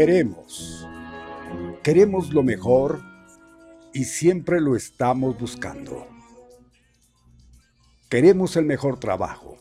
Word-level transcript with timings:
Queremos. 0.00 0.88
Queremos 1.82 2.32
lo 2.32 2.42
mejor 2.42 3.02
y 3.92 4.04
siempre 4.04 4.58
lo 4.58 4.74
estamos 4.74 5.38
buscando. 5.38 6.08
Queremos 8.08 8.56
el 8.56 8.64
mejor 8.64 8.98
trabajo, 8.98 9.58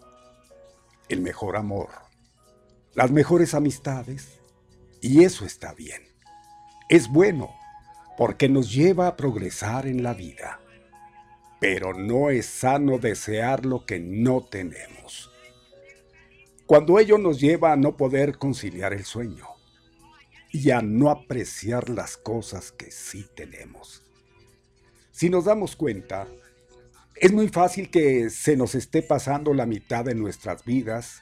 el 1.10 1.20
mejor 1.20 1.58
amor, 1.58 1.90
las 2.94 3.12
mejores 3.12 3.54
amistades 3.54 4.40
y 5.02 5.26
eso 5.26 5.44
está 5.44 5.74
bien. 5.74 6.04
Es 6.88 7.10
bueno 7.10 7.54
porque 8.18 8.48
nos 8.48 8.74
lleva 8.74 9.08
a 9.08 9.18
progresar 9.18 9.88
en 9.88 10.04
la 10.04 10.14
vida. 10.14 10.62
Pero 11.60 11.94
no 11.94 12.30
es 12.30 12.46
sano 12.46 12.98
desear 12.98 13.66
lo 13.66 13.86
que 13.86 14.00
no 14.00 14.48
tenemos. 14.50 15.30
Cuando 16.66 16.98
ello 16.98 17.18
nos 17.18 17.42
lleva 17.42 17.74
a 17.74 17.76
no 17.76 17.98
poder 17.98 18.38
conciliar 18.38 18.94
el 18.94 19.04
sueño 19.04 19.49
y 20.52 20.72
a 20.72 20.82
no 20.82 21.10
apreciar 21.10 21.90
las 21.90 22.18
cosas 22.18 22.72
que 22.72 22.92
sí 22.92 23.26
tenemos. 23.36 24.04
Si 25.12 25.30
nos 25.30 25.46
damos 25.46 25.76
cuenta, 25.76 26.28
es 27.16 27.34
muy 27.34 27.50
fácil 27.50 27.90
que 27.90 28.30
se 28.30 28.56
nos 28.56 28.76
esté 28.76 29.02
pasando 29.02 29.54
la 29.54 29.66
mitad 29.66 30.06
de 30.06 30.16
nuestras 30.16 30.64
vidas 30.64 31.22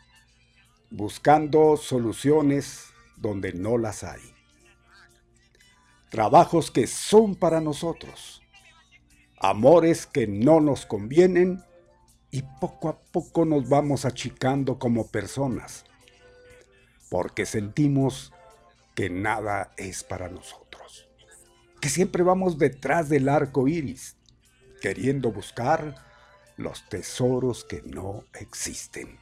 buscando 0.90 1.76
soluciones 1.78 2.86
donde 3.18 3.54
no 3.54 3.78
las 3.78 4.04
hay. 4.04 4.22
Trabajos 6.10 6.72
que 6.72 6.88
son 6.88 7.36
para 7.36 7.60
nosotros, 7.60 8.42
amores 9.40 10.06
que 10.06 10.28
no 10.28 10.62
nos 10.62 10.86
convienen 10.86 11.64
y 12.32 12.44
poco 12.62 12.90
a 12.90 13.00
poco 13.00 13.46
nos 13.46 13.68
vamos 13.68 14.06
achicando 14.06 14.80
como 14.80 15.08
personas, 15.08 15.84
porque 17.10 17.46
sentimos 17.46 18.32
que 18.98 19.12
nada 19.12 19.76
es 19.78 20.04
para 20.04 20.28
nosotros. 20.28 21.08
Que 21.80 21.88
siempre 21.88 22.24
vamos 22.24 22.58
detrás 22.58 23.10
del 23.10 23.30
arco 23.30 23.68
iris, 23.68 24.18
queriendo 24.82 25.32
buscar 25.32 25.94
los 26.58 26.90
tesoros 26.90 27.64
que 27.64 27.84
no 27.84 28.24
existen. 28.34 29.20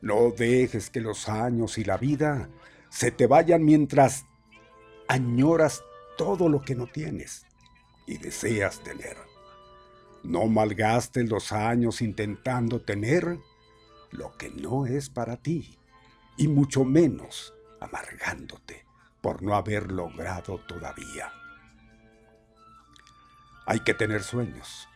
No 0.00 0.30
dejes 0.30 0.88
que 0.88 1.02
los 1.02 1.28
años 1.28 1.76
y 1.76 1.84
la 1.84 1.98
vida 1.98 2.48
se 2.88 3.10
te 3.10 3.26
vayan 3.26 3.62
mientras 3.62 4.24
añoras 5.06 5.82
todo 6.16 6.48
lo 6.48 6.62
que 6.62 6.74
no 6.74 6.86
tienes 6.86 7.44
y 8.06 8.16
deseas 8.16 8.82
tener. 8.82 9.18
No 10.22 10.46
malgastes 10.46 11.28
los 11.28 11.52
años 11.52 12.00
intentando 12.00 12.80
tener 12.80 13.38
lo 14.12 14.34
que 14.38 14.48
no 14.48 14.86
es 14.86 15.10
para 15.10 15.36
ti, 15.36 15.78
y 16.38 16.48
mucho 16.48 16.84
menos 16.84 17.52
amargándote 17.86 18.84
por 19.20 19.42
no 19.42 19.54
haber 19.54 19.90
logrado 19.90 20.58
todavía. 20.66 21.32
Hay 23.66 23.80
que 23.80 23.94
tener 23.94 24.22
sueños, 24.22 24.88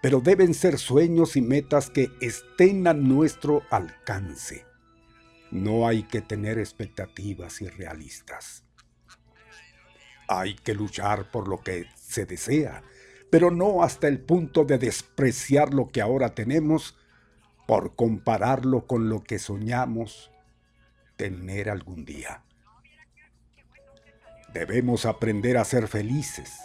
pero 0.00 0.20
deben 0.20 0.54
ser 0.54 0.78
sueños 0.78 1.36
y 1.36 1.42
metas 1.42 1.90
que 1.90 2.10
estén 2.20 2.86
a 2.86 2.94
nuestro 2.94 3.62
alcance. 3.70 4.64
No 5.50 5.88
hay 5.88 6.04
que 6.04 6.20
tener 6.20 6.58
expectativas 6.58 7.60
irrealistas. 7.60 8.64
Hay 10.28 10.54
que 10.54 10.74
luchar 10.74 11.30
por 11.30 11.48
lo 11.48 11.62
que 11.62 11.86
se 11.96 12.26
desea, 12.26 12.82
pero 13.30 13.50
no 13.50 13.82
hasta 13.82 14.06
el 14.08 14.20
punto 14.20 14.64
de 14.64 14.78
despreciar 14.78 15.74
lo 15.74 15.88
que 15.88 16.00
ahora 16.00 16.34
tenemos 16.34 16.96
por 17.66 17.96
compararlo 17.96 18.86
con 18.86 19.08
lo 19.08 19.24
que 19.24 19.38
soñamos 19.38 20.30
tener 21.16 21.70
algún 21.70 22.04
día. 22.04 22.42
Debemos 24.52 25.06
aprender 25.06 25.56
a 25.56 25.64
ser 25.64 25.88
felices 25.88 26.60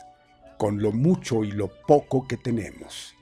con 0.58 0.82
lo 0.82 0.92
mucho 0.92 1.44
y 1.44 1.52
lo 1.52 1.70
poco 1.88 2.28
que 2.28 2.38
tenemos, 2.38 3.16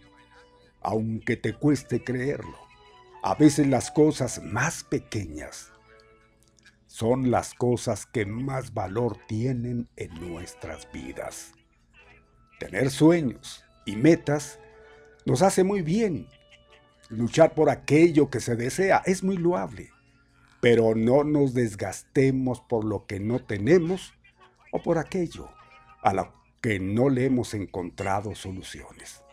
aunque 0.82 1.38
te 1.38 1.54
cueste 1.54 2.04
creerlo. 2.04 2.58
A 3.24 3.36
veces 3.36 3.68
las 3.68 3.92
cosas 3.92 4.44
más 4.44 4.84
pequeñas 4.84 5.72
son 6.88 7.32
las 7.32 7.54
cosas 7.54 8.06
que 8.06 8.26
más 8.26 8.74
valor 8.74 9.18
tienen 9.28 9.88
en 9.96 10.14
nuestras 10.16 10.92
vidas. 10.92 11.54
Tener 12.60 12.90
sueños 12.90 13.64
y 13.86 13.96
metas 13.96 14.60
nos 15.26 15.42
hace 15.42 15.64
muy 15.64 15.82
bien. 15.82 16.28
Luchar 17.10 17.54
por 17.54 17.70
aquello 17.70 18.30
que 18.30 18.40
se 18.40 18.56
desea 18.56 19.02
es 19.06 19.24
muy 19.24 19.38
loable, 19.38 19.92
pero 20.62 20.96
no 20.96 21.24
nos 21.24 21.54
desgastemos 21.54 22.62
por 22.62 22.84
lo 22.84 23.06
que 23.06 23.20
no 23.20 23.40
tenemos 23.40 24.14
o 24.72 24.82
por 24.82 24.98
aquello 24.98 25.50
a 26.02 26.14
lo 26.14 26.34
que 26.62 26.80
no 26.80 27.10
le 27.10 27.26
hemos 27.26 27.54
encontrado 27.54 28.36
soluciones. 28.36 29.24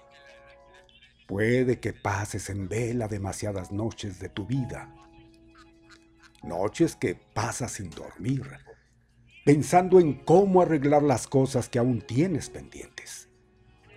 Puede 1.26 1.80
que 1.80 1.92
pases 1.92 2.50
en 2.50 2.68
vela 2.68 3.08
demasiadas 3.08 3.72
noches 3.72 4.20
de 4.20 4.28
tu 4.28 4.46
vida, 4.46 4.94
noches 6.42 6.94
que 6.94 7.16
pasas 7.16 7.72
sin 7.72 7.90
dormir, 7.90 8.44
pensando 9.44 9.98
en 9.98 10.14
cómo 10.14 10.62
arreglar 10.62 11.02
las 11.02 11.26
cosas 11.26 11.68
que 11.68 11.80
aún 11.80 12.00
tienes 12.00 12.48
pendientes. 12.48 13.28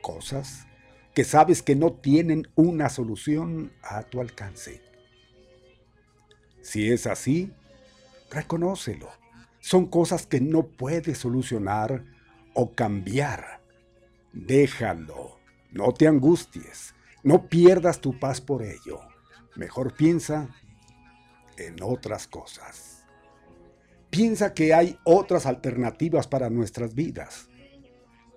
Cosas 0.01 0.65
que 1.13 1.23
sabes 1.23 1.61
que 1.61 1.75
no 1.75 1.93
tienen 1.93 2.47
una 2.55 2.89
solución 2.89 3.73
a 3.83 4.03
tu 4.03 4.21
alcance. 4.21 4.88
Si 6.61 6.91
es 6.91 7.07
así, 7.07 7.51
reconócelo. 8.31 9.09
Son 9.59 9.85
cosas 9.87 10.25
que 10.25 10.39
no 10.39 10.67
puedes 10.67 11.17
solucionar 11.17 12.05
o 12.53 12.73
cambiar. 12.73 13.61
Déjalo. 14.33 15.39
No 15.71 15.93
te 15.93 16.07
angusties. 16.07 16.93
No 17.23 17.47
pierdas 17.47 17.99
tu 17.99 18.17
paz 18.19 18.41
por 18.41 18.63
ello. 18.63 19.01
Mejor 19.55 19.95
piensa 19.95 20.49
en 21.57 21.75
otras 21.81 22.27
cosas. 22.27 23.05
Piensa 24.09 24.53
que 24.53 24.73
hay 24.73 24.97
otras 25.03 25.45
alternativas 25.45 26.27
para 26.27 26.49
nuestras 26.49 26.95
vidas, 26.95 27.47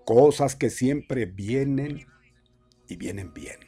cosas 0.05 0.55
que 0.55 0.69
siempre 0.69 1.25
vienen 1.25 2.07
y 2.89 2.97
vienen 2.97 3.33
bien. 3.33 3.59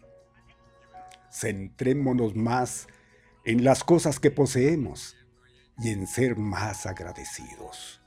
Centrémonos 1.33 2.37
más 2.37 2.89
en 3.44 3.64
las 3.64 3.85
cosas 3.85 4.20
que 4.20 4.31
poseemos 4.31 5.17
y 5.79 5.91
en 5.91 6.06
ser 6.06 6.37
más 6.37 6.87
agradecidos. 6.87 8.00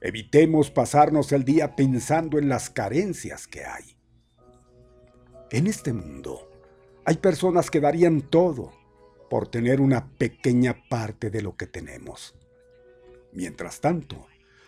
Evitemos 0.00 0.70
pasarnos 0.70 1.32
el 1.32 1.44
día 1.44 1.74
pensando 1.74 2.38
en 2.38 2.48
las 2.48 2.70
carencias 2.70 3.46
que 3.46 3.64
hay. 3.64 3.96
En 5.50 5.66
este 5.66 5.92
mundo 5.92 6.50
hay 7.04 7.16
personas 7.16 7.70
que 7.70 7.80
darían 7.80 8.20
todo 8.20 8.72
por 9.28 9.48
tener 9.48 9.80
una 9.80 10.06
pequeña 10.06 10.76
parte 10.88 11.30
de 11.30 11.42
lo 11.42 11.56
que 11.56 11.66
tenemos. 11.66 12.34
Mientras 13.32 13.80
tanto, 13.80 14.26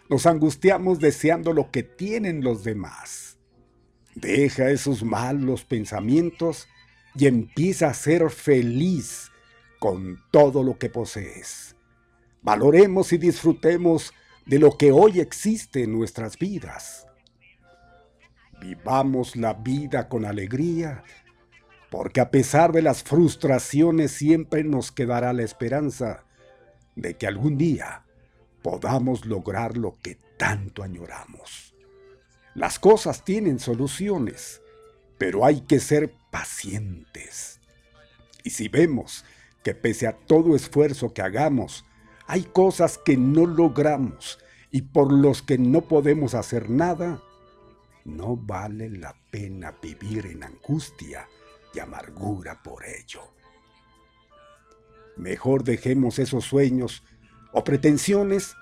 nos 0.09 0.27
angustiamos 0.27 0.99
deseando 0.99 1.53
lo 1.53 1.71
que 1.71 1.83
tienen 1.83 2.43
los 2.43 2.65
demás. 2.65 3.39
Deja 4.15 4.71
esos 4.71 5.05
malos 5.05 5.65
pensamientos 5.65 6.67
y 7.15 7.27
empieza 7.27 7.89
a 7.89 7.95
ser 7.95 8.29
feliz 8.31 9.30
con 9.81 10.23
todo 10.31 10.63
lo 10.63 10.79
que 10.79 10.91
posees. 10.91 11.75
Valoremos 12.43 13.13
y 13.13 13.19
disfrutemos 13.19 14.13
de 14.47 14.61
lo 14.61 14.77
que 14.77 14.93
hoy 14.93 15.19
existe 15.21 15.83
en 15.83 15.93
nuestras 15.93 16.39
vidas. 16.39 17.07
Vivamos 18.61 19.37
la 19.37 19.55
vida 19.55 20.09
con 20.09 20.25
alegría, 20.25 21.03
porque 21.91 22.21
a 22.21 22.31
pesar 22.31 22.73
de 22.73 22.83
las 22.83 23.03
frustraciones 23.03 24.13
siempre 24.13 24.63
nos 24.63 24.93
quedará 24.93 25.33
la 25.33 25.43
esperanza 25.43 26.25
de 26.95 27.15
que 27.15 27.27
algún 27.27 27.57
día 27.57 28.05
podamos 28.63 29.25
lograr 29.25 29.77
lo 29.77 29.97
que 30.03 30.19
tanto 30.37 30.83
añoramos. 30.83 31.75
Las 32.55 32.79
cosas 32.79 33.25
tienen 33.25 33.59
soluciones, 33.59 34.61
pero 35.17 35.45
hay 35.47 35.63
que 35.63 35.81
ser 35.81 36.13
pacientes. 36.31 37.61
Y 38.45 38.51
si 38.51 38.69
vemos 38.69 39.25
que 39.63 39.75
pese 39.75 40.07
a 40.07 40.17
todo 40.17 40.57
esfuerzo 40.57 41.13
que 41.13 41.23
hagamos, 41.23 41.85
hay 42.27 42.45
cosas 42.45 42.99
que 42.99 43.17
no 43.17 43.47
logramos 43.47 44.39
y 44.71 44.83
por 44.83 45.13
los 45.13 45.43
que 45.43 45.59
no 45.59 45.83
podemos 45.83 46.35
hacer 46.35 46.71
nada, 46.71 47.23
no 48.05 48.37
vale 48.37 48.89
la 48.89 49.15
pena 49.31 49.75
vivir 49.83 50.27
en 50.27 50.45
angustia 50.45 51.29
y 51.75 51.81
amargura 51.81 52.63
por 52.63 52.85
ello. 52.85 53.23
Mejor 55.17 55.65
dejemos 55.65 56.19
esos 56.19 56.45
sueños 56.45 57.03
o 57.53 57.65
pretensiones 57.65 58.55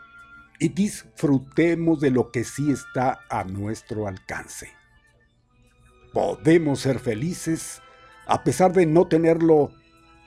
y 0.59 0.71
disfrutemos 0.71 2.01
de 2.01 2.11
lo 2.11 2.31
que 2.33 2.45
sí 2.45 2.71
está 2.71 3.21
a 3.31 3.45
nuestro 3.45 4.09
alcance. 4.09 4.73
Podemos 6.13 6.81
ser 6.81 6.99
felices 6.99 7.81
a 8.27 8.43
pesar 8.45 8.73
de 8.73 8.87
no 8.87 9.07
tenerlo 9.07 9.71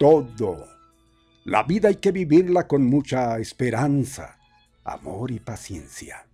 todo. 0.01 0.67
La 1.46 1.62
vida 1.62 1.89
hay 1.89 1.98
que 1.98 2.12
vivirla 2.12 2.67
con 2.67 2.84
mucha 2.88 3.38
esperanza, 3.38 4.39
amor 4.84 5.29
y 5.29 5.39
paciencia. 5.39 6.25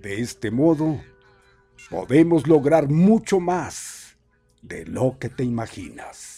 De 0.00 0.22
este 0.22 0.50
modo, 0.50 0.98
podemos 1.90 2.46
lograr 2.46 2.88
mucho 2.88 3.38
más 3.38 4.16
de 4.62 4.86
lo 4.86 5.18
que 5.18 5.28
te 5.28 5.44
imaginas. 5.44 6.37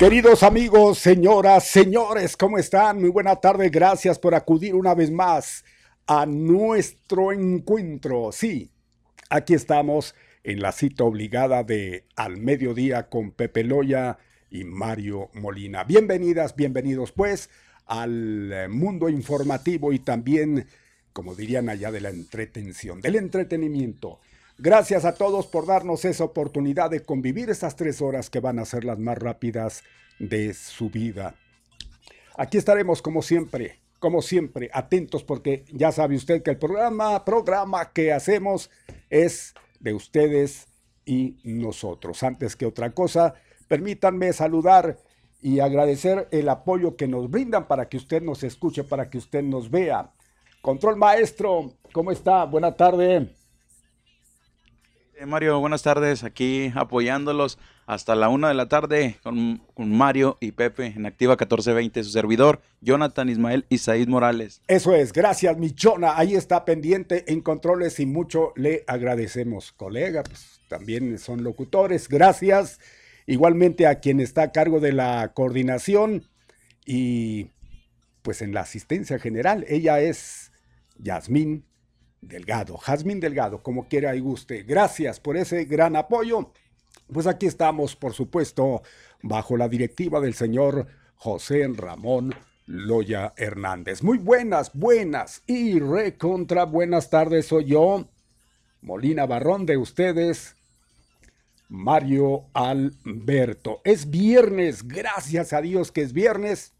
Queridos 0.00 0.42
amigos, 0.44 0.96
señoras, 0.98 1.66
señores, 1.66 2.34
¿cómo 2.34 2.56
están? 2.56 3.02
Muy 3.02 3.10
buena 3.10 3.36
tarde, 3.36 3.68
gracias 3.68 4.18
por 4.18 4.34
acudir 4.34 4.74
una 4.74 4.94
vez 4.94 5.10
más 5.10 5.62
a 6.06 6.24
nuestro 6.24 7.32
encuentro. 7.32 8.32
Sí, 8.32 8.70
aquí 9.28 9.52
estamos 9.52 10.14
en 10.42 10.62
la 10.62 10.72
cita 10.72 11.04
obligada 11.04 11.64
de 11.64 12.06
Al 12.16 12.38
Mediodía 12.38 13.10
con 13.10 13.32
Pepe 13.32 13.62
Loya 13.62 14.16
y 14.50 14.64
Mario 14.64 15.28
Molina. 15.34 15.84
Bienvenidas, 15.84 16.56
bienvenidos 16.56 17.12
pues 17.12 17.50
al 17.84 18.70
mundo 18.70 19.10
informativo 19.10 19.92
y 19.92 19.98
también, 19.98 20.66
como 21.12 21.34
dirían 21.34 21.68
allá, 21.68 21.92
de 21.92 22.00
la 22.00 22.08
entretención, 22.08 23.02
del 23.02 23.16
entretenimiento. 23.16 24.18
Gracias 24.62 25.06
a 25.06 25.14
todos 25.14 25.46
por 25.46 25.64
darnos 25.64 26.04
esa 26.04 26.22
oportunidad 26.22 26.90
de 26.90 27.00
convivir 27.00 27.48
estas 27.48 27.76
tres 27.76 28.02
horas 28.02 28.28
que 28.28 28.40
van 28.40 28.58
a 28.58 28.66
ser 28.66 28.84
las 28.84 28.98
más 28.98 29.16
rápidas 29.16 29.84
de 30.18 30.52
su 30.52 30.90
vida. 30.90 31.34
Aquí 32.36 32.58
estaremos 32.58 33.00
como 33.00 33.22
siempre, 33.22 33.80
como 33.98 34.20
siempre, 34.20 34.68
atentos 34.74 35.24
porque 35.24 35.64
ya 35.72 35.92
sabe 35.92 36.14
usted 36.14 36.42
que 36.42 36.50
el 36.50 36.58
programa, 36.58 37.24
programa 37.24 37.90
que 37.94 38.12
hacemos 38.12 38.70
es 39.08 39.54
de 39.78 39.94
ustedes 39.94 40.68
y 41.06 41.38
nosotros. 41.42 42.22
Antes 42.22 42.54
que 42.54 42.66
otra 42.66 42.90
cosa, 42.90 43.32
permítanme 43.66 44.30
saludar 44.34 44.98
y 45.40 45.60
agradecer 45.60 46.28
el 46.32 46.50
apoyo 46.50 46.96
que 46.96 47.08
nos 47.08 47.30
brindan 47.30 47.66
para 47.66 47.88
que 47.88 47.96
usted 47.96 48.20
nos 48.20 48.42
escuche, 48.42 48.84
para 48.84 49.08
que 49.08 49.16
usted 49.16 49.42
nos 49.42 49.70
vea. 49.70 50.12
Control 50.60 50.96
Maestro, 50.96 51.72
¿cómo 51.94 52.12
está? 52.12 52.44
Buena 52.44 52.76
tarde. 52.76 53.39
Eh, 55.20 55.26
Mario, 55.26 55.60
buenas 55.60 55.82
tardes. 55.82 56.24
Aquí 56.24 56.72
apoyándolos 56.74 57.58
hasta 57.84 58.14
la 58.14 58.30
una 58.30 58.48
de 58.48 58.54
la 58.54 58.70
tarde 58.70 59.16
con, 59.22 59.60
Mario 59.76 60.38
y 60.40 60.52
Pepe 60.52 60.86
en 60.86 61.04
Activa 61.04 61.32
1420, 61.32 62.02
su 62.04 62.10
servidor, 62.10 62.62
Jonathan 62.80 63.28
Ismael 63.28 63.66
Isaíd 63.68 64.08
Morales. 64.08 64.62
Eso 64.66 64.94
es, 64.94 65.12
gracias, 65.12 65.58
mi 65.58 65.74
Jonah. 65.78 66.16
Ahí 66.16 66.36
está 66.36 66.64
pendiente 66.64 67.30
en 67.30 67.42
controles 67.42 68.00
y 68.00 68.06
mucho 68.06 68.54
le 68.56 68.82
agradecemos. 68.86 69.72
Colega, 69.72 70.22
pues 70.22 70.62
también 70.68 71.18
son 71.18 71.44
locutores, 71.44 72.08
gracias. 72.08 72.80
Igualmente 73.26 73.86
a 73.86 73.96
quien 73.96 74.20
está 74.20 74.44
a 74.44 74.52
cargo 74.52 74.80
de 74.80 74.92
la 74.92 75.32
coordinación 75.34 76.24
y 76.86 77.50
pues 78.22 78.40
en 78.40 78.54
la 78.54 78.62
asistencia 78.62 79.18
general. 79.18 79.66
Ella 79.68 80.00
es 80.00 80.50
Yasmín 80.96 81.66
Delgado, 82.20 82.76
Jazmín 82.76 83.20
Delgado, 83.20 83.62
como 83.62 83.88
quiera 83.88 84.14
y 84.14 84.20
guste. 84.20 84.62
Gracias 84.62 85.20
por 85.20 85.36
ese 85.36 85.64
gran 85.64 85.96
apoyo. 85.96 86.52
Pues 87.12 87.26
aquí 87.26 87.46
estamos, 87.46 87.96
por 87.96 88.12
supuesto, 88.12 88.82
bajo 89.22 89.56
la 89.56 89.68
directiva 89.68 90.20
del 90.20 90.34
señor 90.34 90.86
José 91.16 91.68
Ramón 91.74 92.34
Loya 92.66 93.32
Hernández. 93.36 94.02
Muy 94.02 94.18
buenas, 94.18 94.72
buenas 94.74 95.42
y 95.46 95.80
recontra 95.80 96.64
buenas 96.64 97.10
tardes. 97.10 97.46
Soy 97.46 97.64
yo, 97.64 98.08
Molina 98.80 99.26
Barrón 99.26 99.66
de 99.66 99.76
ustedes, 99.76 100.56
Mario 101.68 102.44
Alberto. 102.54 103.80
Es 103.84 104.10
viernes, 104.10 104.86
gracias 104.86 105.52
a 105.52 105.60
Dios 105.60 105.90
que 105.90 106.02
es 106.02 106.12
viernes. 106.12 106.74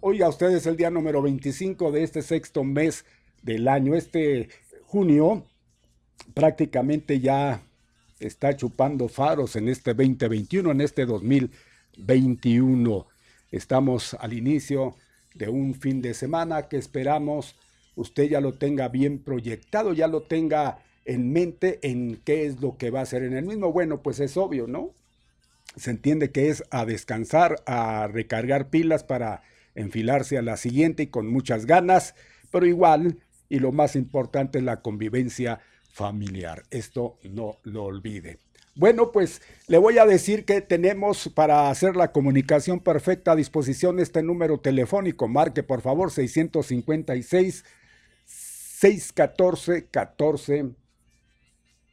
Oiga, 0.00 0.28
ustedes 0.28 0.66
el 0.66 0.76
día 0.76 0.90
número 0.90 1.20
25 1.20 1.90
de 1.90 2.04
este 2.04 2.22
sexto 2.22 2.62
mes 2.62 3.04
del 3.46 3.68
año. 3.68 3.94
Este 3.94 4.50
junio 4.84 5.46
prácticamente 6.34 7.20
ya 7.20 7.62
está 8.20 8.54
chupando 8.54 9.08
faros 9.08 9.56
en 9.56 9.68
este 9.68 9.94
2021, 9.94 10.72
en 10.72 10.80
este 10.82 11.06
2021. 11.06 13.06
Estamos 13.50 14.14
al 14.14 14.34
inicio 14.34 14.96
de 15.34 15.48
un 15.48 15.74
fin 15.74 16.02
de 16.02 16.12
semana 16.12 16.68
que 16.68 16.76
esperamos 16.76 17.56
usted 17.94 18.24
ya 18.24 18.40
lo 18.40 18.52
tenga 18.52 18.88
bien 18.88 19.18
proyectado, 19.18 19.92
ya 19.92 20.06
lo 20.06 20.22
tenga 20.22 20.78
en 21.04 21.32
mente 21.32 21.78
en 21.82 22.20
qué 22.24 22.46
es 22.46 22.60
lo 22.60 22.76
que 22.76 22.90
va 22.90 23.00
a 23.00 23.02
hacer 23.02 23.22
en 23.22 23.36
el 23.36 23.46
mismo. 23.46 23.72
Bueno, 23.72 24.02
pues 24.02 24.20
es 24.20 24.36
obvio, 24.36 24.66
¿no? 24.66 24.90
Se 25.76 25.90
entiende 25.90 26.30
que 26.30 26.50
es 26.50 26.64
a 26.70 26.84
descansar, 26.84 27.62
a 27.66 28.06
recargar 28.06 28.68
pilas 28.68 29.04
para 29.04 29.42
enfilarse 29.74 30.36
a 30.36 30.42
la 30.42 30.56
siguiente 30.56 31.04
y 31.04 31.06
con 31.06 31.26
muchas 31.26 31.66
ganas, 31.66 32.14
pero 32.50 32.66
igual 32.66 33.18
y 33.48 33.58
lo 33.58 33.72
más 33.72 33.96
importante 33.96 34.58
es 34.58 34.64
la 34.64 34.82
convivencia 34.82 35.60
familiar. 35.92 36.62
Esto 36.70 37.18
no 37.24 37.58
lo 37.62 37.84
olvide. 37.84 38.38
Bueno, 38.74 39.10
pues 39.10 39.40
le 39.68 39.78
voy 39.78 39.96
a 39.96 40.04
decir 40.04 40.44
que 40.44 40.60
tenemos 40.60 41.30
para 41.34 41.70
hacer 41.70 41.96
la 41.96 42.12
comunicación 42.12 42.80
perfecta 42.80 43.32
a 43.32 43.36
disposición 43.36 43.98
este 43.98 44.22
número 44.22 44.60
telefónico. 44.60 45.28
Marque 45.28 45.62
por 45.62 45.80
favor 45.80 46.10
656 46.10 47.64
614 48.26 49.86
14 49.86 50.74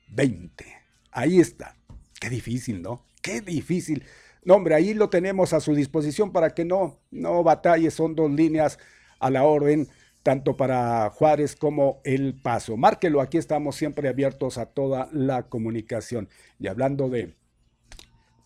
20. 0.09 0.65
Ahí 1.11 1.39
está. 1.39 1.77
Qué 2.19 2.29
difícil, 2.29 2.81
¿no? 2.81 3.05
Qué 3.21 3.39
difícil. 3.39 4.03
No, 4.43 4.55
hombre, 4.55 4.75
ahí 4.75 4.93
lo 4.93 5.09
tenemos 5.09 5.53
a 5.53 5.61
su 5.61 5.73
disposición 5.73 6.33
para 6.33 6.53
que 6.53 6.65
no, 6.65 6.99
no 7.11 7.43
batalle. 7.43 7.89
Son 7.91 8.15
dos 8.15 8.29
líneas 8.29 8.77
a 9.19 9.29
la 9.29 9.43
orden 9.43 9.87
tanto 10.23 10.57
para 10.57 11.09
Juárez 11.09 11.55
como 11.55 12.01
El 12.05 12.33
Paso. 12.33 12.77
Márquelo, 12.77 13.21
aquí 13.21 13.37
estamos 13.37 13.75
siempre 13.75 14.07
abiertos 14.07 14.57
a 14.57 14.67
toda 14.67 15.09
la 15.11 15.43
comunicación. 15.43 16.29
Y 16.59 16.67
hablando 16.67 17.09
de, 17.09 17.33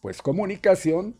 pues, 0.02 0.24
comunicación, 0.24 1.20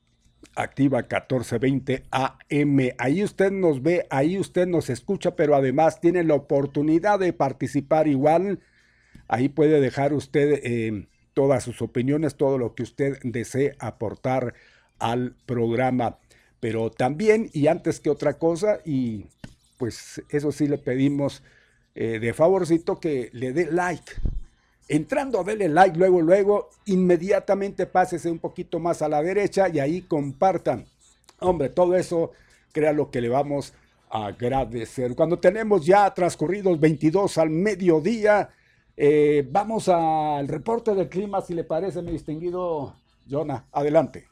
activa 0.57 0.99
1420 0.99 2.05
AM. 2.11 2.79
Ahí 2.99 3.23
usted 3.23 3.51
nos 3.51 3.83
ve, 3.83 4.07
ahí 4.11 4.39
usted 4.39 4.67
nos 4.67 4.91
escucha, 4.91 5.37
pero 5.37 5.55
además 5.55 6.01
tiene 6.01 6.25
la 6.25 6.35
oportunidad 6.35 7.19
de 7.19 7.33
participar 7.33 8.09
igual. 8.09 8.61
Ahí 9.29 9.49
puede 9.49 9.81
dejar 9.81 10.13
usted 10.13 10.61
eh, 10.65 11.07
todas 11.33 11.65
sus 11.65 11.81
opiniones, 11.83 12.37
todo 12.37 12.59
lo 12.59 12.75
que 12.75 12.83
usted 12.83 13.19
desee 13.23 13.75
aportar 13.79 14.55
al 14.99 15.37
programa. 15.47 16.19
Pero 16.61 16.91
también, 16.91 17.51
y 17.53 17.67
antes 17.67 18.01
que 18.01 18.11
otra 18.11 18.39
cosa, 18.39 18.81
y 18.85 19.27
pues 19.79 20.23
eso 20.29 20.53
sí 20.53 20.67
le 20.67 20.79
pedimos 20.79 21.43
eh, 21.95 22.19
de 22.19 22.33
favorcito 22.33 22.99
que 22.99 23.31
le 23.33 23.53
dé 23.53 23.71
like. 23.71 24.13
Entrando, 24.89 25.43
dele 25.45 25.69
like, 25.69 25.97
luego, 25.97 26.21
luego, 26.21 26.71
inmediatamente 26.87 27.87
pásese 27.87 28.31
un 28.31 28.39
poquito 28.39 28.79
más 28.79 29.01
a 29.01 29.09
la 29.09 29.23
derecha 29.23 29.69
y 29.69 29.79
ahí 29.79 30.03
compartan. 30.03 30.85
Hombre, 31.41 31.71
todo 31.71 31.97
eso, 31.97 32.33
crea 32.73 32.93
lo 32.93 33.11
que 33.11 33.21
le 33.21 33.29
vamos 33.29 33.73
a 34.11 34.27
agradecer. 34.27 35.15
Cuando 35.15 35.39
tenemos 35.39 35.87
ya 35.87 36.13
transcurridos 36.13 36.79
22 36.79 37.39
al 37.39 37.51
mediodía, 37.51 38.51
eh, 38.97 39.47
vamos 39.51 39.89
al 39.89 40.47
reporte 40.49 40.95
del 40.95 41.09
clima, 41.09 41.41
si 41.41 41.55
le 41.55 41.65
parece, 41.65 42.03
mi 42.03 42.13
distinguido 42.13 42.95
Jonah. 43.29 43.65
Adelante. 43.73 44.29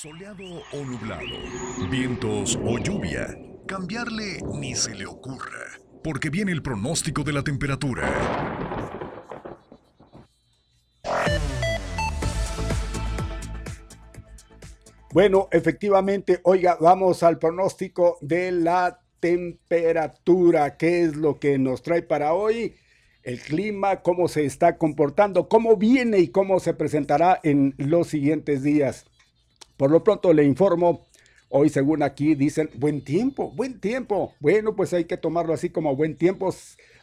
Soleado 0.00 0.44
o 0.72 0.84
nublado, 0.84 1.90
vientos 1.90 2.56
o 2.62 2.78
lluvia, 2.78 3.36
cambiarle 3.66 4.38
ni 4.54 4.76
se 4.76 4.94
le 4.94 5.06
ocurra, 5.06 5.80
porque 6.04 6.30
viene 6.30 6.52
el 6.52 6.62
pronóstico 6.62 7.24
de 7.24 7.32
la 7.32 7.42
temperatura. 7.42 8.08
Bueno, 15.12 15.48
efectivamente, 15.50 16.38
oiga, 16.44 16.76
vamos 16.80 17.24
al 17.24 17.40
pronóstico 17.40 18.18
de 18.20 18.52
la 18.52 19.00
temperatura. 19.18 20.76
¿Qué 20.76 21.02
es 21.02 21.16
lo 21.16 21.40
que 21.40 21.58
nos 21.58 21.82
trae 21.82 22.02
para 22.02 22.34
hoy? 22.34 22.76
El 23.24 23.40
clima, 23.40 24.00
cómo 24.02 24.28
se 24.28 24.44
está 24.44 24.78
comportando, 24.78 25.48
cómo 25.48 25.76
viene 25.76 26.20
y 26.20 26.28
cómo 26.28 26.60
se 26.60 26.72
presentará 26.72 27.40
en 27.42 27.74
los 27.78 28.06
siguientes 28.06 28.62
días. 28.62 29.04
Por 29.78 29.92
lo 29.92 30.02
pronto 30.02 30.32
le 30.32 30.42
informo, 30.42 31.06
hoy 31.50 31.68
según 31.68 32.02
aquí 32.02 32.34
dicen 32.34 32.68
buen 32.74 33.00
tiempo, 33.00 33.52
buen 33.52 33.78
tiempo. 33.78 34.34
Bueno, 34.40 34.74
pues 34.74 34.92
hay 34.92 35.04
que 35.04 35.16
tomarlo 35.16 35.54
así 35.54 35.70
como 35.70 35.94
buen 35.94 36.16
tiempo. 36.16 36.52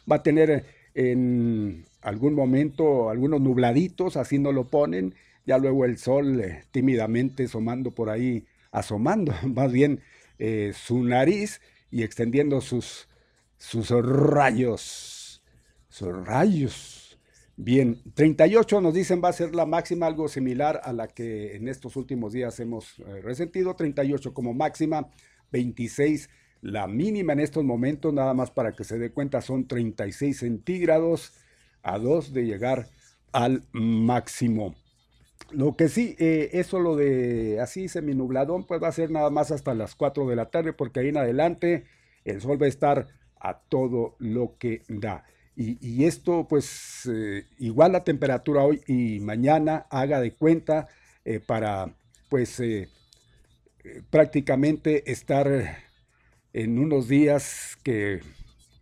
Va 0.08 0.16
a 0.16 0.22
tener 0.22 0.66
en 0.94 1.86
algún 2.02 2.34
momento 2.34 3.08
algunos 3.08 3.40
nubladitos, 3.40 4.18
así 4.18 4.38
no 4.38 4.52
lo 4.52 4.64
ponen. 4.64 5.14
Ya 5.46 5.56
luego 5.56 5.86
el 5.86 5.96
sol 5.96 6.38
eh, 6.38 6.64
tímidamente 6.70 7.44
asomando 7.44 7.92
por 7.92 8.10
ahí, 8.10 8.44
asomando 8.72 9.32
más 9.54 9.72
bien 9.72 10.02
eh, 10.38 10.72
su 10.74 11.02
nariz 11.02 11.62
y 11.90 12.02
extendiendo 12.02 12.60
sus, 12.60 13.08
sus 13.56 13.88
rayos, 13.88 15.42
sus 15.88 16.26
rayos 16.26 17.05
Bien, 17.58 18.02
38 18.12 18.82
nos 18.82 18.92
dicen 18.92 19.22
va 19.24 19.30
a 19.30 19.32
ser 19.32 19.54
la 19.54 19.64
máxima, 19.64 20.06
algo 20.06 20.28
similar 20.28 20.82
a 20.84 20.92
la 20.92 21.08
que 21.08 21.56
en 21.56 21.68
estos 21.68 21.96
últimos 21.96 22.34
días 22.34 22.60
hemos 22.60 22.98
eh, 22.98 23.22
resentido, 23.22 23.74
38 23.74 24.34
como 24.34 24.52
máxima, 24.52 25.08
26 25.52 26.28
La 26.60 26.86
mínima 26.86 27.32
en 27.32 27.40
estos 27.40 27.64
momentos, 27.64 28.12
nada 28.12 28.34
más 28.34 28.50
para 28.50 28.72
que 28.72 28.84
se 28.84 28.98
dé 28.98 29.10
cuenta, 29.10 29.40
son 29.40 29.66
36 29.66 30.38
centígrados 30.38 31.32
a 31.82 31.98
2 31.98 32.34
de 32.34 32.44
llegar 32.44 32.88
al 33.32 33.64
máximo. 33.72 34.74
Lo 35.50 35.76
que 35.76 35.88
sí, 35.88 36.14
eh, 36.18 36.50
eso 36.52 36.78
lo 36.78 36.94
de 36.94 37.60
así 37.60 37.88
seminubladón, 37.88 38.66
pues 38.66 38.82
va 38.82 38.88
a 38.88 38.92
ser 38.92 39.10
nada 39.10 39.30
más 39.30 39.50
hasta 39.50 39.74
las 39.74 39.94
4 39.94 40.26
de 40.28 40.36
la 40.36 40.50
tarde, 40.50 40.74
porque 40.74 41.00
ahí 41.00 41.08
en 41.08 41.16
adelante 41.16 41.84
el 42.24 42.42
sol 42.42 42.60
va 42.60 42.66
a 42.66 42.68
estar 42.68 43.06
a 43.40 43.60
todo 43.60 44.16
lo 44.18 44.56
que 44.58 44.82
da. 44.88 45.24
Y, 45.58 46.04
esto, 46.04 46.46
pues, 46.46 47.08
eh, 47.10 47.46
igual 47.58 47.92
la 47.92 48.04
temperatura 48.04 48.62
hoy 48.62 48.82
y 48.86 49.20
mañana, 49.20 49.86
haga 49.88 50.20
de 50.20 50.34
cuenta 50.34 50.86
eh, 51.24 51.40
para, 51.40 51.94
pues, 52.28 52.60
prácticamente 54.10 55.10
estar 55.10 55.48
en 56.52 56.78
unos 56.78 57.08
días 57.08 57.78
que 57.82 58.20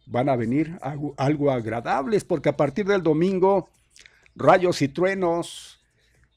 van 0.06 0.28
a 0.28 0.36
venir 0.36 0.78
algo, 1.16 1.50
agradables, 1.50 2.24
porque 2.24 2.48
a 2.48 2.56
partir 2.56 2.86
del 2.86 3.02
domingo, 3.02 3.68
rayos 4.36 4.82
y 4.82 4.88
truenos, 4.88 5.80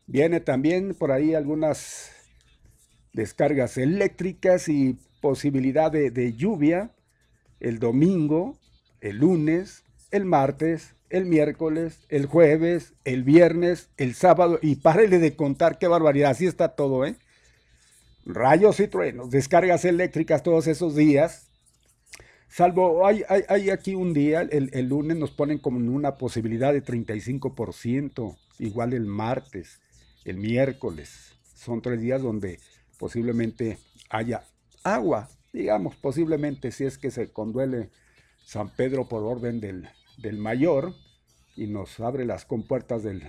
viene 0.06 0.40
también 0.40 0.96
por 0.96 1.12
ahí 1.12 1.36
algunas 1.36 2.12
descargas 3.14 3.78
eléctricas 3.78 4.70
y 4.70 4.98
posibilidad 5.22 5.92
de, 5.92 6.34
lluvia 6.34 6.92
el 7.60 7.80
domingo, 7.80 8.58
el 9.02 9.18
lunes, 9.18 9.84
el 10.12 10.26
martes, 10.26 10.96
el 11.10 11.26
miércoles, 11.26 12.00
el 12.10 12.26
jueves, 12.26 12.94
el 13.06 13.24
viernes, 13.24 13.90
el 13.98 14.14
sábado, 14.14 14.60
y 14.62 14.76
párele 14.76 15.20
de 15.20 15.36
contar 15.36 15.78
qué 15.78 15.88
barbaridad, 15.88 16.32
así 16.32 16.46
está 16.46 16.70
todo, 16.70 17.06
¿eh? 17.06 17.16
Rayos 18.26 18.80
y 18.80 18.88
truenos, 18.88 19.30
descargas 19.30 19.86
eléctricas 19.86 20.44
todos 20.44 20.68
esos 20.68 20.96
días, 20.96 21.48
Salvo, 22.50 23.06
hay, 23.06 23.24
hay, 23.28 23.70
aquí 23.70 23.94
un 23.94 24.14
día, 24.14 24.42
el, 24.42 24.88
lunes 24.88 25.18
nos 25.18 25.32
ponen 25.32 25.60
como 25.60 25.78
una 25.78 26.16
posibilidad 26.16 26.74
de 26.74 26.84
35%, 26.84 28.38
igual 28.60 28.94
el 28.94 29.06
martes, 29.06 29.80
el 30.24 30.38
miércoles. 30.38 31.34
Son 31.54 31.82
tres 31.82 32.00
días 32.00 32.22
donde 32.22 32.60
posiblemente 32.98 33.78
haya 34.10 34.44
agua, 34.84 35.30
digamos, 35.52 35.96
posiblemente 35.98 36.72
si 36.72 36.86
es 36.86 36.98
que 36.98 37.12
se 37.12 37.32
conduele 37.32 37.90
San 38.46 38.70
Pedro 38.70 39.08
por 39.08 39.24
orden 39.24 39.60
del, 39.60 39.90
del 40.18 40.38
mayor 40.38 40.94
y 41.56 41.68
nos 41.68 42.00
abre 42.00 42.26
las 42.26 42.46
compuertas 42.46 43.04
del, 43.04 43.24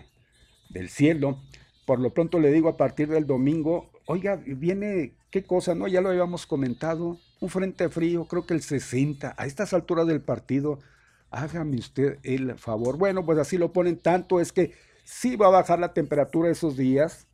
del 0.69 0.89
cielo. 0.89 1.41
Por 1.87 2.01
lo 2.01 2.11
pronto 2.11 2.39
le 2.39 2.53
digo 2.53 2.69
a 2.69 2.77
partir 2.77 3.09
del 3.09 3.27
domingo, 3.27 3.91
oiga, 4.07 4.37
viene, 4.37 5.15
¿qué 5.31 5.43
cosa? 5.45 5.75
No, 5.75 5.89
ya 5.89 6.01
lo 6.01 6.11
habíamos 6.11 6.47
comentado, 6.47 7.19
un 7.41 7.49
frente 7.49 7.89
frío, 7.89 8.27
creo 8.27 8.47
que 8.47 8.55
el 8.55 8.63
60, 8.63 9.35
a 9.37 9.47
estas 9.47 9.73
alturas 9.73 10.07
del 10.07 10.21
partido, 10.21 10.81
hágame 11.31 11.77
usted 11.77 12.19
el 12.23 12.59
favor. 12.59 12.99
Bueno, 12.99 13.25
pues 13.25 13.39
así 13.39 13.59
lo 13.59 13.73
ponen, 13.73 13.99
tanto 13.99 14.41
es 14.41 14.53
que 14.53 14.73
sí 15.05 15.37
va 15.37 15.47
a 15.47 15.51
bajar 15.51 15.79
la 15.79 15.95
temperatura 15.95 16.51
esos 16.51 16.77
días. 16.77 17.27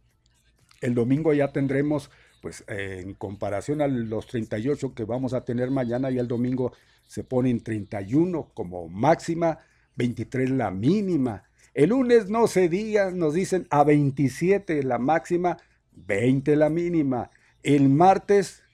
El 0.80 0.94
domingo 0.94 1.32
ya 1.32 1.52
tendremos, 1.52 2.10
pues 2.42 2.64
en 2.68 3.14
comparación 3.14 3.80
a 3.80 3.88
los 3.88 4.26
38 4.26 4.94
que 4.94 5.04
vamos 5.04 5.32
a 5.32 5.44
tener 5.44 5.70
mañana, 5.70 6.10
y 6.10 6.18
el 6.18 6.28
domingo 6.28 6.72
se 7.06 7.24
pone 7.24 7.50
en 7.50 7.60
31 7.60 8.50
como 8.54 8.88
máxima, 8.88 9.58
23 9.96 10.50
la 10.50 10.70
mínima. 10.70 11.44
El 11.74 11.90
lunes 11.90 12.28
no 12.28 12.46
se 12.46 12.68
diga, 12.68 13.10
nos 13.10 13.34
dicen 13.34 13.66
a 13.70 13.84
27 13.84 14.82
la 14.82 14.98
máxima, 14.98 15.58
20 15.92 16.56
la 16.56 16.68
mínima. 16.68 17.30
El 17.62 17.88
martes 17.88 18.64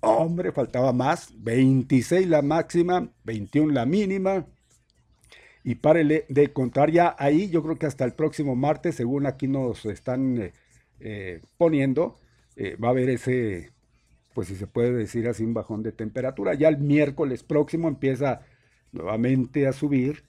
Hombre, 0.00 0.52
faltaba 0.52 0.92
más. 0.92 1.32
26 1.42 2.28
la 2.28 2.42
máxima, 2.42 3.10
21 3.24 3.72
la 3.72 3.86
mínima. 3.86 4.46
Y 5.64 5.76
párele 5.76 6.24
de 6.28 6.52
contar 6.52 6.90
ya 6.90 7.14
ahí, 7.18 7.50
yo 7.50 7.62
creo 7.62 7.78
que 7.78 7.86
hasta 7.86 8.04
el 8.04 8.14
próximo 8.14 8.54
martes, 8.54 8.94
según 8.94 9.26
aquí 9.26 9.48
nos 9.48 9.84
están 9.86 10.40
eh, 10.40 10.52
eh, 11.00 11.42
poniendo, 11.58 12.16
eh, 12.56 12.76
va 12.76 12.88
a 12.88 12.90
haber 12.92 13.10
ese, 13.10 13.70
pues 14.38 14.46
si 14.46 14.54
se 14.54 14.68
puede 14.68 14.92
decir 14.92 15.26
así, 15.26 15.42
un 15.42 15.52
bajón 15.52 15.82
de 15.82 15.90
temperatura. 15.90 16.54
Ya 16.54 16.68
el 16.68 16.78
miércoles 16.78 17.42
próximo 17.42 17.88
empieza 17.88 18.42
nuevamente 18.92 19.66
a 19.66 19.72
subir, 19.72 20.22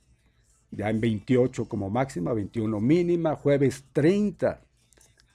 ya 0.71 0.89
en 0.89 0.99
28 0.99 1.65
como 1.65 1.91
máxima, 1.91 2.33
21 2.33 2.79
mínima, 2.79 3.35
jueves 3.35 3.85
30, 3.93 4.61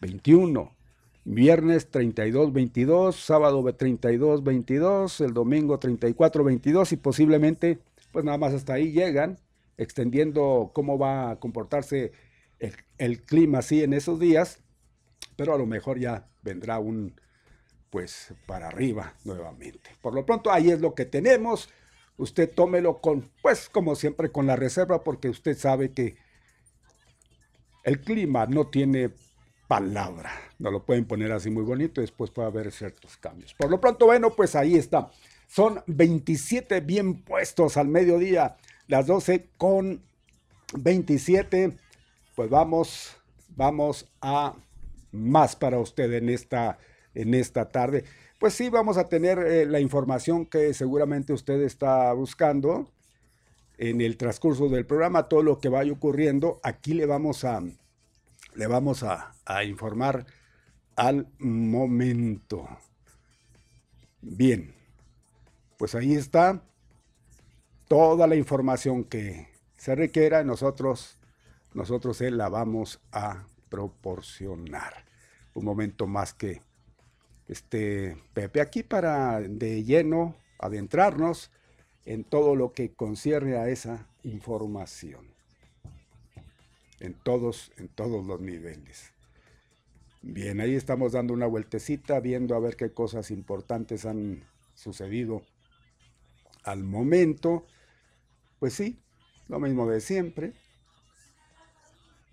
21, 0.01 0.73
Viernes 1.25 1.89
32, 1.89 2.53
22, 2.53 3.15
sábado 3.15 3.63
32, 3.63 4.43
22, 4.43 5.21
el 5.21 5.35
domingo 5.35 5.79
34, 5.79 6.43
22 6.43 6.93
y 6.95 6.97
posiblemente, 6.97 7.79
pues 8.11 8.25
nada 8.25 8.39
más 8.39 8.55
hasta 8.55 8.73
ahí 8.73 8.91
llegan, 8.91 9.39
extendiendo 9.77 10.73
cómo 10.75 10.99
va 10.99 11.31
a 11.31 11.37
comportarse 11.37 12.11
el, 12.99 13.23
clima 13.23 13.59
así 13.59 13.85
en 13.85 13.93
esos 13.93 14.19
días, 14.19 14.59
pero 15.37 15.55
a 15.55 15.59
lo 15.59 15.67
mejor 15.67 16.01
ya 16.01 16.27
vendrá 16.43 16.81
un, 16.81 17.15
pues 17.95 18.35
para 18.45 18.67
arriba 18.67 19.15
nuevamente. 19.23 19.91
Por 20.03 20.15
lo 20.15 20.27
pronto 20.27 20.51
ahí 20.51 20.69
es 20.69 20.81
lo 20.81 20.97
que 20.97 21.05
tenemos. 21.05 21.69
Usted 22.17 22.51
tómelo 22.53 23.01
con, 23.01 23.31
pues 23.41 23.69
como 23.69 23.95
siempre, 23.95 24.33
con 24.33 24.49
la 24.49 24.57
reserva, 24.57 25.05
porque 25.05 25.29
usted 25.29 25.57
sabe 25.57 25.93
que 25.93 26.17
el 27.85 28.01
clima 28.01 28.47
no 28.47 28.67
tiene 28.67 29.13
palabra. 29.69 30.33
No 30.59 30.73
lo 30.73 30.85
pueden 30.85 31.05
poner 31.05 31.31
así 31.31 31.51
muy 31.51 31.63
bonito, 31.63 32.01
después 32.01 32.33
puede 32.33 32.49
haber 32.49 32.73
ciertos 32.73 33.17
cambios. 33.17 33.55
Por 33.55 33.71
lo 33.71 33.81
pronto, 33.81 34.07
bueno, 34.07 34.31
pues 34.31 34.57
ahí 34.57 34.75
está. 34.75 35.13
Son 35.47 35.81
27 35.87 36.81
bien 36.81 37.23
puestos 37.23 37.77
al 37.77 37.87
mediodía, 37.87 38.57
las 38.89 39.07
12 39.07 39.51
con 39.57 40.03
27. 40.77 41.77
Pues 42.35 42.51
vamos, 42.51 43.17
vamos 43.51 44.11
a 44.21 44.57
más 45.13 45.55
para 45.55 45.79
usted 45.79 46.13
en 46.15 46.29
esta, 46.29 46.77
en 47.15 47.35
esta 47.35 47.71
tarde. 47.71 48.05
Pues 48.39 48.55
sí, 48.55 48.69
vamos 48.69 48.99
a 48.99 49.09
tener 49.09 49.39
eh, 49.39 49.67
la 49.67 49.81
información 49.81 50.47
que 50.47 50.75
seguramente 50.75 51.33
usted 51.33 51.61
está 51.63 52.13
buscando 52.13 52.91
en 53.79 54.01
el 54.01 54.17
transcurso 54.17 54.69
del 54.69 54.87
programa, 54.87 55.29
todo 55.29 55.43
lo 55.43 55.59
que 55.59 55.69
vaya 55.69 55.93
ocurriendo. 55.93 56.61
Aquí 56.63 56.95
le 56.95 57.07
vamos 57.07 57.45
a, 57.45 57.63
le 58.55 58.67
vamos 58.67 59.03
a, 59.03 59.35
informar 59.65 60.27
al 60.97 61.29
momento. 61.39 62.69
Bien, 64.21 64.75
pues 65.77 65.95
ahí 65.95 66.15
está 66.15 66.63
toda 67.89 68.27
la 68.27 68.37
información 68.37 69.05
que 69.05 69.49
se 69.77 69.95
requiera, 69.95 70.45
nosotros, 70.45 71.19
nosotros 71.75 72.21
la 72.21 72.49
vamos 72.49 73.01
a 73.13 73.47
proporcionar. 73.69 75.05
Un 75.55 75.65
momento 75.65 76.07
más 76.07 76.33
que 76.33 76.63
este 77.49 78.17
Pepe 78.33 78.61
aquí 78.61 78.83
para 78.83 79.41
de 79.41 79.85
lleno 79.85 80.37
adentrarnos 80.59 81.51
en 82.05 82.25
todo 82.25 82.55
lo 82.57 82.73
que 82.73 82.93
concierne 82.93 83.57
a 83.57 83.69
esa 83.69 84.07
información 84.23 85.35
en 87.05 87.15
todos, 87.15 87.71
en 87.77 87.89
todos 87.89 88.25
los 88.25 88.41
niveles. 88.41 89.13
Bien, 90.23 90.61
ahí 90.61 90.75
estamos 90.75 91.13
dando 91.13 91.35
una 91.35 91.47
vueltecita, 91.47 92.19
viendo 92.21 92.55
a 92.55 92.61
ver 92.61 92.77
qué 92.77 92.93
cosas 92.93 93.31
importantes 93.31 94.07
han 94.07 94.43
sucedido 94.75 95.43
al 96.63 96.83
momento. 96.83 97.67
Pues 98.59 98.73
sí, 98.73 98.99
lo 99.49 99.61
mismo 99.61 99.87
de 99.87 100.01
siempre. 100.01 100.55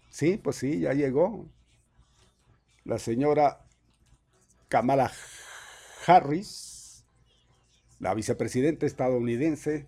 Sí, 0.09 0.37
pues 0.37 0.55
sí, 0.55 0.79
ya 0.79 0.93
llegó. 0.93 1.45
La 2.85 2.97
señora 2.97 3.65
Kamala 4.71 5.11
Harris, 6.07 7.03
la 7.99 8.13
vicepresidenta 8.13 8.85
estadounidense, 8.85 9.85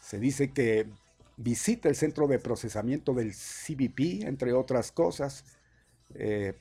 se 0.00 0.20
dice 0.20 0.52
que 0.52 0.86
visita 1.36 1.88
el 1.88 1.96
centro 1.96 2.28
de 2.28 2.38
procesamiento 2.38 3.14
del 3.14 3.32
CBP, 3.32 4.28
entre 4.28 4.52
otras 4.52 4.92
cosas. 4.92 5.44
Eh, 6.14 6.54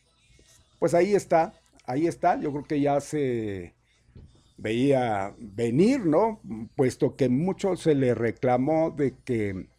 pues 0.80 0.96
ahí 0.96 1.14
está, 1.14 1.54
ahí 1.86 2.08
está, 2.08 2.40
yo 2.40 2.52
creo 2.52 2.64
que 2.66 2.82
ya 2.82 3.00
se 3.00 3.76
veía 4.58 5.36
venir, 5.38 6.04
¿no? 6.04 6.42
Puesto 6.76 7.16
que 7.16 7.30
mucho 7.30 7.76
se 7.76 7.94
le 7.94 8.16
reclamó 8.16 8.90
de 8.90 9.14
que 9.24 9.70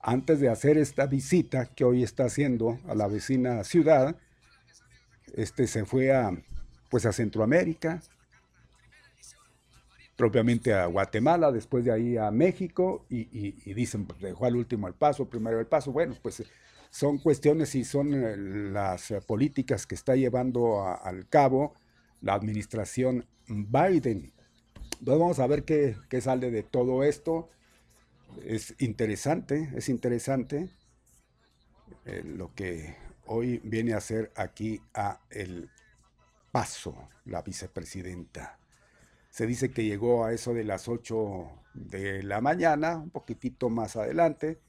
antes 0.00 0.38
de 0.38 0.48
hacer 0.48 0.78
esta 0.78 1.06
visita 1.06 1.66
que 1.66 1.82
hoy 1.82 2.04
está 2.04 2.26
haciendo 2.26 2.78
a 2.86 2.94
la 2.94 3.08
vecina 3.08 3.64
ciudad, 3.64 4.16
este 5.34 5.66
se 5.66 5.84
fue 5.84 6.12
a 6.12 6.30
pues 6.90 7.06
a 7.06 7.12
Centroamérica, 7.12 8.02
propiamente 10.14 10.74
a 10.74 10.84
Guatemala, 10.86 11.50
después 11.50 11.86
de 11.86 11.92
ahí 11.92 12.16
a 12.18 12.30
México, 12.30 13.06
y, 13.08 13.72
dicen, 13.72 14.04
pues 14.04 14.20
dejó 14.20 14.44
al 14.44 14.56
último 14.56 14.88
el 14.88 14.94
paso, 14.94 15.26
primero 15.26 15.58
el 15.58 15.66
paso. 15.66 15.90
Bueno, 15.90 16.14
pues 16.20 16.42
son 16.90 17.16
cuestiones 17.16 17.74
y 17.74 17.84
son 17.84 18.12
eh, 18.12 18.36
las 18.36 19.10
eh, 19.10 19.22
políticas 19.22 19.86
que 19.86 19.94
está 19.94 20.14
llevando 20.14 20.84
al 20.84 21.26
cabo 21.28 21.74
la 22.20 22.34
administración 22.34 23.24
Biden. 23.48 24.32
Entonces 24.98 25.20
vamos 25.20 25.38
a 25.38 25.46
ver 25.46 25.64
qué, 25.64 25.96
sale 26.20 26.50
de 26.50 26.62
todo 26.62 27.02
esto. 27.04 27.48
Es 28.44 28.74
interesante, 28.78 29.70
es 29.74 29.88
interesante 29.88 30.68
eh, 32.04 32.22
lo 32.22 32.54
que 32.54 32.94
hoy 33.26 33.60
viene 33.64 33.94
a 33.94 33.98
hacer 33.98 34.32
aquí 34.36 34.80
a 34.94 35.20
el 35.30 35.70
paso 36.50 37.08
la 37.24 37.42
vicepresidenta. 37.42 38.58
Se 39.30 39.46
dice 39.46 39.70
que 39.70 39.84
llegó 39.84 40.24
a 40.24 40.32
eso 40.32 40.52
de 40.52 40.64
las 40.64 40.88
8 40.88 41.50
de 41.74 42.22
la 42.22 42.40
mañana, 42.40 42.98
un 42.98 43.10
poquitito 43.10 43.70
más 43.70 43.96
adelante, 43.96 44.60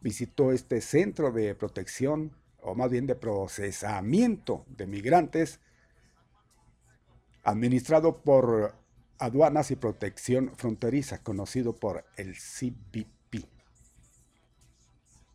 visitó 0.00 0.52
este 0.52 0.80
centro 0.80 1.32
de 1.32 1.54
protección, 1.54 2.32
o 2.62 2.74
más 2.74 2.90
bien 2.90 3.06
de 3.06 3.14
procesamiento 3.14 4.64
de 4.68 4.86
migrantes, 4.86 5.60
administrado 7.44 8.22
por 8.22 8.74
Aduanas 9.18 9.70
y 9.70 9.76
Protección 9.76 10.52
Fronteriza, 10.56 11.22
conocido 11.22 11.74
por 11.74 12.04
el 12.16 12.34
CBP. 12.34 13.46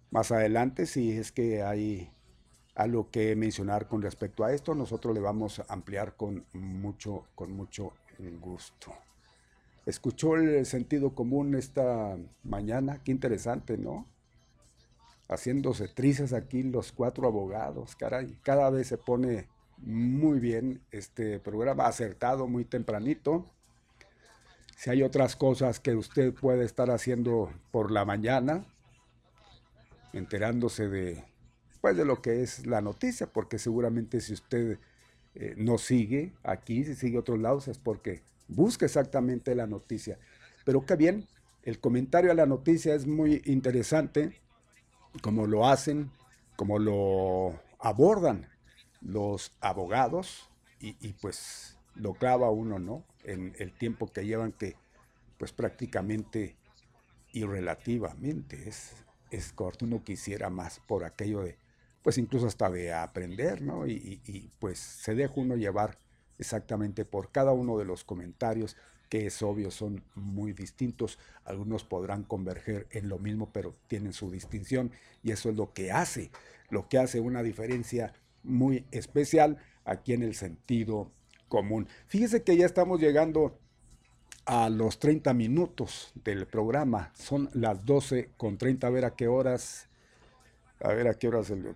Más 0.09 0.31
adelante, 0.31 0.85
si 0.85 1.11
es 1.11 1.31
que 1.31 1.63
hay 1.63 2.12
algo 2.75 3.09
que 3.11 3.35
mencionar 3.35 3.87
con 3.87 4.01
respecto 4.01 4.43
a 4.43 4.53
esto, 4.53 4.73
nosotros 4.73 5.13
le 5.13 5.19
vamos 5.19 5.59
a 5.59 5.65
ampliar 5.69 6.15
con 6.15 6.45
mucho, 6.53 7.25
con 7.35 7.51
mucho 7.51 7.93
gusto. 8.39 8.93
Escuchó 9.85 10.35
el 10.35 10.65
sentido 10.65 11.13
común 11.13 11.55
esta 11.55 12.17
mañana, 12.43 13.01
qué 13.03 13.11
interesante, 13.11 13.77
¿no? 13.77 14.07
Haciéndose 15.27 15.87
trizas 15.87 16.33
aquí 16.33 16.63
los 16.63 16.91
cuatro 16.91 17.27
abogados, 17.27 17.95
caray, 17.95 18.37
cada 18.43 18.69
vez 18.69 18.87
se 18.87 18.97
pone 18.97 19.47
muy 19.77 20.39
bien 20.39 20.81
este 20.91 21.39
programa, 21.39 21.87
acertado 21.87 22.47
muy 22.47 22.65
tempranito. 22.65 23.45
Si 24.77 24.89
hay 24.89 25.03
otras 25.03 25.35
cosas 25.35 25.79
que 25.79 25.95
usted 25.95 26.33
puede 26.33 26.65
estar 26.65 26.89
haciendo 26.89 27.51
por 27.71 27.91
la 27.91 28.05
mañana, 28.05 28.65
enterándose 30.13 30.87
de 30.87 31.23
pues, 31.83 31.97
de 31.97 32.05
lo 32.05 32.21
que 32.21 32.41
es 32.41 32.65
la 32.65 32.79
noticia, 32.79 33.27
porque 33.27 33.59
seguramente 33.59 34.21
si 34.21 34.31
usted 34.31 34.79
eh, 35.35 35.53
no 35.57 35.77
sigue 35.77 36.31
aquí, 36.41 36.85
si 36.85 36.95
sigue 36.95 37.17
otros 37.17 37.39
lados, 37.39 37.67
es 37.67 37.77
porque 37.77 38.23
busca 38.47 38.85
exactamente 38.85 39.53
la 39.53 39.67
noticia. 39.67 40.17
Pero 40.63 40.85
qué 40.85 40.95
bien, 40.95 41.27
el 41.63 41.81
comentario 41.81 42.31
a 42.31 42.35
la 42.35 42.45
noticia 42.45 42.95
es 42.95 43.05
muy 43.05 43.41
interesante, 43.43 44.39
como 45.21 45.45
lo 45.45 45.67
hacen, 45.67 46.09
como 46.55 46.79
lo 46.79 47.59
abordan 47.79 48.47
los 49.01 49.51
abogados 49.59 50.49
y, 50.79 50.95
y 51.05 51.11
pues 51.11 51.77
lo 51.95 52.13
clava 52.13 52.49
uno, 52.49 52.79
¿no? 52.79 53.03
En 53.25 53.55
el 53.59 53.73
tiempo 53.73 54.07
que 54.07 54.25
llevan 54.25 54.53
que 54.53 54.77
pues 55.37 55.51
prácticamente 55.51 56.55
y 57.33 57.43
relativamente 57.43 58.69
es, 58.69 58.93
es 59.31 59.51
corto, 59.51 59.83
uno 59.83 60.01
quisiera 60.01 60.49
más 60.49 60.79
por 60.87 61.03
aquello 61.03 61.41
de 61.41 61.61
pues 62.03 62.17
incluso 62.17 62.45
hasta 62.45 62.69
de 62.69 62.93
aprender, 62.93 63.61
¿no? 63.61 63.87
Y, 63.87 64.51
pues 64.59 64.77
se 64.77 65.15
deja 65.15 65.33
uno 65.37 65.55
llevar 65.55 65.97
exactamente 66.37 67.05
por 67.05 67.31
cada 67.31 67.53
uno 67.53 67.77
de 67.77 67.85
los 67.85 68.03
comentarios 68.03 68.75
que 69.09 69.27
es 69.27 69.43
obvio 69.43 69.69
son 69.69 70.03
muy 70.15 70.53
distintos. 70.53 71.19
Algunos 71.45 71.83
podrán 71.83 72.23
converger 72.23 72.87
en 72.89 73.09
lo 73.09 73.19
mismo, 73.19 73.51
pero 73.53 73.75
tienen 73.87 74.11
su 74.11 74.31
distinción 74.31 74.91
y 75.21 75.31
eso 75.31 75.49
es 75.49 75.55
lo 75.55 75.71
que 75.71 75.91
hace, 75.91 76.31
lo 76.69 76.89
que 76.89 76.97
hace 76.97 77.19
una 77.19 77.43
diferencia 77.43 78.13
muy 78.41 78.85
especial 78.91 79.57
aquí 79.85 80.13
en 80.13 80.23
el 80.23 80.33
sentido 80.33 81.11
común. 81.47 81.87
Fíjese 82.07 82.41
que 82.41 82.57
ya 82.57 82.65
estamos 82.65 82.99
llegando 82.99 83.59
a 84.45 84.69
los 84.69 84.97
30 84.97 85.33
minutos 85.35 86.11
del 86.23 86.47
programa. 86.47 87.11
Son 87.13 87.49
las 87.53 87.85
12 87.85 88.31
con 88.35 88.57
30. 88.57 88.87
A 88.87 88.89
ver 88.89 89.05
a 89.05 89.15
qué 89.15 89.27
horas 89.27 89.87
a 90.83 90.89
ver 90.89 91.07
a 91.07 91.13
qué 91.13 91.29
hora 91.29 91.43
se 91.43 91.55
le... 91.55 91.73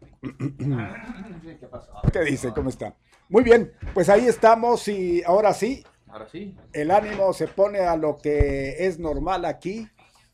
¿Qué 2.11 2.19
dice? 2.25 2.51
¿Cómo 2.53 2.69
está? 2.69 2.95
Muy 3.29 3.43
bien, 3.43 3.71
pues 3.93 4.09
ahí 4.09 4.25
estamos 4.27 4.87
y 4.87 5.23
ahora 5.23 5.53
sí. 5.53 5.83
Ahora 6.07 6.27
sí. 6.29 6.55
El 6.73 6.91
ánimo 6.91 7.33
se 7.33 7.47
pone 7.47 7.79
a 7.79 7.95
lo 7.95 8.17
que 8.17 8.85
es 8.85 8.99
normal 8.99 9.45
aquí. 9.45 9.87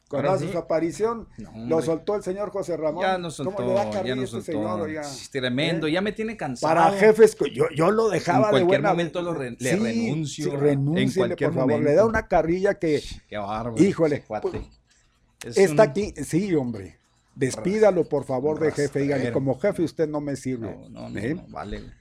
Cuando 0.09 0.31
hace 0.31 0.51
su 0.51 0.57
aparición, 0.59 1.27
lo 1.55 1.81
soltó 1.81 2.15
el 2.15 2.21
señor 2.21 2.51
José 2.51 2.77
Ramón. 2.77 3.01
Ya 3.01 3.17
nos 3.17 3.35
soltó, 3.35 3.55
¿Cómo 3.55 3.69
le 3.69 3.73
da 3.73 4.03
ya 4.03 4.15
nos 4.15 4.31
este 4.31 4.53
soltó. 4.53 4.85
Señor, 4.85 5.05
tremendo, 5.31 5.87
¿Eh? 5.87 5.91
ya 5.91 6.01
me 6.01 6.11
tiene 6.11 6.37
cansado. 6.37 6.71
Para 6.71 6.91
jefes, 6.91 7.35
yo, 7.51 7.65
yo 7.75 7.89
lo 7.89 8.09
dejaba 8.09 8.45
en 8.45 8.51
cualquier 8.51 8.61
de 8.61 8.77
buena... 8.77 8.89
momento 8.89 9.21
lo 9.23 9.33
re, 9.33 9.55
le 9.57 9.75
renuncio. 9.75 10.51
Sí, 10.51 10.55
renuncie, 10.55 11.29
por 11.29 11.37
favor. 11.39 11.55
Momento. 11.55 11.83
Le 11.89 11.95
da 11.95 12.05
una 12.05 12.27
carrilla 12.27 12.75
que... 12.75 13.01
Qué 13.27 13.37
bárbaro. 13.37 13.83
Híjole. 13.83 14.23
Pues, 14.27 15.57
está 15.57 15.83
un... 15.83 15.89
aquí, 15.89 16.13
sí, 16.23 16.53
hombre. 16.53 16.99
Despídalo, 17.35 18.07
por 18.07 18.25
favor, 18.25 18.59
de 18.59 18.71
jefe. 18.71 18.99
Dígale, 18.99 19.31
como 19.31 19.59
jefe 19.59 19.83
usted 19.83 20.07
no 20.07 20.21
me 20.21 20.35
sirve. 20.35 20.75
No, 20.89 21.09
no, 21.09 21.19
¿Eh? 21.19 21.35
no, 21.35 21.45
vale. 21.49 21.81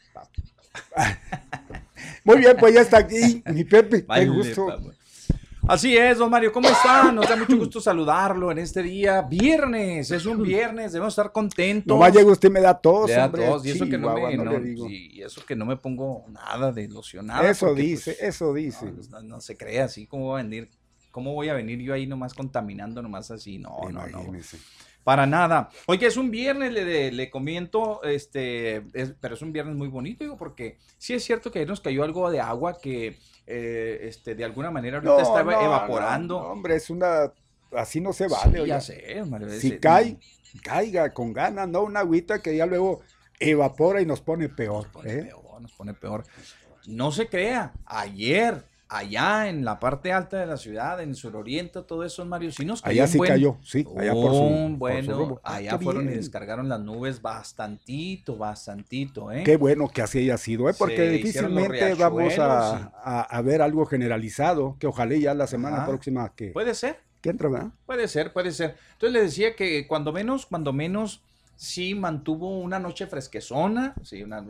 Muy 2.25 2.38
bien, 2.38 2.57
pues 2.59 2.75
ya 2.75 2.81
está 2.81 2.99
aquí 2.99 3.42
mi 3.47 3.64
Pepe. 3.64 4.03
Vale, 4.03 4.29
gusto. 4.29 4.68
Así 5.68 5.97
es, 5.97 6.18
don 6.18 6.29
Mario, 6.29 6.51
¿cómo 6.51 6.68
está? 6.68 7.12
Nos 7.12 7.29
da 7.29 7.37
mucho 7.37 7.57
gusto 7.57 7.81
saludarlo 7.81 8.51
en 8.51 8.59
este 8.59 8.83
día. 8.83 9.23
Viernes, 9.23 10.11
es 10.11 10.27
un 10.27 10.42
viernes, 10.42 10.92
debemos 10.92 11.12
estar 11.12 11.31
contentos. 11.31 11.87
Nomás 11.87 12.12
llega 12.12 12.33
usted 12.33 12.51
me 12.51 12.61
da 12.61 12.75
tos, 12.75 13.07
me 13.07 13.14
da 13.14 13.27
hombre. 13.27 13.47
Tos, 13.47 13.64
y 13.64 13.71
eso 13.71 13.88
que 13.88 13.97
no 13.97 14.12
me, 14.12 14.37
no, 14.37 14.45
no 14.45 14.90
y 14.90 15.23
eso 15.23 15.47
que 15.47 15.55
no 15.55 15.64
me 15.64 15.77
pongo 15.77 16.25
nada 16.31 16.73
de 16.73 16.88
locionado. 16.88 17.45
Eso 17.45 17.66
porque, 17.66 17.83
dice, 17.83 18.16
pues, 18.18 18.35
eso 18.35 18.53
dice. 18.53 18.92
No, 19.11 19.23
no, 19.23 19.40
se 19.40 19.57
cree 19.57 19.81
así, 19.81 20.07
¿cómo 20.07 20.25
voy 20.25 20.40
a 20.40 20.42
venir? 20.42 20.68
¿Cómo 21.12 21.33
voy 21.33 21.49
a 21.49 21.55
venir 21.55 21.79
yo 21.79 21.95
ahí 21.95 22.09
nomás 22.09 22.35
contaminando 22.35 23.01
nomás 23.01 23.31
así? 23.31 23.59
No, 23.59 23.79
Imagínese. 23.88 24.57
no, 24.57 24.62
no. 24.62 24.91
Para 25.04 25.26
nada. 25.26 25.68
Oye, 25.86 26.06
es 26.06 26.16
un 26.16 26.30
viernes, 26.30 26.72
le, 26.72 27.10
le 27.10 27.30
comento, 27.30 28.02
este, 28.04 28.84
es, 28.94 29.14
pero 29.20 29.34
es 29.34 29.42
un 29.42 29.52
viernes 29.52 29.74
muy 29.74 29.88
bonito, 29.88 30.22
digo, 30.22 30.36
porque 30.36 30.78
sí 30.98 31.14
es 31.14 31.24
cierto 31.24 31.50
que 31.50 31.66
nos 31.66 31.80
cayó 31.80 32.04
algo 32.04 32.30
de 32.30 32.40
agua 32.40 32.78
que 32.80 33.18
eh, 33.46 33.98
este, 34.02 34.34
de 34.34 34.44
alguna 34.44 34.70
manera 34.70 34.98
ahorita 34.98 35.12
no, 35.14 35.20
está 35.20 35.42
no, 35.42 35.50
evaporando. 35.60 36.40
No, 36.40 36.46
hombre, 36.48 36.76
es 36.76 36.88
una, 36.90 37.32
así 37.76 38.00
no 38.00 38.12
se 38.12 38.28
vale. 38.28 38.60
Sí, 38.62 38.66
ya 38.66 38.80
sé, 38.80 39.24
Mario, 39.26 39.50
Si 39.50 39.68
ese- 39.68 39.80
cae, 39.80 40.18
caiga 40.62 41.12
con 41.12 41.32
ganas, 41.32 41.68
no 41.68 41.82
una 41.82 42.00
agüita 42.00 42.40
que 42.40 42.56
ya 42.56 42.66
luego 42.66 43.00
evapora 43.40 44.00
y 44.00 44.06
nos 44.06 44.20
pone 44.20 44.48
peor. 44.48 44.84
Nos 44.84 44.92
pone 44.92 45.12
¿eh? 45.12 45.22
peor, 45.24 45.60
nos 45.62 45.72
pone 45.72 45.94
peor. 45.94 46.24
No 46.86 47.10
se 47.12 47.28
crea, 47.28 47.72
ayer, 47.86 48.64
allá 48.98 49.48
en 49.48 49.64
la 49.64 49.78
parte 49.81 50.12
alta 50.12 50.38
de 50.38 50.46
la 50.46 50.57
ciudad, 50.57 51.00
en 51.00 51.14
suroriente, 51.14 51.83
todo 51.83 52.05
eso, 52.05 52.24
Mario, 52.24 52.50
sí 52.52 52.64
nos 52.64 52.83
cayó 52.83 53.02
Allá 53.02 53.07
sí 53.11 53.18
buen- 53.18 53.31
cayó, 53.33 53.57
sí, 53.62 53.87
allá 53.96 54.12
por 54.12 54.35
su, 54.35 54.44
un 54.44 54.78
por 54.78 55.05
su 55.05 55.12
bueno. 55.12 55.40
Ah, 55.42 55.55
allá 55.57 55.78
qué 55.78 55.85
fueron 55.85 56.05
y 56.09 56.14
descargaron 56.14 56.68
las 56.68 56.81
nubes 56.81 57.22
bastantito, 57.22 58.37
bastantito, 58.37 59.33
¿eh? 59.33 59.42
Qué 59.44 59.57
bueno 59.57 59.88
que 59.88 60.02
así 60.02 60.18
haya 60.18 60.37
sido, 60.38 60.68
¿eh? 60.68 60.74
porque 60.78 60.96
Se 60.96 61.09
difícilmente 61.11 61.94
vamos 61.94 62.38
a, 62.38 62.92
a- 63.02 63.20
a 63.22 63.42
ver 63.42 63.62
algo 63.62 63.87
generalizado, 63.87 64.76
que 64.78 64.87
ojalá 64.87 65.14
ya 65.16 65.35
la 65.35 65.46
semana 65.46 65.78
Ajá. 65.78 65.87
próxima 65.87 66.35
que, 66.35 66.48
Puede 66.48 66.74
ser. 66.74 67.00
que 67.20 67.31
entra, 67.31 67.48
¿verdad? 67.48 67.70
Puede 67.87 68.09
ser, 68.09 68.33
puede 68.33 68.50
ser. 68.52 68.76
Entonces 68.92 69.12
le 69.12 69.22
decía 69.22 69.57
que 69.57 69.87
cuando 69.87 70.12
menos, 70.12 70.46
cuando 70.46 70.72
menos, 70.72 71.22
sí 71.57 71.94
mantuvo 71.94 72.59
una 72.59 72.78
noche 72.81 73.07
fresquezona, 73.07 73.94
sí, 74.02 74.22
una, 74.22 74.44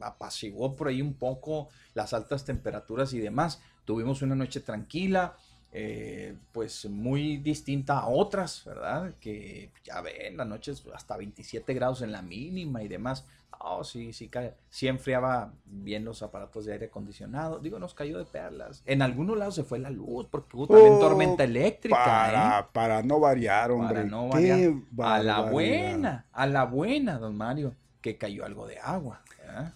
apaciguó 0.00 0.76
por 0.76 0.88
ahí 0.88 1.00
un 1.00 1.14
poco 1.14 1.68
las 1.94 2.12
altas 2.12 2.44
temperaturas 2.44 3.12
y 3.14 3.20
demás. 3.20 3.60
Tuvimos 3.84 4.22
una 4.22 4.34
noche 4.34 4.60
tranquila, 4.60 5.34
eh, 5.72 6.34
pues 6.52 6.84
muy 6.86 7.38
distinta 7.38 7.98
a 7.98 8.08
otras, 8.08 8.64
¿verdad? 8.64 9.14
Que 9.20 9.70
ya 9.84 10.00
ven, 10.00 10.36
las 10.36 10.46
noches 10.46 10.84
hasta 10.94 11.16
27 11.16 11.74
grados 11.74 12.02
en 12.02 12.12
la 12.12 12.22
mínima 12.22 12.82
y 12.82 12.88
demás. 12.88 13.24
Oh, 13.64 13.84
sí, 13.84 14.12
sí, 14.12 14.28
ca- 14.28 14.54
sí 14.70 14.88
enfriaba 14.88 15.52
bien 15.64 16.04
los 16.04 16.22
aparatos 16.22 16.64
de 16.64 16.72
aire 16.72 16.86
acondicionado. 16.86 17.60
Digo, 17.60 17.78
nos 17.78 17.94
cayó 17.94 18.18
de 18.18 18.24
perlas. 18.24 18.82
En 18.86 19.02
algunos 19.02 19.38
lados 19.38 19.54
se 19.54 19.62
fue 19.62 19.78
la 19.78 19.90
luz 19.90 20.26
porque 20.30 20.56
hubo 20.56 20.66
también 20.66 20.94
Oh, 20.96 20.98
tormenta 20.98 21.44
eléctrica. 21.44 21.96
¿eh? 22.30 22.32
Para, 22.32 22.68
para 22.72 23.02
no 23.02 23.20
variar, 23.20 23.70
hombre. 23.70 23.94
Para 23.94 24.04
no 24.04 24.28
variar. 24.28 24.58
A 24.98 25.22
la 25.22 25.40
buena, 25.42 26.26
a 26.32 26.46
la 26.46 26.64
buena, 26.64 27.18
don 27.18 27.36
Mario, 27.36 27.74
que 28.00 28.16
cayó 28.16 28.44
algo 28.44 28.66
de 28.66 28.78
agua. 28.80 29.22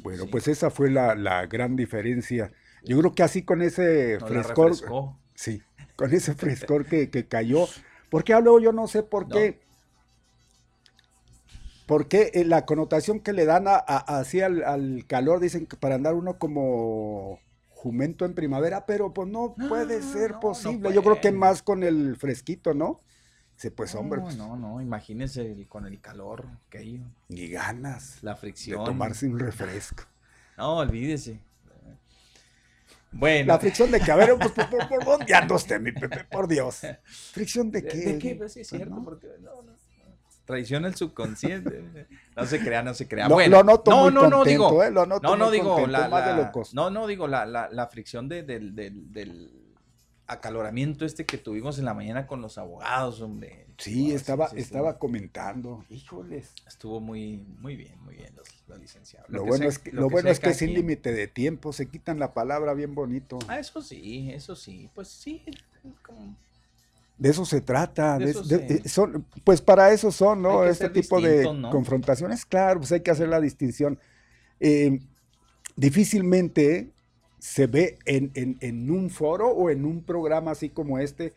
Bueno, 0.01 0.25
Sí, 0.25 0.29
pues 0.31 0.49
esa 0.49 0.71
fue 0.71 0.91
la, 0.91 1.15
la 1.15 1.47
gran 1.47 1.77
diferencia. 1.77 2.51
Yo 2.87 2.99
creo 2.99 3.15
que 3.15 3.23
así 3.23 3.43
con 3.43 3.63
ese 3.63 4.19
la 4.21 4.43
frescor, 4.43 5.15
sí, 5.35 5.63
con 5.97 6.13
ese 6.15 6.35
frescor 6.35 6.87
que, 6.87 7.11
que 7.11 7.27
cayó, 7.27 7.67
porque 8.11 8.33
hablo 8.33 8.59
yo 8.61 8.73
no 8.73 8.87
sé 8.87 9.03
por 9.03 9.29
No. 9.29 9.35
qué, 9.35 9.61
porque 11.87 12.31
eh, 12.35 12.45
la 12.45 12.65
connotación 12.67 13.21
que 13.21 13.33
le 13.33 13.45
dan 13.45 13.69
a, 13.69 13.75
a- 13.77 14.19
así 14.19 14.41
al, 14.41 14.63
al 14.65 15.05
calor, 15.07 15.41
dicen 15.41 15.67
que 15.67 15.77
para 15.77 15.95
andar 15.95 16.15
uno 16.15 16.39
como 16.39 17.39
jumento 17.71 18.25
en 18.25 18.35
primavera, 18.35 18.87
pero 18.87 19.13
pues 19.13 19.29
no 19.29 19.55
No, 19.57 19.69
puede 19.69 20.03
ser 20.03 20.33
no, 20.33 20.37
no 20.37 20.41
posible. 20.41 20.93
Yo 20.93 21.03
creo 21.03 21.21
que 21.21 21.31
más 21.33 21.63
con 21.63 21.83
el 21.83 22.17
fresquito, 22.17 22.75
¿no? 22.75 23.01
Dice, 23.55 23.71
pues 23.71 23.95
hombre, 23.95 24.19
no, 24.19 24.25
pues, 24.27 24.37
no, 24.37 24.57
no, 24.57 24.81
imagínese 24.83 25.53
el- 25.53 25.67
con 25.69 25.87
el 25.87 26.01
calor 26.01 26.47
que 26.69 26.79
hay, 26.79 27.03
ni 27.29 27.49
ganas 27.49 28.23
la 28.23 28.35
de 28.35 28.41
fricción. 28.41 28.85
tomarse 28.85 29.27
un 29.27 29.39
refresco. 29.39 30.05
No, 30.59 30.79
olvídese. 30.79 31.39
Bueno. 33.13 33.47
La 33.47 33.59
fricción 33.59 33.91
de 33.91 34.01
que, 34.01 34.11
a 34.11 34.17
ver, 34.17 34.37
pues, 34.39 34.53
¿por, 34.53 35.05
dónde 35.05 35.35
anda 35.35 35.55
usted, 35.55 35.81
mi 35.81 35.93
Pepe? 35.93 36.25
Por 36.25 36.49
Dios. 36.49 36.83
¿Fricción 37.05 37.71
de 37.71 37.85
qué? 37.85 37.97
¿De, 37.99 38.19
qué? 38.19 38.35
Pues 38.35 38.53
sí, 38.53 38.61
es 38.61 38.69
cierto, 38.69 39.01
porque 39.05 39.29
no, 39.41 39.63
no. 39.63 39.77
Traiciona 40.45 40.87
el 40.87 40.95
subconsciente. 40.95 42.07
No 42.37 42.47
se 42.47 42.61
crea, 42.61 42.83
no 42.83 42.95
se 42.95 43.09
crea. 43.09 43.29
bueno, 43.29 43.65
no, 43.65 43.83
no, 43.85 44.11
no, 44.11 44.29
no, 44.29 44.45
digo, 44.45 44.83
eh, 44.85 44.91
no, 44.93 45.07
no, 45.07 45.51
digo, 45.51 45.87
la, 45.87 46.09
la 46.09 46.53
no, 46.73 46.91
no, 46.91 47.07
digo, 47.07 47.27
la, 47.27 47.45
la, 47.47 47.69
la 47.71 47.87
fricción 47.89 48.29
de, 48.29 48.45
del, 48.45 48.75
del, 48.77 49.13
del 49.13 49.67
acaloramiento 50.27 51.05
este 51.05 51.25
que 51.25 51.39
tuvimos 51.39 51.79
en 51.79 51.85
la 51.85 51.95
mañana 51.95 52.27
con 52.27 52.41
los 52.41 52.59
abogados, 52.59 53.21
hombre. 53.21 53.66
Sí, 53.79 54.13
estaba, 54.13 54.47
estaba 54.57 54.99
comentando. 54.99 55.85
Híjoles. 55.91 56.53
Estuvo 56.67 57.01
muy, 57.01 57.45
muy 57.61 57.77
bien, 57.77 57.95
muy 58.05 58.17
bien 58.17 58.33
los, 58.35 58.81
licenciados. 58.81 59.29
Lo, 59.29 59.45
bueno 59.45 59.67
es 59.67 59.79
que, 59.79 59.93
lo, 59.93 60.09
bueno 60.09 60.31
es 60.31 60.41
que 60.41 60.55
sin 60.55 60.73
límite 60.73 61.13
de 61.13 61.27
tiempo, 61.29 61.73
se 61.73 61.87
quitan 61.87 62.19
la 62.19 62.33
palabra 62.33 62.73
bien 62.75 62.95
bonito. 62.95 63.39
Ah, 63.49 63.59
eso 63.59 63.83
sí, 63.83 64.31
eso 64.33 64.57
sí. 64.57 64.91
Pues 64.95 65.09
sí, 65.09 65.45
De 67.19 67.29
eso 67.29 67.45
se 67.45 67.61
trata. 67.61 68.19
son, 68.87 69.27
pues 69.45 69.61
para 69.61 69.93
eso 69.93 70.11
son, 70.11 70.43
¿no? 70.43 70.65
Este 70.65 70.89
tipo 70.89 71.21
de 71.21 71.45
confrontaciones. 71.71 72.47
Claro, 72.47 72.81
pues 72.81 72.93
hay 72.93 73.01
que 73.01 73.11
hacer 73.11 73.29
la 73.29 73.41
distinción. 73.41 73.99
Eh, 74.59 75.01
difícilmente 75.77 76.91
se 77.39 77.67
ve 77.67 77.99
en, 78.07 78.91
un 78.91 79.11
foro 79.11 79.51
o 79.51 79.71
en 79.71 79.85
un 79.85 80.03
programa 80.03 80.51
así 80.53 80.71
como 80.71 80.99
este 80.99 81.35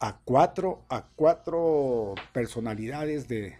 a 0.00 0.16
cuatro, 0.24 0.82
a 0.88 1.04
cuatro 1.14 2.14
personalidades 2.32 3.28
de, 3.28 3.58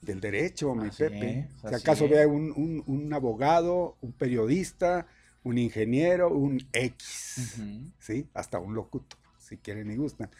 del 0.00 0.20
derecho, 0.20 0.74
mi 0.74 0.90
Pepe. 0.90 1.48
si 1.68 1.74
acaso 1.74 2.08
ve 2.08 2.24
un, 2.24 2.82
un, 2.86 3.12
abogado, 3.12 3.96
un 4.00 4.12
periodista, 4.12 5.06
un 5.42 5.58
ingeniero, 5.58 6.30
un 6.30 6.64
X, 6.72 7.60
¿sí? 7.98 8.28
Hasta 8.32 8.60
un 8.60 8.74
locutor, 8.74 9.18
si 9.38 9.56
quieren 9.56 9.90
y 9.90 9.96
gustan. 9.96 10.30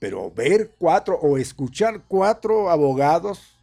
Pero 0.00 0.30
ver 0.30 0.72
cuatro 0.78 1.16
o 1.16 1.38
escuchar 1.38 2.02
cuatro 2.08 2.70
abogados 2.70 3.57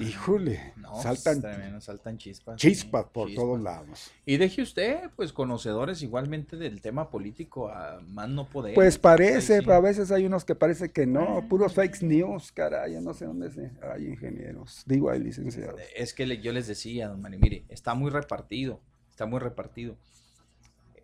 Híjole, 0.00 0.72
saltan, 1.02 1.80
saltan 1.80 2.16
chispas. 2.16 2.56
Chispas 2.56 3.04
por 3.12 3.32
todos 3.34 3.60
lados. 3.60 4.10
Y 4.24 4.38
deje 4.38 4.62
usted, 4.62 5.10
pues, 5.14 5.32
conocedores 5.32 6.02
igualmente 6.02 6.56
del 6.56 6.80
tema 6.80 7.10
político 7.10 7.68
a 7.68 8.00
más 8.00 8.28
no 8.28 8.48
poder. 8.48 8.74
Pues 8.74 8.98
parece, 8.98 9.60
a 9.70 9.80
veces 9.80 10.10
hay 10.10 10.24
unos 10.24 10.44
que 10.44 10.54
parece 10.54 10.90
que 10.90 11.06
no, 11.06 11.46
puros 11.48 11.74
fake 11.74 12.02
news, 12.02 12.50
caray, 12.50 12.94
yo 12.94 13.00
no 13.02 13.12
sé 13.12 13.26
dónde 13.26 13.50
se, 13.50 13.70
hay 13.82 14.06
ingenieros, 14.06 14.82
digo, 14.86 15.10
hay 15.10 15.20
licenciados. 15.20 15.78
Es 15.94 16.14
que 16.14 16.40
yo 16.40 16.52
les 16.52 16.66
decía, 16.66 17.08
don 17.08 17.20
Mani, 17.20 17.36
mire, 17.36 17.64
está 17.68 17.94
muy 17.94 18.10
repartido, 18.10 18.80
está 19.10 19.26
muy 19.26 19.38
repartido. 19.38 19.96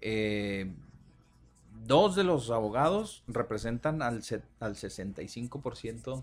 Eh, 0.01 0.73
dos 1.85 2.17
de 2.17 2.25
los 2.25 2.51
abogados 2.51 3.23
representan 3.27 4.01
al, 4.01 4.23
al 4.61 4.75
65% 4.75 6.23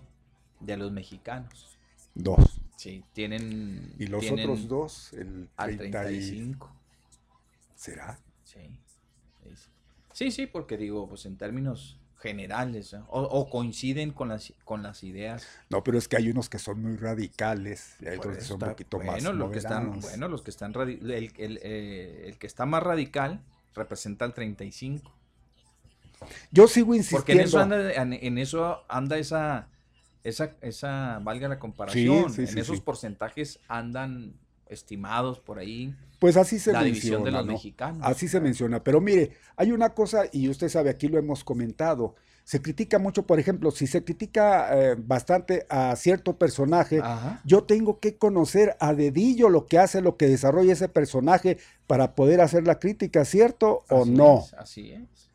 de 0.58 0.76
los 0.76 0.90
mexicanos. 0.90 1.77
Dos. 2.14 2.60
Sí, 2.76 3.04
tienen. 3.12 3.94
Y 3.98 4.06
los 4.06 4.30
otros 4.30 4.68
dos, 4.68 5.12
el 5.14 5.48
al 5.56 5.76
35. 5.76 6.70
¿Será? 7.74 8.18
Sí. 8.44 8.60
Sí, 10.12 10.30
sí, 10.30 10.46
porque 10.46 10.76
digo, 10.76 11.08
pues 11.08 11.26
en 11.26 11.36
términos 11.36 11.98
generales, 12.18 12.96
o, 13.08 13.48
coinciden 13.48 14.10
con 14.10 14.28
las, 14.28 14.52
con 14.64 14.82
las 14.82 15.04
ideas. 15.04 15.46
No, 15.70 15.84
pero 15.84 15.98
es 15.98 16.08
que 16.08 16.16
hay 16.16 16.30
unos 16.30 16.48
que 16.48 16.58
son 16.58 16.82
muy 16.82 16.96
radicales 16.96 17.94
y 18.00 18.08
hay 18.08 18.18
otros 18.18 18.38
que 18.38 18.44
son 18.44 18.62
un 18.62 18.70
poquito 18.70 18.98
más 18.98 19.22
lo 19.22 19.50
que 19.52 19.58
están, 19.58 20.00
Bueno, 20.00 20.26
los 20.26 20.42
que 20.42 20.50
están, 20.50 20.74
el, 20.74 21.32
el, 21.36 21.60
eh, 21.62 22.24
el, 22.26 22.38
que 22.38 22.46
está 22.48 22.66
más 22.66 22.82
radical 22.82 23.40
representa 23.74 24.24
el 24.24 24.34
35. 24.34 25.12
Yo 26.50 26.66
sigo 26.66 26.94
insistiendo. 26.94 27.20
Porque 27.20 27.32
en 27.34 27.40
eso 27.40 27.60
anda, 27.60 27.92
en 27.92 28.38
eso 28.38 28.84
anda 28.88 29.18
esa 29.18 29.68
esa, 30.24 30.56
esa 30.60 31.20
valga 31.22 31.48
la 31.48 31.58
comparación, 31.58 32.32
en 32.36 32.58
esos 32.58 32.80
porcentajes 32.80 33.60
andan 33.68 34.34
estimados 34.68 35.40
por 35.40 35.58
ahí. 35.58 35.94
Pues 36.18 36.36
así 36.36 36.58
se 36.58 36.72
la 36.72 36.80
menciona. 36.80 36.94
división 36.94 37.24
de 37.24 37.30
los 37.30 37.46
mexicanos. 37.46 38.00
Así 38.02 38.28
se 38.28 38.40
menciona. 38.40 38.82
Pero 38.82 39.00
mire, 39.00 39.32
hay 39.56 39.72
una 39.72 39.90
cosa, 39.90 40.24
y 40.32 40.48
usted 40.48 40.68
sabe, 40.68 40.90
aquí 40.90 41.08
lo 41.08 41.18
hemos 41.18 41.44
comentado. 41.44 42.16
Se 42.44 42.62
critica 42.62 42.98
mucho, 42.98 43.26
por 43.26 43.38
ejemplo, 43.38 43.70
si 43.70 43.86
se 43.86 44.02
critica 44.04 44.68
eh, 44.72 44.96
bastante 44.98 45.66
a 45.68 45.94
cierto 45.96 46.38
personaje, 46.38 47.02
yo 47.44 47.64
tengo 47.64 48.00
que 48.00 48.16
conocer 48.16 48.74
a 48.80 48.94
dedillo 48.94 49.50
lo 49.50 49.66
que 49.66 49.78
hace, 49.78 50.00
lo 50.00 50.16
que 50.16 50.28
desarrolla 50.28 50.72
ese 50.72 50.88
personaje 50.88 51.58
para 51.86 52.14
poder 52.14 52.40
hacer 52.40 52.66
la 52.66 52.78
crítica, 52.78 53.24
¿cierto 53.26 53.84
o 53.90 54.06
no? 54.06 54.44
así 54.56 54.92
es. 54.92 55.30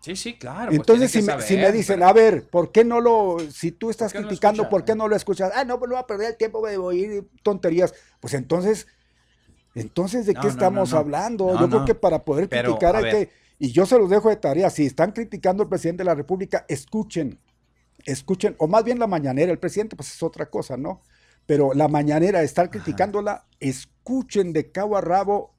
Sí, 0.00 0.16
sí, 0.16 0.38
claro. 0.38 0.68
Pues 0.68 0.78
Entonces, 0.78 1.10
si, 1.10 1.20
me, 1.22 1.40
si, 1.42 1.56
me, 1.56 1.70
dicen, 1.72 2.02
a 2.02 2.12
ver, 2.12 2.48
¿por 2.48 2.72
qué 2.72 2.84
no 2.84 3.00
lo, 3.00 3.36
si 3.50 3.70
tú 3.70 3.90
estás 3.90 4.12
criticando, 4.12 4.68
¿por 4.70 4.84
qué 4.84 4.94
no 4.94 5.06
lo 5.08 5.14
escuchas? 5.14 5.52
Ah, 5.54 5.64
no, 5.64 5.78
pues 5.78 5.90
no 5.90 5.94
va 5.94 6.00
a 6.00 6.06
perder 6.06 6.30
el 6.30 6.36
tiempo 6.36 6.66
de 6.66 6.78
oír 6.78 7.28
tonterías. 7.42 7.92
Pues 8.18 8.32
entonces, 8.32 8.86
entonces, 9.74 10.24
¿de 10.24 10.34
qué 10.34 10.48
estamos 10.48 10.94
hablando? 10.94 11.58
Yo 11.58 11.68
creo 11.68 11.84
que 11.84 11.94
para 11.94 12.24
poder 12.24 12.48
criticar 12.48 12.96
hay 12.96 13.10
que, 13.10 13.30
y 13.58 13.72
yo 13.72 13.84
se 13.84 13.98
los 13.98 14.08
dejo 14.08 14.30
de 14.30 14.36
tarea, 14.36 14.70
si 14.70 14.86
están 14.86 15.12
criticando 15.12 15.62
al 15.62 15.68
presidente 15.68 16.00
de 16.00 16.06
la 16.06 16.14
República, 16.14 16.64
escuchen, 16.66 17.38
escuchen, 18.06 18.56
o 18.58 18.66
más 18.66 18.84
bien 18.84 18.98
la 18.98 19.06
mañanera, 19.06 19.52
el 19.52 19.58
presidente 19.58 19.96
pues 19.96 20.14
es 20.14 20.22
otra 20.22 20.46
cosa, 20.46 20.78
¿no? 20.78 21.02
Pero 21.44 21.74
la 21.74 21.88
mañanera, 21.88 22.42
estar 22.42 22.70
criticándola, 22.70 23.44
escuchen 23.60 24.54
de 24.54 24.72
cabo 24.72 24.96
a 24.96 25.02
rabo 25.02 25.54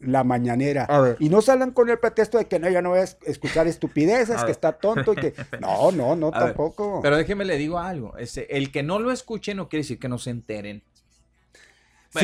la 0.00 0.24
mañanera. 0.24 1.16
Y 1.18 1.28
no 1.28 1.42
salgan 1.42 1.72
con 1.72 1.88
el 1.90 1.98
pretexto 1.98 2.38
de 2.38 2.46
que 2.46 2.58
no, 2.58 2.68
yo 2.68 2.82
no 2.82 2.90
voy 2.90 3.00
a 3.00 3.04
escuchar 3.26 3.66
estupideces, 3.66 4.42
que 4.44 4.50
está 4.50 4.72
tonto 4.72 5.12
y 5.12 5.16
que. 5.16 5.34
No, 5.60 5.92
no, 5.92 6.16
no, 6.16 6.30
tampoco. 6.30 7.00
pero 7.02 7.16
déjeme 7.16 7.44
le 7.44 7.56
digo 7.56 7.78
algo. 7.78 8.16
Este, 8.16 8.56
el 8.56 8.72
que 8.72 8.82
no 8.82 8.98
lo 8.98 9.12
escuche 9.12 9.54
no 9.54 9.68
quiere 9.68 9.82
decir 9.82 9.98
que 9.98 10.08
no 10.08 10.18
se 10.18 10.30
enteren. 10.30 10.82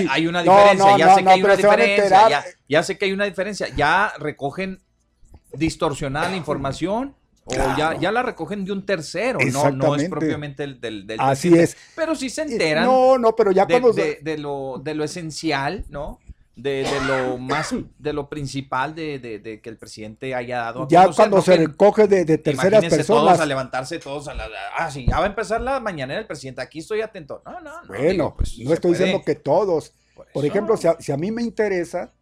hay 0.08 0.26
una 0.26 0.42
diferencia, 0.42 0.96
ya 0.96 1.14
sé 1.14 1.24
que 1.24 1.30
hay 1.30 1.42
una 1.42 1.56
diferencia. 1.56 2.44
Ya, 2.68 2.82
sé 2.82 2.98
que 2.98 3.04
hay 3.04 3.12
una 3.12 3.24
diferencia. 3.24 3.68
Ya 3.76 4.12
recogen 4.18 4.80
distorsionada 5.52 6.30
la 6.30 6.36
información. 6.36 7.14
O 7.48 7.54
ya, 7.54 7.96
ya 8.00 8.10
la 8.10 8.24
recogen 8.24 8.64
de 8.64 8.72
un 8.72 8.84
tercero, 8.84 9.38
no, 9.52 9.70
no 9.70 9.94
es 9.94 10.08
propiamente 10.08 10.64
el 10.64 10.80
del, 10.80 11.06
del 11.06 11.20
Así 11.20 11.56
es. 11.56 11.76
Pero 11.94 12.16
sí 12.16 12.28
se 12.28 12.42
enteran. 12.42 12.84
No, 12.84 13.18
no, 13.18 13.36
pero 13.36 13.52
ya 13.52 13.66
cuando. 13.66 13.92
de, 13.92 14.36
lo, 14.36 14.80
de 14.82 14.94
lo 14.94 15.04
esencial, 15.04 15.84
¿no? 15.88 16.18
De, 16.56 16.86
lo 17.06 17.36
más, 17.36 17.74
de 17.98 18.12
lo 18.14 18.30
principal 18.30 18.94
de, 18.94 19.60
que 19.62 19.68
el 19.68 19.76
presidente 19.76 20.34
haya 20.34 20.58
dado. 20.58 20.88
ya 20.88 21.10
cuando 21.12 21.42
se 21.42 21.56
recoge 21.56 22.08
de, 22.08 22.38
terceras 22.38 22.80
personas. 22.86 23.06
todos 23.06 23.40
a 23.40 23.46
levantarse, 23.46 23.98
todos 23.98 24.28
a 24.28 24.34
la. 24.34 24.48
Ah, 24.76 24.90
sí, 24.90 25.06
ya 25.06 25.18
va 25.18 25.24
a 25.24 25.28
empezar 25.28 25.60
la 25.60 25.78
mañana 25.80 26.16
el 26.16 26.26
presidente. 26.26 26.62
Aquí 26.62 26.78
estoy 26.78 27.02
atento. 27.02 27.42
No, 27.44 27.60
no, 27.60 27.82
no. 27.82 27.88
Bueno, 27.88 28.34
pues, 28.36 28.58
no 28.58 28.72
estoy 28.72 28.92
diciendo 28.92 29.22
que 29.24 29.34
todos. 29.34 29.92
Por, 30.32 30.46
ejemplo, 30.46 30.76
si 30.78 31.12
a, 31.12 31.16
mí 31.18 31.30
me 31.30 31.42
interesa, 31.42 32.14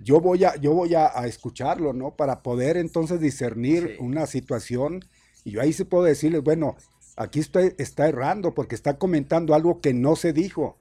yo 0.00 0.18
voy 0.20 0.44
a, 0.44 0.56
yo 0.56 0.72
voy 0.72 0.94
a, 0.94 1.08
escucharlo, 1.26 1.92
¿no? 1.92 2.16
Para 2.16 2.42
poder 2.42 2.78
entonces 2.78 3.20
discernir 3.20 3.98
una 4.00 4.26
situación. 4.26 5.04
Y 5.44 5.52
yo 5.52 5.60
ahí 5.60 5.74
sí 5.74 5.84
puedo 5.84 6.04
decirles, 6.04 6.42
bueno, 6.42 6.76
aquí 7.16 7.40
estoy, 7.40 7.74
está 7.76 8.08
errando 8.08 8.54
porque 8.54 8.74
está 8.74 8.96
comentando 8.96 9.54
algo 9.54 9.82
que 9.82 9.92
no 9.92 10.16
se 10.16 10.32
dijo. 10.32 10.78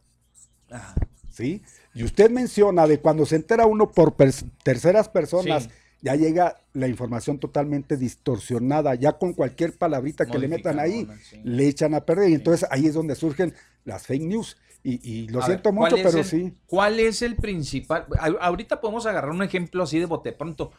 Ajá. 0.70 0.96
¿Sí? 1.30 1.62
Y 1.98 2.04
usted 2.04 2.30
menciona 2.30 2.86
de 2.86 3.00
cuando 3.00 3.26
se 3.26 3.36
entera 3.36 3.66
uno 3.66 3.90
por 3.90 4.16
terceras 4.64 5.10
personas, 5.10 5.70
ya 6.02 6.16
llega 6.16 6.62
la 6.74 6.88
información 6.88 7.40
totalmente 7.40 7.98
distorsionada, 7.98 8.94
ya 8.94 9.14
con 9.14 9.34
cualquier 9.34 9.76
palabrita 9.76 10.28
que 10.28 10.38
le 10.38 10.48
metan 10.48 10.80
ahí, 10.80 11.08
le 11.44 11.68
echan 11.68 11.96
a 11.96 12.02
perder. 12.02 12.30
Y 12.30 12.36
entonces 12.36 12.68
ahí 12.70 12.86
es 12.86 12.94
donde 12.94 13.16
surgen 13.16 13.54
las 13.84 14.06
fake 14.06 14.22
news. 14.22 14.58
Y, 14.84 15.28
lo 15.30 15.42
siento 15.42 15.74
mucho, 15.74 15.96
pero 15.96 16.24
sí. 16.24 16.54
¿Cuál 16.68 17.00
es 17.00 17.22
el 17.22 17.36
principal? 17.36 18.06
ahorita 18.40 18.80
podemos 18.80 19.06
agarrar 19.06 19.32
un 19.32 19.42
ejemplo 19.42 19.84
así 19.84 20.00
de 20.00 20.06
bote 20.06 20.32
pronto. 20.32 20.72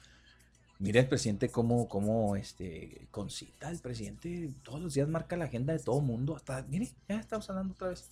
Mira 0.78 1.00
el 1.00 1.08
presidente 1.08 1.48
cómo, 1.48 1.88
cómo 1.88 2.36
este, 2.36 3.08
concita 3.10 3.68
el 3.68 3.80
presidente 3.80 4.50
todos 4.62 4.80
los 4.80 4.94
días 4.94 5.08
marca 5.08 5.36
la 5.36 5.46
agenda 5.46 5.72
de 5.72 5.80
todo 5.80 6.00
mundo. 6.00 6.36
Hasta, 6.36 6.62
mire, 6.68 6.88
ya 7.08 7.18
estamos 7.18 7.50
hablando 7.50 7.74
otra 7.74 7.88
vez. 7.88 8.08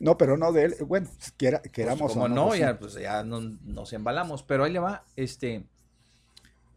No, 0.00 0.18
pero 0.18 0.36
no 0.36 0.52
de 0.52 0.64
él. 0.64 0.74
Bueno, 0.86 1.08
quiera, 1.36 1.60
pues, 1.60 1.72
queramos. 1.72 2.12
como 2.12 2.28
no, 2.28 2.48
pues 2.48 2.60
ya, 2.60 2.78
pues 2.78 2.94
ya 2.94 3.22
nos 3.24 3.92
embalamos. 3.92 4.42
Pero 4.42 4.64
ahí 4.64 4.72
le 4.72 4.78
va, 4.78 5.04
este. 5.16 5.64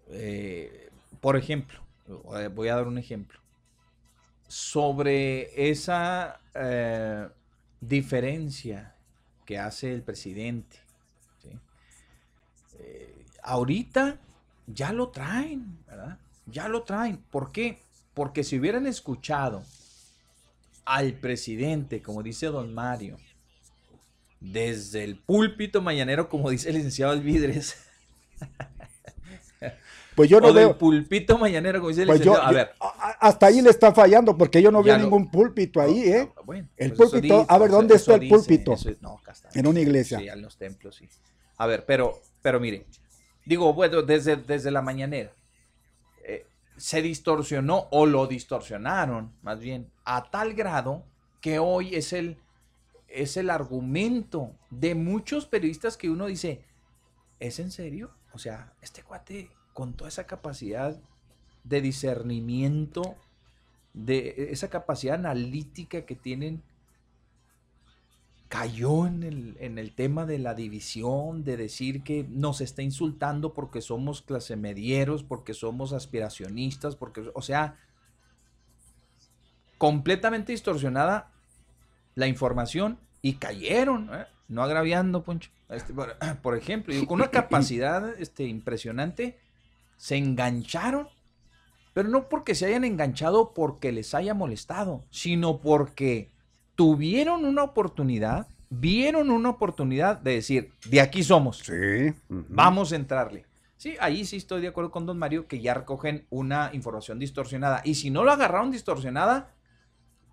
Eh, 0.07 0.89
por 1.19 1.35
ejemplo, 1.37 1.81
voy 2.53 2.69
a 2.69 2.75
dar 2.75 2.87
un 2.87 2.97
ejemplo. 2.97 3.39
Sobre 4.47 5.69
esa 5.69 6.39
eh, 6.55 7.27
diferencia 7.81 8.95
que 9.45 9.59
hace 9.59 9.93
el 9.93 10.01
presidente. 10.01 10.77
Eh, 12.79 13.25
ahorita 13.43 14.17
ya 14.67 14.93
lo 14.93 15.09
traen, 15.09 15.77
¿verdad? 15.85 16.17
Ya 16.45 16.67
lo 16.67 16.83
traen. 16.83 17.17
¿Por 17.17 17.51
qué? 17.51 17.81
Porque 18.13 18.43
si 18.43 18.57
hubieran 18.57 18.87
escuchado 18.87 19.63
al 20.89 21.13
presidente, 21.13 22.01
como 22.01 22.23
dice 22.23 22.47
don 22.47 22.73
Mario, 22.73 23.17
desde 24.39 25.03
el 25.03 25.17
púlpito 25.17 25.81
mañanero, 25.81 26.29
como 26.29 26.49
dice 26.49 26.69
el 26.69 26.75
licenciado 26.75 27.11
Alvidres, 27.11 27.75
Pues 30.15 30.29
yo 30.29 30.41
no 30.41 30.47
o 30.47 30.53
del 30.53 30.65
veo. 30.67 30.77
pulpito 30.77 31.37
mañanero, 31.37 31.79
como 31.79 31.89
dice 31.89 32.01
el 32.01 32.07
Pues 32.07 32.19
yo, 32.19 32.33
licenciado. 32.33 32.49
a 32.49 32.51
ver. 32.51 32.71
hasta 33.21 33.45
ahí 33.45 33.61
le 33.61 33.69
está 33.69 33.93
fallando 33.93 34.35
porque 34.37 34.61
yo 34.61 34.69
no 34.69 34.83
veo 34.83 34.97
ningún 34.97 35.31
púlpito 35.31 35.79
ahí, 35.79 36.01
¿eh? 36.09 36.29
Bueno, 36.43 36.67
El 36.75 36.91
pues 36.93 37.11
púlpito, 37.11 37.35
dice, 37.35 37.45
a 37.47 37.57
ver, 37.57 37.69
¿dónde 37.71 37.95
está 37.95 38.15
el 38.15 38.19
dice, 38.21 38.35
púlpito? 38.35 38.73
es- 38.73 39.01
no. 39.01 39.21
En 39.53 39.67
una 39.67 39.79
iglesia. 39.79 40.19
Sí, 40.19 40.27
en 40.27 40.41
los 40.41 40.57
templos, 40.57 40.95
sí. 40.97 41.07
A 41.57 41.67
ver, 41.67 41.85
pero, 41.85 42.19
pero 42.41 42.59
mire, 42.59 42.85
digo, 43.45 43.73
bueno, 43.73 44.01
desde, 44.01 44.35
desde 44.35 44.71
la 44.71 44.81
mañanera 44.81 45.31
eh, 46.25 46.45
se 46.75 47.01
distorsionó 47.01 47.87
o 47.91 48.05
lo 48.05 48.27
distorsionaron, 48.27 49.31
más 49.41 49.59
bien, 49.59 49.89
a 50.09 50.23
tal 50.31 50.55
grado 50.55 51.03
que 51.39 51.59
hoy 51.59 51.93
es 51.93 52.13
el, 52.13 52.37
es 53.07 53.37
el 53.37 53.51
argumento 53.51 54.55
de 54.71 54.95
muchos 54.95 55.45
periodistas 55.45 55.97
que 55.97 56.09
uno 56.09 56.25
dice, 56.25 56.63
¿es 57.39 57.59
en 57.59 57.69
serio? 57.69 58.09
O 58.33 58.39
sea, 58.39 58.73
este 58.81 59.03
cuate 59.03 59.51
con 59.71 59.93
toda 59.93 60.07
esa 60.07 60.25
capacidad 60.25 60.99
de 61.63 61.81
discernimiento, 61.81 63.17
de 63.93 64.47
esa 64.49 64.71
capacidad 64.71 65.13
analítica 65.13 66.03
que 66.07 66.15
tienen, 66.15 66.63
cayó 68.47 69.05
en 69.05 69.21
el, 69.21 69.57
en 69.59 69.77
el 69.77 69.93
tema 69.93 70.25
de 70.25 70.39
la 70.39 70.55
división, 70.55 71.43
de 71.43 71.55
decir 71.55 72.01
que 72.01 72.25
nos 72.27 72.61
está 72.61 72.81
insultando 72.81 73.53
porque 73.53 73.81
somos 73.81 74.23
clase 74.23 74.55
medieros, 74.55 75.21
porque 75.21 75.53
somos 75.53 75.93
aspiracionistas, 75.93 76.95
porque, 76.95 77.29
o 77.35 77.43
sea, 77.43 77.77
completamente 79.79 80.51
distorsionada 80.51 81.31
la 82.13 82.27
información 82.27 82.99
y 83.23 83.33
cayeron, 83.33 84.11
¿eh? 84.13 84.27
no 84.47 84.61
agraviando, 84.61 85.23
Poncho. 85.23 85.49
Este, 85.69 85.93
por, 85.93 86.15
por 86.43 86.55
ejemplo, 86.55 86.93
y 86.93 87.03
con 87.07 87.15
una 87.15 87.29
capacidad 87.31 88.07
este, 88.19 88.43
impresionante, 88.43 89.39
se 89.97 90.17
engancharon, 90.17 91.07
pero 91.93 92.09
no 92.09 92.29
porque 92.29 92.53
se 92.53 92.67
hayan 92.67 92.83
enganchado 92.83 93.53
porque 93.55 93.91
les 93.91 94.13
haya 94.13 94.35
molestado, 94.35 95.03
sino 95.09 95.59
porque 95.59 96.29
tuvieron 96.75 97.45
una 97.45 97.63
oportunidad, 97.63 98.47
vieron 98.69 99.31
una 99.31 99.49
oportunidad 99.49 100.19
de 100.19 100.35
decir, 100.35 100.73
de 100.89 101.01
aquí 101.01 101.23
somos, 101.23 101.59
Sí. 101.59 102.13
vamos 102.27 102.91
a 102.91 102.95
entrarle. 102.95 103.45
Sí, 103.77 103.95
ahí 104.01 104.25
sí 104.25 104.35
estoy 104.35 104.61
de 104.61 104.67
acuerdo 104.67 104.91
con 104.91 105.05
don 105.05 105.17
Mario 105.17 105.47
que 105.47 105.61
ya 105.61 105.73
recogen 105.73 106.25
una 106.29 106.69
información 106.73 107.17
distorsionada. 107.17 107.81
Y 107.85 107.95
si 107.95 108.09
no 108.09 108.25
lo 108.25 108.31
agarraron 108.33 108.71
distorsionada, 108.71 109.53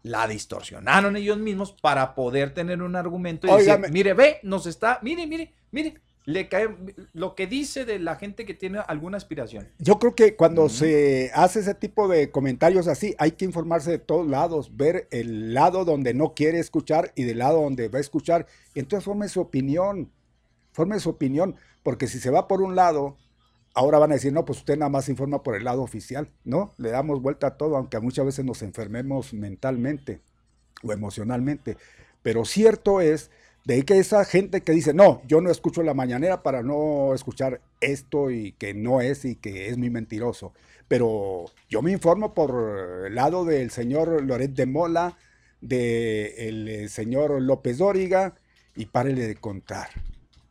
la 0.07 0.27
distorsionaron 0.27 1.17
ellos 1.17 1.39
mismos 1.39 1.73
para 1.73 2.15
poder 2.15 2.55
tener 2.55 2.83
un 2.83 2.97
argumento 2.97 3.47
y 3.47 3.65
decir, 3.65 3.79
mire, 3.91 4.15
ve, 4.15 4.39
nos 4.43 4.67
está, 4.67 5.01
mire, 5.03 5.27
mire, 5.27 5.53
mire, 5.71 5.95
le 6.27 6.49
cae 6.49 6.69
lo 7.13 7.35
que 7.35 7.47
dice 7.47 7.85
de 7.85 7.99
la 8.01 8.17
gente 8.17 8.45
que 8.45 8.55
tiene 8.55 8.81
alguna 8.87 9.17
aspiración. 9.17 9.69
Yo 9.79 9.99
creo 9.99 10.15
que 10.15 10.35
cuando 10.35 10.69
se 10.69 11.31
hace 11.35 11.61
ese 11.61 11.75
tipo 11.75 12.09
de 12.09 12.31
comentarios 12.31 12.89
así, 12.89 13.15
hay 13.19 13.33
que 13.33 13.45
informarse 13.45 13.93
de 13.93 13.99
todos 13.99 14.27
lados, 14.27 14.77
ver 14.77 15.07
el 15.13 15.55
lado 15.55 15.85
donde 15.85 16.15
no 16.15 16.35
quiere 16.35 16.59
escuchar 16.59 17.13
y 17.15 17.23
del 17.23 17.39
lado 17.39 17.63
donde 17.63 17.89
va 17.89 17.99
a 17.99 18.01
escuchar. 18.01 18.47
Entonces 18.75 19.05
forme 19.05 19.29
su 19.29 19.41
opinión, 19.41 20.11
forme 20.73 20.99
su 20.99 21.11
opinión, 21.11 21.55
porque 21.85 22.09
si 22.09 22.19
se 22.19 22.31
va 22.31 22.49
por 22.49 22.61
un 22.61 22.75
lado, 22.75 23.17
ahora 23.77 23.99
van 23.99 24.11
a 24.11 24.15
decir, 24.15 24.33
no, 24.33 24.45
pues 24.45 24.61
usted 24.61 24.77
nada 24.79 24.89
más 24.89 25.09
informa 25.09 25.43
por 25.43 25.55
el 25.55 25.65
lado 25.65 25.83
oficial, 25.83 26.31
¿no? 26.45 26.73
Le 26.79 26.91
damos 26.91 27.21
vuelta 27.21 27.49
a 27.49 27.57
todo, 27.59 27.77
aunque 27.77 28.01
muchas 28.01 28.25
veces 28.25 28.45
nos 28.45 28.63
enfermemos 28.63 29.35
mentalmente 29.35 30.23
o 30.83 30.93
emocionalmente. 30.93 31.77
Pero 32.23 32.47
cierto 32.47 33.03
es 33.03 33.31
de 33.67 33.85
que 33.85 33.99
esa 33.99 34.25
gente 34.25 34.63
que 34.63 34.73
dice, 34.73 34.95
no, 34.95 35.21
yo 35.29 35.43
no 35.43 35.51
escucho 35.51 35.83
la 35.83 35.93
mañanera 35.93 36.43
para 36.43 36.63
no 36.63 37.15
escuchar 37.15 37.61
esto 37.81 38.31
y 38.31 38.53
que 38.53 38.73
no 38.73 39.03
es 39.03 39.27
y 39.27 39.37
que 39.37 39.69
es 39.69 39.77
muy 39.77 39.91
mentiroso. 39.91 40.55
Pero 40.89 41.45
yo 41.69 41.83
me 41.83 41.93
informo 41.93 42.33
por 42.33 43.07
el 43.07 43.15
lado 43.15 43.45
del 43.45 43.71
señor 43.71 44.25
Loret 44.25 44.55
de 44.55 44.67
Mola, 44.67 45.19
del 45.61 46.89
señor 46.89 47.43
López 47.43 47.77
Dóriga, 47.79 48.37
y 48.75 48.87
párele 48.87 49.27
de 49.27 49.35
contar. 49.35 49.89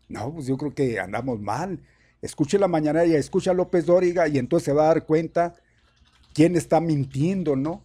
No, 0.10 0.32
pues 0.32 0.46
yo 0.46 0.58
creo 0.58 0.76
que 0.76 1.00
andamos 1.00 1.42
mal. 1.42 1.80
Escuche 2.26 2.58
la 2.58 2.68
mañanera 2.68 3.06
y 3.06 3.14
escucha 3.14 3.52
a 3.52 3.54
López 3.54 3.86
Dóriga 3.86 4.28
y 4.28 4.38
entonces 4.40 4.66
se 4.66 4.74
va 4.74 4.84
a 4.86 4.88
dar 4.88 5.06
cuenta 5.06 5.56
quién 6.34 6.56
está 6.56 6.80
mintiendo, 6.82 7.56
¿no? 7.56 7.82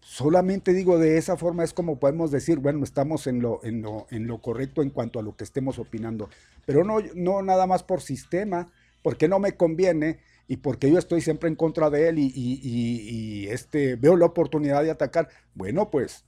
Solamente 0.00 0.72
digo 0.72 0.98
de 0.98 1.18
esa 1.18 1.36
forma 1.36 1.64
es 1.64 1.72
como 1.72 1.98
podemos 1.98 2.30
decir, 2.30 2.58
bueno, 2.58 2.84
estamos 2.84 3.26
en 3.26 3.40
lo, 3.40 3.64
en 3.64 3.82
lo, 3.82 4.06
en 4.10 4.26
lo 4.28 4.40
correcto 4.40 4.82
en 4.82 4.90
cuanto 4.90 5.18
a 5.18 5.22
lo 5.22 5.34
que 5.36 5.42
estemos 5.44 5.78
opinando, 5.80 6.28
pero 6.66 6.84
no, 6.84 6.98
no 7.14 7.42
nada 7.42 7.66
más 7.66 7.82
por 7.82 8.00
sistema, 8.00 8.70
porque 9.02 9.26
no 9.26 9.40
me 9.40 9.56
conviene 9.56 10.20
y 10.46 10.58
porque 10.58 10.90
yo 10.90 10.98
estoy 10.98 11.22
siempre 11.22 11.48
en 11.48 11.56
contra 11.56 11.90
de 11.90 12.08
él 12.08 12.18
y- 12.20 12.32
y- 12.34 12.60
y, 12.62 13.46
este, 13.48 13.96
veo 13.96 14.16
la 14.16 14.26
oportunidad 14.26 14.82
de 14.84 14.90
atacar. 14.92 15.28
Bueno, 15.54 15.90
pues 15.90 16.24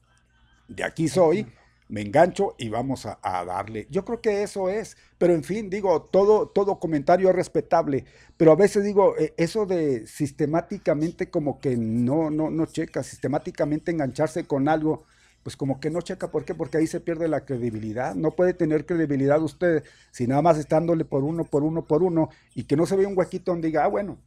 de 0.68 0.82
aquí 0.82 1.06
soy, 1.08 1.46
me 1.88 2.00
engancho 2.00 2.54
y 2.58 2.68
vamos 2.68 3.06
a, 3.06 3.18
darle. 3.44 3.86
Yo 3.90 4.04
creo 4.04 4.20
que 4.20 4.42
eso 4.42 4.68
es, 4.68 4.96
pero 5.18 5.34
en 5.34 5.44
fin, 5.44 5.70
digo, 5.70 6.02
todo, 6.02 6.48
todo 6.48 6.78
comentario 6.78 7.28
es 7.30 7.36
respetable, 7.36 8.04
pero 8.36 8.52
a 8.52 8.56
veces 8.56 8.84
digo, 8.84 9.16
eh, 9.18 9.34
eso 9.36 9.66
de 9.66 10.06
sistemáticamente 10.06 11.30
como 11.30 11.60
que 11.60 11.76
no, 11.76 12.30
no, 12.30 12.50
no 12.50 12.66
checa, 12.66 13.02
sistemáticamente 13.02 13.92
engancharse 13.92 14.46
con 14.46 14.68
algo, 14.68 15.04
pues 15.42 15.56
como 15.56 15.78
que 15.78 15.90
no 15.90 16.00
checa, 16.00 16.30
¿por 16.32 16.44
qué? 16.44 16.54
Porque 16.54 16.78
ahí 16.78 16.88
se 16.88 17.00
pierde 17.00 17.28
la 17.28 17.44
credibilidad, 17.44 18.16
no 18.16 18.32
puede 18.32 18.52
tener 18.52 18.84
credibilidad 18.84 19.40
usted 19.40 19.84
si 20.10 20.26
nada 20.26 20.42
más 20.42 20.58
estándole 20.58 21.04
por 21.04 21.22
uno, 21.22 21.44
por 21.44 21.62
uno, 21.62 21.86
por 21.86 22.02
uno, 22.02 22.30
y 22.54 22.64
que 22.64 22.76
no 22.76 22.84
se 22.84 22.96
vea 22.96 23.06
un 23.06 23.16
huequito 23.16 23.52
donde 23.52 23.68
diga, 23.68 23.84
ah, 23.84 23.88
bueno, 23.88 24.18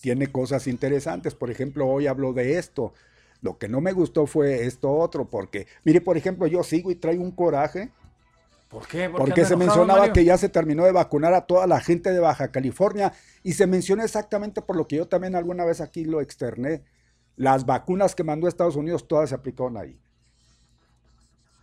tiene 0.00 0.28
cosas 0.28 0.66
interesantes, 0.68 1.34
por 1.34 1.50
ejemplo, 1.50 1.86
hoy 1.86 2.06
hablo 2.06 2.32
de 2.32 2.58
esto, 2.58 2.94
lo 3.42 3.58
que 3.58 3.68
no 3.68 3.80
me 3.80 3.92
gustó 3.92 4.26
fue 4.26 4.64
esto 4.66 4.90
otro, 4.90 5.28
porque, 5.28 5.66
mire, 5.84 6.00
por 6.00 6.16
ejemplo, 6.16 6.46
yo 6.46 6.62
sigo 6.62 6.90
y 6.90 6.94
traigo 6.94 7.22
un 7.22 7.32
coraje, 7.32 7.90
¿Por 8.72 8.86
qué? 8.86 9.10
¿Por 9.10 9.18
qué 9.18 9.26
porque 9.26 9.44
se 9.44 9.52
enojado, 9.52 9.58
mencionaba 9.58 9.98
Mario? 9.98 10.14
que 10.14 10.24
ya 10.24 10.38
se 10.38 10.48
terminó 10.48 10.84
de 10.84 10.92
vacunar 10.92 11.34
a 11.34 11.42
toda 11.42 11.66
la 11.66 11.78
gente 11.80 12.10
de 12.10 12.20
Baja 12.20 12.50
California 12.50 13.12
y 13.42 13.52
se 13.52 13.66
mencionó 13.66 14.02
exactamente 14.02 14.62
por 14.62 14.76
lo 14.76 14.88
que 14.88 14.96
yo 14.96 15.06
también 15.06 15.34
alguna 15.34 15.66
vez 15.66 15.82
aquí 15.82 16.06
lo 16.06 16.22
externé. 16.22 16.82
Las 17.36 17.66
vacunas 17.66 18.14
que 18.14 18.24
mandó 18.24 18.48
Estados 18.48 18.76
Unidos 18.76 19.06
todas 19.06 19.28
se 19.28 19.34
aplicaron 19.34 19.76
ahí. 19.76 20.00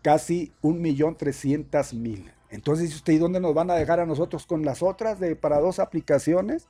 Casi 0.04 0.54
un 0.62 0.82
millón 0.82 1.18
trescientas 1.18 1.96
mil. 1.96 2.32
Entonces 2.52 2.84
dice 2.86 2.98
usted, 2.98 3.14
¿y 3.14 3.18
dónde 3.18 3.40
nos 3.40 3.56
van 3.56 3.72
a 3.72 3.76
dejar 3.76 4.00
a 4.00 4.06
nosotros 4.06 4.46
con 4.46 4.64
las 4.64 4.84
otras 4.84 5.20
de 5.20 5.36
para 5.36 5.60
dos 5.60 5.80
aplicaciones? 5.80 6.68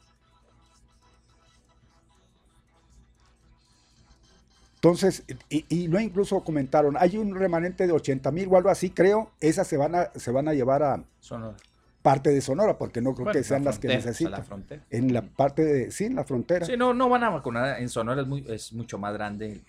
Entonces, 4.81 5.23
y, 5.49 5.65
y 5.67 5.89
no 5.89 5.99
incluso 5.99 6.39
comentaron, 6.41 6.95
hay 6.97 7.17
un 7.17 7.35
remanente 7.35 7.85
de 7.85 7.91
80 7.91 8.31
mil 8.31 8.47
o 8.49 8.55
algo 8.55 8.69
así, 8.69 8.89
creo, 8.91 9.29
esas 9.41 9.67
se 9.67 9.75
van 9.75 9.93
a, 9.93 10.09
se 10.15 10.31
van 10.31 10.47
a 10.47 10.53
llevar 10.53 10.83
a 10.83 11.03
Sonora. 11.19 11.57
parte 12.01 12.29
de 12.29 12.39
Sonora, 12.39 12.77
porque 12.77 13.01
no 13.01 13.13
creo 13.13 13.25
Bueno, 13.25 13.37
que 13.37 13.43
sean 13.43 13.65
la 13.65 13.71
las 13.71 13.79
que 13.79 13.89
necesitan. 13.89 14.41
la. 14.49 14.79
En 14.89 15.13
la 15.13 15.21
parte 15.23 15.65
de, 15.65 15.91
sí, 15.91 16.05
en 16.05 16.15
la 16.15 16.23
frontera. 16.23 16.65
Sí, 16.65 16.77
no, 16.77 16.93
no 16.93 17.09
van 17.09 17.25
a 17.25 17.29
vacunar. 17.29 17.77
En 17.81 17.89
Sonora 17.89 18.21
es, 18.21 18.27
muy, 18.27 18.45
es 18.47 18.71
mucho 18.71 18.97
más 18.97 19.13
grande 19.13 19.59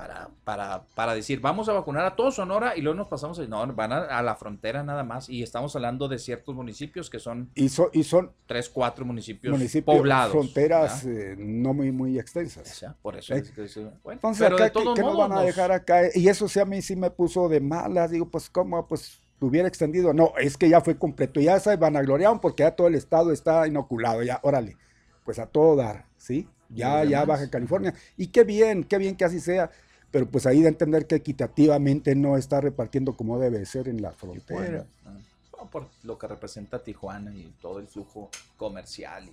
para, 0.00 0.30
para, 0.44 0.84
para 0.94 1.14
decir, 1.14 1.40
vamos 1.42 1.68
a 1.68 1.74
vacunar 1.74 2.06
a 2.06 2.16
todo 2.16 2.30
Sonora 2.32 2.74
y 2.74 2.80
luego 2.80 2.96
nos 2.96 3.08
pasamos, 3.08 3.38
a- 3.38 3.44
no, 3.46 3.66
van 3.74 3.92
a, 3.92 3.98
a 3.98 4.22
la 4.22 4.34
frontera 4.34 4.82
nada 4.82 5.04
más. 5.04 5.28
Y 5.28 5.42
estamos 5.42 5.76
hablando 5.76 6.08
de 6.08 6.18
ciertos 6.18 6.54
municipios 6.54 7.10
que 7.10 7.18
son 7.18 7.50
Y, 7.54 7.68
so- 7.68 7.90
y 7.92 8.02
son 8.02 8.32
tres, 8.46 8.70
cuatro 8.70 9.04
municipios, 9.04 9.52
municipios, 9.52 9.94
poblados. 9.98 10.32
fronteras 10.32 11.04
eh, 11.04 11.34
no 11.38 11.74
muy, 11.74 11.92
muy 11.92 12.16
O 12.16 12.20
extensas. 12.22 12.66
sea, 12.66 12.96
por 13.02 13.14
eso 13.18 13.34
¿Eh? 13.34 13.40
es 13.40 13.50
que 13.50 13.68
sí, 13.68 13.80
bueno, 14.02 14.16
Entonces, 14.16 14.42
pero 14.42 14.54
acá, 14.56 14.64
de 14.64 14.72
¿qué, 14.72 15.02
nos 15.02 15.18
van 15.18 15.32
a 15.32 15.42
dejar 15.42 15.70
acá? 15.70 16.00
Y 16.14 16.28
eso 16.28 16.48
sí 16.48 16.58
a 16.60 16.64
mí 16.64 16.80
sí 16.80 16.96
me 16.96 17.10
puso 17.10 17.50
de 17.50 17.60
malas. 17.60 18.10
Digo, 18.10 18.24
pues, 18.30 18.48
¿cómo? 18.48 18.88
Pues, 18.88 19.20
hubiera 19.38 19.68
extendido. 19.68 20.14
No, 20.14 20.32
es 20.38 20.56
que 20.56 20.70
ya 20.70 20.80
fue 20.80 20.96
completo. 20.98 21.40
Ya 21.40 21.60
se 21.60 21.76
vanagloriaron 21.76 22.40
porque 22.40 22.62
ya 22.62 22.70
todo 22.74 22.86
el 22.86 22.94
estado 22.94 23.32
está 23.32 23.66
inoculado. 23.66 24.22
Ya, 24.22 24.40
órale, 24.42 24.78
pues 25.26 25.38
a 25.38 25.44
todo 25.46 25.76
dar, 25.76 26.06
¿sí? 26.16 26.48
Ya, 26.70 27.04
ya. 27.04 27.24
Baja 27.26 27.50
California. 27.50 27.92
Y 28.16 28.28
qué 28.28 28.44
bien, 28.44 28.84
qué 28.84 28.96
bien 28.96 29.14
que 29.16 29.24
así 29.24 29.40
sea. 29.40 29.70
Pero 30.10 30.26
pues 30.26 30.46
ahí 30.46 30.60
de 30.60 30.68
entender 30.68 31.06
que 31.06 31.16
equitativamente 31.16 32.14
no 32.14 32.36
está 32.36 32.60
repartiendo 32.60 33.16
como 33.16 33.38
debe 33.38 33.64
ser 33.64 33.88
en 33.88 34.02
la 34.02 34.12
frontera. 34.12 34.86
Bueno, 35.04 35.20
no, 35.56 35.70
por 35.70 35.86
lo 36.02 36.18
que 36.18 36.26
representa 36.26 36.82
Tijuana 36.82 37.34
y 37.34 37.52
todo 37.60 37.78
el 37.78 37.86
flujo 37.86 38.30
comercial 38.56 39.28
y 39.28 39.32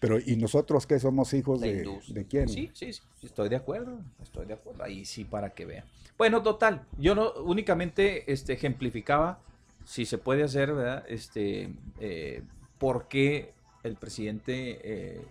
Pero, 0.00 0.18
¿y 0.18 0.36
nosotros 0.36 0.86
qué 0.86 0.98
somos 0.98 1.32
hijos 1.32 1.60
de, 1.60 1.88
de 2.08 2.24
quién? 2.26 2.48
Sí, 2.48 2.70
sí, 2.74 2.92
sí, 2.92 3.02
estoy 3.22 3.48
de 3.48 3.56
acuerdo, 3.56 4.00
estoy 4.22 4.46
de 4.46 4.54
acuerdo. 4.54 4.84
Ahí 4.84 5.04
sí 5.04 5.24
para 5.24 5.50
que 5.50 5.64
vean. 5.64 5.84
Bueno, 6.18 6.42
total, 6.42 6.84
yo 6.98 7.14
no 7.14 7.32
únicamente 7.44 8.30
este, 8.30 8.52
ejemplificaba 8.52 9.38
si 9.84 10.04
se 10.04 10.18
puede 10.18 10.42
hacer, 10.42 10.74
¿verdad? 10.74 11.04
Este, 11.08 11.70
eh, 12.00 12.42
por 12.78 13.08
qué 13.08 13.52
el 13.84 13.94
presidente 13.94 14.80
eh, 14.82 15.22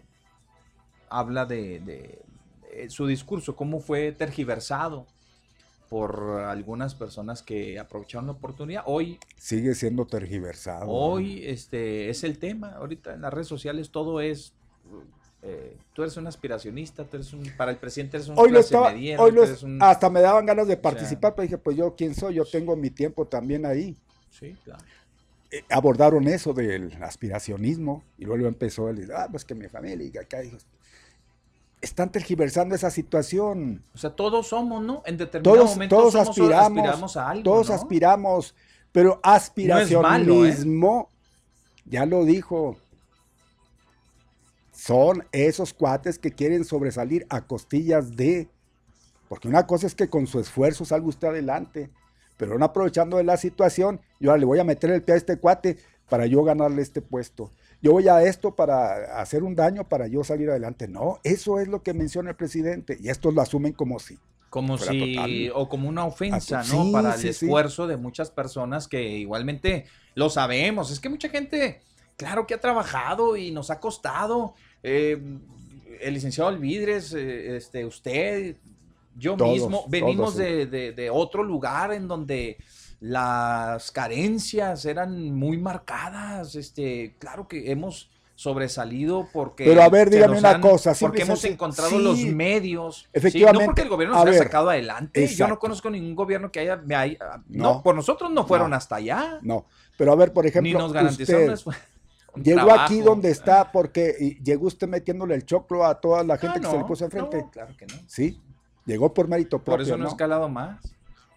habla 1.09 1.45
de, 1.45 1.79
de, 1.81 2.19
eh, 2.77 2.89
su 2.89 3.07
discurso, 3.07 3.55
cómo 3.55 3.79
fue 3.79 4.11
tergiversado 4.11 5.05
por 5.89 6.41
algunas 6.45 6.95
personas 6.95 7.41
que 7.41 7.79
aprovecharon 7.79 8.27
la 8.27 8.33
oportunidad. 8.33 8.83
Hoy 8.85 9.19
sigue 9.37 9.73
siendo 9.73 10.05
tergiversado. 10.05 10.89
Hoy 10.89 11.45
este 11.45 12.09
es 12.09 12.23
el 12.23 12.39
tema. 12.39 12.73
Ahorita 12.73 13.13
en 13.13 13.21
las 13.21 13.33
redes 13.33 13.47
sociales 13.47 13.89
todo 13.89 14.19
es 14.19 14.53
eh, 15.41 15.77
tú 15.93 16.01
eres 16.01 16.17
un 16.17 16.27
aspiracionista, 16.27 17.03
tú 17.05 17.17
eres 17.17 17.31
un, 17.31 17.43
para 17.55 17.71
el 17.71 17.77
presidente 17.77 18.17
eres 18.17 18.27
un 18.27 18.37
hoy 18.37 18.51
lo 18.51 18.59
estaba, 18.59 18.91
hoy 18.91 19.35
hasta 19.79 20.09
me 20.09 20.19
daban 20.19 20.45
ganas 20.45 20.67
de 20.67 20.75
participar, 20.75 21.35
pero 21.35 21.43
dije, 21.43 21.57
pues 21.57 21.77
yo 21.77 21.95
quién 21.95 22.15
soy, 22.15 22.35
yo 22.35 22.43
tengo 22.43 22.75
mi 22.75 22.89
tiempo 22.89 23.25
también 23.25 23.65
ahí. 23.65 23.95
Sí, 24.29 24.55
claro. 24.63 24.83
Eh, 25.51 25.63
abordaron 25.69 26.27
eso 26.27 26.53
del 26.53 26.91
aspiracionismo 27.01 28.03
y 28.17 28.25
luego 28.25 28.47
empezó 28.47 28.89
el, 28.89 29.09
ah, 29.11 29.27
pues 29.31 29.45
que 29.45 29.55
mi 29.55 29.69
familia 29.69 30.09
y 30.13 30.17
acá 30.17 30.39
están 31.81 32.11
tergiversando 32.11 32.75
esa 32.75 32.89
situación. 32.89 33.83
O 33.93 33.97
sea, 33.97 34.11
todos 34.11 34.47
somos, 34.47 34.83
¿no? 34.83 35.03
En 35.05 35.17
determinado 35.17 35.57
todos, 35.57 35.71
momento 35.71 35.95
todos 35.95 36.15
aspiramos, 36.15 37.17
a 37.17 37.29
algo, 37.29 37.43
Todos 37.43 37.69
aspiramos, 37.69 38.55
pero 38.91 39.19
aspiracionismo, 39.23 41.09
¿eh? 41.09 41.81
ya 41.85 42.05
lo 42.05 42.25
dijo, 42.25 42.77
son 44.71 45.25
esos 45.31 45.73
cuates 45.73 46.19
que 46.19 46.31
quieren 46.31 46.63
sobresalir 46.65 47.25
a 47.29 47.41
costillas 47.41 48.15
de... 48.15 48.49
Porque 49.27 49.47
una 49.47 49.67
cosa 49.67 49.87
es 49.87 49.95
que 49.95 50.09
con 50.09 50.25
su 50.27 50.39
esfuerzo 50.39 50.85
salga 50.85 51.07
usted 51.07 51.27
adelante, 51.27 51.89
pero 52.37 52.57
no 52.57 52.65
aprovechando 52.65 53.17
de 53.17 53.23
la 53.23 53.37
situación, 53.37 53.99
yo 54.19 54.35
le 54.37 54.45
voy 54.45 54.59
a 54.59 54.63
meter 54.63 54.89
el 54.91 55.03
pie 55.03 55.15
a 55.15 55.17
este 55.17 55.37
cuate 55.37 55.77
para 56.09 56.25
yo 56.25 56.43
ganarle 56.43 56.81
este 56.81 57.01
puesto. 57.01 57.51
Yo 57.81 57.91
voy 57.91 58.07
a 58.07 58.23
esto 58.23 58.55
para 58.55 59.19
hacer 59.19 59.43
un 59.43 59.55
daño 59.55 59.87
para 59.87 60.07
yo 60.07 60.23
salir 60.23 60.49
adelante. 60.49 60.87
No, 60.87 61.19
eso 61.23 61.59
es 61.59 61.67
lo 61.67 61.83
que 61.83 61.93
menciona 61.93 62.31
el 62.31 62.35
presidente 62.35 62.97
y 62.99 63.09
estos 63.09 63.33
lo 63.33 63.41
asumen 63.41 63.73
como 63.73 63.99
si. 63.99 64.17
Como 64.49 64.77
si, 64.77 65.49
o 65.53 65.67
como 65.67 65.89
una 65.89 66.05
ofensa, 66.05 66.63
¿no? 66.63 66.91
para 66.91 67.15
el 67.15 67.25
esfuerzo 67.27 67.85
de 67.85 67.97
muchas 67.97 68.31
personas 68.31 68.87
que 68.87 69.01
igualmente 69.01 69.85
lo 70.15 70.29
sabemos. 70.29 70.89
Es 70.89 71.01
que 71.01 71.09
mucha 71.09 71.27
gente, 71.27 71.81
claro 72.15 72.47
que 72.47 72.53
ha 72.53 72.61
trabajado 72.61 73.35
y 73.35 73.51
nos 73.51 73.69
ha 73.69 73.79
costado. 73.79 74.55
Eh, 74.83 75.21
el 75.99 76.13
licenciado 76.13 76.49
Alvidres, 76.49 77.13
eh, 77.13 77.57
este, 77.57 77.85
usted, 77.85 78.55
yo 79.17 79.35
mismo, 79.35 79.85
venimos 79.89 80.35
de, 80.35 81.09
otro 81.11 81.43
lugar 81.43 81.91
en 81.91 82.07
donde 82.07 82.57
las 82.99 83.91
carencias 83.91 84.85
eran 84.85 85.33
muy 85.33 85.57
marcadas. 85.57 86.55
Este, 86.55 87.15
claro 87.19 87.47
que 87.47 87.71
hemos 87.71 88.09
sobresalido 88.35 89.27
porque. 89.33 89.65
Pero 89.65 89.81
a 89.81 89.89
ver, 89.89 90.09
dígame 90.09 90.37
una 90.37 90.61
cosa. 90.61 90.93
Porque 90.99 91.23
hemos 91.23 91.43
encontrado 91.43 91.97
los 91.99 92.19
medios. 92.19 93.09
Efectivamente. 93.11 93.63
no 93.63 93.65
porque 93.65 93.81
el 93.81 93.89
gobierno 93.89 94.21
se 94.21 94.29
haya 94.29 94.37
sacado 94.37 94.69
adelante. 94.69 95.27
Yo 95.27 95.47
no 95.47 95.59
conozco 95.59 95.89
ningún 95.89 96.15
gobierno 96.15 96.51
que 96.51 96.59
haya. 96.61 96.81
no, 97.47 97.83
por 97.83 97.95
nosotros 97.95 98.31
no 98.31 98.45
fueron 98.45 98.73
hasta 98.73 98.95
allá. 98.95 99.39
No. 99.41 99.65
Pero 99.97 100.11
a 100.11 100.15
ver, 100.15 100.31
por 100.31 100.45
ejemplo. 100.45 100.71
Ni 100.71 100.77
nos 100.77 100.93
garantizaron 100.93 101.55
Llegó 102.43 102.71
aquí 102.71 103.01
donde 103.01 103.31
está 103.31 103.71
porque 103.71 104.37
llegó 104.43 104.67
usted 104.67 104.87
metiéndole 104.87 105.33
el 105.33 105.43
choclo 105.43 105.83
a 105.83 105.99
toda 105.99 106.23
la 106.23 106.37
gente 106.37 106.59
que 106.59 106.67
se 106.67 106.77
le 106.77 106.83
puso 106.83 107.05
enfrente. 107.05 107.45
claro 107.51 107.75
que 107.75 107.87
no. 107.87 107.95
Sí, 108.05 108.39
llegó 108.85 109.13
por 109.13 109.27
mérito 109.27 109.57
propio. 109.57 109.73
Por 109.73 109.81
eso 109.81 109.97
no, 109.97 110.05
ha 110.05 110.09
escalado 110.09 110.47
más. 110.47 110.79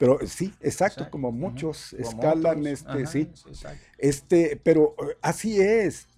Pero 0.01 0.19
sí, 0.27 0.51
exacto, 0.63 1.11
como 1.11 1.31
muchos 1.31 1.93
escalan, 1.93 2.67
este, 2.67 3.07
sí. 3.07 3.31
este, 3.99 4.59
pero 4.65 4.95
eh, 4.99 5.19
así 5.21 5.61
es. 5.61 6.09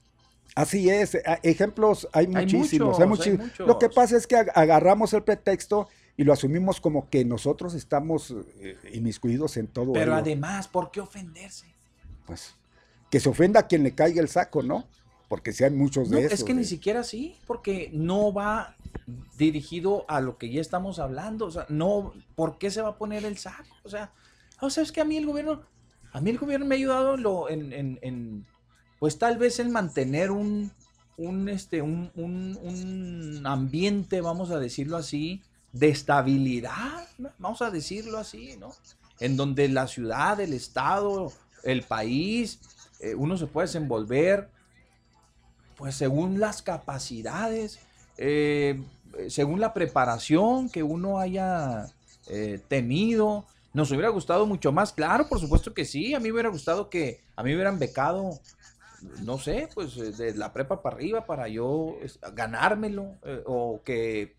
Así 0.55 0.89
es. 0.89 1.18
Ejemplos 1.43 2.07
hay 2.12 2.28
muchísimos. 2.28 3.01
Hay 3.01 3.09
muchísimos. 3.09 3.59
Lo 3.59 3.80
que 3.80 3.89
pasa 3.89 4.16
es 4.16 4.28
que 4.28 4.37
agarramos 4.37 5.12
el 5.14 5.24
pretexto 5.24 5.89
y 6.16 6.22
lo 6.22 6.33
asumimos 6.33 6.80
como 6.80 7.11
que 7.11 7.24
nosotros 7.24 7.74
estamos 7.74 8.33
eh, 8.61 8.76
inmiscuidos 8.93 9.57
en 9.57 9.66
todo. 9.66 9.95
Pero 9.95 10.14
además, 10.14 10.68
¿por 10.68 10.93
qué 10.93 11.01
ofenderse? 11.01 11.66
Pues 12.24 12.55
que 13.11 13.18
se 13.18 13.28
ofenda 13.28 13.59
a 13.59 13.66
quien 13.66 13.83
le 13.83 13.97
caiga 13.97 14.22
el 14.22 14.28
saco, 14.28 14.62
¿no? 14.62 14.87
Porque 15.33 15.55
si 15.55 15.64
hay 15.64 15.70
muchos 15.70 16.11
de 16.11 16.26
esos. 16.26 16.41
Es 16.41 16.45
que 16.45 16.53
ni 16.53 16.66
siquiera 16.66 17.01
así, 17.01 17.35
porque 17.47 17.89
no 17.95 18.35
va 18.35 18.76
dirigido 19.39 20.05
a 20.07 20.20
lo 20.20 20.37
que 20.37 20.53
ya 20.53 20.61
estamos 20.61 20.99
hablando. 20.99 21.47
O 21.47 21.51
sea, 21.51 21.64
no, 21.70 22.12
¿por 22.35 22.59
qué 22.59 22.70
se 22.70 22.83
va 22.83 22.91
a 22.91 22.99
poner 22.99 23.24
el 23.24 23.39
saco? 23.39 23.74
O 23.83 23.89
sea, 23.89 24.12
o 24.61 24.68
sea, 24.68 24.83
es 24.83 24.93
que 24.93 25.01
a 25.01 25.07
mí 25.07 25.16
el 25.16 25.24
gobierno, 25.24 25.62
a 26.12 26.20
mí 26.20 26.28
el 26.28 26.37
gobierno 26.37 26.66
me 26.66 26.74
ha 26.74 26.76
ayudado 26.76 27.16
lo, 27.16 27.49
en, 27.49 27.72
en, 27.72 27.99
en 28.03 28.47
pues 28.99 29.16
tal 29.16 29.39
vez 29.39 29.59
en 29.59 29.72
mantener 29.72 30.30
un, 30.30 30.70
un, 31.16 31.49
este, 31.49 31.80
un, 31.80 32.11
un, 32.14 32.59
un 32.62 33.47
ambiente, 33.47 34.20
vamos 34.20 34.51
a 34.51 34.59
decirlo 34.59 34.99
así, 34.99 35.41
de 35.72 35.89
estabilidad, 35.89 37.09
vamos 37.39 37.62
a 37.62 37.70
decirlo 37.70 38.18
así, 38.18 38.59
¿no? 38.59 38.74
En 39.18 39.39
donde 39.39 39.70
la 39.70 39.89
ciudad, 39.89 40.39
el 40.41 40.53
estado, 40.53 41.33
el 41.64 41.85
país 41.85 42.61
eh, 43.01 43.14
uno 43.14 43.39
se 43.39 43.47
puede 43.47 43.68
desenvolver, 43.68 44.51
pues 45.83 45.97
según 45.97 46.39
las 46.39 46.62
capacidades, 46.62 47.80
eh, 48.16 48.80
según 49.26 49.59
la 49.59 49.74
preparación 49.74 50.70
que 50.70 50.85
uno 50.85 51.18
haya 51.18 51.87
eh, 52.28 52.61
tenido. 52.68 53.47
Nos 53.74 53.91
hubiera 53.91 54.09
gustado 54.11 54.47
mucho 54.47 54.70
más, 54.70 54.93
claro, 54.93 55.28
por 55.28 55.41
supuesto 55.41 55.74
que 55.74 55.85
sí. 55.85 56.14
A 56.14 56.20
mí 56.20 56.28
me 56.28 56.35
hubiera 56.35 56.51
gustado 56.51 56.89
que 56.89 57.20
a 57.35 57.43
mí 57.43 57.51
me 57.51 57.57
hubieran 57.57 57.80
becado, 57.80 58.39
no 59.24 59.39
sé, 59.39 59.68
pues 59.74 60.16
de 60.16 60.35
la 60.37 60.53
prepa 60.53 60.83
para 60.83 60.95
arriba 60.95 61.26
para 61.26 61.49
yo 61.49 61.97
ganármelo 62.33 63.16
o 63.47 63.80
que 63.85 64.37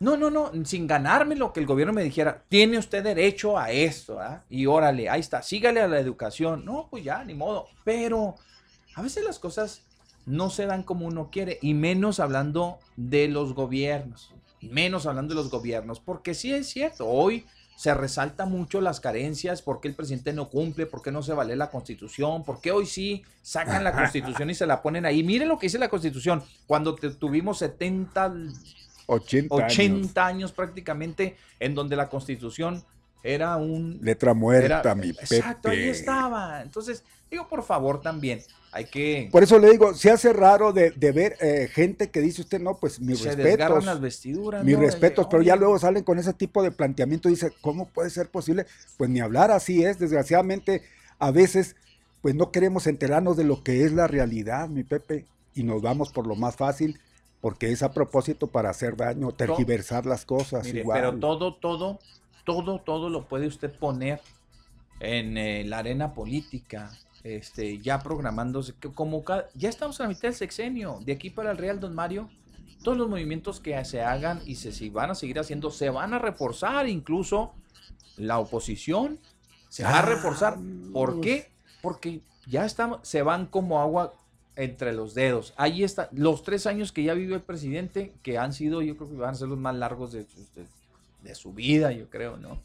no, 0.00 0.16
no, 0.16 0.30
no, 0.30 0.52
sin 0.64 0.86
ganármelo, 0.86 1.52
que 1.52 1.60
el 1.60 1.66
gobierno 1.66 1.92
me 1.92 2.02
dijera, 2.02 2.44
tiene 2.48 2.78
usted 2.78 3.04
derecho 3.04 3.58
a 3.58 3.72
esto, 3.72 4.18
¿ah? 4.20 4.42
Y 4.48 4.64
órale, 4.64 5.10
ahí 5.10 5.20
está, 5.20 5.42
sígale 5.42 5.82
a 5.82 5.88
la 5.88 6.00
educación. 6.00 6.64
No, 6.64 6.88
pues 6.90 7.04
ya, 7.04 7.22
ni 7.24 7.34
modo. 7.34 7.68
Pero 7.84 8.36
a 8.94 9.02
veces 9.02 9.22
las 9.22 9.38
cosas 9.38 9.85
no 10.26 10.50
se 10.50 10.66
dan 10.66 10.82
como 10.82 11.06
uno 11.06 11.30
quiere, 11.30 11.58
y 11.62 11.74
menos 11.74 12.20
hablando 12.20 12.78
de 12.96 13.28
los 13.28 13.54
gobiernos, 13.54 14.34
y 14.60 14.68
menos 14.68 15.06
hablando 15.06 15.34
de 15.34 15.40
los 15.40 15.50
gobiernos, 15.50 16.00
porque 16.00 16.34
sí 16.34 16.52
es 16.52 16.68
cierto, 16.68 17.06
hoy 17.06 17.46
se 17.76 17.92
resalta 17.94 18.46
mucho 18.46 18.80
las 18.80 19.00
carencias, 19.00 19.62
por 19.62 19.80
qué 19.80 19.88
el 19.88 19.94
presidente 19.94 20.32
no 20.32 20.48
cumple, 20.48 20.86
por 20.86 21.02
qué 21.02 21.12
no 21.12 21.22
se 21.22 21.34
vale 21.34 21.54
la 21.56 21.70
constitución, 21.70 22.42
por 22.42 22.60
qué 22.60 22.72
hoy 22.72 22.86
sí 22.86 23.22
sacan 23.42 23.84
la 23.84 23.92
constitución 23.96 24.50
y 24.50 24.54
se 24.54 24.66
la 24.66 24.82
ponen 24.82 25.04
ahí. 25.04 25.22
Miren 25.22 25.48
lo 25.48 25.58
que 25.58 25.66
dice 25.66 25.78
la 25.78 25.90
constitución, 25.90 26.42
cuando 26.66 26.94
tuvimos 26.94 27.58
70 27.58 28.34
80, 29.06 30.26
años. 30.26 30.52
prácticamente, 30.52 31.36
en 31.60 31.74
donde 31.74 31.96
la 31.96 32.08
constitución 32.08 32.84
era 33.26 33.56
un... 33.56 33.98
Letra 34.02 34.34
muerta, 34.34 34.94
mi 34.94 35.10
Exacto, 35.10 35.70
ahí 35.70 35.88
estaba. 35.88 36.62
Entonces, 36.62 37.02
digo, 37.30 37.48
por 37.48 37.62
favor, 37.62 38.00
también, 38.00 38.40
hay 38.72 38.84
que... 38.84 39.28
Por 39.32 39.42
eso 39.42 39.58
le 39.58 39.70
digo, 39.70 39.94
se 39.94 40.10
hace 40.10 40.32
raro 40.32 40.72
de, 40.72 40.90
ver 41.12 41.36
eh, 41.40 41.68
gente 41.72 42.10
que 42.10 42.20
dice 42.20 42.42
usted, 42.42 42.60
no, 42.60 42.78
pues 42.78 43.00
mis 43.00 43.18
se 43.18 43.34
respetos. 43.34 43.84
las 43.84 44.00
vestiduras. 44.00 44.64
Mis 44.64 44.78
respetos, 44.78 45.26
pero 45.30 45.42
ya 45.42 45.56
luego 45.56 45.78
salen 45.78 46.04
con 46.04 46.18
ese 46.18 46.32
tipo 46.32 46.62
de 46.62 46.70
planteamiento 46.70 47.28
y 47.28 47.32
dice, 47.32 47.52
¿cómo 47.60 47.88
puede 47.88 48.10
ser 48.10 48.28
posible? 48.28 48.66
Pues 48.96 49.10
ni 49.10 49.20
hablar 49.20 49.50
así 49.50 49.84
es, 49.84 49.98
desgraciadamente, 49.98 50.82
a 51.18 51.30
veces, 51.30 51.74
pues 52.22 52.34
no 52.34 52.52
queremos 52.52 52.86
enterarnos 52.86 53.36
de 53.36 53.44
lo 53.44 53.62
que 53.62 53.84
es 53.84 53.92
la 53.92 54.06
realidad, 54.06 54.68
mi 54.68 54.84
Pepe, 54.84 55.26
y 55.54 55.64
nos 55.64 55.82
vamos 55.82 56.12
por 56.12 56.26
lo 56.26 56.36
más 56.36 56.56
fácil 56.56 57.00
porque 57.40 57.70
es 57.70 57.82
a 57.82 57.92
propósito 57.92 58.48
para 58.48 58.70
hacer 58.70 58.96
daño, 58.96 59.32
tergiversar 59.32 60.04
las 60.04 60.24
cosas. 60.24 60.66
Pero 60.72 61.16
todo, 61.18 61.54
todo, 61.54 62.00
todo, 62.46 62.78
todo 62.78 63.10
lo 63.10 63.28
puede 63.28 63.46
usted 63.46 63.70
poner 63.70 64.22
en 65.00 65.36
eh, 65.36 65.64
la 65.66 65.78
arena 65.78 66.14
política, 66.14 66.90
este, 67.22 67.78
ya 67.80 67.98
programándose, 67.98 68.72
como 68.94 69.22
ya 69.54 69.68
estamos 69.68 70.00
a 70.00 70.04
la 70.04 70.08
mitad 70.10 70.22
del 70.22 70.34
sexenio, 70.34 71.00
de 71.04 71.12
aquí 71.12 71.28
para 71.28 71.50
el 71.50 71.58
Real 71.58 71.80
Don 71.80 71.94
Mario, 71.94 72.30
todos 72.82 72.96
los 72.96 73.08
movimientos 73.08 73.60
que 73.60 73.84
se 73.84 74.00
hagan 74.00 74.40
y 74.46 74.54
se 74.54 74.72
si 74.72 74.88
van 74.88 75.10
a 75.10 75.14
seguir 75.14 75.38
haciendo, 75.40 75.70
se 75.70 75.90
van 75.90 76.14
a 76.14 76.18
reforzar, 76.18 76.88
incluso 76.88 77.52
la 78.16 78.38
oposición 78.38 79.18
se 79.68 79.82
va 79.82 79.98
a 79.98 80.02
reforzar. 80.02 80.56
¿Por 80.92 81.20
qué? 81.20 81.50
Porque 81.82 82.20
ya 82.46 82.64
estamos, 82.64 83.00
se 83.02 83.22
van 83.22 83.46
como 83.46 83.80
agua 83.80 84.14
entre 84.54 84.92
los 84.92 85.14
dedos. 85.14 85.52
Ahí 85.56 85.82
está, 85.82 86.08
los 86.12 86.44
tres 86.44 86.66
años 86.66 86.92
que 86.92 87.02
ya 87.02 87.14
vivió 87.14 87.34
el 87.34 87.42
presidente, 87.42 88.14
que 88.22 88.38
han 88.38 88.52
sido, 88.52 88.82
yo 88.82 88.96
creo 88.96 89.10
que 89.10 89.16
van 89.16 89.30
a 89.30 89.34
ser 89.34 89.48
los 89.48 89.58
más 89.58 89.74
largos 89.74 90.12
de, 90.12 90.26
su 91.34 91.52
vida, 91.52 91.92
yo 91.92 92.08
creo, 92.08 92.36
¿no? 92.36 92.60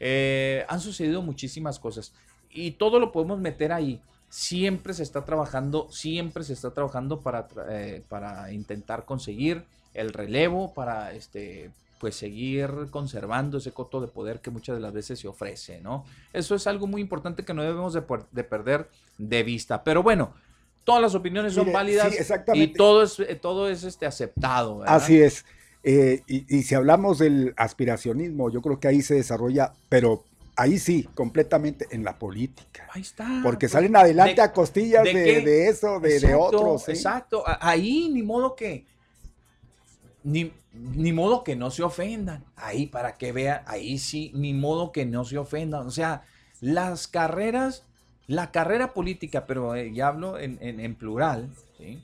Eh, 0.00 0.64
han 0.68 0.80
sucedido 0.80 1.22
muchísimas 1.22 1.78
cosas 1.78 2.12
y 2.50 2.72
todo 2.72 2.98
lo 2.98 3.12
podemos 3.12 3.38
meter 3.40 3.72
ahí. 3.72 4.00
Siempre 4.28 4.94
se 4.94 5.02
está 5.02 5.24
trabajando, 5.24 5.88
siempre 5.90 6.42
se 6.42 6.54
está 6.54 6.70
trabajando 6.72 7.20
para, 7.20 7.46
eh, 7.70 8.02
para 8.08 8.50
intentar 8.52 9.04
conseguir 9.04 9.64
el 9.94 10.12
relevo, 10.12 10.72
para 10.72 11.12
este, 11.12 11.70
pues 11.98 12.16
seguir 12.16 12.70
conservando 12.90 13.58
ese 13.58 13.72
coto 13.72 14.00
de 14.00 14.08
poder 14.08 14.40
que 14.40 14.50
muchas 14.50 14.74
de 14.74 14.80
las 14.80 14.92
veces 14.92 15.20
se 15.20 15.28
ofrece, 15.28 15.80
¿no? 15.80 16.04
Eso 16.32 16.54
es 16.54 16.66
algo 16.66 16.86
muy 16.86 17.00
importante 17.00 17.44
que 17.44 17.54
no 17.54 17.62
debemos 17.62 17.92
de, 17.92 18.02
de 18.32 18.44
perder 18.44 18.88
de 19.18 19.42
vista. 19.42 19.84
Pero 19.84 20.02
bueno, 20.02 20.32
todas 20.84 21.00
las 21.00 21.14
opiniones 21.14 21.54
son 21.54 21.72
válidas 21.72 22.12
y 22.54 22.68
todo 22.68 23.02
es, 23.02 23.16
todo 23.40 23.68
es 23.68 23.84
este, 23.84 24.06
aceptado. 24.06 24.82
Así 24.84 25.20
es. 25.20 25.44
Eh, 25.84 26.22
y, 26.28 26.58
y 26.58 26.62
si 26.62 26.74
hablamos 26.74 27.18
del 27.18 27.54
aspiracionismo, 27.56 28.50
yo 28.50 28.62
creo 28.62 28.78
que 28.78 28.88
ahí 28.88 29.02
se 29.02 29.14
desarrolla, 29.14 29.72
pero 29.88 30.24
ahí 30.56 30.78
sí, 30.78 31.08
completamente 31.14 31.88
en 31.90 32.04
la 32.04 32.18
política. 32.18 32.86
Ahí 32.92 33.02
está. 33.02 33.40
Porque 33.42 33.66
pues, 33.66 33.72
salen 33.72 33.96
adelante 33.96 34.36
de- 34.36 34.42
a 34.42 34.52
costillas 34.52 35.04
¿de 35.04 35.14
de, 35.14 35.24
qué? 35.24 35.40
de 35.40 35.68
eso, 35.68 35.98
de, 36.00 36.14
Exacto, 36.16 36.38
otros. 36.40 36.84
¿sí? 36.84 36.92
Exacto. 36.92 37.42
Ahí 37.60 38.08
ni 38.12 38.22
modo 38.22 38.54
que. 38.54 38.86
Ni, 40.24 40.52
ni 40.72 41.12
modo 41.12 41.42
que 41.42 41.56
no 41.56 41.70
se 41.70 41.82
ofendan. 41.82 42.44
Ahí 42.56 42.86
para 42.86 43.16
que 43.18 43.32
vean, 43.32 43.62
ahí 43.66 43.98
sí, 43.98 44.30
ni 44.34 44.54
modo 44.54 44.92
que 44.92 45.04
no 45.04 45.24
se 45.24 45.38
ofendan. 45.38 45.86
O 45.86 45.90
sea, 45.90 46.22
las 46.60 47.08
carreras, 47.08 47.84
la 48.28 48.52
carrera 48.52 48.94
política, 48.94 49.46
pero 49.46 49.74
eh, 49.74 49.92
ya 49.92 50.08
hablo 50.08 50.38
en, 50.38 50.58
en- 50.60 50.78
en 50.80 50.94
plural, 50.94 51.50
¿sí? 51.76 51.98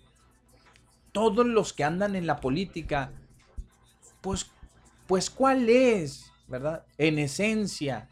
Todos 1.12 1.46
los 1.46 1.72
que 1.72 1.84
andan 1.84 2.16
en 2.16 2.26
la 2.26 2.40
política, 2.40 3.12
pues, 4.20 4.50
pues, 5.06 5.30
¿cuál 5.30 5.68
es, 5.68 6.30
verdad? 6.46 6.84
En 6.98 7.18
esencia, 7.18 8.08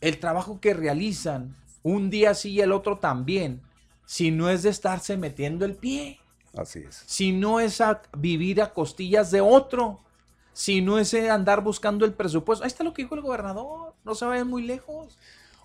el 0.00 0.18
trabajo 0.18 0.60
que 0.60 0.74
realizan 0.74 1.56
un 1.82 2.10
día 2.10 2.34
sí 2.34 2.50
y 2.50 2.60
el 2.60 2.72
otro 2.72 2.98
también, 2.98 3.62
si 4.04 4.30
no 4.30 4.50
es 4.50 4.62
de 4.62 4.70
estarse 4.70 5.16
metiendo 5.16 5.64
el 5.64 5.76
pie, 5.76 6.20
Así 6.56 6.80
es. 6.80 7.02
si 7.06 7.32
no 7.32 7.60
es 7.60 7.80
a 7.80 8.02
vivir 8.16 8.60
a 8.60 8.72
costillas 8.72 9.30
de 9.30 9.40
otro, 9.40 10.00
si 10.52 10.82
no 10.82 10.98
es 10.98 11.14
eh, 11.14 11.30
andar 11.30 11.62
buscando 11.62 12.04
el 12.04 12.12
presupuesto. 12.12 12.64
Ahí 12.64 12.68
está 12.68 12.84
lo 12.84 12.92
que 12.92 13.02
dijo 13.02 13.14
el 13.14 13.22
gobernador, 13.22 13.94
no 14.04 14.14
se 14.14 14.24
vayan 14.24 14.48
muy 14.48 14.62
lejos. 14.62 15.16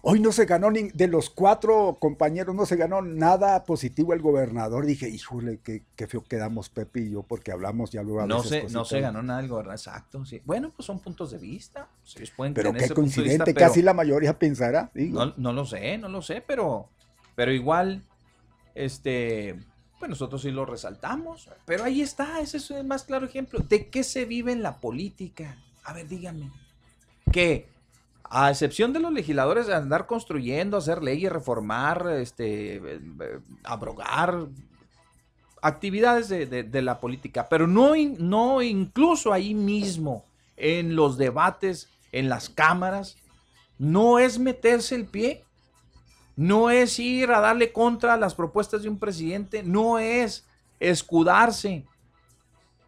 Hoy 0.03 0.19
no 0.19 0.31
se 0.31 0.45
ganó 0.45 0.71
ni 0.71 0.89
de 0.89 1.07
los 1.07 1.29
cuatro 1.29 1.97
compañeros, 1.99 2.55
no 2.55 2.65
se 2.65 2.75
ganó 2.77 3.01
nada 3.01 3.65
positivo 3.65 4.13
el 4.13 4.21
gobernador. 4.21 4.85
Dije, 4.85 5.09
híjole, 5.09 5.59
qué, 5.63 5.83
qué 5.95 6.07
feo 6.07 6.23
quedamos 6.23 6.69
Pepe 6.69 7.01
y 7.01 7.09
yo, 7.11 7.23
porque 7.23 7.51
hablamos 7.51 7.91
ya 7.91 8.03
luego 8.03 8.21
a 8.21 8.27
No 8.27 8.41
veces 8.41 8.67
se, 8.67 8.73
no 8.73 8.85
se 8.85 9.01
ganó 9.01 9.21
nada 9.23 9.39
el 9.41 9.47
gobernador, 9.47 9.75
exacto. 9.77 10.23
Sí. 10.25 10.41
Bueno, 10.45 10.71
pues 10.75 10.85
son 10.85 10.99
puntos 10.99 11.31
de 11.31 11.39
vista. 11.39 11.89
ellos 12.15 12.31
pueden 12.31 12.53
Pero 12.53 12.69
tener 12.69 12.79
qué 12.79 12.85
ese 12.85 12.95
punto 12.95 13.09
de 13.09 13.21
vista, 13.21 13.23
coincidente 13.23 13.53
pero- 13.53 13.65
así 13.65 13.81
la 13.81 13.93
mayoría 13.93 14.37
pensará. 14.39 14.91
Digo. 14.93 15.25
No, 15.25 15.33
no 15.35 15.51
lo 15.53 15.65
sé, 15.65 15.97
no 15.97 16.07
lo 16.09 16.21
sé, 16.21 16.41
pero, 16.45 16.87
pero 17.35 17.51
igual, 17.51 18.03
este, 18.75 19.59
pues 19.99 20.09
nosotros 20.09 20.41
sí 20.41 20.51
lo 20.51 20.65
resaltamos. 20.65 21.49
Pero 21.65 21.83
ahí 21.83 22.01
está, 22.01 22.39
ese 22.39 22.57
es 22.57 22.71
el 22.71 22.85
más 22.85 23.03
claro 23.03 23.25
ejemplo. 23.25 23.59
¿De 23.59 23.89
qué 23.89 24.03
se 24.03 24.25
vive 24.25 24.51
en 24.51 24.61
la 24.61 24.77
política? 24.77 25.57
A 25.83 25.93
ver, 25.93 26.07
díganme. 26.07 26.51
Que, 27.31 27.67
a 28.29 28.49
excepción 28.51 28.93
de 28.93 28.99
los 28.99 29.11
legisladores 29.13 29.69
andar 29.69 30.05
construyendo, 30.05 30.77
hacer 30.77 31.03
leyes, 31.03 31.31
reformar, 31.31 32.07
este, 32.19 32.75
eh, 32.75 32.81
eh, 33.21 33.39
abrogar 33.63 34.47
actividades 35.61 36.29
de, 36.29 36.81
la 36.81 36.99
política, 36.99 37.47
pero 37.49 37.67
no, 37.67 37.93
no 38.19 38.61
incluso 38.61 39.33
ahí 39.33 39.53
mismo, 39.53 40.23
en 40.55 40.95
los 40.95 41.17
debates, 41.17 41.89
en 42.11 42.29
las 42.29 42.49
cámaras, 42.49 43.17
no 43.77 44.19
es 44.19 44.39
meterse 44.39 44.95
el 44.95 45.05
pie, 45.05 45.43
no 46.35 46.69
es 46.69 46.99
ir 46.99 47.31
a 47.31 47.39
darle 47.39 47.71
contra 47.71 48.17
las 48.17 48.35
propuestas 48.35 48.83
de 48.83 48.89
un 48.89 48.99
presidente, 48.99 49.63
no 49.63 49.99
es 49.99 50.45
escudarse, 50.79 51.85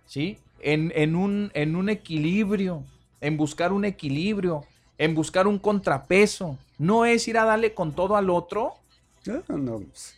¿sí? 0.06 0.38
En 0.62 1.16
un 1.16 1.90
equilibrio, 1.90 2.84
en 3.20 3.36
buscar 3.36 3.74
un 3.74 3.84
equilibrio, 3.84 4.64
en 5.00 5.16
buscar 5.16 5.48
un 5.48 5.58
contrapeso, 5.58 6.58
no 6.78 7.06
es 7.06 7.28
ir 7.28 7.38
a 7.40 7.46
darle 7.46 7.74
con 7.74 7.94
todo 7.94 8.16
al 8.16 8.30
otro. 8.30 8.74
No, 9.26 9.58
no, 9.58 9.80
pues, 9.80 10.16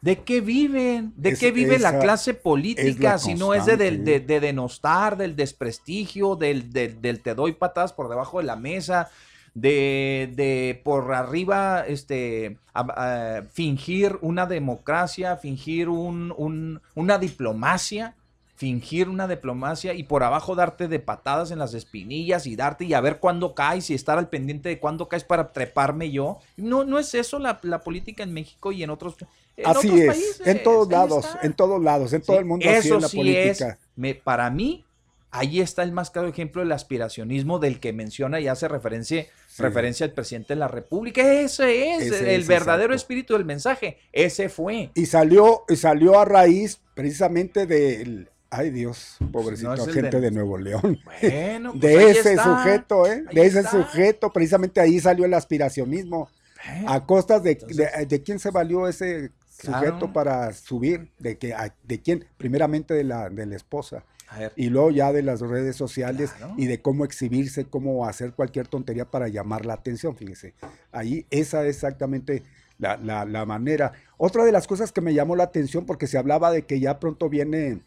¿De 0.00 0.18
qué 0.18 0.40
viven? 0.40 1.12
¿De 1.16 1.28
Es- 1.30 1.38
qué 1.38 1.52
vive 1.52 1.78
la 1.78 1.92
clase 2.00 2.34
política? 2.34 3.12
la 3.12 3.18
si 3.18 3.34
no 3.34 3.54
es 3.54 3.66
de, 3.66 3.76
de- 3.98 4.18
de 4.20 4.40
denostar, 4.40 5.16
del 5.16 5.36
desprestigio, 5.36 6.34
del, 6.34 6.72
del- 6.72 7.00
del 7.00 7.20
te 7.20 7.36
doy 7.36 7.52
patadas 7.52 7.92
por 7.92 8.08
debajo 8.08 8.38
de 8.38 8.44
la 8.44 8.56
mesa, 8.56 9.10
de, 9.54 10.32
de 10.34 10.80
por 10.82 11.12
arriba 11.14 11.84
este, 11.86 12.56
a- 12.74 13.38
a 13.38 13.42
fingir 13.42 14.18
una 14.22 14.46
democracia, 14.46 15.36
fingir 15.36 15.88
un- 15.88 16.34
un- 16.36 16.80
una 16.96 17.18
diplomacia, 17.18 18.14
fingir 18.62 19.08
una 19.08 19.26
diplomacia 19.26 19.92
y 19.92 20.04
por 20.04 20.22
abajo 20.22 20.54
darte 20.54 20.86
de 20.86 21.00
patadas 21.00 21.50
en 21.50 21.58
las 21.58 21.74
espinillas 21.74 22.46
y 22.46 22.54
darte 22.54 22.84
y 22.84 22.94
a 22.94 23.00
ver 23.00 23.18
cuándo 23.18 23.56
caes 23.56 23.90
y 23.90 23.94
estar 23.94 24.18
al 24.18 24.28
pendiente 24.28 24.68
de 24.68 24.78
cuándo 24.78 25.08
caes 25.08 25.24
para 25.24 25.50
treparme 25.52 26.12
yo. 26.12 26.38
No, 26.56 26.84
no 26.84 27.00
es 27.00 27.12
eso 27.16 27.40
la, 27.40 27.58
la 27.62 27.80
política 27.80 28.22
en 28.22 28.32
México 28.32 28.70
y 28.70 28.84
en 28.84 28.90
otros, 28.90 29.16
en 29.56 29.66
así 29.66 29.88
otros 29.88 30.00
es. 30.00 30.06
países. 30.06 30.46
en 30.46 30.62
todos 30.62 30.86
Ahí 30.86 30.92
lados, 30.92 31.24
está. 31.26 31.40
en 31.44 31.52
todos 31.54 31.82
lados, 31.82 32.12
en 32.12 32.22
todo 32.22 32.38
el 32.38 32.44
mundo 32.44 32.64
así 32.70 32.86
Eso 32.86 32.96
es 32.98 33.02
la 33.02 33.08
sí 33.08 33.16
política. 33.16 33.68
es, 33.70 33.78
me- 33.96 34.14
para 34.14 34.48
mí, 34.48 34.84
ahí 35.32 35.60
está 35.60 35.82
el 35.82 35.90
más 35.90 36.12
claro 36.12 36.28
ejemplo 36.28 36.62
del 36.62 36.70
aspiracionismo 36.70 37.58
del 37.58 37.80
que 37.80 37.92
menciona 37.92 38.38
y 38.38 38.46
hace 38.46 38.68
referencia, 38.68 39.26
Sí. 39.48 39.60
referencia 39.62 40.06
al 40.06 40.12
presidente 40.12 40.54
de 40.54 40.60
la 40.60 40.68
República. 40.68 41.20
Ese 41.20 41.90
es 41.96 42.02
Ese 42.04 42.34
el 42.36 42.42
es, 42.42 42.46
verdadero 42.46 42.94
exacto. 42.94 43.02
espíritu 43.02 43.32
del 43.34 43.44
mensaje. 43.44 43.98
Ese 44.12 44.48
fue. 44.48 44.92
Y 44.94 45.06
salió, 45.06 45.64
y 45.68 45.74
salió 45.74 46.20
a 46.20 46.24
raíz 46.24 46.80
precisamente 46.94 47.66
del. 47.66 48.28
Ay 48.54 48.70
Dios, 48.70 49.16
pobrecito, 49.32 49.74
No 49.74 49.86
gente 49.86 50.10
de- 50.20 50.20
de 50.20 50.30
Nuevo 50.30 50.58
León. 50.58 51.00
Bueno, 51.22 51.70
pues 51.72 51.80
de 51.82 51.98
ahí 51.98 52.04
ese 52.10 52.30
está. 52.34 52.44
sujeto, 52.44 53.06
¿eh? 53.06 53.24
Ahí 53.28 53.34
De 53.34 53.46
ese 53.46 53.60
está. 53.60 53.70
sujeto, 53.70 54.30
precisamente 54.30 54.78
ahí 54.80 55.00
salió 55.00 55.24
el 55.24 55.32
aspiracionismo. 55.32 56.28
Eh, 56.68 56.84
¿A 56.86 57.04
costas 57.06 57.42
de, 57.42 57.52
Entonces- 57.52 57.76
de, 57.78 58.06
de 58.06 58.22
quién 58.22 58.38
se 58.38 58.50
valió 58.50 58.86
ese 58.86 59.30
Claro. 59.58 59.86
sujeto 59.86 60.12
para 60.12 60.52
subir? 60.52 61.10
¿De, 61.18 61.38
que, 61.38 61.54
a- 61.54 61.74
de 61.82 62.00
quién? 62.02 62.26
Primeramente 62.36 62.92
de 62.94 63.04
la, 63.04 63.30
de 63.30 63.46
la 63.46 63.56
esposa. 63.56 64.04
a 64.28 64.38
ver, 64.38 64.52
Y 64.56 64.68
luego 64.68 64.90
ya 64.90 65.12
de 65.12 65.22
las 65.22 65.40
redes 65.40 65.76
sociales 65.76 66.30
Claro. 66.32 66.54
y 66.58 66.66
de 66.66 66.80
cómo 66.82 67.04
exhibirse, 67.04 67.64
cómo 67.64 68.06
hacer 68.06 68.32
cualquier 68.32 68.66
tontería 68.68 69.06
para 69.06 69.28
llamar 69.28 69.64
la 69.66 69.74
atención, 69.74 70.14
fíjese. 70.16 70.54
Ahí 70.90 71.26
esa 71.30 71.62
es 71.64 71.76
exactamente 71.76 72.42
la, 72.78 72.96
la- 72.96 73.24
la 73.24 73.46
manera. 73.46 73.92
Otra 74.18 74.44
de 74.44 74.52
las 74.52 74.66
cosas 74.66 74.90
que 74.92 75.00
me 75.00 75.14
llamó 75.14 75.36
la 75.36 75.44
atención, 75.44 75.86
porque 75.86 76.06
se 76.06 76.18
hablaba 76.18 76.50
de 76.50 76.62
que 76.62 76.80
ya 76.80 76.98
pronto 76.98 77.28
viene, 77.28 77.78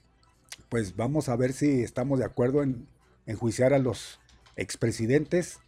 pues 0.75 0.93
vamos 0.97 1.29
a 1.29 1.37
ver 1.37 1.53
si 1.53 1.83
estamos 1.83 2.19
de 2.19 2.25
acuerdo 2.25 2.61
en 2.61 2.85
enjuiciar 3.27 3.73
a 3.73 3.79
los 3.79 4.19
expresidentes, 4.57 5.59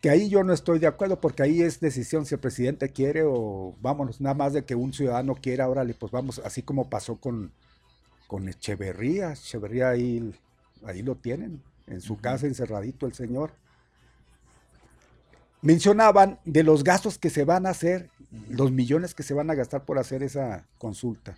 que 0.00 0.08
ahí 0.08 0.30
yo 0.30 0.42
no 0.42 0.54
estoy 0.54 0.78
de 0.78 0.86
acuerdo, 0.86 1.20
porque 1.20 1.42
ahí 1.42 1.60
es 1.60 1.80
decisión 1.80 2.24
si 2.24 2.34
el 2.34 2.40
presidente 2.40 2.88
quiere 2.88 3.24
o 3.26 3.76
vámonos, 3.82 4.18
nada 4.22 4.34
más 4.34 4.54
de 4.54 4.64
que 4.64 4.74
un 4.74 4.94
ciudadano 4.94 5.34
quiera, 5.34 5.68
órale, 5.68 5.92
pues 5.92 6.10
vamos, 6.10 6.40
así 6.46 6.62
como 6.62 6.88
pasó 6.88 7.16
con, 7.16 7.52
con 8.26 8.48
Echeverría, 8.48 9.32
Echeverría 9.32 9.90
ahí, 9.90 10.34
ahí 10.82 11.02
lo 11.02 11.16
tienen, 11.16 11.62
en 11.86 12.00
su 12.00 12.16
casa 12.16 12.46
encerradito 12.46 13.04
el 13.04 13.12
señor. 13.12 13.52
Mencionaban 15.60 16.38
de 16.46 16.62
los 16.62 16.84
gastos 16.84 17.18
que 17.18 17.28
se 17.28 17.44
van 17.44 17.66
a 17.66 17.70
hacer, 17.70 18.08
los 18.48 18.72
millones 18.72 19.14
que 19.14 19.24
se 19.24 19.34
van 19.34 19.50
a 19.50 19.54
gastar 19.54 19.84
por 19.84 19.98
hacer 19.98 20.22
esa 20.22 20.64
consulta. 20.78 21.36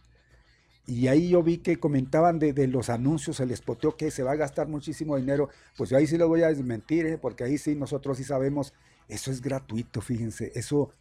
Y 0.87 1.07
ahí 1.07 1.29
yo 1.29 1.43
vi 1.43 1.59
que 1.59 1.79
comentaban 1.79 2.39
de, 2.41 2.53
de 2.53 2.67
los 2.67 2.91
anuncios, 2.91 3.39
el 3.41 3.53
espoteo 3.53 3.97
que 3.97 4.11
se 4.11 4.23
va 4.25 4.33
a 4.33 4.37
gastar 4.37 4.67
muchísimo 4.69 5.17
dinero. 5.17 5.49
Pues 5.77 5.91
yo 5.91 5.97
ahí 5.97 6.07
sí 6.09 6.19
lo 6.19 6.27
voy 6.29 6.43
a 6.43 6.49
desmentir, 6.49 7.07
¿eh? 7.07 7.19
porque 7.19 7.45
ahí 7.45 7.57
sí 7.57 7.75
nosotros 7.77 8.19
sí 8.19 8.25
sabemos, 8.25 8.75
eso 9.09 9.31
es 9.31 9.41
gratuito, 9.41 10.01
fíjense, 10.01 10.51
eso 10.57 10.93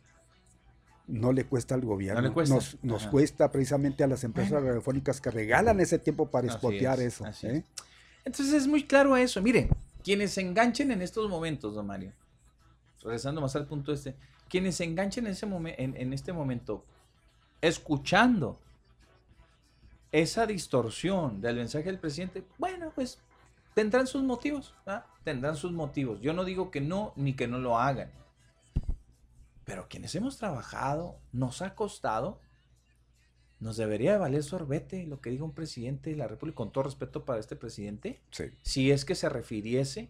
no 1.08 1.34
le 1.34 1.46
cuesta 1.46 1.74
al 1.76 1.82
gobierno. 1.82 2.22
No 2.22 2.28
le 2.28 2.34
cuesta. 2.34 2.60
Nos, 2.84 3.08
cuesta 3.08 3.52
precisamente 3.52 4.04
a 4.04 4.08
las 4.08 4.24
empresas 4.24 4.52
Bueno. 4.52 4.68
radiofónicas 4.68 5.20
que 5.20 5.32
regalan 5.32 5.80
ese 5.80 5.98
tiempo 5.98 6.30
para 6.30 6.48
Así 6.48 6.56
espotear 6.58 7.00
es, 7.02 7.16
eso. 7.20 7.26
¿eh? 7.48 7.58
es. 7.58 7.64
Entonces 8.24 8.54
es 8.54 8.68
muy 8.68 8.84
claro 8.86 9.18
eso. 9.18 9.42
Mire, 9.42 9.68
quienes 10.04 10.32
se 10.32 10.42
enganchen 10.42 10.92
en 10.92 11.02
estos 11.02 11.28
momentos, 11.28 11.74
don 11.74 11.88
Mario, 11.88 12.14
regresando 13.02 13.42
más 13.42 13.56
al 13.56 13.66
punto 13.66 13.92
este, 13.92 14.16
quienes 14.48 14.76
se 14.76 14.84
enganchen 14.84 15.26
en, 15.26 15.32
ese 15.34 15.48
momen- 15.48 15.76
en, 15.80 15.98
en 15.98 16.14
este 16.14 16.32
momento, 16.34 16.86
escuchando 17.62 18.60
esa 20.12 20.46
distorsión 20.46 21.42
del 21.42 21.56
mensaje 21.56 21.86
del 21.86 22.00
presidente, 22.00 22.44
bueno, 22.58 22.92
pues 22.94 23.20
tendrán 23.74 24.08
sus 24.08 24.24
motivos, 24.24 24.76
tendrán 25.24 25.56
sus 25.56 25.72
motivos. 25.72 26.20
Yo 26.22 26.34
no 26.34 26.44
digo 26.44 26.72
que 26.72 26.82
no 26.82 27.14
ni 27.16 27.34
que 27.34 27.48
no 27.48 27.60
lo 27.60 27.80
hagan. 27.80 28.12
Pero 29.64 29.88
quienes 29.88 30.14
hemos 30.16 30.38
trabajado, 30.38 31.20
nos 31.32 31.62
ha 31.62 31.76
costado, 31.76 32.40
nos 33.60 33.78
debería 33.78 34.14
de 34.14 34.18
valer 34.18 34.44
sorbete 34.44 35.06
lo 35.06 35.22
que 35.22 35.30
diga 35.30 35.44
un 35.46 35.54
presidente 35.54 36.10
de 36.10 36.16
la 36.18 36.28
República, 36.28 36.56
con 36.58 36.72
todo 36.72 36.86
respeto 36.86 37.24
para 37.26 37.40
este 37.40 37.56
presidente, 37.56 38.22
Sí. 38.32 38.46
si 38.64 38.92
es 38.92 39.06
que 39.06 39.16
se 39.16 39.30
refiriese, 39.30 40.10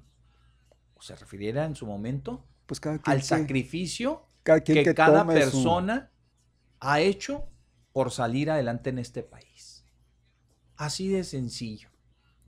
o 0.96 1.02
se 1.02 1.16
refiriera 1.16 1.66
en 1.66 1.76
su 1.76 1.86
momento, 1.86 2.44
Pues 2.66 2.80
cada 2.80 2.98
quien, 3.00 3.12
al 3.12 3.20
que- 3.20 3.26
sacrificio 3.26 4.26
cada, 4.44 4.62
quien 4.62 4.84
que, 4.84 4.96
cada 4.96 5.22
su- 5.22 5.28
persona 5.28 6.10
ha 6.80 7.02
hecho 7.02 7.48
por 7.92 8.10
salir 8.10 8.50
adelante 8.50 8.90
en 8.90 9.00
este 9.00 9.22
país. 9.22 9.71
Así 10.82 11.10
de 11.10 11.24
sencillo. 11.24 11.90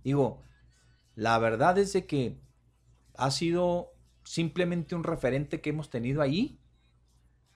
Digo, 0.04 0.42
la 1.14 1.38
verdad 1.38 1.78
es 1.78 1.94
de 1.94 2.08
que 2.08 2.42
ha 3.14 3.30
sido 3.30 3.94
simplemente 4.24 4.96
un 4.96 5.04
referente 5.04 5.62
que 5.62 5.70
hemos 5.70 5.92
tenido 5.92 6.20
ahí, 6.20 6.60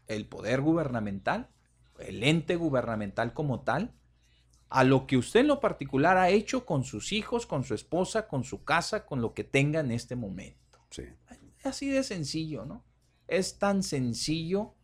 el 0.05 0.27
poder 0.27 0.61
gubernamental, 0.61 1.49
el 1.97 2.23
ente 2.23 2.57
gubernamental 2.57 3.33
como 3.33 3.61
tal, 3.61 3.95
a 4.69 4.83
lo 4.83 5.07
que 5.07 5.17
usted 5.17 5.39
en 5.39 5.47
lo 5.47 5.61
particular 5.61 6.15
ha 6.15 6.29
hecho 6.29 6.63
con 6.63 6.83
sus 6.83 7.11
hijos, 7.11 7.47
con 7.47 7.63
su 7.63 7.73
esposa, 7.73 8.27
con 8.27 8.43
su 8.43 8.63
casa, 8.63 9.07
con 9.07 9.19
lo 9.19 9.33
que 9.33 9.43
tenga 9.43 9.79
en 9.79 9.89
este 9.89 10.15
momento. 10.15 10.85
Sí. 10.91 11.05
Así 11.63 11.89
de 11.89 12.03
sencillo, 12.03 12.65
¿no? 12.65 12.85
Es 13.27 13.57
tan 13.57 13.81
sencillo 13.81 14.75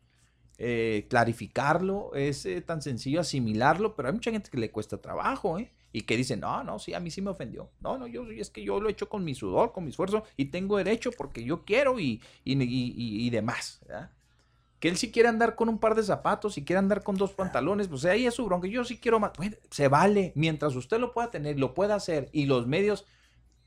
eh, 0.58 1.06
clarificarlo, 1.08 2.16
es 2.16 2.48
eh, 2.48 2.62
tan 2.62 2.82
sencillo 2.82 3.20
asimilarlo, 3.20 3.96
pero 3.96 4.08
hay 4.08 4.16
mucha 4.16 4.32
gente 4.32 4.50
que 4.50 4.58
le 4.58 4.72
cuesta 4.72 5.00
trabajo, 5.00 5.60
¿eh? 5.60 5.72
Y 5.96 6.02
que 6.02 6.18
dice, 6.18 6.36
no, 6.36 6.64
no, 6.64 6.80
sí, 6.80 6.94
a 6.94 7.00
mí 7.00 7.12
sí 7.12 7.22
me 7.22 7.30
ofendió. 7.30 7.70
No, 7.80 7.98
no, 7.98 8.08
yo 8.08 8.26
es 8.32 8.50
que 8.50 8.64
yo 8.64 8.82
lo 8.82 8.90
he 8.90 8.92
hecho 8.92 9.08
con 9.08 9.24
mi 9.24 9.36
sudor, 9.36 9.72
con 9.72 9.84
mi 9.84 9.92
esfuerzo, 9.92 10.24
y 10.36 10.46
tengo 10.46 10.78
derecho 10.78 11.12
porque 11.12 11.44
yo 11.44 11.64
quiero 11.64 12.00
y, 12.00 12.20
y, 12.44 12.62
y, 12.62 13.28
y 13.28 13.30
demás. 13.30 13.80
¿verdad? 13.88 14.10
Que 14.80 14.90
él 14.90 14.98
sí 14.98 15.12
quiere 15.12 15.30
andar 15.30 15.56
con 15.56 15.70
un 15.70 15.78
par 15.78 15.96
de 15.96 16.04
zapatos 16.04 16.58
y 16.58 16.66
quiere 16.66 16.80
andar 16.80 17.04
con 17.04 17.16
dos 17.16 17.32
pantalones, 17.32 17.88
pues 17.88 18.04
ahí 18.04 18.26
es 18.26 18.34
su 18.34 18.44
bronca. 18.44 18.68
Yo 18.68 18.84
sí 18.84 18.98
quiero 18.98 19.18
más. 19.20 19.32
Bueno, 19.38 19.56
se 19.70 19.88
vale. 19.88 20.34
Mientras 20.36 20.76
usted 20.76 21.00
lo 21.00 21.14
pueda 21.14 21.32
tener, 21.32 21.58
lo 21.58 21.74
pueda 21.74 21.96
hacer 21.96 22.28
y 22.34 22.48
los 22.48 22.68
medios 22.68 23.06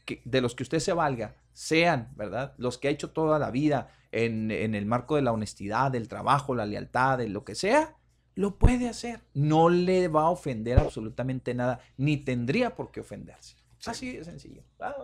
que, 0.04 0.20
de 0.24 0.40
los 0.42 0.54
que 0.54 0.64
usted 0.64 0.80
se 0.80 0.92
valga 0.92 1.36
sean, 1.54 2.10
¿verdad? 2.16 2.52
Los 2.58 2.76
que 2.76 2.88
ha 2.88 2.90
hecho 2.90 3.12
toda 3.12 3.38
la 3.38 3.50
vida 3.50 3.88
en, 4.12 4.50
en 4.50 4.74
el 4.74 4.84
marco 4.84 5.16
de 5.16 5.22
la 5.22 5.32
honestidad, 5.32 5.90
del 5.90 6.08
trabajo, 6.08 6.54
la 6.54 6.66
lealtad, 6.66 7.16
de 7.16 7.30
lo 7.30 7.44
que 7.44 7.54
sea, 7.54 7.96
lo 8.36 8.58
puede 8.58 8.88
hacer. 8.88 9.20
No 9.34 9.68
le 9.68 10.06
va 10.06 10.22
a 10.22 10.30
ofender 10.30 10.78
absolutamente 10.78 11.54
nada, 11.54 11.80
ni 11.96 12.18
tendría 12.18 12.76
por 12.76 12.92
qué 12.92 13.00
ofenderse. 13.00 13.56
Así 13.84 14.16
de 14.16 14.24
sencillo. 14.24 14.62
Ah, 14.78 14.94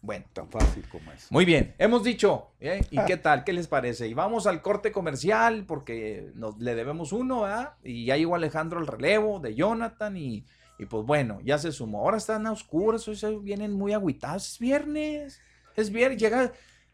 bueno. 0.00 0.24
Tan 0.32 0.48
fácil 0.48 0.88
como 0.88 1.12
es. 1.12 1.30
Muy 1.30 1.44
bien, 1.44 1.74
hemos 1.76 2.02
dicho. 2.02 2.52
¿eh? 2.60 2.80
¿Y 2.90 2.98
qué 3.04 3.16
tal? 3.16 3.44
¿Qué 3.44 3.52
les 3.52 3.66
parece? 3.66 4.08
Y 4.08 4.14
vamos 4.14 4.46
al 4.46 4.62
corte 4.62 4.90
comercial 4.90 5.64
porque 5.66 6.30
nos, 6.34 6.58
le 6.58 6.74
debemos 6.74 7.12
uno, 7.12 7.42
¿verdad? 7.42 7.74
Y 7.82 8.06
ya 8.06 8.16
llegó 8.16 8.36
Alejandro 8.36 8.78
al 8.78 8.86
relevo 8.86 9.38
de 9.40 9.54
Jonathan 9.54 10.16
y, 10.16 10.46
y 10.78 10.86
pues 10.86 11.04
bueno, 11.04 11.40
ya 11.44 11.58
se 11.58 11.72
sumó. 11.72 12.00
Ahora 12.00 12.16
están 12.16 12.46
a 12.46 12.52
oscuras, 12.52 13.06
hoy 13.08 13.38
vienen 13.42 13.72
muy 13.72 13.92
agüitados. 13.92 14.52
Es 14.52 14.58
viernes. 14.58 15.40
Es 15.76 15.90
viernes, 15.90 16.18
llega... 16.18 16.52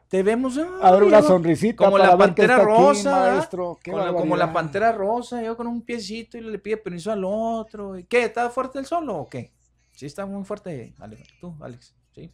Te 0.09 0.22
vemos. 0.22 0.59
Abre 0.80 1.07
una 1.07 1.22
sonrisita. 1.22 1.84
Como 1.84 1.98
la 1.98 2.16
pantera 2.16 2.59
rosa. 2.59 3.26
Aquí, 3.26 3.36
maestro. 3.36 3.78
como 4.12 4.36
la 4.36 4.52
pantera 4.52 4.92
rosa, 4.92 5.42
yo 5.42 5.57
con 5.57 5.66
un 5.66 5.82
piecito 5.82 6.38
y 6.38 6.40
le 6.40 6.59
pide 6.59 6.76
permiso 6.76 7.11
al 7.11 7.24
otro. 7.24 7.96
¿Qué? 8.09 8.24
¿Está 8.24 8.50
fuerte 8.50 8.78
el 8.78 8.86
solo 8.86 9.16
o 9.16 9.28
qué? 9.28 9.52
Sí, 9.92 10.07
está 10.07 10.26
muy 10.26 10.44
fuerte, 10.44 10.94
Alex. 10.98 11.22
Tú, 11.40 11.57
Alex. 11.61 11.94
Sí. 12.14 12.32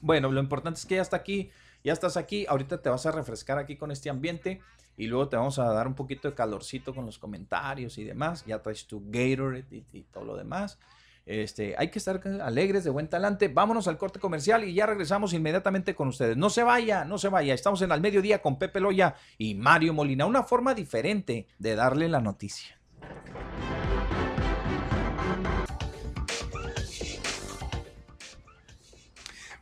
Bueno, 0.00 0.30
lo 0.30 0.40
importante 0.40 0.78
es 0.78 0.86
que 0.86 0.96
ya 0.96 1.02
está 1.02 1.16
aquí, 1.16 1.50
ya 1.84 1.92
estás 1.92 2.16
aquí, 2.16 2.46
ahorita 2.48 2.82
te 2.82 2.88
vas 2.88 3.06
a 3.06 3.12
refrescar 3.12 3.58
aquí 3.58 3.76
con 3.76 3.90
este 3.90 4.10
ambiente 4.10 4.60
y 4.96 5.06
luego 5.06 5.28
te 5.28 5.36
vamos 5.36 5.58
a 5.58 5.64
dar 5.72 5.86
un 5.86 5.94
poquito 5.94 6.28
de 6.28 6.34
calorcito 6.34 6.94
con 6.94 7.06
los 7.06 7.18
comentarios 7.18 7.96
y 7.98 8.04
demás, 8.04 8.44
ya 8.44 8.60
traes 8.60 8.86
tu 8.86 9.02
Gatorade 9.06 9.66
y, 9.70 9.84
y 9.92 10.02
todo 10.02 10.24
lo 10.24 10.36
demás. 10.36 10.78
Este, 11.26 11.74
hay 11.78 11.90
que 11.90 11.98
estar 11.98 12.20
alegres, 12.42 12.84
de 12.84 12.90
buen 12.90 13.08
talante. 13.08 13.48
Vámonos 13.48 13.88
al 13.88 13.96
corte 13.96 14.18
comercial 14.18 14.64
y 14.64 14.74
ya 14.74 14.86
regresamos 14.86 15.32
inmediatamente 15.32 15.94
con 15.94 16.08
ustedes. 16.08 16.36
No 16.36 16.50
se 16.50 16.62
vaya, 16.62 17.04
no 17.04 17.18
se 17.18 17.28
vaya. 17.28 17.54
Estamos 17.54 17.80
en 17.82 17.92
al 17.92 18.00
mediodía 18.00 18.42
con 18.42 18.58
Pepe 18.58 18.80
Loya 18.80 19.14
y 19.38 19.54
Mario 19.54 19.94
Molina. 19.94 20.26
Una 20.26 20.42
forma 20.42 20.74
diferente 20.74 21.46
de 21.58 21.74
darle 21.76 22.08
la 22.08 22.20
noticia. 22.20 22.78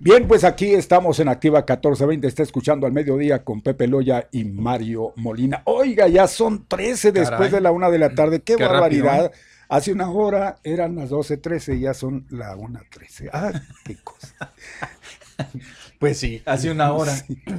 Bien, 0.05 0.27
pues 0.27 0.43
aquí 0.43 0.75
estamos 0.75 1.21
en 1.21 1.29
Activa 1.29 1.61
1420, 1.61 2.27
está 2.27 2.43
escuchando 2.43 2.89
al 2.89 2.93
mediodía 2.93 3.45
con 3.45 3.61
Pepe 3.61 3.87
Loya 3.87 4.27
y 4.33 4.43
Mario 4.45 5.13
Molina. 5.15 5.63
Oiga, 5.65 6.09
ya 6.09 6.27
son 6.27 6.67
13 6.67 7.13
después 7.13 7.39
Caray. 7.39 7.53
de 7.53 7.61
la 7.61 7.71
una 7.71 7.89
de 7.89 8.01
la 8.01 8.13
tarde, 8.13 8.43
qué, 8.43 8.57
Qué 8.57 8.65
barbaridad. 8.65 9.27
rápido, 9.27 9.41
Hace 9.73 9.91
una 9.91 10.11
hora 10.11 10.57
eran 10.65 10.97
las 10.97 11.09
12.13, 11.11 11.81
ya 11.81 11.95
son 11.95 12.27
la 12.29 12.55
1.13. 12.55 13.31
Ah, 13.33 13.53
qué 13.85 13.97
cosa. 14.05 14.53
Pues 15.99 16.19
sí, 16.19 16.43
hace 16.47 16.71
una 16.71 16.93
hora. 16.95 17.13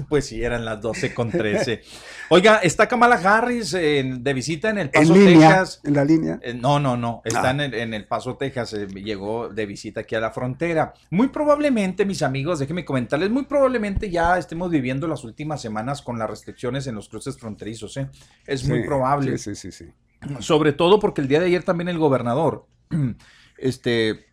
Pues 0.09 0.25
sí, 0.27 0.43
eran 0.43 0.63
las 0.63 0.79
12 0.81 1.13
con 1.13 1.31
13. 1.31 1.81
Oiga, 2.29 2.57
está 2.57 2.87
Kamala 2.87 3.15
Harris 3.15 3.73
en- 3.73 4.23
de 4.23 4.33
visita 4.33 4.69
en 4.69 4.77
El 4.77 4.89
Paso, 4.89 5.15
en 5.15 5.25
línea, 5.25 5.49
Texas. 5.49 5.81
en 5.83 5.93
la 5.93 6.05
línea. 6.05 6.39
Eh, 6.43 6.53
No, 6.53 6.79
no, 6.79 6.95
no. 6.95 7.21
Está 7.25 7.47
Ah. 7.47 7.51
en, 7.51 7.61
el, 7.61 7.73
en 7.73 7.93
El 7.93 8.05
Paso, 8.05 8.35
Texas. 8.37 8.73
eh, 8.73 8.87
llegó 8.87 9.49
de 9.49 9.65
visita 9.65 10.01
aquí 10.01 10.15
a 10.15 10.19
la 10.19 10.31
frontera. 10.31 10.93
Muy 11.09 11.29
probablemente, 11.29 12.05
mis 12.05 12.21
amigos, 12.21 12.59
déjenme 12.59 12.85
comentarles, 12.85 13.29
muy 13.31 13.43
probablemente 13.45 14.09
ya 14.09 14.37
estemos 14.37 14.69
viviendo 14.69 15.07
las 15.07 15.23
últimas 15.23 15.61
semanas 15.61 16.01
con 16.01 16.19
las 16.19 16.29
restricciones 16.29 16.85
en 16.87 16.95
los 16.95 17.09
cruces 17.09 17.37
fronterizos. 17.37 17.97
¿eh? 17.97 18.07
Es 18.45 18.65
muy 18.67 18.83
probable. 18.85 19.37
Sí, 19.37 19.55
sí, 19.55 19.71
sí, 19.71 19.85
sí. 19.85 19.91
Sobre 20.39 20.73
todo 20.73 20.99
porque 20.99 21.21
el 21.21 21.27
día 21.27 21.39
de 21.39 21.47
ayer 21.47 21.63
también 21.63 21.89
el 21.89 21.97
gobernador 21.97 22.67
este, 23.57 24.25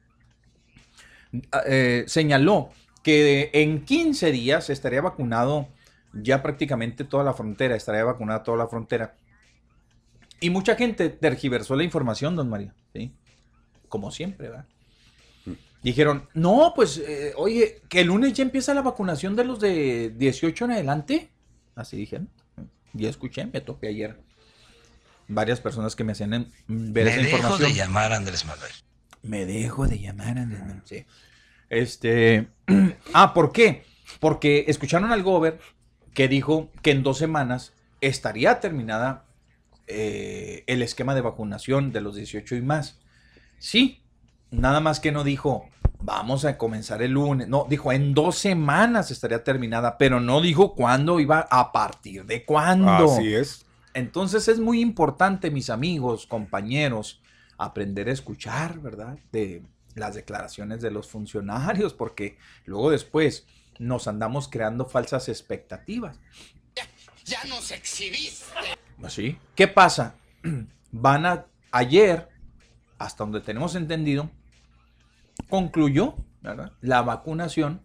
eh, 1.66 2.04
señaló 2.06 2.70
que 3.02 3.50
en 3.52 3.84
15 3.84 4.32
días 4.32 4.70
estaría 4.70 5.00
vacunado 5.00 5.68
ya 6.12 6.42
prácticamente 6.42 7.04
toda 7.04 7.24
la 7.24 7.32
frontera, 7.32 7.76
estaría 7.76 8.04
vacunada 8.04 8.42
toda 8.42 8.58
la 8.58 8.68
frontera. 8.68 9.16
Y 10.40 10.50
mucha 10.50 10.74
gente 10.74 11.08
tergiversó 11.10 11.76
la 11.76 11.84
información, 11.84 12.34
don 12.34 12.48
Mario, 12.48 12.74
¿sí? 12.92 13.12
Como 13.88 14.10
siempre, 14.10 14.48
¿verdad? 14.48 14.66
Dijeron, 15.82 16.28
no, 16.34 16.72
pues, 16.74 16.98
eh, 16.98 17.32
oye, 17.36 17.82
que 17.88 18.00
el 18.00 18.08
lunes 18.08 18.34
ya 18.34 18.42
empieza 18.42 18.74
la 18.74 18.82
vacunación 18.82 19.34
de 19.34 19.44
los 19.44 19.60
de 19.60 20.10
18 20.16 20.66
en 20.66 20.70
adelante. 20.72 21.30
Así 21.74 21.96
dijeron. 21.96 22.28
Ya 22.92 23.08
escuché, 23.08 23.46
me 23.46 23.60
topé 23.60 23.88
ayer 23.88 24.20
varias 25.30 25.60
personas 25.60 25.96
que 25.96 26.04
me 26.04 26.12
hacían 26.12 26.34
en- 26.34 26.52
ver 26.68 27.06
Me 27.06 27.10
esa 27.12 27.20
dejo 27.22 27.36
información. 27.36 27.68
de 27.70 27.74
llamar 27.74 28.12
Andrés 28.12 28.44
Manuel. 28.44 28.72
Me 29.22 29.46
dejo 29.46 29.86
de 29.86 29.98
llamar 29.98 30.38
a 30.38 30.42
Andrés 30.42 30.60
Manuel. 30.60 30.82
Sí. 30.84 31.04
Este. 31.68 32.48
ah, 33.14 33.32
¿por 33.34 33.52
qué? 33.52 33.84
Porque 34.18 34.64
escucharon 34.68 35.12
al 35.12 35.22
Gober 35.22 35.58
que 36.14 36.28
dijo 36.28 36.70
que 36.82 36.90
en 36.90 37.02
dos 37.02 37.18
semanas 37.18 37.72
estaría 38.00 38.60
terminada 38.60 39.24
eh, 39.86 40.64
el 40.66 40.82
esquema 40.82 41.14
de 41.14 41.20
vacunación 41.20 41.92
de 41.92 42.00
los 42.00 42.16
18 42.16 42.56
y 42.56 42.62
más. 42.62 42.98
Sí, 43.58 44.02
nada 44.50 44.80
más 44.80 45.00
que 45.00 45.12
no 45.12 45.22
dijo, 45.22 45.68
vamos 46.00 46.44
a 46.44 46.56
comenzar 46.58 47.02
el 47.02 47.12
lunes. 47.12 47.46
No, 47.48 47.66
dijo, 47.68 47.92
en 47.92 48.14
dos 48.14 48.36
semanas 48.38 49.10
estaría 49.10 49.44
terminada, 49.44 49.98
pero 49.98 50.18
no 50.20 50.40
dijo 50.40 50.74
cuándo 50.74 51.20
iba, 51.20 51.46
a 51.50 51.70
partir 51.72 52.24
de 52.24 52.44
cuándo. 52.44 53.12
Así 53.12 53.34
es. 53.34 53.66
Entonces 53.94 54.48
es 54.48 54.60
muy 54.60 54.80
importante, 54.80 55.50
mis 55.50 55.70
amigos, 55.70 56.26
compañeros, 56.26 57.20
aprender 57.58 58.08
a 58.08 58.12
escuchar, 58.12 58.80
¿verdad? 58.80 59.18
De 59.32 59.62
las 59.94 60.14
declaraciones 60.14 60.80
de 60.80 60.90
los 60.90 61.08
funcionarios, 61.08 61.94
porque 61.94 62.38
luego 62.64 62.90
después 62.90 63.46
nos 63.78 64.06
andamos 64.06 64.48
creando 64.48 64.86
falsas 64.86 65.28
expectativas. 65.28 66.18
Ya 67.24 67.44
nos 67.44 67.70
exhibiste. 67.70 68.44
¿Así? 69.02 69.38
¿Qué 69.54 69.68
pasa? 69.68 70.14
Van 70.92 71.26
a 71.26 71.46
ayer, 71.70 72.28
hasta 72.98 73.24
donde 73.24 73.40
tenemos 73.40 73.74
entendido, 73.74 74.30
concluyó 75.48 76.16
¿verdad? 76.40 76.72
la 76.80 77.02
vacunación 77.02 77.84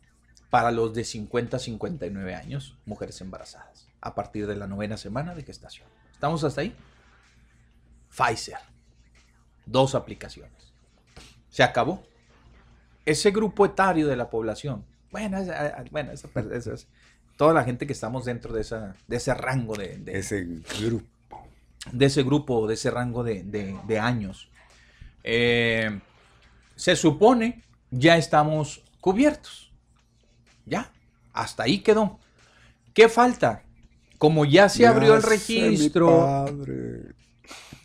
para 0.49 0.71
los 0.71 0.93
de 0.93 1.03
50 1.03 1.57
a 1.57 1.59
59 1.59 2.35
años, 2.35 2.77
mujeres 2.85 3.19
embarazadas, 3.21 3.84
a 4.05 4.13
partir 4.13 4.45
de 4.45 4.55
la 4.55 4.67
novena 4.67 4.97
semana 4.97 5.33
de 5.33 5.43
gestación. 5.43 5.87
¿Estamos 6.13 6.43
hasta 6.43 6.61
ahí? 6.61 6.75
Pfizer. 8.15 8.59
Dos 9.65 9.95
aplicaciones. 9.95 10.51
Se 11.49 11.63
acabó. 11.63 12.03
Ese 13.03 13.31
grupo 13.31 13.65
etario 13.65 14.07
de 14.07 14.15
la 14.15 14.29
población. 14.29 14.85
Bueno, 15.11 15.37
es- 15.39 15.47
eh, 15.49 15.73
bueno 15.91 16.11
esa 16.11 16.27
esa 16.53 16.75
toda 17.35 17.53
la 17.53 17.63
gente 17.63 17.85
que 17.87 17.93
estamos 17.93 18.25
dentro 18.25 18.53
de, 18.53 18.61
esa, 18.61 18.95
de 19.07 19.17
ese 19.17 19.33
rango 19.33 19.75
de, 19.75 19.97
de- 19.97 20.19
Ese 20.19 20.45
grupo. 20.79 21.05
de 21.91 22.05
ese 22.05 22.23
grupo, 22.23 22.67
de 22.67 22.75
ese 22.75 22.91
rango 22.91 23.23
de, 23.23 23.43
de- 23.43 23.77
de 23.87 23.99
años. 23.99 24.49
Eh, 25.23 25.99
se 26.75 26.95
supone 26.95 27.63
ya 27.91 28.17
estamos 28.17 28.83
cubiertos. 29.01 29.71
Ya, 30.65 30.91
hasta 31.33 31.63
ahí 31.63 31.79
quedó. 31.79 32.19
¿Qué 32.93 33.09
falta? 33.09 33.63
Como 34.25 34.43
ya 34.43 34.69
se 34.69 34.87
abrió 34.87 35.13
el 35.15 35.21
registro. 35.21 36.45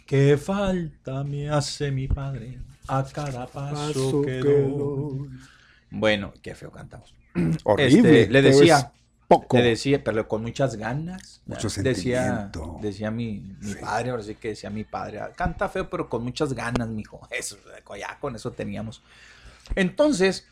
¿qué 0.07 0.39
falta 0.39 1.23
me 1.23 1.51
hace 1.51 1.91
mi 1.91 2.09
padre 2.09 2.59
a 2.89 3.05
cada 3.05 3.47
paso, 3.47 3.77
Paso 3.77 4.23
que 4.23 4.39
doy? 4.39 5.29
Bueno, 5.91 6.33
qué 6.41 6.55
feo 6.55 6.71
cantamos. 6.71 7.15
Horrible. 7.65 8.23
Este, 8.23 8.33
le 8.33 8.43
pero 8.43 8.57
decía, 8.59 8.93
poco. 9.29 9.59
Le 9.59 9.65
decía, 9.65 10.03
pero 10.03 10.27
con 10.27 10.41
muchas 10.41 10.77
ganas. 10.77 11.43
Mucho 11.45 11.69
decía, 11.83 12.51
decía 12.81 13.11
mi, 13.11 13.55
mi 13.61 13.73
Sí. 13.75 13.79
padre, 13.79 14.09
ahora 14.09 14.23
sí 14.23 14.35
que 14.35 14.49
decía 14.49 14.71
mi 14.71 14.85
padre, 14.85 15.21
"Ah, 15.21 15.33
canta 15.37 15.69
feo, 15.69 15.91
pero 15.91 16.09
con 16.09 16.25
muchas 16.25 16.55
ganas, 16.55 16.89
mijo. 16.89 17.21
Eso, 17.31 17.59
ya 17.99 18.19
con 18.19 18.35
eso 18.35 18.51
teníamos. 18.53 19.03
Entonces, 19.77 20.47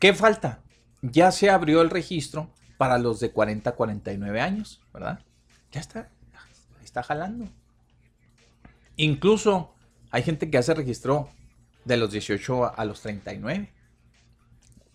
¿qué 0.00 0.14
falta? 0.14 0.60
Ya 1.02 1.30
se 1.30 1.50
abrió 1.50 1.82
el 1.82 1.90
registro 1.90 2.48
para 2.82 2.98
los 2.98 3.20
de 3.20 3.30
40 3.30 3.70
a 3.70 3.74
49 3.76 4.40
años, 4.40 4.80
¿verdad? 4.92 5.20
Ya 5.70 5.80
está, 5.80 6.08
está 6.82 7.04
jalando. 7.04 7.46
Incluso 8.96 9.72
hay 10.10 10.24
gente 10.24 10.46
que 10.46 10.54
ya 10.54 10.64
se 10.64 10.74
registró 10.74 11.28
de 11.84 11.96
los 11.96 12.10
18 12.10 12.76
a 12.76 12.84
los 12.84 13.00
39. 13.02 13.72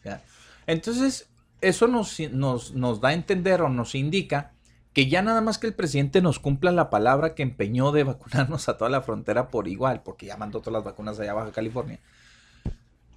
¿ya? 0.04 0.22
Entonces, 0.66 1.30
eso 1.62 1.88
nos, 1.88 2.20
nos, 2.20 2.74
nos 2.74 3.00
da 3.00 3.08
a 3.08 3.14
entender 3.14 3.62
o 3.62 3.70
nos 3.70 3.96
indica 3.96 4.52
que 4.92 5.08
ya 5.08 5.22
nada 5.22 5.40
más 5.40 5.58
que 5.58 5.68
el 5.68 5.74
presidente 5.74 6.22
nos 6.22 6.40
cumpla 6.40 6.74
la 6.74 6.90
palabra 6.90 7.36
que 7.36 7.44
empeñó 7.44 7.94
de 7.94 8.04
vacunarnos 8.04 8.68
a 8.68 8.78
toda 8.78 8.90
la 8.90 9.02
frontera 9.02 9.48
por 9.48 9.70
igual, 9.70 10.02
porque 10.04 10.26
ya 10.26 10.36
mandó 10.36 10.60
todas 10.60 10.74
las 10.74 10.84
vacunas 10.84 11.22
allá 11.22 11.32
a 11.32 11.36
Baja 11.36 11.54
California. 11.54 12.02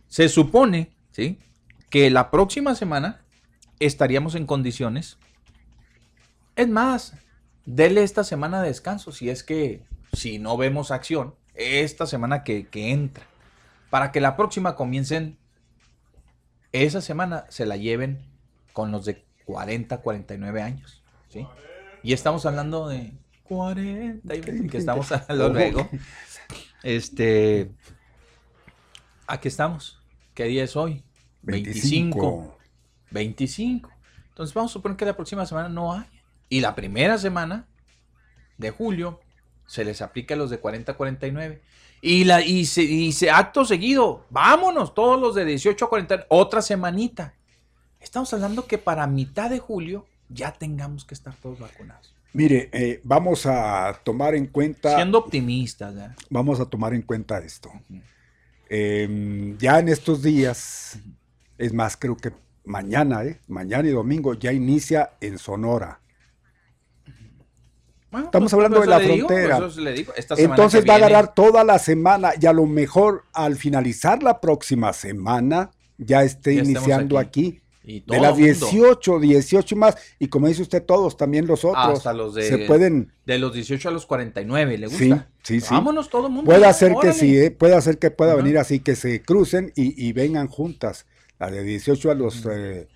Se 0.06 0.28
supone, 0.28 0.92
¿sí? 1.10 1.40
Que 1.88 2.08
la 2.08 2.30
próxima 2.30 2.76
semana 2.76 3.24
estaríamos 3.80 4.34
en 4.34 4.46
condiciones. 4.46 5.18
Es 6.54 6.68
más, 6.68 7.14
dele 7.64 8.02
esta 8.02 8.22
semana 8.22 8.62
de 8.62 8.68
descanso 8.68 9.10
si 9.10 9.30
es 9.30 9.42
que, 9.42 9.82
si 10.12 10.38
no 10.38 10.56
vemos 10.56 10.90
acción, 10.90 11.34
esta 11.54 12.06
semana 12.06 12.44
que, 12.44 12.68
que 12.68 12.90
entra, 12.90 13.24
para 13.88 14.12
que 14.12 14.20
la 14.20 14.36
próxima 14.36 14.76
comiencen, 14.76 15.38
esa 16.72 17.00
semana 17.00 17.46
se 17.48 17.66
la 17.66 17.76
lleven 17.76 18.20
con 18.72 18.92
los 18.92 19.04
de 19.04 19.24
40, 19.46 19.98
49 19.98 20.62
años, 20.62 21.02
¿sí? 21.28 21.46
Y 22.02 22.12
estamos 22.12 22.46
hablando 22.46 22.88
de 22.88 23.12
40, 23.44 24.34
y 24.36 24.40
que 24.68 24.78
estamos 24.78 25.10
hablando 25.12 25.48
luego. 25.50 25.88
Este, 26.82 27.70
aquí 29.26 29.48
estamos. 29.48 30.00
¿Qué 30.34 30.44
día 30.44 30.64
es 30.64 30.76
hoy? 30.76 31.02
25. 31.42 32.18
25. 32.18 32.59
Entonces 33.12 34.54
vamos 34.54 34.72
a 34.72 34.74
suponer 34.74 34.96
que 34.96 35.04
la 35.04 35.16
próxima 35.16 35.44
semana 35.46 35.68
no 35.68 35.92
hay. 35.92 36.06
Y 36.48 36.60
la 36.60 36.74
primera 36.74 37.18
semana 37.18 37.66
de 38.58 38.70
julio 38.70 39.20
se 39.66 39.84
les 39.84 40.02
aplica 40.02 40.34
a 40.34 40.36
los 40.36 40.50
de 40.50 40.58
40 40.58 40.92
a 40.92 40.96
49. 40.96 41.62
Y, 42.02 42.24
la, 42.24 42.40
y, 42.40 42.64
se, 42.64 42.82
y 42.82 43.12
se, 43.12 43.30
acto 43.30 43.64
seguido, 43.64 44.26
vámonos, 44.30 44.94
todos 44.94 45.20
los 45.20 45.34
de 45.34 45.44
18 45.44 45.84
a 45.84 45.88
40, 45.88 46.26
otra 46.28 46.62
semanita. 46.62 47.34
Estamos 48.00 48.32
hablando 48.32 48.66
que 48.66 48.78
para 48.78 49.06
mitad 49.06 49.50
de 49.50 49.58
julio 49.58 50.06
ya 50.28 50.52
tengamos 50.52 51.04
que 51.04 51.14
estar 51.14 51.34
todos 51.34 51.58
vacunados. 51.58 52.14
Mire, 52.32 52.70
eh, 52.72 53.00
vamos 53.04 53.44
a 53.44 54.00
tomar 54.02 54.34
en 54.34 54.46
cuenta. 54.46 54.96
Siendo 54.96 55.18
optimistas. 55.18 55.94
Vamos 56.30 56.60
a 56.60 56.64
tomar 56.64 56.94
en 56.94 57.02
cuenta 57.02 57.38
esto. 57.38 57.68
Uh 57.68 57.94
-huh. 57.94 58.02
eh, 58.70 59.56
ya 59.58 59.78
en 59.78 59.88
estos 59.88 60.22
días, 60.22 60.98
es 61.58 61.72
más, 61.72 61.96
creo 61.96 62.16
que 62.16 62.32
mañana, 62.70 63.24
¿eh? 63.24 63.40
mañana 63.48 63.88
y 63.88 63.92
domingo, 63.92 64.34
ya 64.34 64.52
inicia 64.52 65.10
en 65.20 65.38
Sonora. 65.38 66.00
Bueno, 68.10 68.26
Estamos 68.26 68.50
pues, 68.50 68.54
hablando 68.54 68.80
de 68.80 68.86
la 68.86 68.98
frontera. 68.98 69.56
Digo, 69.56 69.70
pues 69.72 69.96
digo. 69.96 70.12
Entonces 70.36 70.84
va 70.88 70.94
a 70.94 70.96
agarrar 70.96 71.34
toda 71.34 71.62
la 71.62 71.78
semana 71.78 72.32
y 72.40 72.46
a 72.46 72.52
lo 72.52 72.66
mejor 72.66 73.24
al 73.32 73.56
finalizar 73.56 74.22
la 74.22 74.40
próxima 74.40 74.92
semana 74.92 75.70
ya 75.96 76.22
esté 76.24 76.56
ya 76.56 76.62
iniciando 76.62 77.18
aquí. 77.18 77.60
aquí. 77.82 78.02
de 78.06 78.20
las 78.20 78.36
18, 78.36 79.12
mundo. 79.12 79.26
18 79.26 79.76
más. 79.76 79.96
Y 80.18 80.26
como 80.26 80.48
dice 80.48 80.62
usted, 80.62 80.82
todos, 80.82 81.16
también 81.16 81.46
los 81.46 81.64
otros. 81.64 81.98
Hasta 81.98 82.12
los 82.12 82.34
de, 82.34 82.48
se 82.48 82.58
pueden. 82.58 83.12
De 83.26 83.38
los 83.38 83.52
18 83.52 83.88
a 83.88 83.92
los 83.92 84.06
49, 84.06 84.78
¿le 84.78 84.86
gusta? 84.88 85.28
Sí, 85.42 85.60
sí, 85.60 85.60
sí. 85.60 85.74
Vámonos 85.74 86.08
todo 86.10 86.26
el 86.26 86.32
mundo. 86.32 86.50
Puede 86.50 86.66
hacer 86.66 86.92
Órale. 86.92 87.12
que 87.12 87.18
sí, 87.18 87.38
¿eh? 87.38 87.52
puede 87.52 87.76
hacer 87.76 87.98
que 87.98 88.10
pueda 88.10 88.34
uh 88.34 88.38
-huh. 88.38 88.42
venir 88.42 88.58
así, 88.58 88.80
que 88.80 88.96
se 88.96 89.22
crucen 89.22 89.72
y, 89.76 90.04
y, 90.04 90.12
vengan 90.12 90.48
juntas. 90.48 91.06
La 91.40 91.50
de 91.50 91.64
18 91.64 92.10
a 92.10 92.14
los. 92.14 92.46
Eh, 92.46 92.86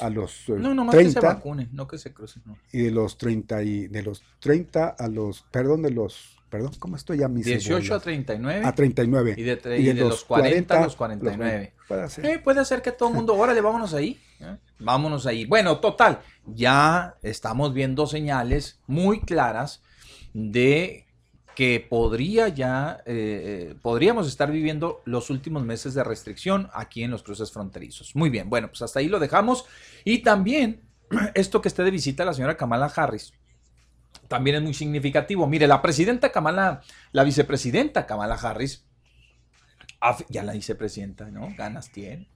a 0.00 0.10
los 0.10 0.48
eh, 0.48 0.54
no, 0.58 0.74
no, 0.74 0.90
30 0.90 1.20
que 1.20 1.20
se 1.20 1.26
vacunen, 1.26 1.68
no 1.72 1.86
que 1.86 1.98
se 1.98 2.12
crucen. 2.12 2.42
No. 2.44 2.58
y 2.72 2.80
de 2.80 2.90
los 2.90 3.18
30 3.18 3.62
y 3.62 3.88
de 3.88 4.02
los 4.02 4.22
30 4.40 4.88
a 4.98 5.08
los 5.08 5.42
perdón 5.50 5.82
de 5.82 5.90
los 5.90 6.38
perdón 6.48 6.72
cómo 6.78 6.96
estoy 6.96 7.18
ya 7.18 7.28
mis 7.28 7.44
18 7.44 7.70
cebolas? 7.70 7.90
a 7.90 8.00
39 8.00 8.64
a 8.64 8.74
39 8.74 9.34
y 9.36 9.42
de, 9.42 9.52
y 9.52 9.54
de, 9.54 9.78
y 9.78 9.84
de 9.84 9.94
los, 9.94 10.08
los 10.08 10.24
40, 10.24 10.48
40 10.48 10.78
a 10.78 10.84
los 10.84 10.96
49 10.96 11.74
los, 11.76 11.86
puede, 11.86 12.08
ser. 12.08 12.26
Eh, 12.26 12.38
puede 12.38 12.64
ser 12.64 12.82
que 12.82 12.90
todo 12.90 13.10
el 13.10 13.14
mundo 13.14 13.34
órale 13.34 13.60
vámonos 13.60 13.94
ahí 13.94 14.20
¿eh? 14.40 14.56
vámonos 14.78 15.26
ahí 15.26 15.44
bueno 15.44 15.78
total 15.78 16.20
ya 16.46 17.16
estamos 17.22 17.72
viendo 17.72 18.06
señales 18.06 18.80
muy 18.86 19.20
claras 19.20 19.82
de 20.32 21.06
que 21.54 21.86
podría 21.88 22.48
ya, 22.48 23.02
eh, 23.06 23.74
podríamos 23.82 24.26
estar 24.28 24.50
viviendo 24.50 25.02
los 25.04 25.30
últimos 25.30 25.64
meses 25.64 25.94
de 25.94 26.04
restricción 26.04 26.70
aquí 26.72 27.02
en 27.02 27.10
los 27.10 27.22
cruces 27.22 27.52
fronterizos. 27.52 28.16
Muy 28.16 28.30
bien, 28.30 28.48
bueno, 28.48 28.68
pues 28.68 28.82
hasta 28.82 29.00
ahí 29.00 29.08
lo 29.08 29.20
dejamos. 29.20 29.66
Y 30.04 30.18
también 30.18 30.80
esto 31.34 31.60
que 31.60 31.68
esté 31.68 31.84
de 31.84 31.90
visita 31.90 32.24
la 32.24 32.34
señora 32.34 32.56
Kamala 32.56 32.86
Harris, 32.86 33.34
también 34.28 34.56
es 34.56 34.62
muy 34.62 34.74
significativo. 34.74 35.46
Mire, 35.46 35.66
la 35.66 35.82
presidenta 35.82 36.32
Kamala, 36.32 36.82
la 37.12 37.24
vicepresidenta 37.24 38.06
Kamala 38.06 38.34
Harris, 38.34 38.84
ya 40.28 40.42
la 40.42 40.52
vicepresidenta, 40.52 41.30
¿no? 41.30 41.52
Ganas 41.56 41.90
tiene. 41.92 42.28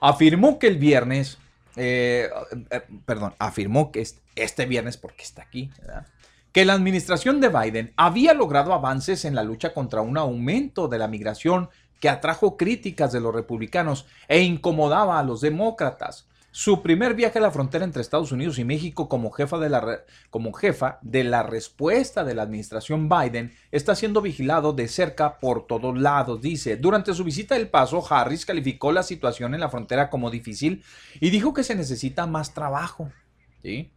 Afirmó 0.00 0.58
que 0.58 0.66
el 0.68 0.78
viernes, 0.78 1.38
eh, 1.76 2.28
eh, 2.70 2.82
perdón, 3.06 3.34
afirmó 3.38 3.92
que 3.92 4.06
este 4.36 4.66
viernes, 4.66 4.96
porque 4.96 5.22
está 5.22 5.42
aquí, 5.42 5.70
¿verdad? 5.78 6.06
Que 6.58 6.64
la 6.64 6.72
administración 6.72 7.40
de 7.40 7.50
Biden 7.50 7.92
había 7.96 8.34
logrado 8.34 8.72
avances 8.72 9.24
en 9.24 9.36
la 9.36 9.44
lucha 9.44 9.72
contra 9.72 10.00
un 10.00 10.18
aumento 10.18 10.88
de 10.88 10.98
la 10.98 11.06
migración 11.06 11.68
que 12.00 12.08
atrajo 12.08 12.56
críticas 12.56 13.12
de 13.12 13.20
los 13.20 13.32
republicanos 13.32 14.06
e 14.26 14.42
incomodaba 14.42 15.20
a 15.20 15.22
los 15.22 15.40
demócratas. 15.40 16.26
Su 16.50 16.82
primer 16.82 17.14
viaje 17.14 17.38
a 17.38 17.42
la 17.42 17.52
frontera 17.52 17.84
entre 17.84 18.02
Estados 18.02 18.32
Unidos 18.32 18.58
y 18.58 18.64
México 18.64 19.08
como 19.08 19.30
jefa 19.30 19.56
de 19.58 19.68
la, 19.68 20.00
como 20.30 20.52
jefa 20.52 20.98
de 21.00 21.22
la 21.22 21.44
respuesta 21.44 22.24
de 22.24 22.34
la 22.34 22.42
administración 22.42 23.08
Biden 23.08 23.52
está 23.70 23.94
siendo 23.94 24.20
vigilado 24.20 24.72
de 24.72 24.88
cerca 24.88 25.38
por 25.38 25.64
todos 25.64 25.96
lados, 25.96 26.40
dice. 26.40 26.76
Durante 26.76 27.14
su 27.14 27.22
visita 27.22 27.54
a 27.54 27.58
El 27.58 27.68
Paso, 27.68 28.04
Harris 28.10 28.44
calificó 28.44 28.90
la 28.90 29.04
situación 29.04 29.54
en 29.54 29.60
la 29.60 29.70
frontera 29.70 30.10
como 30.10 30.28
difícil 30.28 30.82
y 31.20 31.30
dijo 31.30 31.54
que 31.54 31.62
se 31.62 31.76
necesita 31.76 32.26
más 32.26 32.52
trabajo. 32.52 33.12
¿sí? 33.62 33.92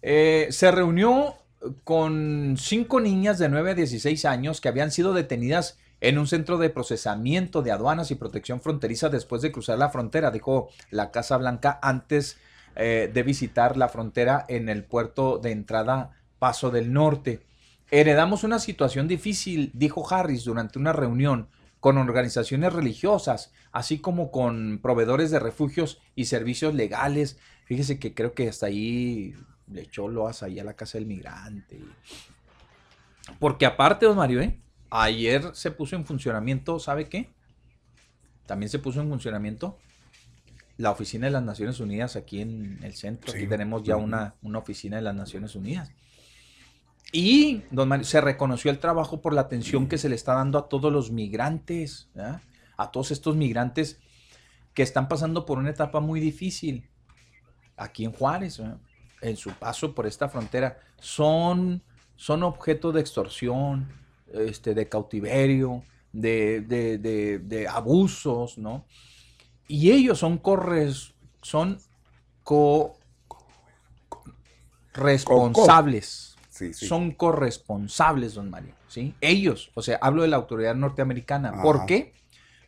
Eh, 0.00 0.48
se 0.50 0.70
reunió 0.70 1.36
con 1.84 2.56
cinco 2.58 3.00
niñas 3.00 3.38
de 3.38 3.48
9 3.48 3.72
a 3.72 3.74
16 3.74 4.24
años 4.24 4.60
que 4.60 4.68
habían 4.68 4.90
sido 4.90 5.12
detenidas 5.12 5.78
en 6.00 6.18
un 6.18 6.26
centro 6.26 6.58
de 6.58 6.70
procesamiento 6.70 7.62
de 7.62 7.70
aduanas 7.70 8.10
y 8.10 8.16
protección 8.16 8.60
fronteriza 8.60 9.08
después 9.08 9.40
de 9.40 9.52
cruzar 9.52 9.78
la 9.78 9.90
frontera, 9.90 10.32
dijo 10.32 10.68
la 10.90 11.12
Casa 11.12 11.36
Blanca 11.36 11.78
antes 11.80 12.38
eh, 12.74 13.10
de 13.12 13.22
visitar 13.22 13.76
la 13.76 13.88
frontera 13.88 14.44
en 14.48 14.68
el 14.68 14.84
puerto 14.84 15.38
de 15.38 15.52
entrada 15.52 16.10
Paso 16.38 16.70
del 16.70 16.92
Norte. 16.92 17.42
Heredamos 17.90 18.42
una 18.42 18.58
situación 18.58 19.06
difícil, 19.06 19.70
dijo 19.74 20.04
Harris 20.12 20.44
durante 20.44 20.78
una 20.78 20.92
reunión 20.92 21.48
con 21.78 21.98
organizaciones 21.98 22.72
religiosas, 22.72 23.52
así 23.70 23.98
como 23.98 24.30
con 24.30 24.80
proveedores 24.82 25.30
de 25.30 25.38
refugios 25.38 26.00
y 26.16 26.24
servicios 26.24 26.74
legales. 26.74 27.38
Fíjese 27.64 27.98
que 27.98 28.14
creo 28.14 28.34
que 28.34 28.48
hasta 28.48 28.66
ahí 28.66 29.34
le 29.72 29.82
echó 29.82 30.08
loas 30.08 30.42
ahí 30.42 30.58
a 30.58 30.64
la 30.64 30.74
casa 30.74 30.98
del 30.98 31.06
migrante. 31.06 31.80
Porque 33.38 33.66
aparte, 33.66 34.06
don 34.06 34.16
Mario, 34.16 34.40
¿eh? 34.40 34.60
ayer 34.90 35.50
se 35.54 35.70
puso 35.70 35.96
en 35.96 36.04
funcionamiento, 36.04 36.78
¿sabe 36.78 37.08
qué? 37.08 37.30
También 38.46 38.68
se 38.68 38.78
puso 38.78 39.00
en 39.00 39.08
funcionamiento 39.08 39.78
la 40.76 40.90
oficina 40.90 41.26
de 41.26 41.32
las 41.32 41.42
Naciones 41.42 41.80
Unidas 41.80 42.16
aquí 42.16 42.40
en 42.40 42.78
el 42.82 42.94
centro. 42.94 43.32
Sí. 43.32 43.38
Aquí 43.38 43.46
tenemos 43.46 43.82
ya 43.82 43.96
una, 43.96 44.34
una 44.42 44.58
oficina 44.58 44.96
de 44.96 45.02
las 45.02 45.14
Naciones 45.14 45.54
Unidas. 45.54 45.92
Y, 47.12 47.62
don 47.70 47.88
Mario, 47.88 48.04
se 48.04 48.20
reconoció 48.20 48.70
el 48.70 48.78
trabajo 48.78 49.20
por 49.20 49.34
la 49.34 49.42
atención 49.42 49.86
que 49.86 49.98
se 49.98 50.08
le 50.08 50.14
está 50.14 50.34
dando 50.34 50.58
a 50.58 50.68
todos 50.68 50.92
los 50.92 51.10
migrantes, 51.10 52.08
¿verdad? 52.14 52.40
a 52.76 52.90
todos 52.90 53.10
estos 53.10 53.36
migrantes 53.36 54.00
que 54.74 54.82
están 54.82 55.08
pasando 55.08 55.44
por 55.44 55.58
una 55.58 55.70
etapa 55.70 56.00
muy 56.00 56.20
difícil 56.20 56.88
aquí 57.76 58.04
en 58.04 58.12
Juárez. 58.12 58.58
¿verdad? 58.58 58.78
En 59.22 59.36
su 59.36 59.50
paso 59.52 59.94
por 59.94 60.06
esta 60.06 60.28
frontera 60.28 60.78
son, 60.98 61.82
son 62.16 62.42
objeto 62.42 62.92
de 62.92 63.00
extorsión, 63.00 63.88
este, 64.32 64.74
de 64.74 64.88
cautiverio, 64.88 65.82
de, 66.12 66.60
de, 66.60 66.98
de, 66.98 67.38
de 67.38 67.68
abusos, 67.68 68.58
¿no? 68.58 68.84
Y 69.68 69.90
ellos 69.90 70.18
son 70.18 70.38
corres, 70.38 71.14
son 71.40 71.78
co, 72.42 72.98
responsables. 74.92 76.36
Sí, 76.50 76.74
sí. 76.74 76.86
Son 76.86 77.12
corresponsables, 77.12 78.34
don 78.34 78.50
Mario. 78.50 78.74
¿sí? 78.88 79.14
Ellos, 79.20 79.70
o 79.74 79.82
sea, 79.82 79.98
hablo 80.02 80.22
de 80.22 80.28
la 80.28 80.36
autoridad 80.36 80.74
norteamericana. 80.74 81.50
Ajá. 81.50 81.62
¿Por 81.62 81.86
qué? 81.86 82.12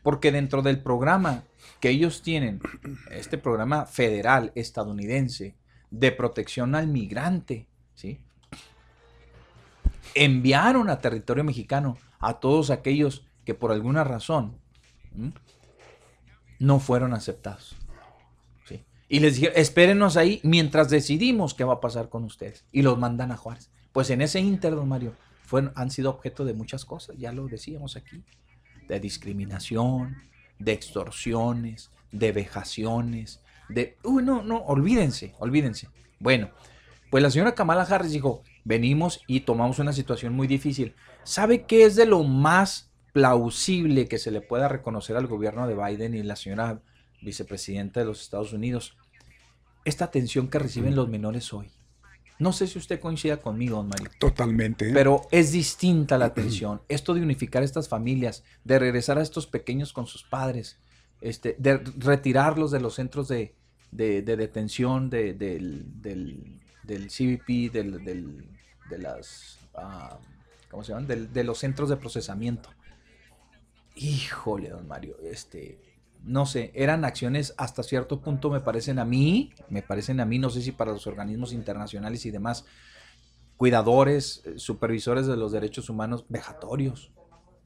Porque 0.03 0.33
dentro 0.33 0.63
del 0.63 0.83
programa 0.83 1.45
que 1.81 1.91
ellos 1.91 2.23
tienen, 2.23 2.61
este 3.11 3.37
programa 3.37 3.85
federal 3.85 4.53
estadounidense, 4.55 5.55
de 5.99 6.11
protección 6.11 6.75
al 6.75 6.89
migrante, 6.89 7.69
¿sí? 7.95 8.19
Enviaron 10.17 10.91
a 10.91 10.99
territorio 10.99 11.45
mexicano 11.45 11.99
a 12.19 12.41
todos 12.41 12.71
aquellos 12.71 13.25
que 13.45 13.55
por 13.55 13.71
alguna 13.71 14.03
razón 14.03 14.59
no 16.59 16.81
fueron 16.81 17.15
aceptados. 17.15 17.77
¿sí? 18.67 18.85
Y 19.09 19.21
les 19.21 19.37
dijeron, 19.37 19.55
espérenos 19.57 20.17
ahí 20.17 20.41
mientras 20.43 20.91
decidimos 20.91 21.55
qué 21.55 21.63
va 21.63 21.75
a 21.75 21.81
pasar 21.81 22.09
con 22.09 22.25
ustedes. 22.25 22.65
Y 22.73 22.83
los 22.83 22.99
mandan 22.99 23.31
a 23.31 23.37
Juárez. 23.37 23.71
Pues 23.93 24.11
en 24.11 24.21
ese 24.21 24.41
inter, 24.41 24.75
don 24.75 24.89
Mario, 24.89 25.15
fueron, 25.45 25.73
han 25.77 25.91
sido 25.91 26.11
objeto 26.11 26.45
de 26.45 26.55
muchas 26.55 26.85
cosas, 26.85 27.17
ya 27.17 27.33
lo 27.33 27.47
decíamos 27.47 27.97
aquí. 27.97 28.25
de 28.89 29.01
discriminación, 29.01 30.17
de 30.59 30.73
extorsiones, 30.73 31.91
de 32.13 32.33
vejaciones, 32.33 33.41
de... 33.69 33.97
Uy, 34.03 34.23
no, 34.23 34.43
no, 34.43 34.59
olvídense, 34.59 35.35
olvídense. 35.39 35.89
Bueno, 36.19 36.51
pues 37.11 37.23
la 37.23 37.31
señora 37.31 37.55
Kamala 37.55 37.83
Harris 37.83 38.13
dijo, 38.13 38.43
venimos 38.65 39.21
y 39.27 39.41
tomamos 39.41 39.79
una 39.79 39.93
situación 39.93 40.33
muy 40.33 40.47
difícil. 40.47 40.95
¿Sabe 41.23 41.65
qué 41.65 41.85
es 41.85 41.97
de 41.97 42.07
lo 42.07 42.25
más 42.25 42.91
plausible 43.13 44.09
que 44.09 44.19
se 44.19 44.31
le 44.31 44.41
pueda 44.41 44.69
reconocer 44.69 45.17
al 45.17 45.27
gobierno 45.27 45.67
de 45.69 45.77
Biden 45.77 46.15
y 46.15 46.23
la 46.23 46.37
señora 46.37 46.81
vicepresidenta 47.23 48.01
de 48.01 48.07
los 48.07 48.23
Estados 48.23 48.53
Unidos? 48.53 48.97
Esta 49.85 50.07
atención 50.07 50.49
que 50.49 50.59
reciben 50.59 50.97
los 50.97 51.09
menores 51.09 51.53
hoy. 51.53 51.71
No 52.39 52.53
sé 52.53 52.67
si 52.67 52.79
usted 52.79 52.99
coincida 52.99 53.37
conmigo, 53.37 53.77
don 53.77 53.89
Mario. 53.89 54.11
Totalmente. 54.19 54.93
Pero 54.93 55.23
es 55.31 55.53
distinta 55.53 56.19
la 56.19 56.25
atención. 56.25 56.83
Esto 56.89 57.15
de 57.15 57.23
unificar 57.23 57.63
estas 57.63 57.89
familias, 57.89 58.43
de 58.65 58.79
regresar 58.79 59.19
a 59.19 59.23
estos 59.23 59.47
pequeños 59.47 59.93
con 59.93 60.07
sus 60.07 60.25
padres, 60.25 60.81
este, 61.25 61.57
de 61.59 61.79
retirarlos 61.79 62.71
de 62.71 62.81
los 62.81 62.95
centros 62.95 63.29
de, 63.29 63.55
detención 63.91 65.09
del, 65.09 65.39
del, 65.39 67.09
CBP, 67.09 67.73
del, 67.73 68.45
de 68.91 68.99
las... 68.99 69.59
Ah, 69.75 70.19
¿Cómo 70.71 70.85
se 70.85 70.93
llaman? 70.93 71.33
de 71.33 71.45
los 71.45 71.59
centros 71.59 71.89
de 71.89 71.97
procesamiento. 71.97 72.69
Híjole, 73.95 74.69
don 74.69 74.87
Mario, 74.87 75.17
este, 75.23 75.81
no 76.25 76.45
sé, 76.45 76.73
eran 76.75 77.07
acciones 77.07 77.55
hasta 77.57 77.83
cierto 77.83 78.21
punto, 78.21 78.51
me 78.51 78.61
parecen 78.61 78.99
a 78.99 79.07
mí, 79.07 79.55
me 79.71 79.81
parecen 79.81 80.21
a 80.21 80.27
mí, 80.27 80.39
no 80.39 80.51
sé 80.51 80.61
si 80.61 80.73
para 80.73 80.93
los 80.93 81.07
organismos 81.07 81.55
internacionales 81.55 82.27
y 82.27 82.33
demás, 82.33 82.67
cuidadores, 83.57 84.43
eh, 84.45 84.59
supervisores 84.59 85.27
de 85.27 85.39
los 85.39 85.53
derechos 85.53 85.89
humanos, 85.89 86.27
vejatorios, 86.29 87.13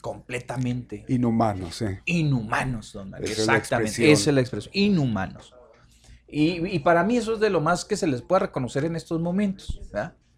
completamente. 0.00 1.04
Inhumanos, 1.08 1.82
¿eh? 1.82 2.02
Inhumanos, 2.06 2.92
don 2.92 3.10
Mario, 3.10 3.28
exactamente, 3.28 4.10
esa 4.10 4.30
es 4.30 4.34
la 4.34 4.40
expresión, 4.40 4.72
inhumanos. 4.74 5.54
Y, 6.30 6.78
para 6.80 7.04
mí 7.04 7.16
eso 7.16 7.34
es 7.34 7.40
de 7.40 7.48
lo 7.48 7.60
más 7.60 7.86
que 7.86 7.96
se 7.96 8.06
les 8.06 8.20
puede 8.20 8.40
reconocer 8.40 8.84
en 8.84 8.96
estos 8.96 9.20
momentos. 9.20 9.80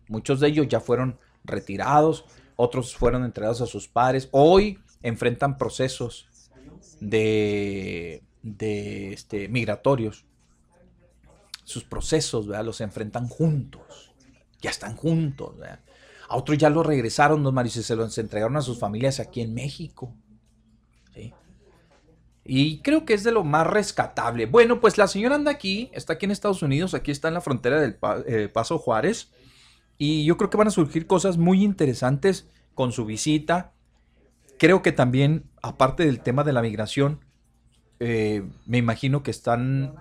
Muchos 0.08 0.38
de 0.40 0.48
ellos 0.48 0.68
ya 0.68 0.80
fueron 0.80 1.18
retirados, 1.44 2.24
otros 2.56 2.94
fueron 2.94 3.24
entregados 3.24 3.60
a 3.60 3.66
sus 3.66 3.88
padres. 3.88 4.28
Hoy 4.30 4.78
enfrentan 5.02 5.58
procesos 5.58 6.28
de, 7.00 8.22
de 8.42 9.12
este, 9.12 9.48
migratorios. 9.48 10.24
Sus 11.64 11.84
procesos, 11.84 12.46
¿verdad? 12.46 12.64
Los 12.64 12.80
enfrentan 12.80 13.28
juntos. 13.28 14.14
Ya 14.60 14.70
están 14.70 14.96
juntos, 14.96 15.56
A 16.30 16.36
otros 16.36 16.56
ya 16.58 16.70
los 16.70 16.86
regresaron, 16.86 17.42
los 17.42 17.52
Mario, 17.52 17.72
y 17.74 17.82
se 17.82 17.96
los 17.96 18.16
entregaron 18.16 18.56
a 18.56 18.62
sus 18.62 18.78
familias 18.78 19.18
aquí 19.18 19.40
en 19.40 19.52
México. 19.52 20.14
Y 22.44 22.78
creo 22.78 23.04
que 23.04 23.14
es 23.14 23.24
de 23.24 23.32
lo 23.32 23.42
más 23.42 23.66
rescatable. 23.66 24.46
Bueno, 24.46 24.80
pues 24.80 24.96
la 24.96 25.08
señora 25.08 25.34
anda 25.34 25.50
aquí, 25.50 25.90
está 25.92 26.12
aquí 26.14 26.26
en 26.26 26.30
Estados 26.30 26.62
Unidos, 26.62 26.94
aquí 26.94 27.10
está 27.10 27.28
en 27.28 27.34
la 27.34 27.40
frontera 27.40 27.80
del 27.80 27.98
eh, 28.26 28.48
Paso 28.48 28.78
Juárez. 28.78 29.32
Y 29.98 30.24
yo 30.24 30.36
creo 30.36 30.50
que 30.50 30.56
van 30.56 30.68
a 30.68 30.72
surgir 30.72 31.08
cosas 31.08 31.36
muy 31.36 31.64
interesantes 31.64 32.48
con 32.74 32.92
su 32.92 33.04
visita. 33.04 33.72
Creo 34.56 34.82
que 34.82 34.92
también, 34.92 35.50
aparte 35.62 36.06
del 36.06 36.20
tema 36.20 36.44
de 36.44 36.52
la 36.52 36.62
migración, 36.62 37.24
eh, 37.98 38.44
me 38.66 38.78
imagino 38.78 39.24
que 39.24 39.32
están 39.32 39.96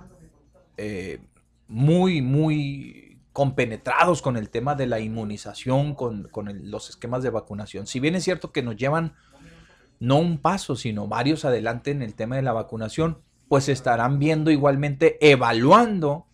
eh, 0.78 1.20
muy, 1.68 2.22
muy 2.22 3.09
compenetrados 3.40 4.22
con 4.22 4.36
el 4.36 4.50
tema 4.50 4.76
de 4.76 4.86
la 4.86 5.00
inmunización, 5.00 5.96
con, 5.96 6.28
los 6.62 6.90
esquemas 6.90 7.24
de 7.24 7.30
vacunación. 7.30 7.88
Si 7.88 8.02
bien 8.02 8.16
es 8.16 8.26
cierto 8.26 8.52
que 8.52 8.62
nos 8.62 8.76
llevan 8.76 9.16
no 10.02 10.18
un 10.18 10.40
paso, 10.40 10.76
sino 10.76 11.08
varios 11.08 11.46
adelante 11.46 11.92
en 11.92 12.02
el 12.02 12.16
tema 12.16 12.36
de 12.36 12.42
la 12.42 12.52
vacunación, 12.52 13.22
pues 13.48 13.70
estarán 13.70 14.20
viendo 14.20 14.52
igualmente, 14.52 15.18
evaluando 15.22 16.28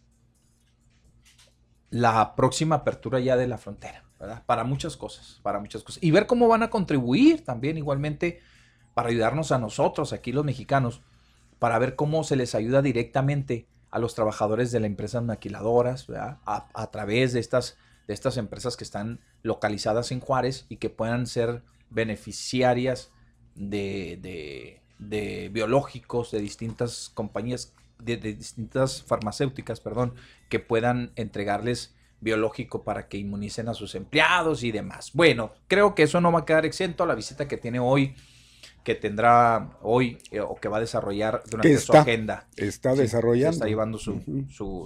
la 1.91 2.36
próxima 2.36 2.78
apertura 2.78 3.20
ya 3.20 3.38
de 3.38 3.45
la 3.45 3.60
frontera. 3.60 4.03
Para 4.47 4.64
muchas 4.64 4.97
cosas, 4.97 5.39
para 5.43 5.60
muchas 5.60 5.84
cosas. 5.84 6.01
Y 6.01 6.10
ver 6.10 6.26
cómo 6.26 6.47
van 6.47 6.64
a 6.64 6.72
contribuir 6.72 7.45
también 7.45 7.78
igualmente 7.78 8.39
para 8.95 9.10
ayudarnos 9.10 9.51
a 9.51 9.60
nosotros, 9.60 10.12
aquí 10.12 10.32
los 10.32 10.43
mexicanos, 10.43 11.03
para 11.60 11.78
ver 11.78 11.95
cómo 11.95 12.24
se 12.24 12.36
les 12.36 12.56
ayuda 12.56 12.82
directamente 12.82 13.68
a 13.95 13.99
los 13.99 14.13
trabajadores 14.13 14.73
de 14.73 14.81
las 14.81 14.87
empresas 14.87 15.23
maquiladoras, 15.23 16.07
a, 16.45 16.91
través 16.91 17.31
de 17.31 17.39
estas, 17.39 17.77
de 18.09 18.13
estas 18.13 18.35
empresas 18.35 18.75
que 18.75 18.83
están 18.83 19.21
localizadas 19.41 20.11
en 20.11 20.19
Juárez 20.19 20.65
y 20.67 20.75
que 20.77 20.89
puedan 20.89 21.27
ser 21.27 21.63
beneficiarias 21.89 23.13
de, 23.55 24.81
biológicos 25.49 26.31
de 26.31 26.41
distintas 26.41 27.09
compañías, 27.13 27.73
de, 27.97 28.17
de, 28.17 28.33
distintas 28.33 29.01
farmacéuticas, 29.01 29.79
perdón, 29.79 30.15
que 30.49 30.59
puedan 30.59 31.13
entregarles 31.15 31.95
biológico 32.19 32.83
para 32.83 33.07
que 33.07 33.17
inmunicen 33.17 33.69
a 33.69 33.73
sus 33.73 33.95
empleados 33.95 34.63
y 34.63 34.73
demás. 34.73 35.11
Bueno, 35.13 35.53
creo 35.69 35.95
que 35.95 36.03
eso 36.03 36.19
no 36.19 36.33
va 36.33 36.39
a 36.39 36.45
quedar 36.45 36.65
exento 36.65 37.05
a 37.05 37.07
la 37.07 37.15
visita 37.15 37.47
que 37.47 37.55
tiene 37.55 37.79
hoy, 37.79 38.13
que 38.86 38.93
tendrá 38.93 39.71
hoy 39.81 40.19
eh, 40.29 40.39
o 40.39 40.55
que 40.55 40.69
va 40.69 40.77
a 40.77 40.79
desarrollar 40.79 41.41
durante 41.49 41.75
su 41.79 41.91
agenda. 41.91 42.45
Está 42.55 42.93
desarrollando. 42.93 43.55
Está 43.55 43.65
llevando 43.65 43.97
su, 43.97 44.21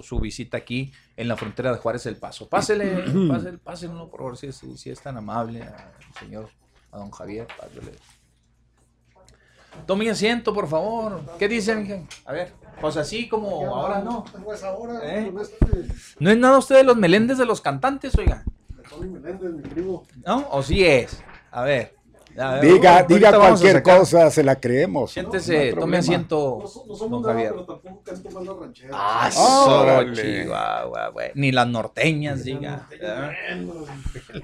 su, 0.02 0.20
visita 0.20 0.56
aquí 0.56 0.90
en 1.18 1.28
la 1.28 1.36
frontera 1.36 1.70
de 1.70 1.78
Juárez 1.78 2.06
El 2.06 2.16
Paso. 2.16 2.48
Pásele, 2.48 3.04
pásele, 3.28 3.58
pásenlo, 3.58 4.08
por 4.08 4.20
favor, 4.20 4.36
si, 4.38 4.50
si, 4.52 4.90
es 4.90 5.00
tan 5.02 5.18
amable, 5.18 5.62
al 5.62 6.18
señor, 6.18 6.48
a 6.90 6.98
don 6.98 7.10
Javier, 7.10 7.46
pásele. 7.58 7.92
Tome 9.86 10.08
asiento, 10.08 10.54
por 10.54 10.66
favor. 10.66 11.20
¿Qué 11.38 11.46
dicen? 11.46 12.08
A 12.24 12.32
ver, 12.32 12.54
pues 12.80 12.96
así 12.96 13.28
como 13.28 13.76
ahora 13.76 14.00
no. 14.00 14.24
¿Eh? 15.02 15.30
No 16.18 16.30
es 16.30 16.38
nada 16.38 16.58
usted 16.58 16.76
de 16.76 16.84
los 16.84 16.96
Meléndez 16.96 17.36
de 17.36 17.44
los 17.44 17.60
cantantes, 17.60 18.16
oiga. 18.16 18.44
¿No? 20.26 20.48
¿O 20.50 20.62
sí 20.62 20.84
es? 20.84 21.22
A 21.50 21.62
ver. 21.64 21.99
Diga 22.62 23.02
diga 23.02 23.32
cualquier 23.32 23.82
cosa, 23.82 24.30
se 24.30 24.42
la 24.42 24.56
creemos. 24.56 25.12
Siéntese, 25.12 25.72
tome 25.72 25.98
asiento, 25.98 26.62
no, 26.86 26.94
somos 26.94 27.24
Javier. 27.24 27.52
pero 27.52 27.64
tampoco 27.64 28.02
canto 28.02 28.78
Ah, 28.92 29.30
Chihuahua, 30.12 31.08
güey. 31.08 31.30
Ni 31.34 31.52
las 31.52 31.68
norteñas, 31.68 32.44
diga. 32.44 32.88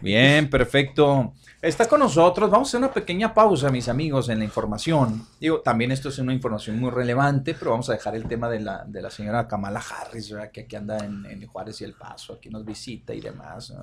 Bien, 0.03 0.49
perfecto. 0.51 1.33
Está 1.63 1.89
con 1.89 2.01
nosotros. 2.01 2.51
Vamos 2.51 2.69
a 2.69 2.71
hacer 2.71 2.79
una 2.79 2.93
pequeña 2.93 3.35
pausa, 3.35 3.71
mis 3.71 3.89
amigos, 3.89 4.29
en 4.29 4.39
la 4.39 4.45
información. 4.45 5.27
Digo, 5.41 5.63
también 5.63 5.91
esto 5.91 6.11
es 6.11 6.19
una 6.19 6.33
información 6.33 6.79
muy 6.79 6.91
relevante, 6.91 7.55
pero 7.55 7.73
vamos 7.73 7.89
a 7.89 7.95
dejar 7.95 8.15
el 8.15 8.29
tema 8.29 8.49
de 8.49 8.61
la, 8.61 8.85
de 8.87 9.03
la 9.03 9.11
señora 9.11 9.49
Kamala 9.49 9.81
Harris, 9.81 10.33
que 10.53 10.61
aquí 10.61 10.77
anda 10.77 10.99
en, 10.99 11.47
Juárez 11.47 11.81
y 11.81 11.85
El 11.85 11.95
Paso, 11.95 12.35
aquí 12.35 12.51
nos 12.51 12.65
visita 12.65 13.15
y 13.15 13.21
demás. 13.21 13.75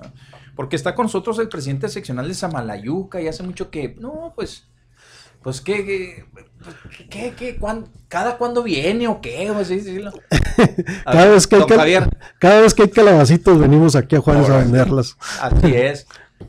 Porque 0.54 0.76
está 0.76 0.94
con 0.94 1.04
nosotros 1.04 1.38
el 1.40 1.48
presidente 1.48 1.88
seccional 1.88 2.28
de 2.28 2.34
Samalayuca 2.34 3.20
y 3.20 3.28
hace 3.28 3.42
mucho 3.42 3.70
que, 3.70 3.93
no, 3.98 4.32
pues, 4.34 4.66
pues, 5.42 5.60
¿qué, 5.60 6.24
qué, 7.10 7.34
qué, 7.36 7.58
cada 8.08 8.38
cuándo 8.38 8.62
viene 8.62 9.08
o 9.08 9.20
qué? 9.20 9.46
cada, 11.04 11.28
vez 11.28 11.46
que 11.46 11.56
hay 11.56 11.62
cada 12.38 12.60
vez 12.60 12.74
que 12.74 12.82
hay 12.82 12.88
calabacitos 12.88 13.58
venimos 13.58 13.94
aquí 13.96 14.16
a 14.16 14.20
Juárez 14.20 14.48
a 14.48 14.58
venderlas. 14.58 15.16
Así 15.40 15.74
es. 15.74 16.06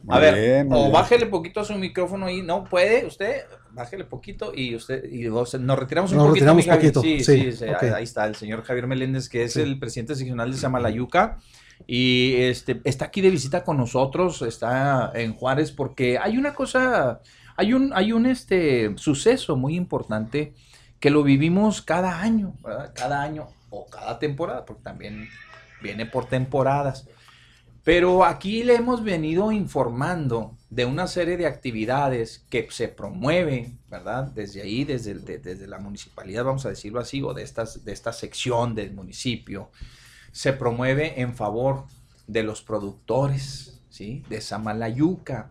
A 0.08 0.20
ver, 0.20 0.68
o 0.72 0.92
bájele 0.92 1.26
poquito 1.26 1.60
a 1.60 1.66
su 1.66 1.74
micrófono 1.76 2.28
ahí. 2.28 2.42
¿No 2.42 2.64
puede 2.64 3.06
usted? 3.06 3.44
Bájele 3.72 4.06
poquito 4.06 4.54
y 4.56 4.76
usted 4.76 5.04
y 5.12 5.26
nos 5.26 5.80
retiramos 5.80 6.12
un 6.12 6.20
poquito. 6.20 6.34
Retiramos 6.34 6.66
poquito. 6.66 7.02
Sí, 7.02 7.22
sí, 7.22 7.66
ahí 7.94 8.04
está 8.04 8.26
el 8.26 8.36
señor 8.36 8.64
Javier 8.64 8.88
Meléndez, 8.88 9.28
que 9.28 9.44
es 9.44 9.58
el 9.58 9.78
presidente 9.80 10.16
seccional 10.16 10.52
de 10.52 10.58
Samalayuca. 10.58 11.40
Y 11.88 12.36
este 12.36 12.82
está 12.84 13.06
aquí 13.06 13.22
de 13.22 13.30
visita 13.30 13.64
con 13.64 13.78
nosotros, 13.78 14.42
está 14.42 15.12
en 15.14 15.34
Juárez, 15.34 15.72
porque 15.72 16.18
hay 16.18 16.38
una 16.38 16.54
cosa, 16.54 17.22
hay 17.56 17.74
un, 17.74 17.92
hay 17.94 18.12
un 18.12 18.26
este 18.26 18.94
suceso 18.98 19.56
muy 19.56 19.76
importante 19.76 20.54
que 21.00 21.10
lo 21.10 21.24
vivimos 21.24 21.82
cada 21.82 22.22
año, 22.22 22.56
¿verdad? 22.64 22.94
Cada 22.96 23.22
año 23.22 23.48
o 23.70 23.88
cada 23.88 24.18
temporada, 24.18 24.66
porque 24.66 24.84
también 24.84 25.28
viene 25.82 26.06
por 26.06 26.26
temporadas. 26.28 27.08
Pero 27.84 28.26
aquí 28.26 28.64
le 28.64 28.74
hemos 28.74 29.04
venido 29.04 29.52
informando 29.52 30.58
de 30.72 30.86
una 30.86 31.06
serie 31.06 31.38
de 31.38 31.46
actividades 31.46 32.44
que 32.50 32.68
se 32.72 32.88
promueven, 32.88 33.78
¿verdad? 33.88 34.24
Desde 34.24 34.64
ahí, 34.64 34.84
desde, 34.84 35.14
desde 35.14 35.68
la 35.68 35.78
municipalidad, 35.78 36.46
vamos 36.46 36.66
a 36.66 36.70
decirlo 36.70 37.00
así, 37.00 37.22
o 37.22 37.36
de, 37.36 37.44
estas, 37.44 37.86
de 37.86 37.94
esta 37.94 38.12
sección 38.12 38.74
del 38.74 38.92
municipio, 38.92 39.70
se 40.36 40.52
promueve 40.52 41.22
en 41.22 41.34
favor 41.34 41.86
de 42.28 42.44
los 42.44 42.62
productores, 42.62 43.80
¿sí? 43.90 44.22
De 44.28 44.42
Samalayuca. 44.42 45.50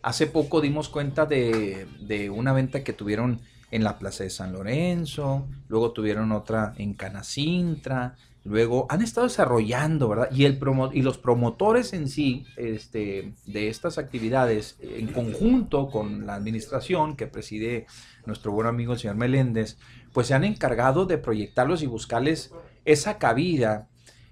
Hace 0.00 0.26
poco 0.26 0.62
dimos 0.62 0.88
cuenta 0.88 1.26
de, 1.26 1.86
de 2.00 2.30
una 2.30 2.54
venta 2.54 2.82
que 2.82 2.94
tuvieron 2.94 3.42
en 3.70 3.84
la 3.84 3.98
Plaza 3.98 4.24
de 4.24 4.30
San 4.30 4.54
Lorenzo, 4.54 5.46
luego 5.68 5.92
tuvieron 5.92 6.32
otra 6.32 6.72
en 6.78 6.94
Canacintra, 6.94 8.16
Luego 8.46 8.86
han 8.90 9.00
estado 9.00 9.26
desarrollando, 9.26 10.06
¿verdad? 10.06 10.28
Y, 10.30 10.44
el 10.44 10.58
promo 10.58 10.90
y 10.92 11.00
los 11.00 11.16
promotores 11.16 11.94
en 11.94 12.08
sí 12.08 12.44
este, 12.56 13.32
de 13.46 13.68
estas 13.68 13.96
actividades, 13.96 14.76
en 14.82 15.06
conjunto 15.06 15.88
con 15.88 16.26
la 16.26 16.34
administración 16.34 17.16
que 17.16 17.26
preside 17.26 17.86
nuestro 18.26 18.52
buen 18.52 18.66
amigo 18.66 18.92
el 18.92 18.98
señor 18.98 19.16
Meléndez, 19.16 19.78
pues 20.12 20.26
se 20.26 20.34
han 20.34 20.44
encargado 20.44 21.06
de 21.06 21.16
proyectarlos 21.16 21.82
y 21.82 21.86
buscarles 21.86 22.52
esa 22.84 23.16
cabida 23.16 23.88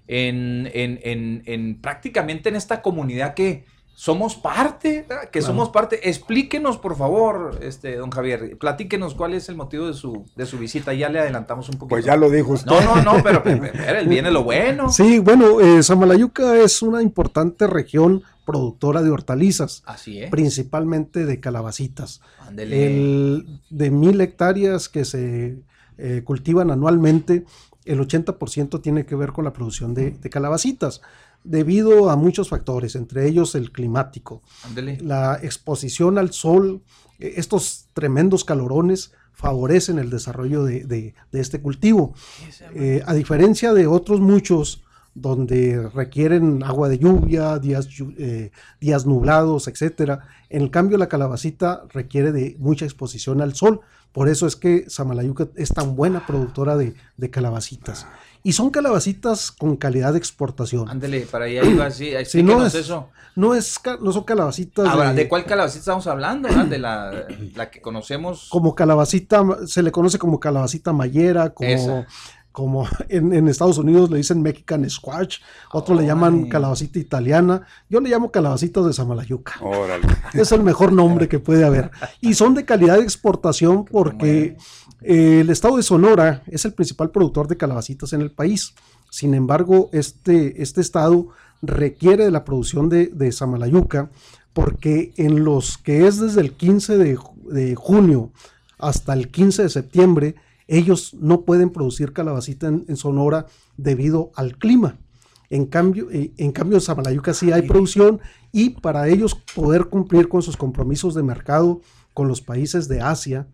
en, 0.07 0.69
en, 0.73 0.99
en, 1.03 1.43
en 1.45 1.81
prácticamente 1.81 2.49
en 2.49 2.55
esta 2.55 2.81
comunidad 2.81 3.33
que, 3.33 3.65
somos 3.95 4.35
parte, 4.35 5.05
que 5.31 5.41
somos 5.41 5.69
parte. 5.69 6.09
Explíquenos, 6.09 6.77
por 6.77 6.97
favor, 6.97 7.59
este, 7.61 7.95
don 7.97 8.09
Javier, 8.09 8.57
platíquenos 8.57 9.13
cuál 9.13 9.33
es 9.35 9.49
el 9.49 9.55
motivo 9.55 9.85
de 9.85 9.93
su, 9.93 10.25
de 10.35 10.45
su 10.45 10.57
visita. 10.57 10.93
Ya 10.93 11.09
le 11.09 11.19
adelantamos 11.19 11.69
un 11.69 11.75
poquito. 11.75 11.89
Pues 11.89 12.05
ya 12.05 12.15
lo 12.15 12.29
dijo 12.29 12.53
usted. 12.53 12.71
No, 12.71 12.81
no, 12.81 13.01
no, 13.03 13.23
pero, 13.23 13.43
viene 14.07 14.31
lo 14.31 14.43
bueno. 14.43 14.89
Sí, 14.89 15.19
bueno, 15.19 15.61
eh, 15.61 15.83
Samalayuca 15.83 16.57
es 16.57 16.81
una 16.81 17.03
importante 17.03 17.67
región 17.67 18.23
productora 18.45 19.03
de 19.03 19.11
hortalizas. 19.11 19.83
Así 19.85 20.23
es. 20.23 20.29
Principalmente 20.31 21.25
de 21.25 21.39
calabacitas. 21.39 22.21
El, 22.57 23.59
de 23.69 23.91
mil 23.91 24.19
hectáreas 24.21 24.89
que 24.89 25.05
se 25.05 25.59
eh, 25.99 26.21
cultivan 26.25 26.71
anualmente, 26.71 27.45
el 27.85 27.99
80% 27.99 28.81
tiene 28.81 29.05
que 29.05 29.15
ver 29.15 29.31
con 29.31 29.45
la 29.45 29.53
producción 29.53 29.93
de, 29.93 30.11
de 30.11 30.29
calabacitas 30.29 31.01
debido 31.43 32.09
a 32.09 32.15
muchos 32.15 32.49
factores, 32.49 32.95
entre 32.95 33.27
ellos 33.27 33.55
el 33.55 33.71
climático, 33.71 34.41
la 35.01 35.39
exposición 35.41 36.17
al 36.17 36.31
sol, 36.31 36.81
e, 37.19 37.33
estos 37.37 37.87
tremendos 37.93 38.43
calorones 38.43 39.11
favorecen 39.33 39.99
el 39.99 40.09
desarrollo 40.09 40.63
de, 40.63 41.13
este 41.31 41.61
cultivo. 41.61 42.13
Eh, 42.75 43.01
a 43.05 43.13
diferencia 43.13 43.73
de 43.73 43.87
otros 43.87 44.19
muchos 44.19 44.83
donde 45.15 45.89
requieren 45.89 46.63
agua 46.63 46.89
de 46.89 46.97
lluvia, 46.97 47.59
días, 47.59 47.87
eh, 48.17 48.51
días 48.79 49.05
nublados, 49.05 49.67
etc. 49.67 50.19
En 50.49 50.69
cambio, 50.69 50.97
la 50.97 51.07
calabacita 51.07 51.83
requiere 51.89 52.31
de 52.31 52.55
mucha 52.59 52.85
exposición 52.85 53.41
al 53.41 53.53
sol. 53.53 53.81
Por 54.13 54.29
eso 54.29 54.47
es 54.47 54.55
que 54.55 54.85
Samalayuca 54.89 55.47
es 55.55 55.69
tan 55.69 55.95
buena 55.95 56.25
productora 56.25 56.77
de, 56.77 56.93
de 57.17 57.29
calabacitas. 57.29 58.07
Y 58.43 58.53
son 58.53 58.69
calabacitas 58.69 59.51
con 59.51 59.77
calidad 59.77 60.11
de 60.11 60.19
exportación. 60.19 60.89
Ándele, 60.89 61.21
para 61.21 61.45
allá 61.45 61.63
iba 61.63 61.85
así. 61.85 62.11
Sí, 62.25 62.43
no 62.43 62.65
es 62.65 62.75
eso. 62.75 63.09
No, 63.35 63.55
es, 63.55 63.79
no 64.01 64.11
son 64.11 64.23
calabacitas. 64.23 64.85
Ahora, 64.85 65.13
de, 65.13 65.27
cuál 65.27 65.45
calabacita 65.45 65.79
estamos 65.79 66.07
hablando? 66.07 66.49
De 66.65 66.77
la, 66.77 67.25
la, 67.55 67.71
que 67.71 67.81
conocemos. 67.81 68.49
Como 68.49 68.75
calabacita, 68.75 69.43
se 69.65 69.81
le 69.81 69.91
conoce 69.91 70.19
como 70.19 70.39
calabacita 70.39 70.91
mayera, 70.91 71.51
como 71.51 72.05
como 72.53 72.87
en, 73.09 73.49
Estados 73.49 73.77
Unidos 73.77 74.09
le 74.09 74.17
dicen 74.17 74.41
Mexican 74.41 74.89
Squash, 74.89 75.39
otros 75.73 75.99
le 75.99 76.07
llaman 76.07 76.47
calabacita 76.47 76.99
italiana, 76.99 77.67
yo 77.89 77.99
le 77.99 78.09
llamo 78.09 78.31
calabacitas 78.31 78.85
de 78.85 78.93
Samalayuca. 78.93 79.59
Es 80.33 80.53
el 80.53 80.63
mejor 80.63 80.93
nombre 80.93 81.27
que 81.27 81.39
puede 81.39 81.65
haber. 81.65 81.91
Y 82.21 82.35
son 82.35 82.53
de 82.53 82.63
calidad 82.63 82.97
de 82.97 83.03
exportación 83.03 83.83
porque 83.83 84.55
eh, 85.01 85.39
el 85.41 85.49
estado 85.49 85.77
de 85.77 85.83
Sonora 85.83 86.43
es 86.47 86.63
el 86.63 86.73
principal 86.73 87.11
productor 87.11 87.47
de 87.47 87.57
calabacitas 87.57 88.13
en 88.13 88.21
el 88.21 88.31
país. 88.31 88.73
Sin 89.09 89.33
embargo, 89.33 89.89
este, 89.91 90.61
este 90.61 90.81
estado 90.81 91.27
requiere 91.61 92.25
de 92.25 92.31
la 92.31 92.45
producción 92.45 92.89
de, 92.89 93.07
de 93.07 93.31
Samalayuca 93.31 94.09
porque 94.53 95.13
en 95.17 95.43
los 95.43 95.77
que 95.77 96.07
es 96.07 96.19
desde 96.19 96.41
el 96.41 96.53
15 96.53 96.97
de, 96.97 97.19
de 97.45 97.75
junio 97.75 98.31
hasta 98.77 99.13
el 99.13 99.29
15 99.29 99.63
de 99.63 99.69
septiembre, 99.69 100.35
ellos 100.67 101.13
no 101.13 101.41
pueden 101.41 101.69
producir 101.69 102.13
calabacita 102.13 102.67
en, 102.67 102.95
Sonora 102.95 103.47
debido 103.77 104.31
al 104.35 104.57
clima. 104.57 104.97
En 105.49 105.65
cambio, 105.65 106.09
eh, 106.11 106.31
en 106.37 106.51
cambio, 106.51 106.77
en 106.77 106.81
Samalayuca 106.81 107.33
sí 107.33 107.51
hay 107.51 107.63
producción 107.63 108.21
y 108.51 108.71
para 108.71 109.07
ellos 109.07 109.35
poder 109.55 109.85
cumplir 109.85 110.29
con 110.29 110.41
sus 110.41 110.57
compromisos 110.57 111.13
de 111.15 111.23
mercado 111.23 111.81
con 112.13 112.27
los 112.27 112.41
países 112.41 112.87
de 112.87 113.01
Asia, 113.01 113.47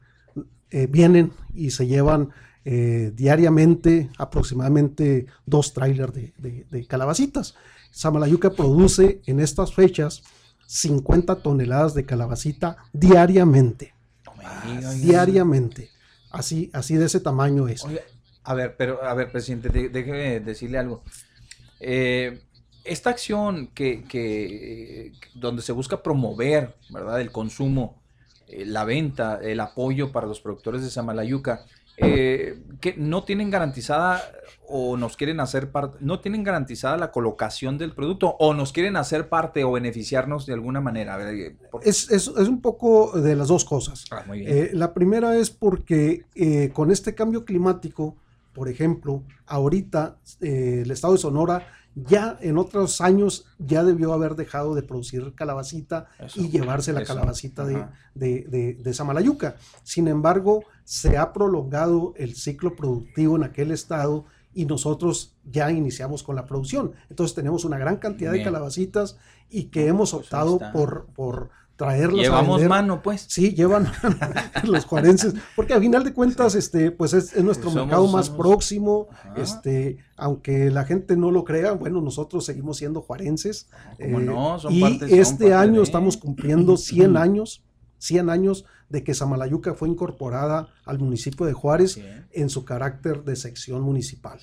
eh, 0.72 0.88
vienen 0.88 1.32
y 1.54 1.72
se 1.72 1.88
llevan 1.88 2.30
eh, 2.64 3.12
diariamente 3.16 4.10
aproximadamente 4.18 5.26
dos 5.46 5.74
trailers 5.74 6.14
de, 6.14 6.66
de, 6.70 6.86
calabacitas. 6.86 7.56
Samalayuca 7.90 8.52
produce 8.52 9.22
en 9.26 9.40
estas 9.40 9.74
fechas 9.74 10.24
50 10.68 11.42
toneladas 11.42 11.96
de 11.96 12.06
calabacita 12.06 12.78
diariamente. 12.94 13.94
diariamente. 15.02 15.89
Así, 16.32 16.70
así 16.74 16.96
de 16.96 17.06
ese 17.06 17.20
tamaño 17.20 17.68
es. 17.68 17.86
a 18.44 18.54
ver, 18.54 18.76
pero, 18.78 19.04
a 19.04 19.14
ver, 19.14 19.32
presidente, 19.32 19.70
déjeme 19.90 20.40
decirle 20.40 20.78
algo. 20.78 21.04
Eh, 21.80 22.42
esta 22.84 23.10
acción 23.10 23.68
que, 23.68 25.14
donde 25.36 25.62
se 25.62 25.72
busca 25.72 26.02
promover, 26.02 26.76
¿verdad? 26.90 27.22
El 27.22 27.32
consumo, 27.32 28.02
eh, 28.48 28.66
la 28.66 28.84
venta, 28.84 29.40
el 29.42 29.60
apoyo 29.60 30.12
para 30.12 30.28
los 30.28 30.42
productores 30.42 30.82
de 30.82 30.90
Samalayuca, 30.90 31.66
eh, 31.98 32.60
que 32.80 32.96
no 32.98 33.24
tienen 33.24 33.50
garantizada 33.50 34.32
o 34.70 34.98
nos 34.98 35.18
quieren 35.18 35.40
hacer 35.40 35.72
parte, 35.72 35.98
no 36.00 36.20
tienen 36.20 36.44
garantizada 36.44 36.96
la 36.98 37.12
colocación 37.12 37.78
del 37.78 37.94
producto 37.94 38.36
o 38.40 38.54
nos 38.54 38.72
quieren 38.72 38.96
hacer 38.96 39.28
parte 39.28 39.64
o 39.64 39.72
beneficiarnos 39.72 40.46
de 40.46 40.54
alguna 40.54 40.80
manera. 40.80 41.18
es, 41.84 42.10
es, 42.12 42.28
es, 42.28 42.48
un 42.48 42.62
poco 42.62 43.20
de 43.20 43.36
las 43.36 43.48
dos 43.48 43.66
cosas. 43.66 44.06
Ah, 44.12 44.24
eh, 44.34 44.72
la 44.74 44.94
primera 44.94 45.36
es 45.36 45.50
porque 45.50 46.26
eh, 46.36 46.70
con 46.74 46.92
este 46.92 47.16
cambio 47.16 47.46
climático, 47.46 48.16
por 48.54 48.70
ejemplo, 48.70 49.24
ahorita 49.48 50.18
el 50.42 50.90
estado 50.92 51.14
de 51.14 51.20
Sonora 51.20 51.68
ya 51.96 52.38
en 52.42 52.58
otros 52.58 53.02
años 53.02 53.46
ya 53.58 53.84
debió 53.84 54.14
haber 54.14 54.36
dejado 54.36 54.76
de 54.76 54.84
producir 54.84 55.34
calabacita 55.36 56.08
y 56.36 56.50
llevarse 56.50 56.94
la 56.94 57.04
calabacita 57.04 57.66
de, 57.66 57.86
de, 58.14 58.78
de, 58.80 58.94
Samalayuca. 58.94 59.56
Sin 59.84 60.08
embargo, 60.08 60.64
se 60.84 61.18
ha 61.18 61.34
prolongado 61.34 62.14
el 62.18 62.36
ciclo 62.36 62.76
productivo 62.76 63.36
en 63.36 63.44
aquel 63.44 63.72
estado 63.72 64.26
y 64.60 64.66
nosotros 64.66 65.38
ya 65.50 65.72
iniciamos 65.72 66.22
con 66.22 66.36
la 66.36 66.46
producción. 66.46 66.92
Entonces 67.10 67.34
tenemos 67.34 67.64
una 67.64 67.78
gran 67.78 67.96
cantidad 67.96 68.34
de 68.34 68.44
calabacitas 68.44 69.16
y 69.50 69.68
que 69.68 69.88
hemos 69.88 70.12
pues 70.12 70.26
optado 70.26 70.60
por, 70.74 71.06
por 71.16 71.50
traerlas 71.78 72.24
Llevamos 72.24 72.62
mano, 72.64 73.02
pues. 73.02 73.24
Sí, 73.30 73.56
llevan 73.56 73.90
los 74.66 74.84
juarenses, 74.84 75.34
porque 75.56 75.74
al 75.74 75.80
final 75.80 76.04
de 76.04 76.12
cuentas, 76.12 76.56
este, 76.56 76.92
pues 76.92 77.14
es, 77.14 77.42
nuestro 77.42 77.72
mercado 77.72 78.06
más 78.10 78.30
próximo, 78.30 79.08
este, 79.38 80.00
aunque 80.18 80.70
la 80.72 80.84
gente 80.84 81.16
no 81.16 81.32
lo 81.32 81.46
crea, 81.46 81.72
bueno, 81.72 82.02
nosotros 82.02 82.44
seguimos 82.44 82.76
siendo 82.76 83.00
juarenses. 83.00 83.70
Eh, 83.98 84.10
no, 84.10 84.58
y 84.70 84.84
este 85.10 85.54
año 85.54 85.82
estamos 85.82 86.18
cumpliendo 86.18 86.76
100 86.76 87.16
años, 87.16 87.64
100 88.00 88.30
años 88.30 88.66
de 88.90 89.04
que 89.04 89.14
Samalayuca 89.14 89.74
fue 89.74 89.90
incorporada 89.90 90.74
al 90.86 91.00
municipio 91.00 91.46
de 91.46 91.54
Juárez 91.54 92.00
en 92.32 92.50
su 92.50 92.66
carácter 92.66 93.24
de 93.24 93.36
sección 93.36 93.82
municipal. 93.82 94.40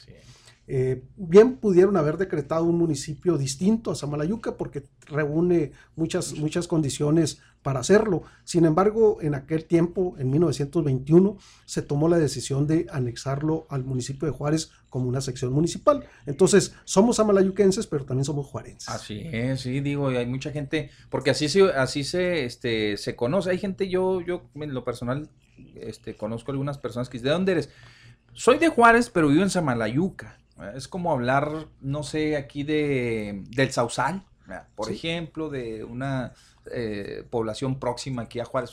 Eh, 0.69 1.05
bien 1.17 1.59
pudieron 1.59 1.97
haber 1.97 2.17
decretado 2.17 2.65
un 2.65 2.77
municipio 2.77 3.39
distinto 3.39 3.93
a 3.93 3.95
Samalayuca 3.95 4.57
porque 4.57 4.83
reúne 5.07 5.73
muchas, 5.95 6.35
muchas 6.35 6.67
condiciones 6.67 7.41
para 7.67 7.81
hacerlo. 7.81 8.23
Sin 8.45 8.65
embargo, 8.65 9.19
en 9.21 9.35
aquel 9.35 9.65
tiempo, 9.65 10.15
en 10.21 10.31
1921, 10.31 11.37
se 11.65 11.83
tomó 11.83 12.09
la 12.09 12.17
decisión 12.17 12.69
de 12.69 12.87
anexarlo 12.93 13.67
al 13.71 13.83
municipio 13.83 14.29
de 14.29 14.33
Juárez 14.33 14.71
como 14.89 15.09
una 15.09 15.21
sección 15.21 15.53
municipal. 15.53 16.09
Entonces, 16.27 16.77
somos 16.85 17.17
samalayuquenses, 17.17 17.89
pero 17.89 18.05
también 18.05 18.25
somos 18.25 18.47
juarenses. 18.47 18.89
Así 18.89 19.21
es, 19.33 19.63
sí, 19.63 19.81
digo, 19.81 20.07
hay 20.07 20.27
mucha 20.27 20.53
gente, 20.53 20.91
porque 21.11 21.31
así 21.31 21.49
se, 21.49 21.65
así 21.73 22.05
se, 22.05 22.45
este, 22.45 22.97
se 22.99 23.17
conoce. 23.17 23.51
Hay 23.51 23.59
gente, 23.59 23.89
yo, 23.89 24.21
yo 24.21 24.45
en 24.55 24.73
lo 24.73 24.85
personal, 24.85 25.29
este, 25.75 26.17
conozco 26.17 26.53
algunas 26.53 26.79
personas 26.79 27.09
que 27.09 27.19
dicen, 27.19 27.31
¿de 27.31 27.33
dónde 27.33 27.51
eres? 27.51 27.71
Soy 28.33 28.59
de 28.59 28.69
Juárez, 28.69 29.11
pero 29.11 29.27
vivo 29.27 29.43
en 29.43 29.51
Samalayuca. 29.51 30.39
Es 30.77 30.87
como 30.87 31.11
hablar, 31.11 31.67
no 31.81 32.05
sé, 32.05 32.37
aquí 32.37 32.63
de, 32.63 33.43
del 33.51 33.73
Sausal, 33.73 34.23
por 34.77 34.93
ejemplo, 34.93 35.51
de 35.51 35.83
una 35.83 36.33
eh, 36.73 37.25
población 37.31 37.79
próxima 37.79 38.23
aquí 38.23 38.41
a 38.41 38.45
Juárez, 38.45 38.71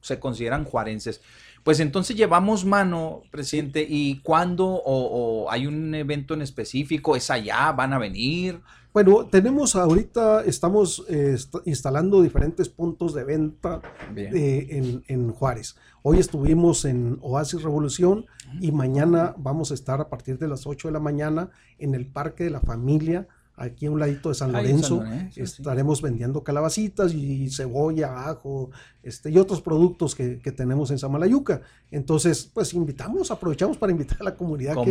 se 0.00 0.18
consideran 0.18 0.64
juarenses. 0.64 1.20
Pues 1.64 1.78
entonces 1.78 2.16
llevamos 2.16 2.64
mano, 2.64 3.22
presidente, 3.30 3.86
y 3.88 4.20
cuándo 4.20 4.66
o, 4.66 5.48
hay 5.50 5.66
un 5.66 5.94
evento 5.94 6.34
en 6.34 6.42
específico, 6.42 7.14
es 7.14 7.30
allá, 7.30 7.70
van 7.72 7.92
a 7.92 7.98
venir. 7.98 8.60
Bueno, 8.92 9.26
tenemos 9.26 9.76
ahorita, 9.76 10.42
estamos 10.44 11.04
eh, 11.08 11.36
instalando 11.64 12.20
diferentes 12.20 12.68
puntos 12.68 13.14
de 13.14 13.24
venta 13.24 13.80
eh, 14.16 15.00
en, 15.06 15.32
Juárez. 15.32 15.76
Hoy 16.02 16.18
estuvimos 16.18 16.84
en 16.84 17.18
Oasis 17.22 17.62
Revolución 17.62 18.26
y 18.60 18.72
mañana 18.72 19.34
vamos 19.38 19.70
a 19.70 19.74
estar 19.74 20.00
a 20.00 20.08
partir 20.08 20.38
de 20.38 20.48
las 20.48 20.66
8 20.66 20.88
de 20.88 20.92
la 20.92 21.00
mañana 21.00 21.50
en 21.78 21.94
el 21.94 22.06
Parque 22.06 22.44
de 22.44 22.50
la 22.50 22.60
Familia 22.60 23.28
aquí 23.56 23.86
a 23.86 23.90
un 23.90 24.00
ladito 24.00 24.28
de 24.30 24.34
San 24.34 24.50
Lorenzo, 24.52 25.02
sí. 25.30 25.40
estaremos 25.40 26.00
vendiendo 26.02 26.42
calabacitas 26.42 27.12
y 27.14 27.48
cebolla, 27.50 28.28
ajo, 28.28 28.70
este, 29.02 29.30
y 29.30 29.38
otros 29.38 29.60
productos 29.60 30.14
que, 30.14 30.38
que 30.40 30.52
tenemos 30.52 30.90
en 30.90 30.98
Samalayuca. 30.98 31.60
Entonces, 31.90 32.50
pues 32.52 32.72
invitamos, 32.74 33.30
aprovechamos 33.30 33.76
para 33.76 33.92
invitar 33.92 34.18
a 34.20 34.24
la 34.24 34.34
comunidad 34.36 34.74
que, 34.84 34.90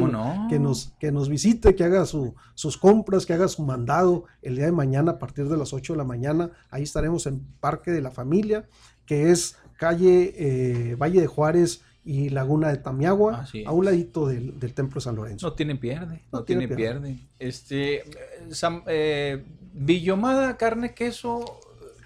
que, 0.49 0.59
nos, 0.59 0.93
que 0.99 1.11
nos 1.11 1.27
visite, 1.29 1.75
que 1.75 1.83
haga 1.83 2.05
su- 2.05 2.33
sus 2.53 2.77
compras, 2.77 3.25
que 3.25 3.33
haga 3.33 3.47
su 3.47 3.63
mandado 3.63 4.25
el 4.41 4.55
día 4.55 4.65
de 4.65 4.71
mañana 4.71 5.13
a 5.13 5.19
partir 5.19 5.49
de 5.49 5.57
las 5.57 5.73
8 5.73 5.93
de 5.93 5.97
la 5.97 6.03
mañana. 6.05 6.51
Ahí 6.69 6.83
estaremos 6.83 7.25
en 7.25 7.39
Parque 7.59 7.91
de 7.91 8.01
la 8.01 8.11
Familia, 8.11 8.65
que 9.05 9.31
es 9.31 9.55
calle 9.77 10.33
eh, 10.37 10.95
Valle 10.95 11.21
de 11.21 11.27
Juárez 11.27 11.81
y 12.03 12.29
Laguna 12.29 12.69
de 12.69 12.77
Tamiagua, 12.77 13.45
a 13.65 13.71
un 13.71 13.85
ladito 13.85 14.27
del, 14.27 14.59
del 14.59 14.73
Templo 14.73 14.95
de 14.95 15.01
San 15.01 15.15
Lorenzo. 15.15 15.47
No 15.47 15.53
tienen 15.53 15.79
pierde, 15.79 16.23
no, 16.31 16.39
No 16.39 16.43
tienen 16.43 16.67
tiene 16.67 16.75
pierde. 16.75 17.19
Este, 17.37 17.97
eh, 17.97 18.03
Sam- 18.49 18.83
eh, 18.87 19.45
Villomada, 19.73 20.57
carne, 20.57 20.93
queso, 20.93 21.45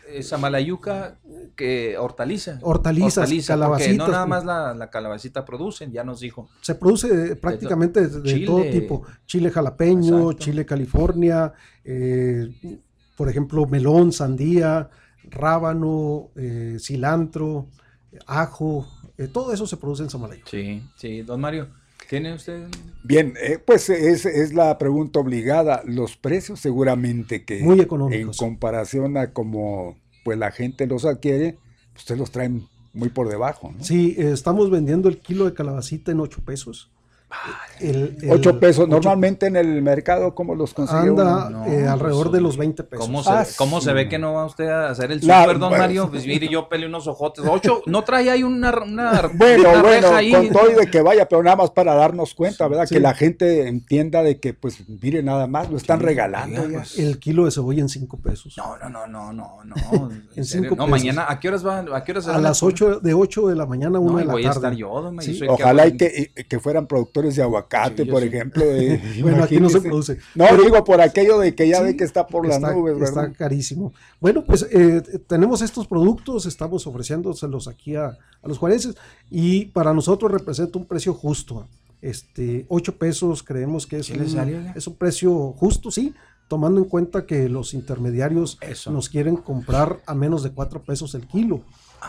eh, 0.09 0.21
Samalayuca, 0.21 1.17
que 1.55 1.97
hortaliza. 1.97 2.59
Hortalizas, 2.61 3.29
porque 3.29 3.43
calabacitas. 3.45 3.97
no 3.97 4.07
nada 4.09 4.25
más 4.25 4.43
la, 4.45 4.73
la 4.73 4.89
calabacita 4.89 5.45
producen, 5.45 5.91
ya 5.91 6.03
nos 6.03 6.19
dijo. 6.19 6.49
Se 6.61 6.75
produce 6.75 7.35
prácticamente 7.37 8.07
de, 8.07 8.19
de 8.21 8.29
Chile. 8.33 8.45
todo 8.45 8.63
tipo. 8.63 9.03
Chile 9.25 9.49
jalapeño, 9.49 10.31
Exacto. 10.31 10.43
chile 10.43 10.65
California, 10.65 11.53
eh, 11.85 12.49
por 13.15 13.29
ejemplo, 13.29 13.65
melón, 13.65 14.11
sandía, 14.11 14.89
rábano, 15.23 16.29
cilantro, 16.79 17.67
ajo, 18.27 18.85
eh, 19.17 19.27
todo 19.27 19.53
eso 19.53 19.65
se 19.67 19.77
produce 19.77 20.03
en 20.03 20.09
Samalayuca. 20.09 20.49
Sí, 20.49 20.81
sí, 20.95 21.21
don 21.21 21.41
Mario, 21.41 21.67
¿tiene 22.09 22.33
usted? 22.33 22.67
Bien, 23.03 23.33
eh, 23.41 23.59
pues 23.63 23.89
es, 23.89 24.25
es 24.25 24.53
la 24.53 24.77
pregunta 24.77 25.19
obligada. 25.19 25.81
Los 25.85 26.17
precios 26.17 26.59
seguramente 26.59 27.43
que 27.45 27.61
Muy 27.61 27.75
en 27.75 27.81
económicos. 27.81 28.37
comparación 28.37 29.17
a 29.17 29.31
como 29.33 29.97
pues 30.23 30.37
la 30.37 30.51
gente 30.51 30.87
los 30.87 31.05
adquiere, 31.05 31.57
pues, 31.93 32.03
ustedes 32.03 32.19
los 32.19 32.31
traen 32.31 32.67
muy 32.93 33.09
por 33.09 33.29
debajo. 33.29 33.73
¿no? 33.77 33.83
Sí, 33.83 34.15
eh, 34.17 34.31
estamos 34.31 34.69
vendiendo 34.71 35.07
el 35.09 35.19
kilo 35.19 35.45
de 35.45 35.53
calabacita 35.53 36.11
en 36.11 36.19
8 36.19 36.41
pesos. 36.45 36.89
El- 37.81 38.15
el- 38.21 38.31
8 38.31 38.59
pesos. 38.59 38.83
ocho- 38.85 38.91
Normalmente 38.91 39.47
en 39.47 39.57
el 39.57 39.81
mercado, 39.81 40.33
¿cómo 40.33 40.55
los 40.55 40.73
consigue 40.73 40.99
Anda 41.09 41.47
uno? 41.47 41.49
No, 41.49 41.65
eh, 41.65 41.85
alrededor 41.85 42.27
pues, 42.27 42.33
de 42.33 42.41
los 42.41 42.55
20 42.55 42.83
pesos. 42.83 43.05
¿Cómo 43.05 43.21
se, 43.23 43.29
Ah, 43.29 43.39
ve, 43.43 43.47
cómo 43.57 43.81
se 43.81 43.89
sí. 43.89 43.93
ve 43.95 44.07
que 44.07 44.17
no 44.17 44.33
va 44.33 44.45
usted 44.45 44.67
a 44.69 44.89
hacer 44.89 45.11
el 45.11 45.19
La- 45.27 45.41
super, 45.41 45.59
don 45.59 45.69
bueno. 45.69 45.83
Mario? 45.83 46.09
Pues 46.09 46.25
mire, 46.25 46.47
yo 46.47 46.69
peleé 46.69 46.87
unos 46.87 47.07
ojotes. 47.07 47.43
Ocho, 47.45 47.81
¿no 47.87 48.03
trae 48.05 48.29
ahí 48.29 48.43
una, 48.43 48.71
una, 48.81 49.29
Bueno, 49.33 49.69
una 49.69 49.81
bueno, 49.81 50.07
ahí? 50.15 50.31
con 50.31 50.49
todo 50.49 50.71
y 50.71 50.75
de 50.75 50.89
que 50.89 51.01
vaya, 51.01 51.27
pero 51.27 51.43
nada 51.43 51.57
más 51.57 51.71
para 51.71 51.93
darnos 51.95 52.33
cuenta, 52.33 52.67
¿verdad? 52.69 52.85
Sí. 52.85 52.95
Que 52.95 53.01
la 53.01 53.13
gente 53.13 53.67
entienda 53.67 54.23
de 54.23 54.39
que, 54.39 54.53
pues, 54.53 54.77
mire, 54.87 55.21
nada 55.21 55.45
más, 55.47 55.69
lo 55.69 55.75
están 55.75 55.99
Sí, 55.99 56.05
regalando. 56.05 56.63
pues. 56.71 56.97
El 56.97 57.19
kilo 57.19 57.43
de 57.45 57.51
cebolla 57.51 57.81
en 57.81 57.89
5 57.89 58.17
pesos. 58.17 58.55
No, 58.57 58.77
no, 58.77 58.89
no, 58.89 59.07
no, 59.07 59.33
no, 59.33 59.63
no. 59.65 59.75
En 60.11 60.23
En 60.37 60.45
serio. 60.45 60.69
cinco 60.69 60.75
No, 60.75 60.85
pesos. 60.85 60.89
mañana, 60.89 61.25
¿a 61.27 61.39
qué 61.39 61.49
horas 61.49 61.65
va? 61.65 61.79
¿A 61.79 62.03
qué 62.05 62.11
horas 62.13 62.23
se 62.25 62.31
a 62.31 62.37
las 62.37 62.59
poner? 62.61 62.73
8 62.73 62.99
de 63.01 63.13
8 63.13 63.47
de 63.47 63.55
la 63.55 63.65
mañana 63.65 63.97
a 63.97 64.01
1 64.01 64.11
No, 64.13 64.17
de 64.19 64.25
la 64.25 64.31
voy 64.33 64.43
tarde. 64.43 64.55
a 64.55 64.59
estar 64.69 64.73
yo, 64.75 65.01
don 65.01 65.19
Ojalá 65.49 65.83
hago 65.83 65.93
y 65.93 65.97
que, 65.97 66.31
y 66.37 66.43
que 66.45 66.59
fueran 66.59 66.87
productores 66.87 67.24
de 67.33 67.41
aguacate, 67.41 68.03
Sí, 68.03 68.09
por 68.11 68.21
sí. 68.21 68.27
ejemplo. 68.27 68.63
eh, 68.63 69.01
Bueno, 69.21 69.43
aquí 69.43 69.59
no 69.59 69.69
se 69.69 69.81
produce. 69.81 70.17
No, 70.35 70.45
Pero- 70.49 70.63
digo 70.63 70.83
por 70.83 71.01
aquello 71.01 71.39
de 71.39 71.55
que 71.55 71.67
ya 71.67 71.79
Sí, 71.79 71.83
ve 71.85 71.97
que 71.97 72.03
está 72.03 72.27
por 72.27 72.45
las 72.45 72.57
está, 72.57 72.73
nubes, 72.73 73.01
está 73.01 73.21
¿verdad? 73.21 73.35
carísimo. 73.37 73.93
Bueno, 74.19 74.43
pues 74.45 74.67
eh, 74.71 75.01
tenemos 75.27 75.61
estos 75.61 75.87
productos, 75.87 76.45
estamos 76.45 76.85
ofreciéndoselos 76.85 77.67
aquí 77.67 77.95
a, 77.95 78.07
a 78.07 78.47
los 78.47 78.57
juarenses 78.59 78.95
y 79.31 79.65
para 79.65 79.93
nosotros 79.93 80.31
representa 80.31 80.77
un 80.77 80.85
precio 80.85 81.13
justo. 81.13 81.67
Este, 82.01 82.65
8 82.69 82.97
pesos 82.97 83.41
creemos 83.41 83.87
que 83.87 83.97
es, 83.97 84.05
¿Sí 84.07 84.13
le 84.13 84.25
un, 84.25 84.71
es 84.75 84.85
un 84.85 84.95
precio 84.95 85.53
justo, 85.53 85.89
sí, 85.89 86.13
tomando 86.47 86.79
en 86.79 86.85
cuenta 86.85 87.25
que 87.25 87.49
los 87.49 87.73
intermediarios 87.73 88.59
Eso. 88.61 88.91
nos 88.91 89.09
quieren 89.09 89.37
comprar 89.37 90.01
a 90.05 90.13
menos 90.13 90.43
de 90.43 90.51
4 90.51 90.83
pesos 90.83 91.15
el 91.15 91.25
kilo. 91.25 91.61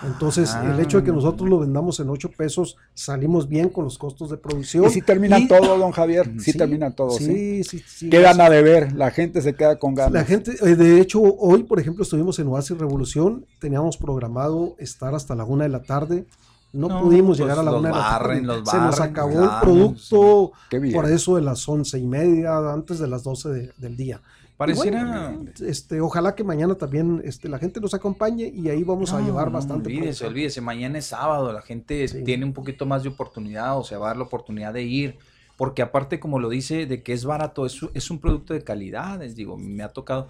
Entonces, 0.05 0.51
Ah. 0.55 0.73
el 0.73 0.81
hecho 0.81 0.99
de 0.99 1.05
que 1.05 1.13
nosotros 1.13 1.49
lo 1.49 1.59
vendamos 1.61 1.99
en 2.01 2.09
8 2.11 2.31
pesos, 2.37 2.77
salimos 2.95 3.49
bien 3.49 3.69
con 3.69 3.85
los 3.85 3.99
costos 3.99 4.31
de 4.31 4.37
producción. 4.37 4.85
Y 4.85 4.91
si 4.91 5.03
terminan 5.03 5.43
Y- 5.43 5.49
todo, 5.49 5.79
don 5.79 5.91
Javier, 5.93 6.31
sí, 6.39 6.53
Sí, 6.53 6.59
terminan 6.59 6.95
todo, 6.95 7.11
¿sí? 7.11 7.25
sí, 7.25 7.65
sí, 7.65 7.83
sí, 7.87 8.11
Quedan 8.11 8.41
a 8.41 8.51
deber, 8.51 8.93
la 8.93 9.11
gente 9.11 9.41
se 9.43 9.55
queda 9.55 9.79
con 9.79 9.95
ganas. 9.95 10.13
la 10.13 10.25
gente, 10.25 10.53
eh, 10.63 10.75
de 10.77 11.01
hecho, 11.01 11.21
hoy, 11.23 11.63
por 11.65 11.81
ejemplo, 11.81 12.03
estuvimos 12.03 12.39
en 12.39 12.49
Oasis 12.49 12.77
Revolución, 12.79 13.45
teníamos 13.61 13.97
programado 13.97 14.75
estar 14.79 15.15
hasta 15.15 15.35
la 15.35 15.45
una 15.45 15.65
de 15.65 15.71
la 15.71 15.83
tarde. 15.83 16.27
No, 16.73 16.89
No, 16.89 17.01
pudimos 17.01 17.39
pues 17.39 17.41
llegar 17.41 17.59
a 17.59 17.63
la 17.63 17.71
los 17.71 17.81
una 17.81 17.89
de 17.89 17.95
la 17.95 18.01
tarde. 18.03 18.43
los 18.43 18.69
Se 18.69 18.77
nos 18.77 19.01
acabó 19.01 19.45
el 19.45 19.51
producto 19.63 20.53
por 20.93 21.07
eso 21.11 21.37
de 21.37 21.43
las 21.43 21.67
once 21.69 21.99
y 21.99 22.07
media, 22.07 22.59
antes 22.71 22.99
de 22.99 23.07
las 23.07 23.23
doce 23.23 23.49
de- 23.49 23.73
del 23.79 23.97
día. 23.97 24.21
Pareciera... 24.57 25.31
bueno, 25.33 25.51
este, 25.61 26.01
ojalá 26.01 26.35
que 26.35 26.43
mañana 26.45 26.75
también 26.77 27.21
este, 27.25 27.49
la 27.49 27.59
gente 27.59 27.81
nos 27.81 27.93
acompañe 27.95 28.47
y 28.55 28.69
ahí 28.71 28.83
vamos 28.85 29.13
a 29.13 29.21
No, 29.21 29.27
llevar 29.27 29.47
no, 29.49 29.53
bastante. 29.53 29.89
Olvídese, 29.89 30.27
olvídese. 30.27 30.61
Mañana 30.61 30.99
es 30.99 31.07
sábado, 31.07 31.53
la 31.53 31.63
gente 31.63 32.09
Sí. 32.09 32.25
tiene 32.25 32.45
un 32.47 32.53
poquito 32.55 32.87
más 32.87 33.03
de 33.03 33.11
oportunidad, 33.11 33.79
o 33.79 33.85
sea, 33.85 33.99
va 33.99 34.07
a 34.07 34.09
dar 34.11 34.17
la 34.17 34.25
oportunidad 34.25 34.73
de 34.73 34.83
ir. 34.83 35.19
Porque 35.59 35.83
aparte, 35.83 36.21
como 36.21 36.39
lo 36.39 36.49
dice, 36.49 36.87
de 36.87 37.03
que 37.03 37.13
es 37.13 37.25
barato, 37.25 37.65
es, 37.67 37.83
un- 37.83 37.91
es 37.95 38.11
un 38.11 38.19
producto 38.19 38.53
de 38.55 38.63
calidad, 38.63 39.19
les 39.21 39.35
digo, 39.37 39.57
me 39.57 39.83
ha 39.83 39.89
tocado. 39.89 40.29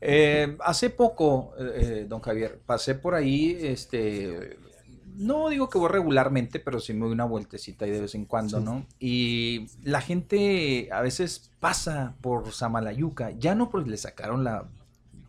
Eh, 0.00 0.56
hace 0.60 0.90
poco, 0.90 1.52
eh, 1.58 1.72
eh, 2.02 2.06
don 2.08 2.20
Javier, 2.20 2.60
pasé 2.66 2.94
por 2.94 3.14
ahí, 3.14 3.56
este, 3.60 4.58
no 5.16 5.48
digo 5.48 5.68
que 5.68 5.78
voy 5.78 5.88
regularmente, 5.88 6.60
pero 6.60 6.80
sí 6.80 6.92
me 6.94 7.00
doy 7.00 7.12
una 7.12 7.24
vueltecita 7.24 7.84
ahí 7.84 7.90
de 7.90 8.00
vez 8.00 8.14
en 8.14 8.24
cuando, 8.24 8.58
Sí. 8.58 8.64
¿no? 8.64 8.86
Y 9.00 9.66
la 9.82 10.00
gente 10.00 10.88
a 10.92 11.00
veces 11.00 11.50
pasa 11.60 12.14
por 12.20 12.52
Samalayuca, 12.52 13.30
ya 13.32 13.54
no 13.54 13.70
porque 13.70 13.90
le 13.90 13.96
sacaron 13.96 14.44
la, 14.44 14.64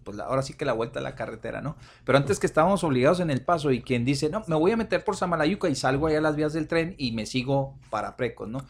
pues 0.04 0.16
la- 0.18 0.26
ahora 0.26 0.42
sí 0.42 0.54
que 0.54 0.66
la 0.66 0.74
vuelta 0.74 1.00
a 1.00 1.04
la 1.04 1.16
carretera, 1.16 1.62
¿no? 1.62 1.76
Pero 2.06 2.18
antes 2.18 2.40
que 2.40 2.48
estábamos 2.48 2.84
obligados 2.84 3.20
en 3.20 3.30
el 3.30 3.42
paso 3.42 3.72
y 3.72 3.82
quien 3.82 4.06
dice, 4.06 4.30
no, 4.30 4.44
me 4.48 4.56
voy 4.56 4.72
a 4.72 4.78
meter 4.78 5.04
por 5.04 5.16
Samalayuca 5.18 5.68
y 5.70 5.76
salgo 5.76 6.08
allá 6.08 6.20
a 6.20 6.22
las 6.22 6.36
vías 6.36 6.54
del 6.54 6.68
tren 6.68 6.96
y 6.98 7.12
me 7.12 7.26
sigo 7.26 7.76
para 7.90 8.16
Precos, 8.16 8.48
¿no? 8.48 8.66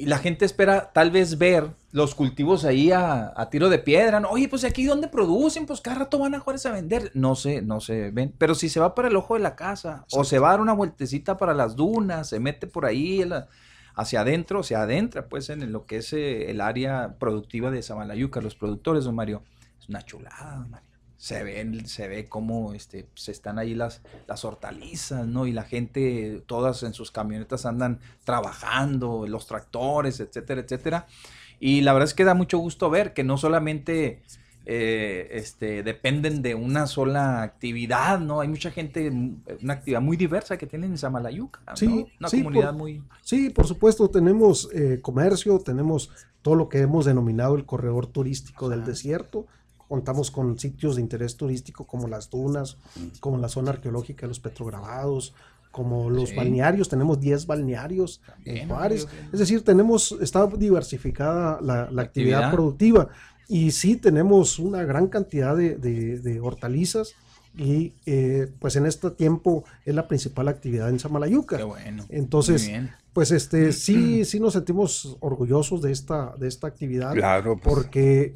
Y 0.00 0.06
la 0.06 0.18
gente 0.18 0.44
espera 0.46 0.92
tal 0.94 1.10
vez 1.10 1.36
ver 1.36 1.72
los 1.92 2.14
cultivos 2.14 2.64
ahí 2.64 2.90
a, 2.90 3.32
a 3.36 3.50
tiro 3.50 3.68
de 3.68 3.78
piedra. 3.78 4.18
¿no? 4.20 4.30
Oye, 4.30 4.48
pues 4.48 4.64
aquí 4.64 4.84
dónde 4.86 5.08
producen, 5.08 5.66
pues 5.66 5.80
cada 5.82 5.98
rato 6.00 6.18
van 6.18 6.34
a 6.34 6.40
Juárez 6.40 6.64
a 6.64 6.72
vender. 6.72 7.10
No 7.14 7.34
sé, 7.34 7.60
no 7.60 7.80
se 7.80 8.10
ven. 8.10 8.34
Pero 8.38 8.54
si 8.54 8.68
se 8.70 8.80
va 8.80 8.94
para 8.94 9.08
el 9.08 9.16
ojo 9.16 9.34
de 9.34 9.40
la 9.40 9.56
casa, 9.56 10.06
o 10.12 10.24
se 10.24 10.38
va 10.38 10.48
a 10.48 10.50
dar 10.52 10.60
una 10.62 10.72
vueltecita 10.72 11.36
para 11.36 11.52
las 11.52 11.76
dunas, 11.76 12.28
se 12.30 12.40
mete 12.40 12.66
por 12.66 12.86
ahí 12.86 13.24
la- 13.24 13.48
hacia 13.94 14.22
adentro, 14.22 14.62
se 14.62 14.74
adentra 14.76 15.26
pues 15.28 15.50
en 15.50 15.70
lo 15.72 15.84
que 15.84 15.98
es 15.98 16.12
eh, 16.14 16.50
el 16.50 16.60
área 16.62 17.16
productiva 17.18 17.70
de 17.70 17.82
Samalayuca, 17.82 18.40
los 18.40 18.54
productores, 18.54 19.04
don 19.04 19.14
Mario. 19.14 19.42
Es 19.78 19.88
una 19.90 20.00
chulada, 20.02 20.54
don 20.56 20.70
Mario. 20.70 20.88
Se 21.20 21.42
ven, 21.44 21.86
se 21.86 22.08
ve 22.08 22.30
cómo 22.30 22.72
este, 22.72 23.06
se 23.14 23.30
están 23.30 23.58
ahí 23.58 23.74
las, 23.74 24.00
las 24.26 24.42
hortalizas, 24.46 25.26
¿no? 25.26 25.46
Y 25.46 25.52
la 25.52 25.64
gente, 25.64 26.42
todas 26.46 26.82
en 26.82 26.94
sus 26.94 27.10
camionetas 27.10 27.66
andan 27.66 28.00
trabajando, 28.24 29.26
los 29.26 29.46
tractores, 29.46 30.18
etcétera, 30.20 30.62
etcétera. 30.62 31.06
Y 31.60 31.82
la 31.82 31.92
verdad 31.92 32.08
es 32.08 32.14
que 32.14 32.24
da 32.24 32.32
mucho 32.32 32.56
gusto 32.56 32.88
ver 32.88 33.12
que 33.12 33.22
no 33.22 33.36
solamente 33.36 34.22
eh, 34.64 35.28
este, 35.32 35.82
dependen 35.82 36.40
de 36.40 36.54
una 36.54 36.86
sola 36.86 37.42
actividad, 37.42 38.18
¿no? 38.18 38.40
Hay 38.40 38.48
mucha 38.48 38.70
gente, 38.70 39.10
una 39.62 39.74
actividad 39.74 40.00
muy 40.00 40.16
diversa 40.16 40.56
que 40.56 40.66
tienen 40.66 40.92
en 40.92 40.96
Samalayuca, 40.98 41.60
¿no? 41.66 41.76
Sí, 41.76 42.06
Una 42.18 42.28
sí, 42.30 42.38
comunidad 42.38 42.70
por- 42.70 42.78
muy... 42.78 43.02
Sí, 43.20 43.50
por 43.50 43.66
supuesto, 43.66 44.08
tenemos 44.08 44.70
eh, 44.72 45.00
comercio, 45.02 45.58
tenemos 45.58 46.10
todo 46.40 46.54
lo 46.54 46.70
que 46.70 46.78
hemos 46.78 47.04
denominado 47.04 47.56
el 47.56 47.66
corredor 47.66 48.06
turístico 48.06 48.70
del 48.70 48.86
desierto. 48.86 49.46
Contamos 49.90 50.30
con 50.30 50.56
sitios 50.56 50.94
de 50.94 51.02
interés 51.02 51.36
turístico 51.36 51.84
como 51.84 52.06
las 52.06 52.30
dunas, 52.30 52.76
como 53.18 53.38
la 53.38 53.48
zona 53.48 53.72
arqueológica 53.72 54.22
de 54.22 54.28
los 54.28 54.38
petrograbados, 54.38 55.34
como 55.72 56.08
los 56.10 56.28
Sí. 56.30 56.36
balnearios. 56.36 56.88
Tenemos 56.88 57.18
10 57.20 57.44
balnearios 57.46 58.20
También, 58.24 58.56
en 58.58 58.68
Juárez. 58.68 59.08
Es 59.32 59.40
decir, 59.40 59.64
tenemos, 59.64 60.16
está 60.20 60.46
diversificada 60.46 61.58
la, 61.60 61.90
la 61.90 62.02
actividad, 62.02 62.44
actividad. 62.44 62.52
productiva. 62.52 63.08
Y 63.48 63.72
sí, 63.72 63.96
tenemos 63.96 64.60
una 64.60 64.84
gran 64.84 65.08
cantidad 65.08 65.56
de, 65.56 65.74
de- 65.76 66.20
de 66.20 66.40
hortalizas. 66.40 67.14
Y 67.58 67.94
eh, 68.06 68.48
pues 68.60 68.76
en 68.76 68.86
este 68.86 69.10
tiempo 69.10 69.64
es 69.84 69.92
la 69.92 70.06
principal 70.06 70.46
actividad 70.46 70.88
en 70.88 71.00
Samalayuca. 71.00 71.56
Qué 71.56 71.64
bueno. 71.64 72.06
Entonces, 72.08 72.70
pues 73.12 73.32
este 73.32 73.72
sí, 73.72 74.24
sí 74.30 74.38
nos 74.38 74.52
sentimos 74.52 75.16
orgullosos 75.18 75.82
de 75.82 75.90
esta, 75.90 76.32
de 76.38 76.46
esta 76.46 76.68
actividad. 76.68 77.12
Claro, 77.12 77.56
pues, 77.60 77.74
Porque, 77.74 78.34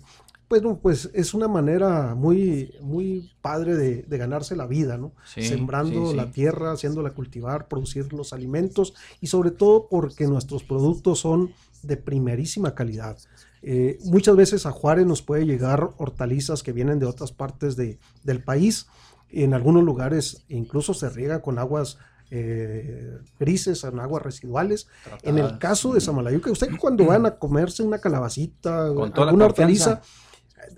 bueno, 0.49 0.79
pues 0.81 1.11
es 1.15 1.35
una 1.35 1.49
manera 1.49 2.15
muy, 2.15 2.75
muy 2.81 3.31
padre 3.41 3.77
de, 3.77 4.03
de 4.03 4.19
ganarse 4.19 4.55
la 4.57 4.67
vida, 4.67 4.97
¿no? 4.99 5.13
Sí, 5.27 5.43
Sembrando 5.43 6.05
sí, 6.07 6.11
sí. 6.11 6.17
la 6.17 6.31
tierra, 6.31 6.73
haciéndola 6.73 7.11
cultivar, 7.11 7.67
producir 7.69 8.13
los 8.13 8.33
alimentos 8.33 8.95
y 9.21 9.27
sobre 9.29 9.51
todo 9.51 9.89
porque 9.89 10.27
nuestros 10.27 10.63
productos 10.65 11.21
son 11.21 11.53
de 11.83 11.97
primerísima 11.97 12.75
calidad. 12.75 13.17
Eh, 13.63 13.99
muchas 14.05 14.37
veces 14.37 14.67
a 14.67 14.71
Juárez 14.73 15.07
nos 15.07 15.23
puede 15.23 15.47
llegar 15.47 15.91
hortalizas 15.97 16.63
que 16.63 16.73
vienen 16.73 16.99
de 16.99 17.07
otras 17.07 17.33
partes 17.33 17.77
de- 17.77 17.99
del 18.23 18.43
país. 18.43 18.87
En 19.31 19.55
algunos 19.55 19.83
lugares 19.83 20.45
incluso 20.49 20.95
se 20.95 21.09
riega 21.11 21.41
con 21.43 21.59
aguas 21.59 21.99
eh, 22.31 23.19
grises, 23.39 23.85
en 23.85 24.01
aguas 24.01 24.23
residuales. 24.23 24.89
En 25.23 25.39
el 25.39 25.59
caso 25.59 25.93
de 25.95 26.01
Samalayuca, 26.01 26.51
usted 26.51 26.69
cuando 26.81 27.05
van 27.07 27.27
a 27.27 27.37
comerse 27.39 27.83
una 27.83 27.99
calabacita, 28.01 28.89
Con 28.95 29.13
alguna 29.17 29.47
confianza. 29.47 30.03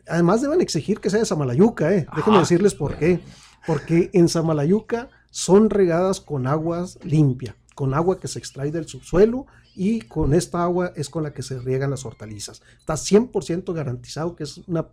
Además 0.09 0.43
deben 0.43 0.61
exigir 0.61 1.01
que 1.01 1.11
sea 1.11 1.21
de 1.21 1.27
Samalayuca, 1.27 1.93
¿eh? 1.95 2.07
Déjenme 2.15 2.39
Ah, 2.39 2.41
decirles 2.41 2.75
por 2.75 2.97
qué. 2.97 3.21
Porque 3.67 4.11
en 4.13 4.29
Samalayuca 4.29 5.09
son 5.31 5.71
regadas 5.71 6.21
con 6.21 6.47
aguas 6.47 6.99
limpia, 7.03 7.57
con 7.77 7.93
agua 7.95 8.19
que 8.19 8.27
se 8.27 8.39
extrae 8.41 8.73
del 8.73 8.89
subsuelo 8.89 9.47
y 9.77 10.01
con 10.01 10.33
esta 10.33 10.63
agua 10.65 10.93
es 10.97 11.11
con 11.11 11.23
la 11.23 11.33
que 11.35 11.43
se 11.43 11.59
riegan 11.61 11.91
las 11.91 12.07
hortalizas. 12.07 12.63
Está 12.79 12.95
100% 12.95 13.73
garantizado 13.75 14.35
que 14.35 14.45
es 14.45 14.59
una 14.67 14.87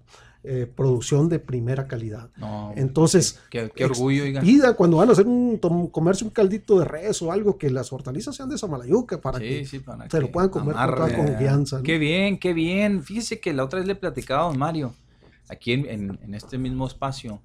eh, 0.44 0.68
producción 0.76 1.30
de 1.30 1.40
primera 1.40 1.88
calidad. 1.88 2.30
No, 2.36 2.74
Entonces, 2.76 3.40
qué, 3.50 3.72
qué 3.74 3.86
orgullo. 3.86 4.26
Pida 4.42 4.74
cuando 4.76 4.98
van 4.98 5.08
a 5.08 5.14
hacer 5.14 5.26
un, 5.26 5.58
tom- 5.60 5.88
comerse 5.88 6.26
un 6.26 6.32
caldito 6.32 6.78
de 6.80 6.84
res 6.86 7.22
o 7.22 7.32
algo 7.32 7.58
que 7.58 7.70
las 7.70 7.94
hortalizas 7.94 8.36
sean 8.36 8.50
de 8.50 8.58
Samalayuca 8.58 9.22
para 9.22 9.40
Sí, 9.40 9.46
que 9.46 9.66
sí, 9.66 9.80
para 9.80 10.10
se 10.10 10.20
lo 10.20 10.28
que 10.28 10.34
puedan 10.34 10.50
comer 10.50 10.76
con 10.76 10.96
toda 10.96 11.08
confianza. 11.16 11.78
¿no? 11.78 11.84
Qué 11.84 11.98
bien, 11.98 12.38
qué 12.38 12.54
bien. 12.54 13.02
Fíjese 13.04 13.40
que 13.40 13.54
la 13.54 13.64
otra 13.64 13.80
vez 13.80 13.88
le 13.88 13.96
platicaba 13.96 14.44
a 14.44 14.48
don 14.48 14.60
Mario, 14.60 14.94
aquí 15.48 15.72
en, 15.72 15.86
en- 15.86 16.20
en 16.22 16.36
este 16.36 16.58
mismo 16.58 16.86
espacio. 16.86 17.42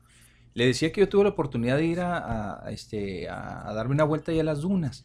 Le 0.55 0.67
decía 0.67 0.91
que 0.91 1.03
yo 1.03 1.09
tuve 1.09 1.23
la 1.23 1.31
oportunidad 1.31 1.77
de 1.77 1.85
ir 1.87 2.01
a, 2.01 2.19
a- 2.19 2.67
a 2.67 2.71
este, 2.73 3.29
a, 3.29 3.69
a 3.69 3.73
darme 3.75 3.95
una 3.95 4.03
vuelta 4.03 4.33
ahí 4.33 4.41
a 4.41 4.45
las 4.45 4.63
dunas. 4.63 5.05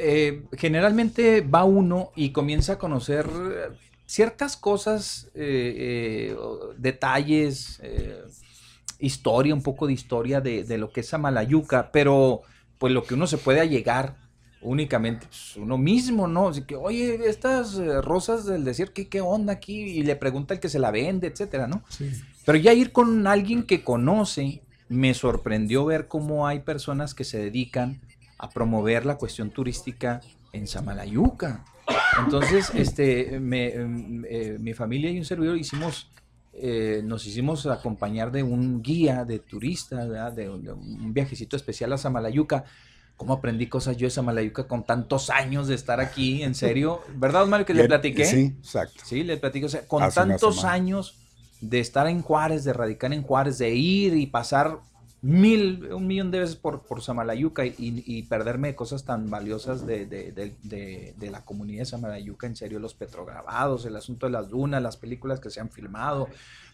Eh, 0.00 0.44
generalmente 0.52 1.40
va 1.40 1.64
uno 1.64 2.12
y 2.14 2.30
comienza 2.30 2.74
a 2.74 2.78
conocer 2.78 3.26
eh, 3.26 3.76
ciertas 4.06 4.56
cosas, 4.56 5.28
eh, 5.34 6.30
eh, 6.30 6.36
detalles, 6.76 7.82
historia, 9.00 9.54
un 9.54 9.62
poco 9.62 9.88
de 9.88 9.92
historia 9.92 10.40
de, 10.40 10.62
de 10.62 10.78
lo 10.78 10.92
que 10.92 11.00
es 11.00 11.08
Samalayuca, 11.08 11.90
pero 11.90 12.42
pues 12.78 12.92
lo 12.92 13.02
que 13.02 13.14
uno 13.14 13.26
se 13.26 13.38
puede 13.38 13.58
allegar 13.58 14.16
únicamente 14.60 15.26
pues, 15.26 15.56
uno 15.56 15.76
mismo, 15.78 16.28
¿no? 16.28 16.48
Así 16.48 16.62
que, 16.62 16.76
oye, 16.76 17.28
estas 17.28 17.76
rosas 18.04 18.44
del 18.46 18.64
desierto, 18.64 18.94
¿qué, 18.94 19.08
¿qué 19.08 19.20
onda 19.20 19.52
aquí? 19.52 19.80
Y 19.80 20.04
le 20.04 20.14
pregunta 20.14 20.54
el 20.54 20.60
que 20.60 20.68
se 20.68 20.78
la 20.78 20.92
vende, 20.92 21.26
etcétera, 21.26 21.66
¿no? 21.66 21.82
Sí. 21.88 22.10
Pero 22.44 22.58
ya 22.58 22.72
ir 22.72 22.92
con 22.92 23.26
alguien 23.26 23.64
que 23.64 23.82
conoce, 23.82 24.62
me 24.88 25.12
sorprendió 25.12 25.84
ver 25.84 26.06
cómo 26.06 26.46
hay 26.46 26.60
personas 26.60 27.14
que 27.14 27.24
se 27.24 27.38
dedican 27.38 28.00
a 28.38 28.48
promover 28.50 29.04
la 29.04 29.16
cuestión 29.16 29.50
turística 29.50 30.20
en 30.52 30.66
Samalayuca. 30.66 31.64
Entonces, 32.24 32.70
este, 32.74 33.38
me- 33.40 33.72
em, 33.74 34.24
eh, 34.28 34.56
mi 34.60 34.72
familia 34.74 35.10
y 35.10 35.18
un 35.18 35.24
servidor 35.24 35.56
hicimos, 35.58 36.10
eh, 36.52 37.02
nos 37.04 37.26
hicimos 37.26 37.66
acompañar 37.66 38.30
de 38.32 38.42
un 38.42 38.82
guía 38.82 39.24
de 39.24 39.38
turistas, 39.40 40.08
de, 40.34 40.44
de 40.44 40.48
un 40.72 41.12
viajecito 41.12 41.56
especial 41.56 41.92
a 41.92 41.98
Samalayuca. 41.98 42.64
¿Cómo 43.16 43.32
aprendí 43.32 43.66
cosas 43.66 43.96
yo 43.96 44.06
de 44.06 44.10
Samalayuca 44.10 44.68
con 44.68 44.84
tantos 44.86 45.28
años 45.30 45.66
de 45.66 45.74
estar 45.74 45.98
aquí? 46.00 46.44
En 46.44 46.54
serio, 46.54 47.00
¿verdad, 47.16 47.46
Mario, 47.48 47.66
que 47.66 47.74
le 47.74 47.80
Bien, 47.80 47.88
platiqué? 47.88 48.24
Sí, 48.24 48.54
exacto. 48.58 49.02
Sí, 49.04 49.24
le 49.24 49.36
platico, 49.38 49.66
o 49.66 49.68
sea, 49.68 49.84
con 49.88 50.04
Hace 50.04 50.20
tantos 50.20 50.64
años 50.64 51.18
de 51.60 51.80
estar 51.80 52.06
en 52.06 52.22
Juárez, 52.22 52.62
de 52.62 52.72
radicar 52.72 53.12
en 53.12 53.22
Juárez, 53.24 53.58
de 53.58 53.70
ir 53.74 54.14
y 54.16 54.26
pasar 54.28 54.78
mil, 55.20 55.92
un 55.92 56.06
millón 56.06 56.30
de 56.30 56.38
veces 56.40 56.54
por, 56.56 56.82
por 56.82 57.02
Samalayuca 57.02 57.66
y, 57.66 57.74
y 57.78 58.22
perderme 58.22 58.68
de 58.68 58.76
cosas 58.76 59.04
tan 59.04 59.28
valiosas 59.30 59.84
de, 59.86 60.06
de- 60.06 60.30
de- 60.32 60.54
de- 60.62 61.14
de 61.16 61.30
la 61.30 61.44
comunidad 61.44 61.80
de 61.80 61.86
Samalayuca, 61.86 62.46
en 62.46 62.54
serio, 62.54 62.78
los 62.78 62.94
petrograbados, 62.94 63.84
el 63.84 63.96
asunto 63.96 64.26
de 64.26 64.32
las 64.32 64.48
dunas, 64.48 64.80
las 64.82 64.96
películas 64.96 65.40
que 65.40 65.50
se 65.50 65.60
han 65.60 65.70
filmado, 65.70 66.28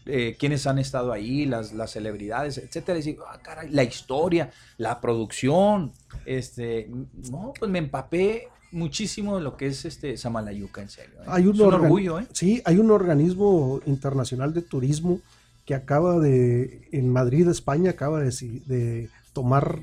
eh, 0.05 0.35
quienes 0.39 0.67
han 0.67 0.77
estado 0.77 1.11
ahí, 1.11 1.45
las, 1.47 1.73
las 1.73 1.91
celebridades, 1.91 2.59
etcétera. 2.59 2.99
Y 2.99 3.01
digo, 3.01 3.25
ah, 3.27 3.39
caray, 3.41 3.71
la 3.71 3.83
historia, 3.83 4.51
la 4.77 5.01
producción, 5.01 5.91
este, 6.27 6.87
no, 7.31 7.51
pues 7.57 7.71
me 7.71 7.79
empapé 7.79 8.47
muchísimo 8.71 9.37
de 9.37 9.43
lo 9.43 9.57
que 9.57 9.67
es 9.67 9.85
este 9.85 10.17
Samalayuca, 10.17 10.81
en 10.83 10.89
serio. 10.89 11.15
¿eh? 11.21 11.25
Hay 11.27 11.47
un 11.47 11.55
es 11.55 11.61
un 11.61 11.67
organ- 11.67 11.81
orgullo, 11.85 12.19
¿eh? 12.19 12.27
Sí, 12.33 12.61
hay 12.65 12.77
un 12.77 12.91
organismo 12.91 13.79
internacional 13.87 14.53
de 14.53 14.61
turismo 14.61 15.19
que 15.65 15.75
acaba 15.75 16.19
de, 16.19 16.87
en 16.91 17.09
Madrid, 17.09 17.47
España, 17.49 17.91
acaba 17.91 18.21
de, 18.21 19.09
tomar 19.33 19.81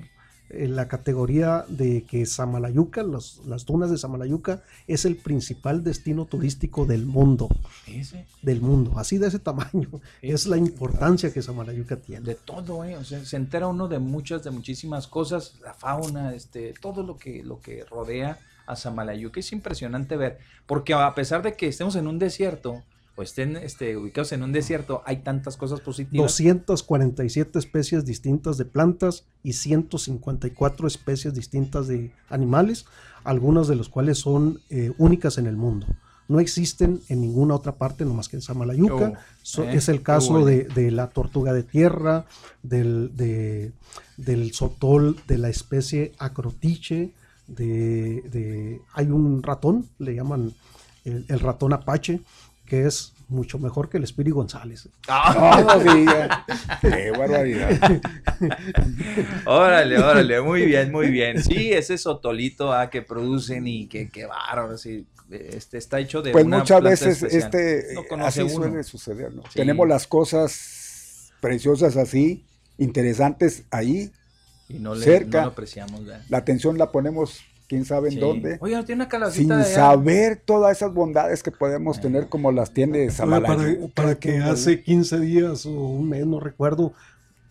eh, 0.50 0.68
la 0.68 0.86
categoría 0.86 1.64
de 1.68 2.04
que 2.04 2.24
Samalayuca, 2.26 3.02
los- 3.02 3.42
las 3.46 3.64
dunas 3.66 3.90
de 3.90 3.98
Samalayuca, 3.98 4.62
es 4.86 5.04
el 5.04 5.16
principal 5.16 5.82
destino 5.82 6.24
turístico 6.26 6.84
del 6.86 7.04
mundo, 7.06 7.48
Ese, 7.86 8.26
del 8.42 8.60
mundo, 8.60 8.92
así 8.96 9.18
de 9.18 9.26
ese 9.28 9.38
tamaño. 9.40 9.88
Es 10.20 10.46
la 10.46 10.56
importancia 10.56 11.32
que 11.32 11.42
Samalayuca 11.42 11.96
tiene. 11.96 12.24
de 12.26 12.34
todo, 12.36 12.84
¿eh? 12.84 12.96
O 12.96 13.04
sea, 13.04 13.24
se 13.24 13.36
entera 13.36 13.66
uno 13.66 13.88
de 13.88 13.98
muchas, 13.98 14.44
de 14.44 14.50
muchísimas 14.50 15.06
cosas, 15.08 15.54
la 15.64 15.74
fauna, 15.74 16.34
este, 16.34 16.74
todo 16.80 17.02
lo 17.02 17.16
que, 17.16 17.42
lo 17.42 17.60
que 17.60 17.84
rodea 17.84 18.38
a 18.66 18.76
Samalayuca. 18.76 19.40
Es 19.40 19.52
impresionante 19.52 20.16
ver, 20.16 20.38
porque 20.66 20.94
a 20.94 21.14
pesar 21.14 21.42
de 21.42 21.54
que 21.54 21.66
estemos 21.66 21.96
en 21.96 22.06
un 22.06 22.18
desierto, 22.20 22.82
o 23.14 23.22
estén 23.22 23.56
este, 23.56 23.96
ubicados 23.96 24.32
en 24.32 24.42
un 24.42 24.52
desierto, 24.52 25.02
hay 25.04 25.18
tantas 25.18 25.56
cosas 25.56 25.80
positivas. 25.80 26.26
247 26.26 27.58
especies 27.58 28.04
distintas 28.04 28.56
de 28.58 28.64
plantas 28.64 29.24
y 29.42 29.52
154 29.54 30.86
especies 30.86 31.34
distintas 31.34 31.88
de 31.88 32.12
animales, 32.28 32.86
algunas 33.24 33.68
de 33.68 33.76
las 33.76 33.88
cuales 33.88 34.18
son 34.18 34.60
eh, 34.70 34.92
únicas 34.98 35.38
en 35.38 35.46
el 35.46 35.56
mundo. 35.56 35.86
No 36.28 36.40
existen 36.40 37.00
en 37.08 37.20
ninguna 37.20 37.54
otra 37.54 37.72
parte, 37.72 38.04
nomás 38.04 38.28
que 38.28 38.36
en 38.36 38.42
Samalayuca. 38.42 38.94
Oh, 39.14 39.16
So- 39.42 39.64
eh, 39.64 39.74
es 39.74 39.88
el 39.88 40.02
caso 40.02 40.44
de, 40.46 40.64
de 40.64 40.90
la 40.90 41.08
tortuga 41.10 41.52
de 41.52 41.64
tierra, 41.64 42.24
del, 42.62 43.10
de- 43.16 43.72
del 44.16 44.52
sotol, 44.52 45.16
de 45.26 45.36
la 45.36 45.48
especie 45.50 46.12
acrotiche, 46.18 47.12
de, 47.48 48.22
de- 48.30 48.80
hay 48.94 49.06
un 49.10 49.42
ratón, 49.42 49.88
le 49.98 50.14
llaman 50.14 50.54
el, 51.04 51.26
el 51.28 51.40
ratón 51.40 51.72
apache, 51.72 52.20
que 52.72 52.86
es 52.86 53.12
mucho 53.28 53.58
mejor 53.58 53.90
que 53.90 53.98
el 53.98 54.04
Espíritu 54.04 54.36
González. 54.36 54.88
Diga. 55.84 56.46
Qué 56.80 57.10
barbaridad. 57.10 58.00
Órale, 59.44 59.98
órale, 59.98 60.40
muy 60.40 60.64
bien, 60.64 60.90
muy 60.90 61.10
bien. 61.10 61.44
Sí, 61.44 61.70
ese 61.70 61.98
sotolito 61.98 62.72
ah, 62.72 62.88
que 62.88 63.02
producen 63.02 63.66
y 63.66 63.88
que, 63.88 64.08
que 64.08 64.24
bárbaro, 64.24 64.78
sí, 64.78 65.06
este, 65.28 65.76
está 65.76 66.00
hecho 66.00 66.22
de 66.22 66.32
Pues 66.32 66.46
una 66.46 66.60
muchas 66.60 66.80
planta 66.80 66.88
veces 66.88 67.22
especial. 67.22 67.42
este 67.42 67.94
No 67.94 68.04
conoce 68.08 68.40
así 68.40 68.54
uno. 68.54 68.68
suele 68.68 68.84
suceder, 68.84 69.34
¿no? 69.34 69.42
Sí. 69.42 69.56
Tenemos 69.56 69.86
las 69.86 70.06
cosas 70.06 71.30
preciosas 71.42 71.98
así, 71.98 72.46
interesantes 72.78 73.64
ahí, 73.70 74.12
y 74.70 74.78
no, 74.78 74.94
le, 74.94 75.04
cerca. 75.04 75.40
no 75.40 75.44
lo 75.44 75.52
apreciamos. 75.52 76.06
¿verdad? 76.06 76.24
la 76.30 76.38
atención 76.38 76.78
la 76.78 76.90
ponemos 76.90 77.42
quién 77.72 77.86
sabe 77.86 78.08
en 78.08 78.14
Sí. 78.16 78.20
dónde, 78.20 78.58
Oye, 78.60 78.74
tiene 78.84 78.96
una 78.96 79.04
sin 79.04 79.10
calabacita 79.10 79.56
de 79.56 79.62
allá? 79.64 79.74
saber 79.74 80.42
todas 80.44 80.76
esas 80.76 80.92
bondades 80.92 81.42
que 81.42 81.50
podemos 81.50 81.98
tener 82.02 82.28
como 82.28 82.52
las 82.52 82.70
tiene 82.74 83.06
Para, 83.06 83.12
Samalayuca. 83.12 83.94
para 83.94 84.14
que 84.16 84.36
hace 84.40 84.82
15 84.82 85.18
días 85.20 85.64
o 85.64 85.70
un 85.70 86.06
mes, 86.10 86.26
no 86.26 86.38
recuerdo, 86.38 86.92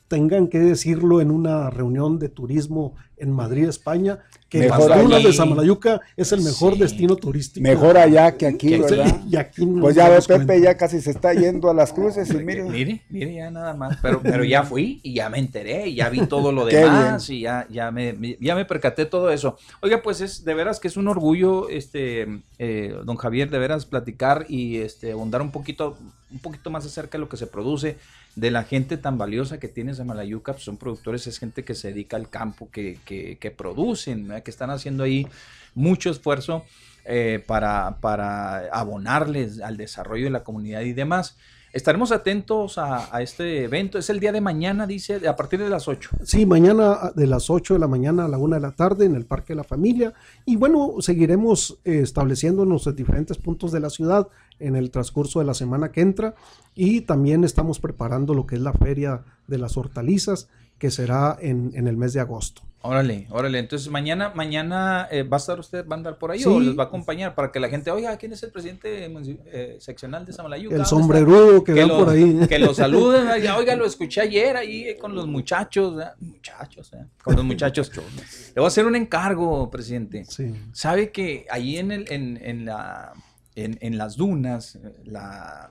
tengan 0.08 0.48
que 0.48 0.60
decirlo 0.60 1.22
en 1.22 1.32
una 1.32 1.72
reunión 1.72 2.20
de 2.20 2.30
turismo 2.30 2.94
en 3.18 3.32
Madrid, 3.32 3.68
España, 3.68 4.20
que 4.52 4.60
Mejor 4.60 4.90
las 4.90 5.02
dunas 5.02 5.24
de 5.24 5.32
Samalayuca 5.32 6.02
es 6.18 6.34
el 6.34 6.42
mejor 6.42 6.74
Sí. 6.74 6.80
destino 6.82 7.16
turístico. 7.16 7.64
Mejor 7.64 7.98
allá 7.98 8.36
que 8.36 8.46
aquí. 8.48 8.78
¿verdad? 8.78 9.22
Y 9.30 9.38
aquí 9.38 9.66
no 9.66 9.80
Pues 9.82 9.96
ya 9.96 10.10
ve 10.10 10.18
Pepe, 10.18 10.36
cuenta. 10.46 10.58
ya 10.58 10.76
casi 10.76 11.00
se 11.00 11.12
está 11.12 11.34
yendo 11.34 11.70
a 11.70 11.74
las 11.74 11.94
cruces 11.94 12.30
y 12.30 12.34
mire, 12.36 12.64
Mire, 12.66 13.02
mire 13.10 13.34
ya 13.34 13.50
nada 13.50 13.74
más, 13.74 13.98
pero, 14.02 14.22
pero 14.22 14.44
ya 14.44 14.64
fui 14.64 15.00
y 15.04 15.14
ya 15.14 15.30
me 15.30 15.40
enteré 15.40 15.88
y 15.88 15.96
ya 15.96 16.10
vi 16.10 16.26
todo 16.28 16.52
lo 16.52 16.66
demás 16.66 17.30
y 17.30 17.40
ya, 17.40 17.66
ya, 17.70 17.92
me, 17.92 18.38
ya 18.42 18.56
me 18.56 18.66
percaté 18.66 19.06
todo 19.06 19.32
eso. 19.32 19.58
Oiga, 19.80 20.02
pues 20.02 20.20
es 20.20 20.44
de 20.44 20.54
veras 20.54 20.82
que 20.82 20.90
es 20.90 20.98
un 20.98 21.08
orgullo, 21.08 21.70
este, 21.70 22.42
eh, 22.60 22.94
don 23.06 23.16
Javier, 23.16 23.50
de 23.50 23.58
veras 23.58 23.86
platicar 23.86 24.46
y 24.50 24.80
este, 24.80 25.14
abundar 25.14 25.42
un 25.42 25.52
poquito, 25.52 25.98
un 26.30 26.40
poquito 26.40 26.70
más 26.70 26.86
acerca 26.86 27.18
de 27.18 27.20
lo 27.24 27.30
que 27.30 27.38
se 27.38 27.48
produce, 27.48 27.96
de 28.36 28.52
la 28.52 28.64
gente 28.64 28.98
tan 28.98 29.18
valiosa 29.18 29.60
que 29.60 29.68
tiene 29.68 29.94
Samalayuca, 29.94 30.54
pues 30.54 30.64
son 30.64 30.78
productores, 30.78 31.28
es 31.28 31.40
gente 31.40 31.64
que 31.64 31.76
se 31.76 31.90
dedica 31.90 32.18
al 32.18 32.30
campo, 32.30 32.70
que, 32.72 33.00
que, 33.06 33.38
que 33.38 33.52
producen, 33.52 34.32
que 34.44 34.52
están 34.52 34.70
haciendo 34.70 35.04
ahí 35.04 35.28
mucho 35.76 36.10
esfuerzo 36.10 36.66
eh, 37.06 37.44
para, 37.46 37.98
para 38.00 38.68
abonarles 38.68 39.60
al 39.60 39.78
desarrollo 39.78 40.26
de 40.26 40.30
la 40.30 40.44
comunidad 40.44 40.82
y 40.82 40.94
demás. 40.94 41.38
Estaremos 41.74 42.12
atentos 42.12 42.78
a, 42.78 43.22
este 43.22 43.64
evento. 43.64 43.98
Es 43.98 44.10
el 44.10 44.20
día 44.20 44.34
de 44.34 44.42
mañana, 44.42 44.86
dice, 44.86 45.26
a 45.28 45.36
partir 45.38 45.60
de 45.60 45.70
las 45.70 45.88
8. 45.88 46.10
Sí, 46.24 46.46
mañana 46.46 47.12
de 47.16 47.28
las 47.28 47.50
8 47.50 47.76
de 47.76 47.80
la 47.80 47.88
mañana 47.88 48.26
a 48.26 48.28
la 48.28 48.38
1 48.38 48.56
de 48.56 48.62
la 48.62 48.72
tarde 48.72 49.06
en 49.06 49.16
el 49.16 49.26
Parque 49.26 49.54
de 49.54 49.58
la 49.58 49.64
Familia. 49.64 50.14
Y 50.46 50.58
bueno, 50.58 50.96
seguiremos 51.00 51.80
eh, 51.86 52.00
estableciéndonos 52.02 52.88
en 52.88 52.96
diferentes 52.96 53.38
puntos 53.38 53.72
de 53.72 53.80
la 53.80 53.90
ciudad 53.90 54.28
en 54.60 54.76
el 54.76 54.92
transcurso 54.92 55.40
de 55.40 55.46
la 55.46 55.54
semana 55.54 55.94
que 55.94 56.02
entra. 56.02 56.36
Y 56.76 57.02
también 57.02 57.46
estamos 57.46 57.80
preparando 57.80 58.34
lo 58.34 58.46
que 58.46 58.56
es 58.56 58.62
la 58.62 58.74
Feria 58.74 59.24
de 59.48 59.58
las 59.58 59.78
Hortalizas, 59.78 60.50
que 60.82 60.90
será 60.90 61.38
en, 61.40 61.72
en 61.76 61.88
el 61.88 61.96
mes 61.96 62.12
de 62.14 62.22
agosto. 62.22 62.64
Órale, 62.84 63.28
órale. 63.30 63.60
Entonces 63.60 63.88
mañana, 63.90 64.32
mañana 64.34 65.08
eh, 65.12 65.22
va 65.22 65.38
a 65.38 65.40
estar 65.40 65.60
usted, 65.60 65.86
va 65.88 65.96
a 65.96 65.98
andar 66.00 66.18
por 66.18 66.32
ahí 66.32 66.40
Sí. 66.40 66.46
o 66.50 66.60
les 66.60 66.76
va 66.76 66.86
a 66.86 66.86
acompañar 66.88 67.36
para 67.36 67.52
que 67.52 67.60
la 67.60 67.70
gente, 67.70 67.92
oiga, 67.92 68.18
¿quién 68.18 68.34
es 68.34 68.42
el 68.42 68.50
presidente 68.52 69.06
eh, 69.06 69.78
seccional 69.80 70.26
de 70.26 70.34
Samalayuca? 70.34 70.74
El 70.76 70.82
¿Dónde 70.82 70.84
está?" 70.90 70.96
sombrerudo 70.96 71.64
que, 71.64 71.76
que 71.76 71.86
por 71.86 72.10
ahí. 72.10 72.40
que 72.50 72.58
lo 72.58 72.74
saluden, 72.74 73.28
oiga, 73.56 73.76
lo 73.76 73.86
escuché 73.86 74.22
ayer 74.22 74.58
ahí 74.58 74.86
eh, 74.90 74.98
con 74.98 75.14
los 75.14 75.28
muchachos, 75.28 75.96
¿verdad? 75.96 76.16
muchachos, 76.20 76.92
¿eh? 76.94 77.06
con 77.24 77.36
los 77.36 77.46
muchachos. 77.52 77.92
Le 77.96 78.54
voy 78.56 78.64
a 78.64 78.68
hacer 78.70 78.88
un 78.88 78.96
encargo, 78.96 79.70
presidente. 79.70 80.26
Sí. 80.26 80.52
Sabe 80.74 81.12
que 81.12 81.46
ahí 81.52 81.78
en, 81.78 81.92
el, 81.92 82.12
en, 82.12 82.40
en 82.42 82.66
la, 82.66 83.14
en, 83.54 83.78
en 83.82 84.00
las 84.00 84.16
dunas, 84.16 84.80
la, 85.04 85.70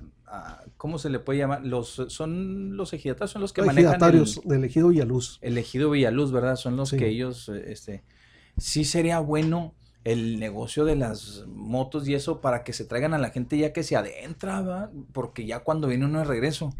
¿cómo 0.77 0.98
se 0.98 1.11
le 1.11 1.19
puede 1.19 1.39
llamar? 1.40 1.65
Los, 1.65 2.02
son 2.09 2.77
los 2.77 2.93
ejidatarios, 2.93 3.31
son 3.32 3.43
los 3.43 3.52
que 3.52 3.62
manejan 3.62 3.78
el, 3.78 3.86
ejidatarios 3.90 4.40
del 4.44 4.65
ejido 4.65 4.89
Villaluz. 4.89 5.39
el 5.43 5.59
ejido 5.59 5.90
Villaluz, 5.90 6.32
¿verdad? 6.32 6.57
Son 6.57 6.77
los 6.77 6.90
Sí. 6.90 6.97
que 6.97 7.09
ellos, 7.09 7.48
este, 7.48 8.02
sí 8.59 8.85
sería 8.85 9.19
bueno 9.20 9.74
el 10.05 10.39
negocio 10.40 10.85
de 10.85 10.97
las 10.97 11.44
motos 11.48 12.09
y 12.09 12.15
eso 12.15 12.40
para 12.40 12.65
que 12.65 12.73
se 12.73 12.85
traigan 12.85 13.12
a 13.15 13.19
la 13.19 13.31
gente 13.31 13.59
ya 13.59 13.73
que 13.73 13.82
se 13.82 13.97
adentra, 13.97 14.62
¿va? 14.62 14.90
Porque 15.12 15.44
ya 15.47 15.61
cuando 15.61 15.89
viene 15.89 16.07
uno 16.07 16.20
de 16.20 16.24
regreso, 16.24 16.74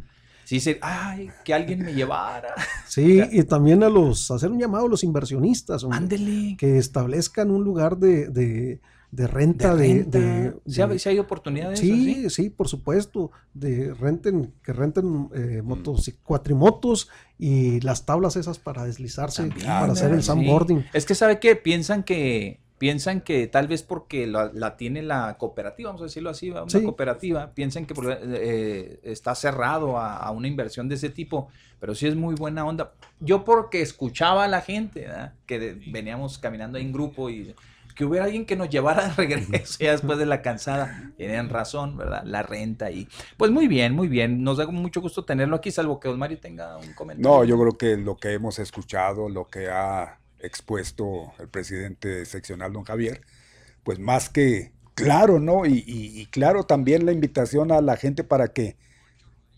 sí 0.45 0.59
se, 0.59 0.79
ay, 0.81 1.29
que 1.45 1.53
alguien 1.53 1.81
me 1.85 1.93
llevara. 1.93 2.55
Sí, 2.89 3.21
y 3.31 3.45
también 3.45 3.85
a 3.85 3.89
los, 3.89 4.31
hacer 4.33 4.51
un 4.51 4.59
llamado 4.59 4.87
a 4.87 4.89
los 4.89 5.05
inversionistas, 5.05 5.85
hombre, 5.85 5.99
Ándele. 5.99 6.57
que 6.59 6.77
establezcan 6.79 7.51
un 7.53 7.63
lugar 7.63 7.99
de, 7.99 8.29
de, 8.29 8.81
de 9.13 9.27
renta, 9.27 9.75
de 9.75 9.89
renta. 9.95 10.19
de- 10.19 10.55
¿Sí, 10.67 10.81
ha- 10.81 10.87
de- 10.87 10.99
sí 10.99 11.09
hay 11.09 11.19
oportunidades? 11.19 11.79
Sí, 11.81 12.31
sí, 12.31 12.49
por 12.51 12.69
supuesto, 12.69 13.31
de 13.55 13.93
renten, 13.95 14.53
que 14.63 14.73
renten 14.73 15.29
eh, 15.35 15.63
motos, 15.63 16.07
y 16.09 16.13
cuatrimotos 16.13 17.09
y 17.39 17.81
las 17.81 18.07
tablas 18.07 18.37
esas 18.37 18.59
para 18.59 18.85
deslizarse, 18.85 19.43
También, 19.49 19.67
para 19.67 19.93
hacer 19.93 20.13
el 20.13 20.23
sandboarding. 20.23 20.85
Es 20.93 21.07
que 21.07 21.15
sabe 21.15 21.41
que 21.41 21.57
piensan 21.57 22.03
que 22.05 22.61
piensan 22.79 23.21
que 23.21 23.47
tal 23.47 23.69
vez 23.69 23.83
porque 23.83 24.27
la, 24.27 24.51
la 24.55 24.79
tiene 24.79 25.03
la 25.03 25.37
cooperativa, 25.39 25.91
vamos 25.91 26.01
a 26.01 26.05
decirlo 26.05 26.31
así, 26.31 26.51
una 26.51 26.65
Sí. 26.69 26.83
cooperativa, 26.83 27.53
piensan 27.53 27.85
que 27.85 27.93
eh, 28.33 29.01
está 29.03 29.35
cerrado 29.35 29.99
a, 29.99 30.17
a 30.17 30.31
una 30.31 30.49
inversión 30.49 30.89
de 30.89 30.95
ese 30.95 31.11
tipo, 31.11 31.49
pero 31.79 31.95
sí 31.95 32.07
es 32.07 32.17
muy 32.17 32.35
buena 32.37 32.65
onda. 32.65 32.93
Yo 33.21 33.45
porque 33.45 33.83
escuchaba 33.83 34.45
a 34.45 34.49
la 34.49 34.63
gente, 34.63 35.01
¿verdad? 35.01 35.35
que 35.45 35.59
de- 35.59 35.75
veníamos 35.93 36.39
caminando 36.39 36.79
en 36.79 36.91
grupo 36.91 37.29
y 37.29 37.55
que 38.01 38.07
hubiera 38.07 38.25
alguien 38.25 38.47
que 38.47 38.57
nos 38.57 38.71
llevara 38.71 39.09
de 39.09 39.15
regreso 39.15 39.77
ya 39.79 39.93
después 39.93 40.19
de 40.19 40.25
la 40.27 40.41
cansada. 40.43 41.13
Tienen 41.19 41.51
razón, 41.51 41.97
¿verdad? 41.99 42.23
La 42.25 42.43
renta 42.43 42.91
y 42.91 43.07
pues 43.37 43.51
muy 43.51 43.69
bien, 43.69 43.93
muy 43.95 44.09
bien. 44.09 44.43
Nos 44.43 44.57
da 44.57 44.67
mucho 44.67 45.03
gusto 45.03 45.25
tenerlo 45.27 45.57
aquí, 45.57 45.71
salvo 45.71 46.01
que 46.01 46.09
Osmario 46.09 46.39
tenga 46.41 46.79
un 46.79 46.95
comentario. 46.95 47.39
No, 47.39 47.45
yo 47.45 47.59
creo 47.61 47.77
que 47.77 47.97
lo 47.99 48.17
que 48.17 48.33
hemos 48.33 48.59
escuchado, 48.59 49.29
lo 49.29 49.49
que 49.49 49.69
ha 49.69 50.19
expuesto 50.39 51.33
el 51.39 51.49
presidente 51.49 52.25
seccional, 52.25 52.73
don 52.73 52.85
Javier, 52.85 53.21
pues 53.85 53.99
más 53.99 54.31
que 54.31 54.73
claro, 54.95 55.39
¿no? 55.39 55.67
Y, 55.67 55.85
y- 55.87 56.21
y 56.21 56.27
claro 56.27 56.65
también 56.65 57.05
la 57.05 57.13
invitación 57.13 57.71
a 57.73 57.81
la 57.83 57.97
gente 57.97 58.25
para 58.25 58.49
que 58.49 58.77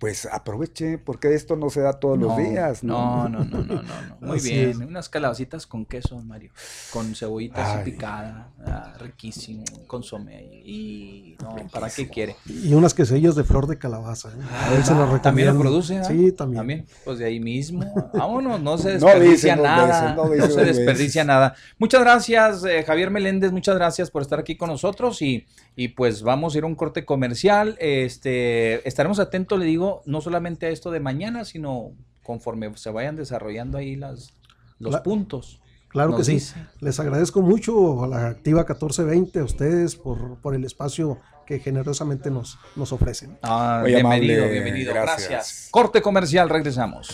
pues 0.02 0.26
aproveche, 0.26 0.98
porque 0.98 1.32
esto 1.32 1.54
no 1.54 1.70
se 1.70 1.80
da 1.80 1.92
todos 1.92 2.18
los 2.18 2.36
días, 2.36 2.82
No, 2.82 3.28
¿no? 3.28 3.38
no, 3.38 3.44
no, 3.44 3.58
no, 3.62 3.74
no, 3.74 3.82
no. 3.82 4.16
Muy 4.20 4.36
Así 4.38 4.50
bien. 4.52 4.70
es. 4.70 4.76
Unas 4.78 5.08
calabacitas 5.08 5.64
con 5.64 5.86
queso, 5.86 6.20
Mario. 6.22 6.50
Con 6.92 7.14
cebollitas 7.14 7.68
Ay. 7.68 7.82
así 7.82 7.90
picada. 7.92 8.48
ah, 8.66 8.94
riquísimo. 8.98 9.62
Consomé. 9.86 10.42
Y 10.64 11.36
no, 11.40 11.54
¿para 11.70 11.88
qué 11.88 12.08
quiere? 12.08 12.34
Y 12.48 12.74
unas 12.74 12.94
quesadillas 12.94 13.36
de 13.36 13.44
flor 13.44 13.68
de 13.68 13.78
calabaza. 13.78 14.30
¿eh? 14.30 14.42
A 14.52 14.74
él 14.74 14.82
se 14.84 14.92
las 14.92 15.08
Ah, 15.08 15.22
También 15.22 15.54
lo 15.54 15.60
produce, 15.60 15.98
¿ah? 15.98 16.02
Sí, 16.04 16.32
también. 16.32 16.84
Pues 17.04 17.18
de 17.20 17.26
ahí 17.26 17.38
mismo. 17.38 17.84
Vámonos, 18.12 18.60
no 18.60 18.78
se 18.78 18.90
desperdicia 18.98 19.54
nada. 19.54 20.16
veces, 20.26 20.40
no 20.42 20.48
no, 20.48 20.52
se 20.52 20.64
desperdicia 20.64 21.22
veces. 21.22 21.26
nada. 21.26 21.54
Muchas 21.78 22.00
gracias, 22.00 22.64
eh, 22.64 22.82
Javier 22.82 23.12
Meléndez. 23.12 23.52
Muchas 23.52 23.76
gracias 23.76 24.10
por 24.10 24.22
estar 24.22 24.40
aquí 24.40 24.56
con 24.56 24.68
nosotros. 24.68 25.22
Y, 25.22 25.46
y 25.74 25.88
pues 25.88 26.22
vamos 26.22 26.54
a 26.54 26.58
ir 26.58 26.64
a 26.64 26.66
un 26.66 26.74
corte 26.74 27.04
comercial. 27.04 27.76
Este, 27.80 28.86
estaremos 28.86 29.18
atentos, 29.18 29.58
le 29.58 29.64
digo, 29.64 30.02
no 30.06 30.20
solamente 30.20 30.66
a 30.66 30.70
esto 30.70 30.90
de 30.90 31.00
mañana, 31.00 31.44
sino 31.44 31.92
conforme 32.22 32.76
se 32.76 32.90
vayan 32.90 33.16
desarrollando 33.16 33.78
ahí 33.78 33.96
las, 33.96 34.34
los 34.78 35.00
puntos. 35.00 35.60
Claro 35.88 36.16
que 36.16 36.24
sí. 36.24 36.32
dice. 36.32 36.56
Les 36.80 36.98
agradezco 37.00 37.42
mucho 37.42 38.04
a 38.04 38.08
la 38.08 38.28
Activa 38.28 38.60
1420, 38.60 39.40
a 39.40 39.44
ustedes 39.44 39.94
por, 39.94 40.40
por 40.40 40.54
el 40.54 40.64
espacio 40.64 41.18
que 41.46 41.58
generosamente 41.58 42.30
nos, 42.30 42.58
nos 42.76 42.92
ofrecen. 42.92 43.38
Ah, 43.42 43.82
bienvenido, 43.84 44.42
amable, 44.44 44.52
bienvenido. 44.52 44.94
gracias. 44.94 45.28
Gracias. 45.28 45.68
Corte 45.70 46.00
comercial, 46.00 46.48
regresamos. 46.48 47.08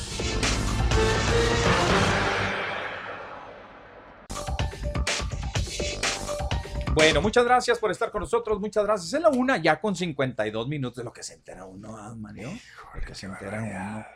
Bueno, 6.94 7.22
muchas 7.22 7.44
gracias 7.44 7.78
por 7.78 7.90
estar 7.90 8.10
con 8.10 8.20
nosotros. 8.20 8.60
Muchas 8.60 8.84
gracias. 8.84 9.12
Es 9.12 9.20
la 9.20 9.28
una 9.28 9.56
ya 9.56 9.80
con 9.80 9.94
52 9.94 10.68
minutos 10.68 10.96
de 10.96 11.04
lo 11.04 11.12
que 11.12 11.22
se 11.22 11.34
entera 11.34 11.64
uno, 11.64 11.96
ah, 11.96 12.14
Mario. 12.16 12.50
Lo 12.94 13.00
que 13.00 13.14
se 13.14 13.26
entera 13.26 13.62
uno. 13.62 14.06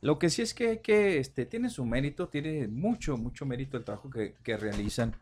Lo 0.00 0.18
que 0.18 0.28
sí 0.28 0.42
es 0.42 0.52
que, 0.52 0.80
que 0.80 1.18
este, 1.18 1.46
tiene 1.46 1.70
su 1.70 1.84
mérito, 1.84 2.28
tiene 2.28 2.68
mucho, 2.68 3.16
mucho 3.16 3.46
mérito 3.46 3.76
el 3.76 3.84
trabajo 3.84 4.10
que, 4.10 4.34
que 4.42 4.56
realizan. 4.56 5.16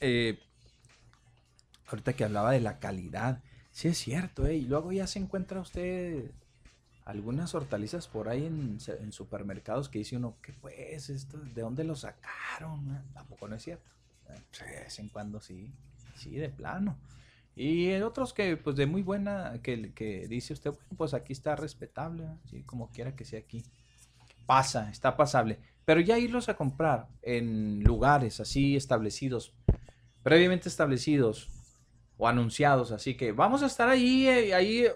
Eh, 0.00 0.38
ahorita 1.86 2.12
que 2.14 2.24
hablaba 2.24 2.52
de 2.52 2.60
la 2.60 2.78
calidad, 2.78 3.42
sí 3.70 3.88
es 3.88 3.98
cierto, 3.98 4.46
¿eh? 4.46 4.56
Y 4.56 4.62
luego 4.62 4.90
ya 4.92 5.06
se 5.06 5.18
encuentra 5.18 5.60
usted 5.60 6.30
algunas 7.04 7.54
hortalizas 7.54 8.06
por 8.06 8.28
ahí 8.28 8.44
en, 8.44 8.80
supermercados 9.12 9.88
que 9.88 10.00
dice 10.00 10.16
uno, 10.16 10.36
que 10.42 10.52
pues, 10.52 11.08
esto, 11.08 11.38
¿de 11.38 11.62
dónde 11.62 11.84
lo 11.84 11.96
sacaron? 11.96 12.96
eh? 12.96 13.00
Tampoco 13.14 13.48
no 13.48 13.56
es 13.56 13.62
cierto. 13.62 13.90
De 14.28 14.80
vez 14.82 14.98
en 14.98 15.08
cuando 15.08 15.40
sí, 15.40 15.72
sí, 16.18 16.30
de 16.36 16.48
plano. 16.50 16.98
Y 17.56 17.88
en 17.90 18.02
otros 18.04 18.32
que, 18.32 18.56
pues, 18.56 18.76
de 18.76 18.86
muy 18.86 19.02
buena, 19.02 19.58
que, 19.62 19.92
que 19.92 20.28
dice 20.28 20.52
usted, 20.52 20.70
bueno, 20.70 20.86
pues 20.96 21.14
aquí 21.14 21.32
está 21.32 21.56
respetable, 21.56 22.24
sí, 22.50 22.62
como 22.62 22.90
quiera 22.90 23.16
que 23.16 23.24
sea 23.24 23.40
aquí. 23.40 23.64
Pasa, 24.46 24.90
está 24.90 25.16
pasable. 25.16 25.58
Pero 25.84 26.00
ya 26.00 26.18
irlos 26.18 26.48
a 26.48 26.56
comprar 26.56 27.08
en 27.22 27.82
lugares 27.82 28.40
así 28.40 28.76
establecidos, 28.76 29.52
previamente 30.22 30.68
establecidos 30.68 31.48
o 32.16 32.28
anunciados, 32.28 32.92
así 32.92 33.16
que 33.16 33.32
vamos 33.32 33.62
a 33.62 33.66
estar 33.66 33.88
ahí, 33.88 34.26
eh, 34.28 34.54
ahí, 34.54 34.84
eh, 34.86 34.92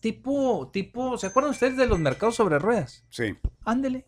tipo, 0.00 0.68
tipo, 0.72 1.16
¿se 1.18 1.26
acuerdan 1.26 1.50
ustedes 1.52 1.76
de 1.76 1.86
los 1.86 1.98
mercados 1.98 2.36
sobre 2.36 2.58
ruedas? 2.58 3.04
Sí, 3.10 3.34
Ándele. 3.64 4.06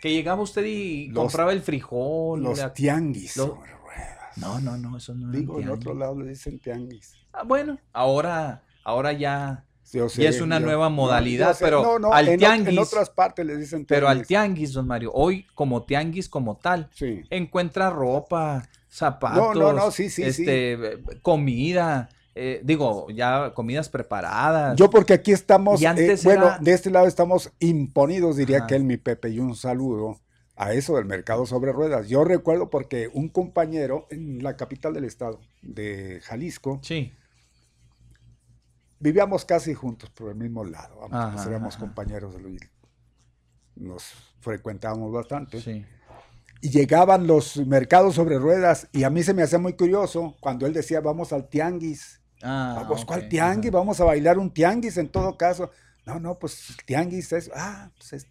Que 0.00 0.10
llegaba 0.12 0.42
usted 0.42 0.64
y 0.64 1.08
Los- 1.08 1.24
compraba 1.24 1.52
el 1.52 1.62
frijol. 1.62 2.42
los 2.42 2.58
la- 2.58 2.72
tianguis 2.72 3.36
lo- 3.36 3.62
No, 4.36 4.60
no, 4.60 4.76
no, 4.76 4.96
eso 4.96 5.14
no 5.14 5.30
Digo, 5.30 5.60
en 5.60 5.68
otro 5.70 5.94
lado 5.94 6.18
le 6.20 6.28
dicen 6.30 6.58
tianguis. 6.58 7.14
Ah, 7.32 7.42
bueno, 7.44 7.78
ahora, 7.92 8.62
ahora 8.84 9.12
ya, 9.12 9.64
Yo 9.92 10.06
Ya 10.08 10.30
es 10.30 10.40
una 10.40 10.58
nueva 10.58 10.88
modalidad, 10.88 11.48
yo 11.48 11.54
sé. 11.54 11.64
pero 11.66 11.82
no, 11.82 11.98
no, 11.98 12.12
al 12.14 12.26
en, 12.28 12.40
tianguis- 12.40 12.68
en 12.68 12.78
otras 12.78 13.10
partes 13.10 13.44
le 13.44 13.56
dicen 13.56 13.84
tianguis. 13.84 13.88
pero 13.88 14.08
al 14.08 14.26
tianguis, 14.26 14.72
don 14.72 14.86
Mario, 14.86 15.10
hoy 15.12 15.46
como 15.54 15.82
tianguis 15.84 16.30
como 16.30 16.56
tal, 16.56 16.88
Sí. 16.94 17.20
encuentra 17.28 17.90
ropa, 17.90 18.66
zapatos, 18.88 19.54
No, 19.54 19.54
no, 19.54 19.72
no, 19.74 19.90
sí, 19.90 20.08
sí, 20.08 20.22
sí. 20.32 20.42
este, 20.42 20.98
comida, 21.20 22.08
eh, 22.34 22.60
digo, 22.64 23.08
ya 23.10 23.52
comidas 23.54 23.88
preparadas. 23.90 24.76
Yo 24.76 24.88
porque 24.88 25.12
aquí 25.12 25.32
estamos, 25.32 25.82
eh, 25.82 26.16
bueno, 26.24 26.46
era- 26.46 26.58
de 26.58 26.72
este 26.72 26.90
lado 26.90 27.06
estamos 27.06 27.50
imponidos, 27.58 28.36
diría 28.36 28.58
Ajá. 28.58 28.66
que 28.68 28.76
él, 28.76 28.84
mi 28.84 28.96
Pepe, 28.96 29.28
y 29.30 29.38
un 29.40 29.54
saludo 29.56 30.20
a 30.56 30.72
eso 30.74 30.96
del 30.96 31.06
mercado 31.06 31.46
sobre 31.46 31.72
ruedas. 31.72 32.08
Yo 32.08 32.24
recuerdo 32.24 32.70
porque 32.70 33.10
un 33.12 33.28
compañero 33.28 34.06
en 34.10 34.42
la 34.42 34.56
capital 34.56 34.94
del 34.94 35.04
estado, 35.04 35.40
de 35.62 36.20
Jalisco, 36.22 36.80
Sí, 36.82 37.12
vivíamos 38.98 39.44
casi 39.44 39.74
juntos 39.74 40.10
por 40.10 40.30
el 40.30 40.36
mismo 40.36 40.64
lado, 40.64 40.96
vamos, 41.00 41.18
Ajá, 41.18 41.32
pues 41.32 41.46
éramos 41.46 41.76
ajá. 41.76 41.80
compañeros 41.80 42.34
de 42.34 42.40
Luis. 42.40 42.60
Nos 43.74 44.04
frecuentábamos 44.40 45.12
bastante. 45.12 45.60
sí. 45.60 45.84
Y 46.64 46.70
llegaban 46.70 47.26
los 47.26 47.56
mercados 47.66 48.14
sobre 48.14 48.38
ruedas 48.38 48.86
y 48.92 49.02
a 49.02 49.10
mí 49.10 49.24
se 49.24 49.34
me 49.34 49.42
hacía 49.42 49.58
muy 49.58 49.72
curioso 49.72 50.36
cuando 50.38 50.64
él 50.64 50.72
decía, 50.72 51.00
vamos 51.00 51.32
al 51.32 51.48
tianguis. 51.48 52.20
Ah, 52.40 52.86
Vamos, 52.88 53.04
¿cuál 53.04 53.22
ok, 53.22 53.28
tianguis? 53.30 53.70
ajá. 53.70 53.78
Vamos 53.78 54.00
a 54.00 54.04
bailar 54.04 54.38
un 54.38 54.52
tianguis 54.54 54.96
en 54.96 55.08
todo 55.08 55.36
caso. 55.36 55.72
No, 56.06 56.20
no, 56.20 56.38
pues 56.38 56.70
el 56.70 56.76
tianguis 56.84 57.32
es, 57.32 57.50
ah, 57.52 57.90
pues 57.96 58.12
es 58.12 58.26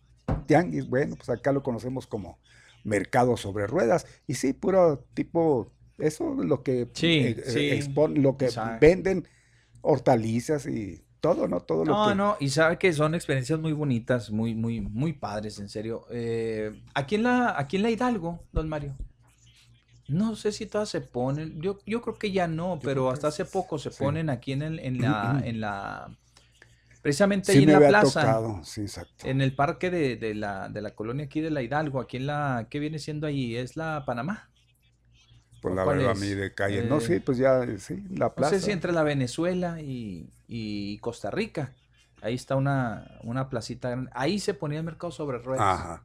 tianguis. 0.47 0.87
Bueno, 0.89 1.15
pues 1.15 1.29
acá 1.29 1.51
lo 1.51 1.63
conocemos 1.63 2.07
como 2.07 2.39
mercado 2.83 3.37
sobre 3.37 3.67
ruedas. 3.67 4.07
Y 4.27 4.35
sí, 4.35 4.53
puro 4.53 5.05
tipo, 5.13 5.71
eso 5.97 6.35
es 6.41 6.45
lo 6.47 6.63
que 6.63 6.81
Sí, 6.93 7.35
eh, 7.37 7.43
sí, 7.43 7.59
expon- 7.69 8.17
lo 8.21 8.37
que 8.37 8.45
exacto. 8.45 8.71
venden 8.79 9.27
hortalizas 9.81 10.67
y 10.67 11.03
todo, 11.21 11.47
¿no? 11.47 11.61
Todo 11.61 11.85
lo 11.85 11.95
No, 11.95 12.01
que. 12.01 12.15
no, 12.15 12.37
y 12.39 12.49
sabe 12.49 12.77
que 12.77 12.93
son 12.93 13.15
experiencias 13.15 13.59
muy 13.59 13.73
bonitas, 13.73 14.29
muy, 14.31 14.53
muy, 14.55 14.81
muy 14.81 15.13
padres, 15.13 15.59
en 15.59 15.67
serio. 15.69 16.05
Eh, 16.11 16.71
aquí, 16.93 17.15
en 17.15 17.23
la, 17.23 17.57
aquí 17.59 17.77
en 17.77 17.83
la 17.83 17.89
Hidalgo, 17.91 18.43
don 18.51 18.69
Mario, 18.69 18.95
no 20.07 20.35
sé 20.35 20.51
si 20.51 20.65
todas 20.65 20.89
se 20.89 21.01
ponen, 21.01 21.61
yo, 21.61 21.77
yo 21.85 22.01
creo 22.01 22.17
que 22.17 22.31
ya 22.31 22.47
no, 22.47 22.81
pero 22.83 23.09
hasta 23.09 23.27
hace 23.29 23.45
poco 23.45 23.79
se 23.79 23.91
sí. 23.91 24.05
ponen 24.05 24.29
aquí 24.29 24.51
en, 24.51 24.61
el- 24.61 24.79
en 24.79 24.99
la, 25.01 25.39
en 25.43 25.61
la, 25.61 26.17
Precisamente 27.01 27.51
Sí 27.51 27.57
ahí 27.59 27.63
en 27.63 27.71
la 27.71 27.79
plaza, 27.79 28.43
sí, 28.63 28.81
exacto. 28.81 29.25
en 29.25 29.41
el 29.41 29.55
parque 29.55 29.89
de, 29.89 30.17
de 30.17 30.35
la, 30.35 30.69
de 30.69 30.81
la 30.81 30.93
colonia 30.95 31.25
aquí 31.25 31.41
de 31.41 31.49
la 31.51 31.61
Hidalgo, 31.63 31.99
aquí 31.99 32.17
en 32.17 32.27
la, 32.27 32.67
¿qué 32.69 32.79
viene 32.79 32.99
siendo 32.99 33.27
ahí? 33.27 33.55
¿Es 33.55 33.75
la 33.75 34.03
Panamá? 34.05 34.51
Pues 35.61 35.75
la 35.75 35.83
¿cuál 35.83 35.97
verdad, 35.97 36.11
a 36.11 36.15
mí 36.15 36.29
de 36.29 36.53
calle. 36.53 36.83
no, 36.83 36.99
Eh, 36.99 37.01
sí, 37.01 37.19
pues 37.19 37.37
ya, 37.37 37.65
sí, 37.77 38.03
la 38.09 38.33
No 38.35 38.35
plaza. 38.35 38.49
sé 38.49 38.59
si 38.61 38.71
entre 38.71 38.91
la 38.93 39.03
Venezuela 39.03 39.81
y, 39.81 40.29
y 40.47 40.97
Costa 40.99 41.31
Rica. 41.31 41.73
Ahí 42.21 42.35
está 42.35 42.55
una, 42.55 43.19
una 43.23 43.49
placita 43.49 43.89
grande. 43.89 44.11
Ahí 44.13 44.39
se 44.39 44.53
ponía 44.53 44.79
el 44.79 44.85
mercado 44.85 45.11
sobre 45.11 45.39
ruedas. 45.39 45.63
Ajá. 45.63 46.03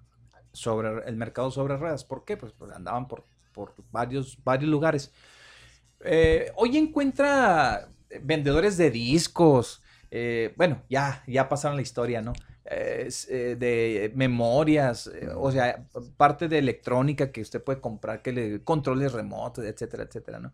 Sobre 0.53 1.09
el 1.09 1.17
mercado 1.17 1.51
sobre 1.51 1.77
ruedas. 1.77 2.05
¿Por 2.05 2.25
qué? 2.25 2.37
Pues, 2.37 2.53
pues 2.53 2.73
andaban 2.73 3.09
por, 3.09 3.25
por 3.53 3.75
varios, 3.91 4.39
varios 4.45 4.71
lugares. 4.71 5.13
Eh, 6.01 6.53
hoy 6.57 6.77
encuentra 6.77 7.89
vendedores 8.23 8.77
de 8.77 8.91
discos. 8.91 9.83
Eh, 10.11 10.55
bueno, 10.57 10.83
ya, 10.89 11.23
ya 11.27 11.49
pasaron 11.49 11.77
la 11.77 11.83
historia, 11.83 12.23
¿no? 12.23 12.33
Eh, 12.69 13.09
de 13.59 14.13
memorias, 14.17 15.07
eh, 15.07 15.29
o 15.37 15.53
sea, 15.53 15.87
parte 16.17 16.49
de 16.49 16.59
electrónica 16.59 17.31
que 17.31 17.41
usted 17.41 17.63
puede 17.63 17.81
comprar, 17.81 18.23
que 18.23 18.33
le 18.33 18.65
controles 18.65 19.13
remotos, 19.13 19.65
etcétera, 19.65 20.03
etcétera, 20.05 20.41
¿no? 20.41 20.53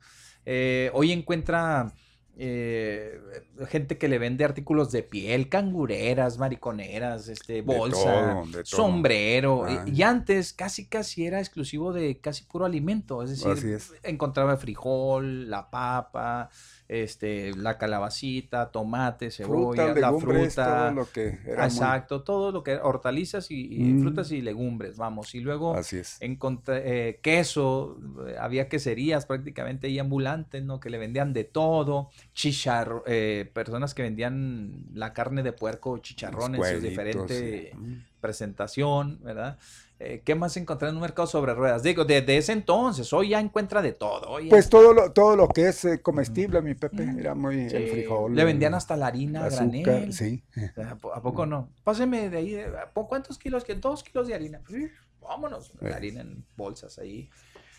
Hoy 0.92 1.12
encuentra 1.12 1.92
eh, 2.36 3.20
gente 3.68 3.98
que 3.98 4.08
le 4.08 4.18
vende 4.18 4.44
artículos 4.44 4.90
de 4.90 5.02
piel, 5.02 5.50
cangureras, 5.50 6.38
mariconeras, 6.38 7.28
este, 7.28 7.60
bolsa, 7.60 8.34
todo, 8.34 8.46
de 8.46 8.52
todo. 8.52 8.64
sombrero. 8.64 9.66
y- 9.68 9.72
Ah. 9.76 9.84
Y, 9.86 10.02
antes 10.02 10.52
casi 10.54 10.86
casi 10.86 11.26
era 11.26 11.40
exclusivo 11.40 11.92
de 11.92 12.18
casi 12.20 12.44
puro 12.44 12.64
alimento, 12.64 13.22
es 13.22 13.30
decir, 13.30 13.74
es. 13.74 13.92
encontraba 14.02 14.56
frijol, 14.56 15.50
la 15.50 15.70
papa, 15.70 16.48
este, 16.88 17.54
la 17.56 17.78
calabacita, 17.78 18.70
tomate, 18.70 19.30
cebolla, 19.30 19.94
la 19.94 20.12
fruta. 20.12 20.64
todo 20.88 20.90
lo 20.94 21.10
que 21.10 21.38
era 21.46 21.56
muy- 21.62 21.64
Exacto, 21.66 22.22
todo 22.22 22.52
lo 22.52 22.62
que 22.62 22.76
hortalizas 22.76 23.50
y, 23.50 23.66
y 23.74 23.92
Mm. 23.94 24.02
frutas 24.02 24.30
y 24.32 24.42
legumbres, 24.42 24.96
vamos. 24.98 25.34
Y 25.34 25.40
luego 25.40 25.74
Así 25.74 25.96
es. 25.98 26.18
encontré 26.20 27.08
eh, 27.08 27.20
queso, 27.22 27.98
eh, 28.26 28.36
había 28.38 28.68
queserías 28.68 29.24
prácticamente 29.26 29.86
ahí 29.86 29.98
ambulantes, 29.98 30.62
¿no? 30.62 30.80
Que 30.80 30.90
le 30.90 30.98
vendían 30.98 31.32
de 31.32 31.44
todo, 31.44 32.10
chicharro, 32.34 33.04
eh, 33.06 33.50
personas 33.54 33.94
que 33.94 34.02
vendían 34.02 34.84
la 34.92 35.12
carne 35.14 35.42
de 35.42 35.52
puerco, 35.52 35.98
chicharrón 35.98 36.54
en 36.56 36.62
su 36.64 36.80
diferente 36.80 37.72
sí. 37.72 38.02
Presentación, 38.20 39.18
¿verdad? 39.22 39.58
Eh, 40.04 40.20
¿Qué 40.24 40.34
más 40.34 40.56
encontré 40.56 40.88
en 40.88 40.96
un 40.96 41.00
mercado 41.02 41.28
sobre 41.28 41.54
ruedas? 41.54 41.84
Digo, 41.84 42.04
desde 42.04 42.36
ese 42.36 42.52
entonces, 42.52 43.12
hoy 43.12 43.28
ya 43.28 43.40
encuentra 43.40 43.80
de 43.82 43.92
todo. 43.92 44.28
hoy 44.30 44.44
ya- 44.46 44.50
Pues 44.50 44.68
todo 44.68 44.92
lo, 44.92 45.12
todo 45.12 45.36
lo 45.36 45.46
que 45.48 45.68
es 45.68 45.84
eh, 45.84 46.02
comestible, 46.02 46.60
mi 46.60 46.74
Pepe, 46.74 47.08
era 47.18 47.34
muy 47.36 47.70
Sí, 47.70 47.76
el 47.76 47.88
frijol. 47.88 48.34
Le 48.34 48.44
vendían 48.44 48.74
hasta 48.74 48.96
la 48.96 49.06
harina 49.06 49.44
azúcar, 49.44 49.68
granel. 49.70 50.12
sí. 50.12 50.42
¿A 50.90 50.96
po- 50.96 51.14
a 51.14 51.22
poco 51.22 51.46
no? 51.46 51.68
Páseme 51.84 52.28
de 52.30 52.36
ahí. 52.38 52.54
eh, 52.56 52.66
¿por 52.92 53.06
¿Cuántos 53.06 53.38
kilos? 53.38 53.62
que 53.62 53.76
Dos 53.76 54.02
kilos 54.02 54.26
de 54.26 54.34
harina. 54.34 54.60
Pues, 54.66 54.90
vámonos. 55.20 55.72
La 55.80 55.90
Eh. 55.90 55.94
harina 55.94 56.20
en 56.22 56.44
bolsas 56.56 56.98
ahí. 56.98 57.30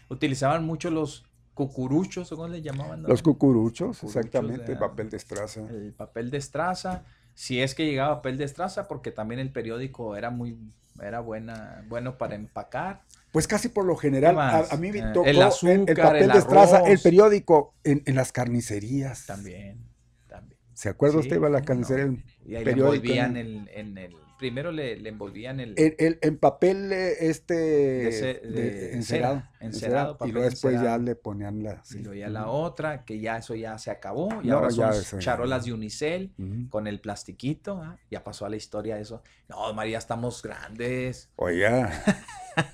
Utilizaban 0.10 0.66
mucho 0.66 0.90
los 0.92 1.26
cucuruchos, 1.54 2.32
¿o 2.32 2.36
¿cómo 2.38 2.48
le 2.48 2.62
llamaban? 2.62 3.02
no? 3.02 3.10
Los 3.10 3.22
cucuruchos, 3.22 3.98
Cucuruchos 4.00 4.16
exactamente, 4.16 4.72
de- 4.74 4.78
papel 4.80 5.10
de 5.10 5.18
estraza. 5.18 5.60
El 5.70 5.94
papel 5.94 6.32
de 6.32 6.38
estraza. 6.38 7.04
Si 7.34 7.62
es 7.62 7.76
que 7.76 7.86
llegaba 7.86 8.16
papel 8.16 8.38
de 8.38 8.46
estraza, 8.46 8.88
porque 8.88 9.12
también 9.12 9.40
el 9.40 9.52
periódico 9.52 10.16
era 10.16 10.30
muy, 10.30 10.58
era 11.02 11.20
buena, 11.20 11.84
bueno 11.88 12.18
para 12.18 12.36
empacar. 12.36 13.02
Pues 13.32 13.48
casi 13.48 13.70
por 13.70 13.86
lo 13.86 13.96
general, 13.96 14.36
¿Qué 14.36 14.42
a, 14.42 14.68
a 14.72 14.78
mí 14.78 14.92
me 14.92 15.00
Eh, 15.00 15.12
tocó 15.14 15.26
el 15.26 15.42
el, 15.88 15.96
azúcar, 15.96 16.14
papel 16.14 16.24
el 16.24 16.32
de 16.32 16.38
estraza, 16.40 16.80
el 16.82 17.00
periódico 17.00 17.76
en, 17.84 18.04
en 18.06 18.16
las 18.16 18.32
carnicerías. 18.32 19.26
También, 19.26 19.90
también. 20.28 20.60
¿Se 20.74 20.90
acuerda 20.90 21.20
Sí, 21.20 21.20
usted? 21.20 21.38
Iba 21.38 21.48
a 21.48 21.52
la 21.52 21.62
cómo 21.62 21.66
no. 21.66 21.66
carnicería, 21.66 22.04
el 22.06 22.24
Y 22.46 22.56
ahí 22.56 22.66
le 22.66 22.76
periódico. 22.76 22.94
envolvían 22.94 23.38
en, 23.38 23.48
el, 23.48 23.70
en 23.74 23.98
el, 23.98 24.33
primero 24.44 24.74
le, 24.74 24.98
le 24.98 25.08
envolvían 25.08 25.62
el, 25.62 25.74
en- 25.78 26.38
papel 26.38 26.92
eh, 26.92 27.16
este 27.30 27.54
De 27.54 28.12
ce- 28.12 28.42
de- 28.46 28.52
de 28.52 28.94
encerado, 28.94 29.36
cera, 29.36 29.52
encerado, 29.62 30.18
y 30.26 30.32
luego 30.34 30.50
después 30.50 30.82
ya 30.82 30.98
le 30.98 31.16
ponían 31.16 31.64
la... 31.64 31.82
sí. 31.86 32.00
Y 32.00 32.02
luego 32.02 32.16
ya 32.20 32.28
la 32.28 32.48
otra, 32.48 33.06
que 33.06 33.22
ya 33.22 33.38
eso 33.38 33.56
ya 33.56 33.78
se 33.78 33.90
acabó, 33.90 34.28
y 34.44 34.48
No, 34.50 34.56
ahora 34.56 34.70
son 34.72 34.90
eso 34.92 35.18
charolas 35.20 35.64
de 35.64 35.72
unicel 35.72 36.34
con 36.70 36.88
el 36.88 37.00
plastiquito, 37.00 37.78
¿ah? 37.82 37.96
ya 38.12 38.22
pasó 38.22 38.46
a 38.46 38.50
la 38.50 38.58
historia 38.58 39.00
eso. 39.00 39.24
No, 39.48 39.74
María, 39.74 39.98
estamos 39.98 40.44
grandes. 40.44 41.30
Oiga, 41.38 42.04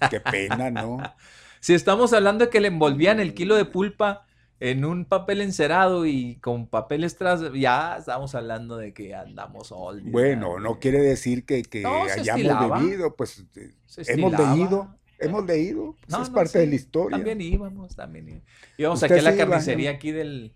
qué 0.09 0.19
pena, 0.19 0.71
¿no? 0.71 0.97
Si 1.61 1.73
estamos 1.73 2.13
hablando 2.13 2.45
de 2.45 2.49
que 2.49 2.61
le 2.61 2.69
envolvían 2.69 3.19
el 3.19 3.33
kilo 3.33 3.55
de 3.55 3.65
pulpa 3.65 4.25
en 4.59 4.83
un 4.85 5.05
papel 5.05 5.41
encerado 5.41 6.05
y 6.05 6.35
con 6.37 6.67
papel 6.67 7.03
estraza, 7.03 7.49
ya 7.55 7.95
estamos 7.97 8.35
hablando 8.35 8.77
de 8.77 8.93
que 8.93 9.15
andamos 9.15 9.71
old. 9.71 10.03
Bueno, 10.11 10.59
no 10.59 10.79
quiere 10.79 10.99
decir 11.01 11.45
que, 11.45 11.63
que 11.63 11.81
No, 11.81 12.03
hayamos 12.03 12.27
estilaba. 12.27 12.79
bebido, 12.79 13.15
pues 13.15 13.45
eh, 13.55 13.71
hemos 14.07 14.33
leído, 14.37 14.95
hemos 15.17 15.45
leído, 15.45 15.95
pues, 16.01 16.09
No, 16.09 16.21
es 16.23 16.29
no, 16.29 16.35
parte 16.35 16.59
de 16.59 16.67
la 16.67 16.75
historia. 16.75 17.17
También 17.17 17.39
íbamos, 17.41 17.95
también 17.95 18.27
íbamos. 18.27 18.43
Íbamos 18.77 19.03
aquí 19.03 19.13
a 19.13 19.21
la 19.21 19.35
carnicería 19.37 19.91
aquí 19.91 20.11
del, 20.11 20.53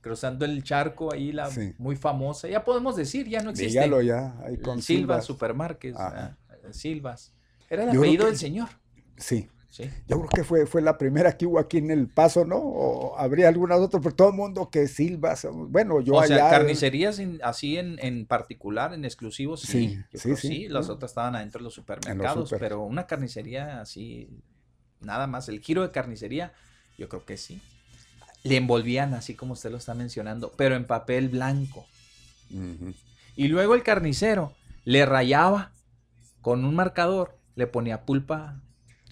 cruzando 0.00 0.44
el 0.46 0.62
charco, 0.64 1.12
ahí 1.12 1.30
la 1.32 1.50
Sí. 1.50 1.74
muy 1.78 1.96
famosa. 1.96 2.48
Ya 2.48 2.64
podemos 2.64 2.96
decir, 2.96 3.28
ya 3.28 3.42
no 3.42 3.50
existe. 3.50 3.70
Dígalo 3.72 4.00
ya, 4.00 4.34
ahí 4.46 4.56
con 4.58 4.80
Silva 4.82 5.20
Silvas. 5.20 5.26
Ajá. 5.94 6.38
ah, 6.48 6.56
Silvas. 6.72 7.34
Era 7.68 7.84
el 7.84 7.92
Yo 7.92 8.00
apellido 8.00 8.24
que- 8.24 8.30
del 8.30 8.38
señor. 8.38 8.68
Sí, 9.16 9.48
Sí. 9.72 9.90
yo 10.06 10.18
creo 10.18 10.28
que 10.28 10.44
fue, 10.44 10.66
fue 10.66 10.82
la 10.82 10.98
primera 10.98 11.34
que 11.38 11.46
hubo 11.46 11.58
aquí 11.58 11.78
en 11.78 11.90
El 11.90 12.06
Paso, 12.06 12.44
¿no? 12.44 12.58
O 12.58 13.16
habría 13.18 13.48
algunas 13.48 13.80
otras, 13.80 14.02
pero 14.02 14.14
todo 14.14 14.28
el 14.28 14.34
mundo 14.34 14.68
que 14.68 14.86
Silvas, 14.86 15.46
bueno, 15.50 16.02
yo 16.02 16.12
o 16.16 16.22
sea, 16.26 16.36
allá... 16.36 16.50
carnicerías 16.50 17.18
en- 17.18 17.40
así 17.42 17.78
en, 17.78 17.98
en 18.00 18.26
particular, 18.26 18.92
en 18.92 19.06
exclusivo, 19.06 19.56
sí. 19.56 19.66
Sí, 19.66 19.96
yo 20.12 20.18
sí, 20.18 20.22
creo 20.24 20.36
sí, 20.36 20.48
sí. 20.48 20.68
Las 20.68 20.90
otras 20.90 21.12
estaban 21.12 21.36
adentro 21.36 21.60
de 21.60 21.64
los 21.64 21.72
supermercados, 21.72 22.50
super. 22.50 22.60
pero 22.60 22.82
una 22.82 23.06
carnicería 23.06 23.80
así, 23.80 24.28
nada 25.00 25.26
más, 25.26 25.48
el 25.48 25.60
giro 25.60 25.80
de 25.80 25.90
carnicería, 25.90 26.52
yo 26.98 27.08
creo 27.08 27.24
que 27.24 27.38
sí. 27.38 27.58
Le 28.42 28.58
envolvían 28.58 29.14
así 29.14 29.34
como 29.34 29.54
usted 29.54 29.70
lo 29.70 29.78
está 29.78 29.94
mencionando, 29.94 30.52
pero 30.54 30.74
en 30.76 30.84
papel 30.84 31.30
blanco. 31.30 31.86
Y 33.36 33.48
luego 33.48 33.74
el 33.74 33.82
carnicero 33.82 34.52
le 34.84 35.06
rayaba 35.06 35.72
con 36.42 36.66
un 36.66 36.74
marcador, 36.74 37.38
le 37.54 37.66
ponía 37.66 38.04
pulpa, 38.04 38.60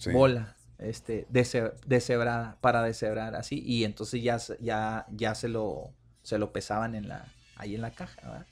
Sí. 0.01 0.11
bola, 0.11 0.55
este, 0.79 1.27
dese- 1.29 1.73
deshebrada, 1.85 2.57
para 2.61 2.81
deshebrar 2.83 3.35
así, 3.35 3.61
y 3.63 3.83
entonces 3.83 4.23
ya, 4.23 4.39
se- 4.39 4.57
ya, 4.61 5.05
ya 5.11 5.35
se 5.35 5.47
lo, 5.47 5.93
se 6.23 6.37
lo 6.39 6.51
pesaban 6.51 6.95
en 6.95 7.07
la, 7.07 7.25
ahí 7.55 7.75
en 7.75 7.81
la 7.81 7.91
caja, 7.91 8.19
¿verdad? 8.23 8.45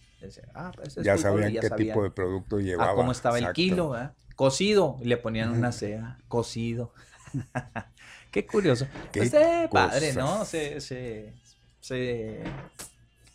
Ah, 0.53 0.71
pues 0.75 0.97
es 0.97 1.05
Ya 1.05 1.17
sabían 1.17 1.53
ya 1.53 1.61
qué 1.61 1.69
sabían 1.69 1.87
tipo 1.95 2.03
de 2.03 2.11
producto 2.11 2.59
llevaba. 2.59 2.91
a 2.91 2.95
cómo 2.95 3.11
estaba 3.11 3.39
el 3.39 3.51
kilo, 3.53 3.89
¿verdad? 3.91 4.13
Cocido, 4.35 4.97
y 5.01 5.05
le 5.05 5.17
ponían 5.17 5.49
una 5.49 5.71
cera, 5.71 6.19
cocido. 6.27 6.93
Qué 8.31 8.45
curioso. 8.45 8.85
Qué 9.11 9.21
Pues, 9.21 9.33
eh, 9.33 9.67
padre, 9.71 10.13
¿no? 10.13 10.45
Se, 10.45 10.79
se, 10.81 11.33
se- 11.79 12.43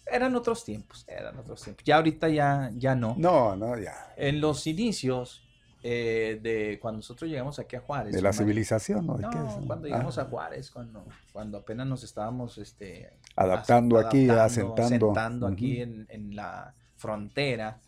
Eran 0.07 0.35
otros 0.37 0.65
tiempos, 0.65 1.05
eran 1.09 1.37
otros 1.39 1.63
tiempos. 1.63 1.85
Ya 1.85 1.97
ahorita 1.97 2.29
ya, 2.29 2.71
ya 2.75 2.95
no. 2.95 3.15
No, 3.19 3.57
no, 3.57 3.77
ya. 3.79 4.13
En 4.17 4.41
los 4.41 4.67
inicios 4.67 5.43
eh, 5.87 6.41
de 6.43 6.79
cuando 6.81 6.97
nosotros 6.99 7.31
llegamos 7.31 7.59
aquí 7.59 7.77
a 7.77 7.81
Juárez. 7.81 8.15
De 8.15 8.23
la 8.23 8.33
civilización, 8.33 9.07
¿no? 9.07 9.17
¿De 9.17 9.23
No, 9.23 9.31
es? 9.31 9.67
cuando 9.67 9.85
Ah, 9.87 9.91
llegamos 9.91 10.17
a 10.17 10.25
Juárez, 10.25 10.71
cuando, 10.71 11.05
cuando 11.31 11.59
apenas 11.59 11.87
nos 11.87 12.03
estábamos 12.05 12.57
este, 12.57 13.11
Adaptando 13.37 13.99
as- 13.99 14.07
aquí, 14.07 14.29
adaptando, 14.31 14.73
asentando. 14.75 14.83
asentando 15.13 15.47
aquí 15.47 15.83
en, 15.83 16.07
en 16.09 16.35
la 16.35 16.75
frontera, 16.97 17.83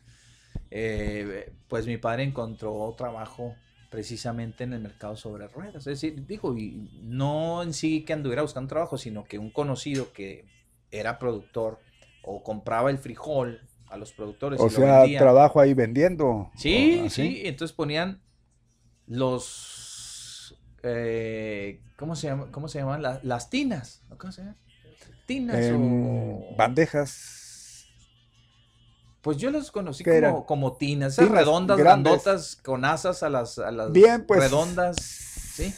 eh, 0.71 1.53
pues 1.69 1.87
mi 1.87 1.97
padre 1.97 2.25
encontró 2.25 2.95
trabajo 2.99 3.55
precisamente 3.91 4.65
en 4.65 4.75
el 4.75 4.81
mercado 4.81 5.17
sobre 5.17 5.49
ruedas. 5.49 5.77
Es 5.77 6.01
decir, 6.01 6.27
digo, 6.27 6.57
y 6.57 7.01
no 7.03 7.63
en 7.63 7.73
sí 7.73 8.05
que 8.05 8.13
anduviera 8.13 8.43
buscando 8.43 8.69
trabajo, 8.69 8.99
sino 8.99 9.25
que 9.25 9.39
un 9.39 9.51
conocido 9.51 10.13
que 10.13 10.45
era 10.91 11.19
productor 11.19 11.79
o 12.23 12.43
compraba 12.43 12.91
el 12.91 12.99
frijol 12.99 13.61
a 13.89 13.97
los 13.97 14.13
productores. 14.13 14.61
O 14.61 14.69
sea, 14.71 15.05
trabajo 15.19 15.61
ahí 15.61 15.75
vendiendo. 15.75 16.51
Sí, 16.57 17.09
sí, 17.11 17.43
entonces 17.45 17.75
ponían 17.75 18.21
los, 19.07 20.57
eh, 20.83 21.81
¿cómo 21.97 22.17
se 22.17 22.29
llama? 22.29 22.51
¿Cómo 22.51 22.69
se 22.69 22.79
llaman? 22.81 23.03
La- 23.03 23.21
las 23.23 23.51
tinas. 23.51 24.03
¿cómo 24.19 24.33
se 24.33 24.43
llaman? 24.43 24.57
Tinas 25.27 25.57
En 25.59 26.05
o... 26.07 26.57
bandejas. 26.57 27.87
Pues 29.23 29.39
yo 29.39 29.51
los 29.51 29.73
conocí 29.73 30.05
como, 30.05 30.47
como 30.47 30.77
tinas, 30.77 31.15
esas 31.15 31.27
Tinas 31.27 31.41
redondas, 31.41 31.79
grandes. 31.79 32.13
grandotas, 32.13 32.57
con 32.57 32.85
asas 32.85 33.25
a 33.25 33.29
las, 33.29 33.59
a 33.59 33.73
las 33.73 33.91
Bien, 33.91 34.25
pues. 34.25 34.39
redondas, 34.41 34.97
¿sí? 35.01 35.75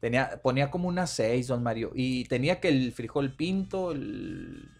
Tenía, 0.00 0.40
ponía 0.42 0.70
como 0.70 0.88
unas 0.88 1.10
seis, 1.10 1.46
don 1.48 1.62
Mario, 1.62 1.90
y 1.94 2.24
tenía 2.24 2.58
que 2.58 2.68
el 2.68 2.92
frijol 2.92 3.34
pinto, 3.36 3.92
el, 3.92 4.70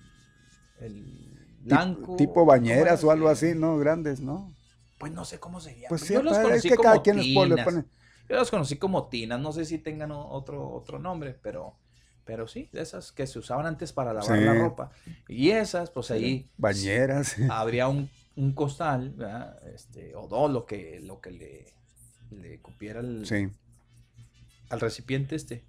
blanco. 1.67 2.17
Tipo 2.17 2.35
¿cómo 2.35 2.47
bañeras 2.47 3.01
era? 3.01 3.09
o 3.09 3.11
algo 3.11 3.35
Sí. 3.35 3.47
así, 3.47 3.59
¿no? 3.59 3.79
Grandes, 3.79 4.21
¿no? 4.21 4.53
Pues 4.99 5.13
no 5.13 5.25
sé 5.25 5.39
cómo 5.39 5.61
se 5.61 5.75
llama. 5.75 5.89
Pues 5.91 6.03
sí, 6.03 6.15
yo 6.15 6.23
los 6.23 6.37
es 6.37 6.43
conocí 6.43 6.69
que 6.71 6.77
como 6.77 6.83
cada 6.89 7.03
quien 7.03 7.17
les 7.19 7.35
pone- 7.35 7.55
tinas. 7.57 7.85
Yo 8.29 8.37
los 8.37 8.51
conocí 8.51 8.77
como 8.77 9.09
tinas, 9.09 9.39
no 9.41 9.53
sé 9.53 9.65
si 9.65 9.79
tengan 9.79 10.11
otro, 10.11 10.69
otro 10.71 10.99
nombre, 10.99 11.39
pero, 11.43 11.75
pero 12.25 12.49
sí, 12.49 12.69
de 12.73 12.81
esas 12.83 13.13
que 13.13 13.27
se 13.27 13.39
usaban 13.39 13.67
antes 13.67 13.93
para 13.93 14.13
lavar 14.13 14.39
la 14.39 14.55
ropa. 14.55 14.91
Y 15.29 15.51
esas, 15.51 15.91
pues 15.91 16.11
ahí 16.11 16.49
Bañeras. 16.57 17.37
habría 17.51 17.89
un, 17.89 18.11
un 18.35 18.53
costal, 18.53 19.11
¿verdad? 19.11 19.61
Este, 19.73 20.17
o 20.17 20.27
dos, 20.27 20.51
lo 20.51 20.67
que, 20.67 21.01
lo 21.05 21.21
que 21.21 21.31
le, 21.31 21.67
le 22.31 22.59
cupiera 22.61 22.99
al, 23.01 23.27
Sí. 23.27 23.49
al 24.71 24.81
recipiente 24.81 25.37
este. 25.37 25.65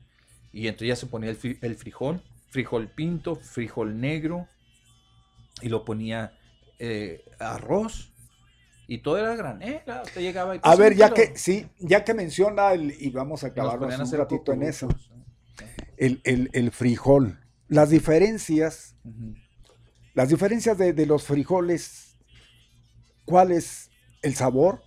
Y 0.51 0.67
entonces 0.67 0.87
ya 0.87 0.95
se 0.95 1.05
ponía 1.05 1.29
el, 1.29 1.59
el 1.61 1.75
frijol, 1.75 2.23
frijol 2.49 2.87
pinto, 2.87 3.35
frijol 3.35 3.99
negro, 3.99 4.47
y 5.61 5.69
lo 5.69 5.83
ponía 5.85 6.37
eh, 6.79 7.25
arroz, 7.39 8.13
y 8.87 8.99
todo 8.99 9.17
era 9.17 9.35
granela. 9.35 10.03
Usted 10.03 10.21
llegaba 10.21 10.55
y 10.55 10.59
A 10.63 10.75
ver, 10.75 10.95
ya 10.95 11.13
que, 11.13 11.37
sí, 11.37 11.67
ya 11.79 12.03
que 12.03 12.13
menciona 12.13 12.73
el, 12.73 12.93
y 12.99 13.09
vamos 13.09 13.43
a 13.43 13.47
acabarnos 13.47 13.99
un 13.99 14.17
ratito 14.17 14.53
en 14.53 14.63
eso, 14.63 14.87
el, 15.97 16.21
el- 16.23 16.49
el 16.53 16.71
frijol. 16.71 17.39
Las 17.67 17.89
diferencias, 17.89 18.95
las 20.13 20.29
diferencias 20.29 20.77
de, 20.77 20.93
de 20.93 21.05
los 21.05 21.23
frijoles, 21.23 22.17
¿cuál 23.25 23.51
es 23.51 23.89
el 24.21 24.35
sabor? 24.35 24.83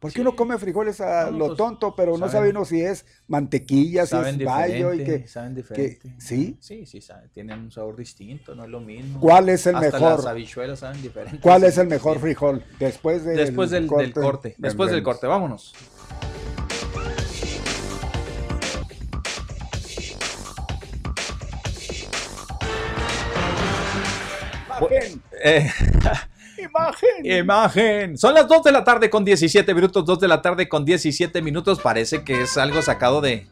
Porque 0.00 0.14
Sí. 0.14 0.20
uno 0.22 0.34
come 0.34 0.56
frijoles 0.56 1.00
a 1.02 1.30
No, 1.30 1.36
lo 1.38 1.46
pues, 1.48 1.58
tonto, 1.58 1.94
pero 1.94 2.16
no 2.16 2.28
sabe 2.30 2.48
uno 2.50 2.64
si 2.64 2.80
es 2.80 3.04
mantequilla, 3.28 4.06
si 4.06 4.16
es 4.16 4.44
bayo 4.44 4.94
y 4.94 4.98
diferente, 4.98 5.22
que... 5.24 5.28
saben 5.28 5.54
diferente. 5.54 6.14
¿sí? 6.18 6.56
Sí, 6.58 6.86
sí, 6.86 7.02
saben, 7.02 7.28
tienen 7.30 7.58
un 7.60 7.70
sabor 7.70 7.96
distinto, 7.96 8.54
no 8.54 8.64
es 8.64 8.70
lo 8.70 8.80
mismo. 8.80 9.20
¿Cuál 9.20 9.50
es 9.50 9.66
el 9.66 9.76
Hasta 9.76 9.98
mejor? 9.98 10.16
las 10.16 10.26
habichuelas 10.26 10.78
saben 10.78 11.02
diferentes. 11.02 11.40
¿Cuál 11.42 11.64
es 11.64 11.76
el 11.76 11.86
mejor 11.86 12.18
frijol? 12.18 12.64
Después 12.78 13.24
del 13.24 13.36
Después 13.36 13.70
del 13.70 13.86
del 13.88 14.12
corte, 14.14 14.54
después 14.56 14.90
del 14.90 15.02
corte, 15.02 15.26
vámonos. 15.26 15.74
Imagen, 24.80 25.22
Eh, 25.42 25.70
imagen. 26.62 27.24
imagen. 27.24 28.18
Son 28.18 28.34
las 28.34 28.46
2 28.48 28.64
de 28.64 28.72
la 28.72 28.84
tarde 28.84 29.10
con 29.10 29.24
17 29.24 29.74
minutos, 29.74 30.04
2 30.04 30.20
de 30.20 30.28
la 30.28 30.42
tarde 30.42 30.68
con 30.68 30.84
17 30.84 31.42
minutos. 31.42 31.80
Parece 31.80 32.24
que 32.24 32.42
es 32.42 32.56
algo 32.58 32.82
sacado 32.82 33.20
de... 33.20 33.48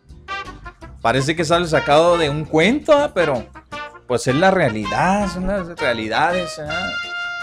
Parece 1.02 1.36
que 1.36 1.43
es 1.43 1.51
algo 1.51 1.68
sacado 1.68 2.18
de 2.18 2.28
un 2.28 2.44
cuento, 2.44 2.93
¿ah? 2.93 3.12
pero 3.14 3.47
pues 4.09 4.26
es 4.26 4.35
la 4.35 4.51
realidad, 4.51 5.28
son 5.32 5.47
las 5.47 5.68
realidades. 5.78 6.59
¿ah? 6.59 6.90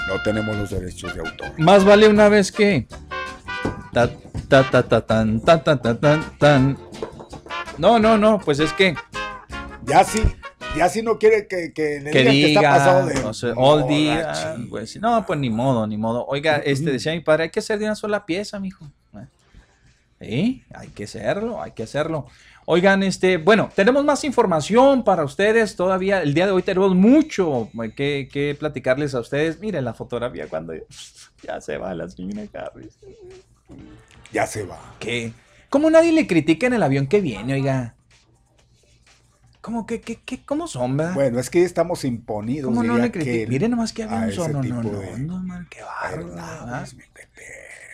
No 0.07 0.21
tenemos 0.21 0.55
los 0.55 0.69
derechos 0.71 1.13
de 1.13 1.21
autor. 1.21 1.51
Más 1.57 1.85
vale 1.85 2.07
una 2.07 2.27
vez 2.27 2.51
que. 2.51 2.87
Ta, 3.93 4.09
ta, 4.49 4.69
ta, 4.69 4.83
ta, 4.83 5.01
tan, 5.01 5.39
ta, 5.39 5.63
ta, 5.63 5.81
ta, 5.81 5.99
tan, 5.99 6.37
tan. 6.37 6.77
No, 7.77 7.97
no, 7.99 8.17
no, 8.17 8.39
pues 8.39 8.59
es 8.59 8.73
que. 8.73 8.95
Ya 9.83 10.03
sí, 10.03 10.23
ya 10.77 10.89
sí 10.89 11.01
no 11.01 11.17
quiere 11.17 11.47
que, 11.47 11.73
que 11.73 11.99
le 12.01 12.11
Que 12.11 12.19
digan 12.19 12.33
que 12.33 12.47
está 12.47 12.59
diga, 12.59 12.71
pasado 12.71 13.07
de 13.07 13.19
o 13.19 13.33
sea, 13.33 13.53
all 13.55 13.87
día, 13.87 14.57
pues 14.69 14.99
no, 14.99 15.25
pues 15.25 15.39
ni 15.39 15.49
modo, 15.49 15.87
ni 15.87 15.97
modo. 15.97 16.25
Oiga, 16.27 16.57
este 16.57 16.91
decía 16.91 17.13
mi 17.13 17.21
padre, 17.21 17.43
hay 17.43 17.49
que 17.49 17.59
hacer 17.59 17.79
de 17.79 17.85
una 17.85 17.95
sola 17.95 18.25
pieza, 18.25 18.59
mijo. 18.59 18.85
Eh, 19.15 19.25
Sí, 20.21 20.63
hay 20.73 20.87
que 20.89 21.03
hacerlo, 21.03 21.61
hay 21.61 21.71
que 21.71 21.83
hacerlo. 21.83 22.25
Oigan, 22.65 23.03
este, 23.03 23.37
bueno, 23.37 23.69
tenemos 23.75 24.03
más 24.05 24.23
información 24.23 25.03
para 25.03 25.23
ustedes 25.23 25.75
todavía. 25.75 26.21
El 26.21 26.33
día 26.33 26.47
de 26.47 26.51
hoy 26.51 26.63
tenemos 26.63 26.95
mucho 26.95 27.69
eh, 27.83 27.93
que, 27.95 28.29
que 28.31 28.55
platicarles 28.57 29.13
a 29.13 29.19
ustedes. 29.19 29.59
Miren 29.59 29.85
la 29.85 29.93
fotografía 29.93 30.47
cuando 30.47 30.73
ya 31.43 31.61
se 31.61 31.77
va 31.77 31.93
la 31.93 32.09
señora 32.09 32.47
Harris. 32.53 32.97
Ya 34.31 34.47
se 34.47 34.63
va. 34.63 34.79
¿Qué? 34.99 35.33
¿Cómo 35.69 35.89
nadie 35.89 36.11
le 36.11 36.25
critica 36.25 36.65
en 36.67 36.73
el 36.73 36.83
avión 36.83 37.07
que 37.07 37.21
viene, 37.21 37.53
oiga? 37.53 37.95
¿Cómo 39.65 39.87
que, 39.87 39.99
que, 39.99 40.17
que- 40.17 40.45
cómo 40.45 40.67
son, 40.67 40.95
verdad? 40.95 41.15
Bueno, 41.15 41.39
es 41.39 41.49
que 41.49 41.63
estamos 41.63 42.05
imponidos. 42.05 42.69
¿Cómo 42.69 42.83
no 42.83 42.99
le 42.99 43.47
Miren 43.47 43.71
nomás 43.71 43.93
que 43.93 44.03
a 44.03 44.11
avión 44.11 44.25
ese 44.25 44.35
son, 44.35 44.51
no, 44.51 44.61
no, 44.61 44.83
no, 44.83 44.99
de 44.99 45.17
no, 45.17 45.39
man, 45.39 45.67
qué. 45.71 45.79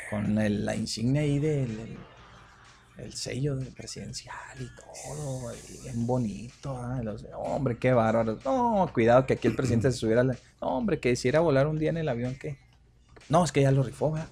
Con 0.09 0.37
el- 0.37 0.65
la 0.65 0.75
insignia 0.75 1.21
ahí 1.21 1.39
del 1.39 1.79
el, 1.79 1.97
el 2.97 3.13
sello 3.13 3.55
del 3.55 3.69
presidencial 3.69 4.35
y 4.59 4.67
todo, 4.75 5.53
y 5.55 5.81
bien 5.83 6.05
bonito, 6.05 6.77
los- 7.03 7.25
hombre, 7.37 7.77
qué 7.77 7.93
bárbaro. 7.93 8.37
No, 8.43 8.89
cuidado 8.93 9.25
que 9.25 9.35
aquí 9.35 9.47
el 9.47 9.55
presidente 9.55 9.93
se 9.93 9.97
subiera, 9.97 10.19
al- 10.19 10.37
no, 10.59 10.67
hombre, 10.77 10.99
que 10.99 11.11
hiciera 11.11 11.39
volar 11.39 11.67
un 11.67 11.79
día 11.79 11.91
en 11.91 11.97
el 11.97 12.09
avión, 12.09 12.35
que, 12.35 12.57
no, 13.29 13.45
es 13.45 13.53
que 13.53 13.61
ya 13.61 13.71
lo 13.71 13.83
rifó, 13.83 14.11
¿verdad? 14.11 14.27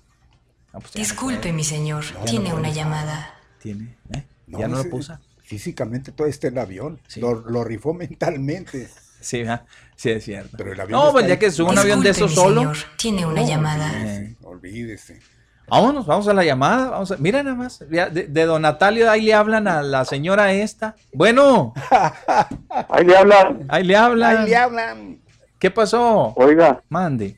No, 0.74 0.82
pues 0.82 0.94
no 0.94 1.00
Disculpe, 1.00 1.40
puede. 1.40 1.54
mi 1.54 1.64
señor, 1.64 2.04
tiene 2.26 2.54
una 2.54 2.70
llamada. 2.70 3.34
Tiene, 3.62 3.96
¿eh? 4.12 4.26
ya 4.48 4.68
no 4.68 4.84
lo 4.84 4.90
puso. 4.90 5.18
Físicamente 5.50 6.12
todo 6.12 6.28
está 6.28 6.46
en 6.48 6.54
el 6.54 6.60
avión. 6.60 7.00
Sí. 7.08 7.20
Lo, 7.20 7.34
lo 7.34 7.64
rifó 7.64 7.94
mentalmente. 7.96 8.88
Sí, 9.20 9.40
¿verdad? 9.40 9.66
sí, 9.96 10.12
es 10.12 10.24
cierto. 10.24 10.56
Pero 10.56 10.74
el 10.74 10.80
avión 10.80 11.00
No, 11.04 11.12
pues 11.12 11.26
ya 11.26 11.34
ahí. 11.34 11.40
que 11.40 11.50
sube 11.50 11.72
un 11.72 11.78
avión 11.80 12.02
de 12.02 12.12
esos 12.12 12.34
solo. 12.36 12.62
señor, 12.62 12.78
tiene 12.98 13.26
una 13.26 13.42
No, 13.42 13.48
llamada. 13.48 13.88
Olvídese. 13.90 14.38
olvídese. 14.44 15.20
Vámonos, 15.68 16.06
vamos 16.06 16.28
a 16.28 16.34
la 16.36 16.44
llamada. 16.44 16.92
Vamos 16.92 17.12
a... 17.12 17.18
Mira 17.18 17.42
nada 17.42 17.56
más. 17.56 17.80
De, 17.80 18.28
de 18.28 18.46
Don 18.46 18.62
Natalio, 18.62 19.10
ahí 19.10 19.22
le 19.24 19.34
hablan 19.34 19.68
a 19.68 19.82
la 19.82 20.06
señora 20.06 20.54
esta. 20.54 20.96
Bueno, 21.14 21.74
Ahí 22.90 23.06
le 23.06 23.18
hablan. 23.18 23.66
ahí 23.70 23.84
le 23.84 23.96
hablan. 23.96 24.38
Ahí 24.38 24.50
le 24.50 24.56
hablan. 24.56 25.20
¿Qué 25.58 25.72
pasó? 25.72 26.34
Oiga, 26.38 26.82
Mande. 26.90 27.38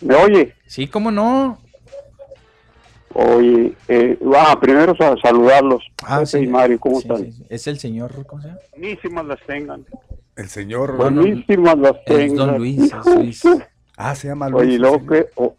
¿me 0.00 0.14
oye? 0.16 0.54
Sí, 0.66 0.88
cómo 0.88 1.10
no. 1.10 1.58
Oye, 3.14 3.72
eh, 3.88 4.18
ah, 4.36 4.58
primero 4.60 4.96
sa- 4.96 5.16
saludarlos. 5.22 5.82
Pepe 6.30 6.40
y 6.44 6.46
Mario, 6.46 6.80
¿cómo 6.80 6.96
Sí, 7.00 7.08
están? 7.08 7.24
sí, 7.24 7.32
sí. 7.32 7.46
Es 7.48 7.66
el 7.66 7.78
señor, 7.78 8.26
¿cómo 8.26 8.42
se 8.42 8.48
llama? 8.48 8.60
Buenísimas 8.76 9.26
las 9.26 9.40
tengan. 9.46 9.84
El 10.36 10.48
señor. 10.48 10.96
Buenísimas 10.96 11.78
las 11.78 11.94
Es 11.96 12.04
tengan. 12.04 12.36
Don 12.36 12.58
Luis, 12.58 12.80
es 12.92 13.06
Luis. 13.14 13.42
ah, 13.96 14.14
se 14.14 14.28
llama 14.28 14.48
Luis. 14.48 14.62
Oye, 14.62 14.74
el 14.76 14.82
señor. 14.84 15.06
que, 15.08 15.26
o- 15.36 15.56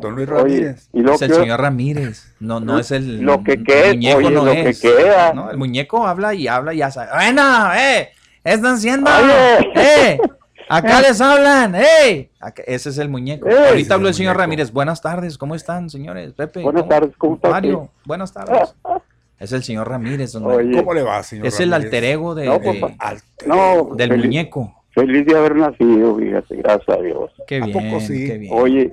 Don 0.00 0.14
Luis 0.16 0.28
oye, 0.30 0.36
Ramírez. 0.42 0.88
y 0.94 1.00
luego 1.00 1.16
Es 1.16 1.22
el 1.22 1.28
que, 1.28 1.34
señor 1.34 1.60
Ramírez. 1.60 2.34
No, 2.40 2.60
no 2.60 2.78
es 2.78 2.90
el. 2.92 3.20
Lo 3.20 3.42
que 3.44 3.52
el 3.52 3.64
quede, 3.64 3.92
muñeco 3.94 4.18
oye, 4.18 4.30
no 4.30 4.44
lo 4.46 4.52
que 4.52 4.68
es. 4.70 4.80
queda. 4.80 5.32
No, 5.34 5.50
el 5.50 5.58
muñeco 5.58 6.06
habla 6.06 6.32
y 6.34 6.48
habla 6.48 6.72
y 6.72 6.78
ya 6.78 6.90
sabe. 6.90 7.10
Bueno, 7.14 7.74
eh, 7.74 8.08
están. 8.42 9.12
Oye. 9.22 9.70
Eh, 9.74 10.18
acá 10.76 11.00
les 11.00 11.20
hablan, 11.20 11.74
eh. 11.74 12.30
Acá- 12.40 12.62
ese 12.66 12.90
es 12.90 12.98
el 12.98 13.08
muñeco. 13.08 13.48
Eh. 13.48 13.68
Ahorita 13.68 13.94
habló 13.94 14.06
el 14.08 14.10
el 14.10 14.14
señor 14.14 14.34
muñeco. 14.34 14.40
Ramírez. 14.42 14.72
Buenas 14.72 15.00
tardes, 15.02 15.38
¿cómo 15.38 15.54
están, 15.54 15.90
señores? 15.90 16.32
Pepe. 16.32 16.62
Buenas 16.62 16.88
tardes, 16.88 17.16
¿cómo 17.16 17.36
estás, 17.36 17.50
Mario, 17.50 17.90
buenas 18.04 18.32
tardes. 18.32 18.74
Es 19.38 19.50
el 19.50 19.64
señor 19.64 19.88
Ramírez, 19.88 20.30
don 20.32 20.44
Mario. 20.44 20.58
Oye, 20.60 20.76
¿Cómo 20.78 20.94
le 20.94 21.02
va, 21.02 21.20
señor 21.24 21.46
Es 21.48 21.58
el 21.58 21.72
alter 21.74 22.04
ego 22.04 22.32
de, 22.36 22.46
No, 22.46 22.60
de- 22.60 22.74
papá. 22.80 22.94
Alter 23.00 23.48
No, 23.48 23.72
ego. 23.74 23.94
del 23.96 24.10
feliz- 24.10 24.24
muñeco. 24.26 24.84
feliz 24.94 25.26
de 25.26 25.36
haber 25.36 25.56
nacido, 25.56 26.16
fíjate, 26.16 26.56
gracias 26.58 26.96
a 26.96 27.02
Dios. 27.02 27.30
Qué 27.48 27.56
¿A 27.60 27.64
bien, 27.66 27.72
poco 27.90 28.00
sí? 28.00 28.24
qué 28.24 28.38
bien. 28.38 28.52
Oye, 28.54 28.92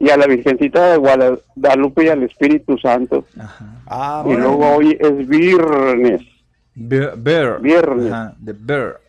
y 0.00 0.10
a 0.10 0.16
la 0.16 0.26
Virgencita 0.26 0.90
de 0.90 0.96
Guadalupe 0.96 2.04
y 2.04 2.08
al 2.08 2.22
Espíritu 2.24 2.76
Santo. 2.78 3.26
Ajá. 3.38 3.64
Ah, 3.86 4.22
Y 4.24 4.28
bueno. 4.30 4.40
luego 4.48 4.70
hoy 4.74 4.98
es 4.98 5.28
viernes. 5.28 6.20
Bear, 6.74 7.14
bear. 7.16 7.60
Viernes. 7.60 8.12
Ajá, 8.12 8.34
de 8.38 8.52
bear. 8.58 9.00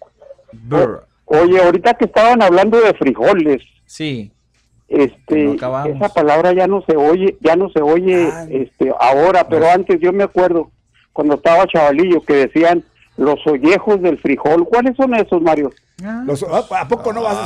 Bear. 0.53 1.06
Oye, 1.29 1.61
ahorita 1.61 1.93
que 1.95 2.05
estaban 2.05 2.41
hablando 2.41 2.79
de 2.79 2.93
frijoles, 2.93 3.61
Sí. 3.85 4.31
este, 4.87 5.43
No 5.43 5.85
esa 5.85 6.09
palabra 6.09 6.53
ya 6.53 6.67
no 6.67 6.81
se 6.87 6.95
oye, 6.95 7.37
ya 7.41 7.55
no 7.55 7.69
se 7.69 7.81
oye, 7.81 8.29
Ah. 8.31 8.45
este, 8.49 8.91
ahora, 8.99 9.47
pero 9.47 9.69
antes 9.69 9.99
yo 9.99 10.13
me 10.13 10.23
acuerdo 10.23 10.71
cuando 11.13 11.35
estaba 11.35 11.67
chavalillo 11.67 12.21
que 12.21 12.33
decían 12.47 12.83
los 13.17 13.39
ollejos 13.47 14.01
del 14.01 14.19
frijol. 14.19 14.65
¿Cuáles 14.69 14.95
son 14.95 15.15
esos, 15.15 15.41
Mario? 15.41 15.71
Ah, 16.05 16.21
Los- 16.25 16.43
ah, 16.43 16.63
¿A 16.81 16.87
poco 16.87 17.11
no 17.11 17.23
vas 17.23 17.35
a 17.35 17.43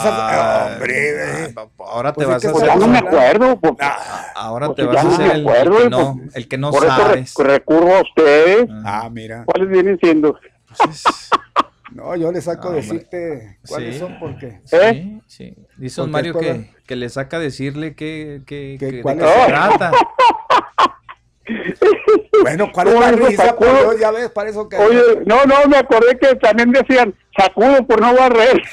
hacer? 0.67 0.73
Hombre, 0.73 1.45
eh. 1.45 1.55
Ahora 1.79 2.11
te 2.11 2.15
Pues, 2.25 2.27
vas 2.27 2.41
¿de 2.41 2.47
a 2.49 2.51
hacer. 2.51 2.67
ya 2.67 2.75
no 2.75 2.87
me 2.87 2.97
acuerdo, 2.97 3.57
pues, 3.59 3.73
Ah, 3.79 4.25
Ahora 4.35 4.65
pues 4.67 4.75
te 4.75 4.83
vas 4.83 4.97
a 4.97 5.03
no 5.03 5.09
hacer 5.13 5.27
me 5.27 5.33
el, 5.33 5.41
acuerdo, 5.47 5.77
el 5.77 5.83
que 5.85 5.89
no, 5.89 6.17
pues, 6.21 6.35
el 6.35 6.47
que 6.49 6.57
no 6.57 6.71
por 6.71 6.83
eso 6.83 6.95
sabes. 6.97 7.33
re- 7.37 7.43
recurro 7.45 7.95
a 7.95 8.01
ustedes. 8.01 8.69
ah, 8.85 9.09
mira. 9.11 9.45
¿Cuáles 9.45 9.69
vienen 9.69 9.97
siendo? 10.03 10.37
Pues 10.77 10.89
es- 11.05 11.29
No, 11.93 12.15
yo 12.15 12.31
le 12.31 12.41
saco 12.41 12.69
Ah, 12.69 12.73
decirte 12.73 13.57
cuáles 13.67 13.95
Sí. 13.95 13.99
son 13.99 14.17
porque. 14.19 14.61
¿Eh? 14.71 15.19
Sí, 15.27 15.55
sí. 15.55 15.55
Dice 15.77 16.01
don 16.01 16.11
Mario 16.11 16.37
que, 16.39 16.71
que 16.87 16.95
le 16.95 17.09
saca 17.09 17.37
decirle 17.39 17.95
que, 17.95 18.41
que, 18.45 18.77
Que 18.79 18.85
que- 18.87 18.91
de 18.97 19.01
cuál 19.01 19.17
qué 19.19 19.25
es- 19.25 19.31
se 19.31 19.47
trata. 19.47 19.91
Bueno, 22.43 22.71
¿cuál 22.71 22.87
es 22.87 22.93
¿Cómo 22.93 23.05
la 23.05 23.11
risa? 23.11 23.55
Ya 23.99 24.11
ves, 24.11 24.29
para 24.29 24.49
eso 24.49 24.69
que. 24.69 24.77
Oye, 24.77 25.01
no, 25.25 25.43
no, 25.45 25.67
me 25.67 25.77
acordé 25.77 26.17
que 26.17 26.35
también 26.35 26.71
decían 26.71 27.13
sacudo 27.37 27.85
por 27.85 27.99
no 27.99 28.15
barrer. 28.15 28.61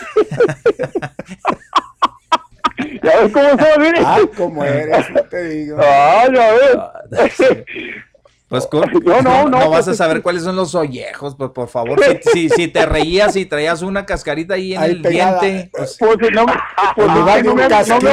¿Ya 3.02 3.20
ves 3.20 3.32
cómo 3.32 3.48
son? 3.50 3.84
eh? 3.84 3.92
Ah, 4.04 4.20
como 4.36 4.64
eres, 4.64 5.10
no 5.10 5.22
te 5.24 5.44
digo. 5.48 5.78
Ah, 5.80 6.26
ya 6.32 6.52
ves. 6.52 7.36
Ah. 8.50 8.56
Pues 8.60 8.68
No, 9.04 9.20
no, 9.22 9.42
no, 9.44 9.48
no, 9.48 9.58
vas 9.70 9.84
pues 9.84 9.88
a 9.88 9.94
saber 9.94 10.22
cuáles 10.22 10.42
son 10.42 10.56
los 10.56 10.74
ollejos, 10.74 11.34
pues 11.36 11.50
por 11.50 11.68
favor. 11.68 12.00
Si, 12.02 12.48
si, 12.48 12.48
si 12.48 12.68
te 12.68 12.86
reías 12.86 13.36
y 13.36 13.44
traías 13.44 13.82
una 13.82 14.06
cascarita 14.06 14.54
ahí 14.54 14.74
en 14.74 14.80
Ahí 14.82 14.90
el 14.92 15.02
pegada. 15.02 15.40
diente, 15.40 15.70
pues, 15.76 15.96
Pues 15.98 16.16
no, 16.32 16.46
pues 16.94 17.06
no, 17.08 17.14
no 17.14 17.50
un 17.52 17.56
me, 17.56 17.68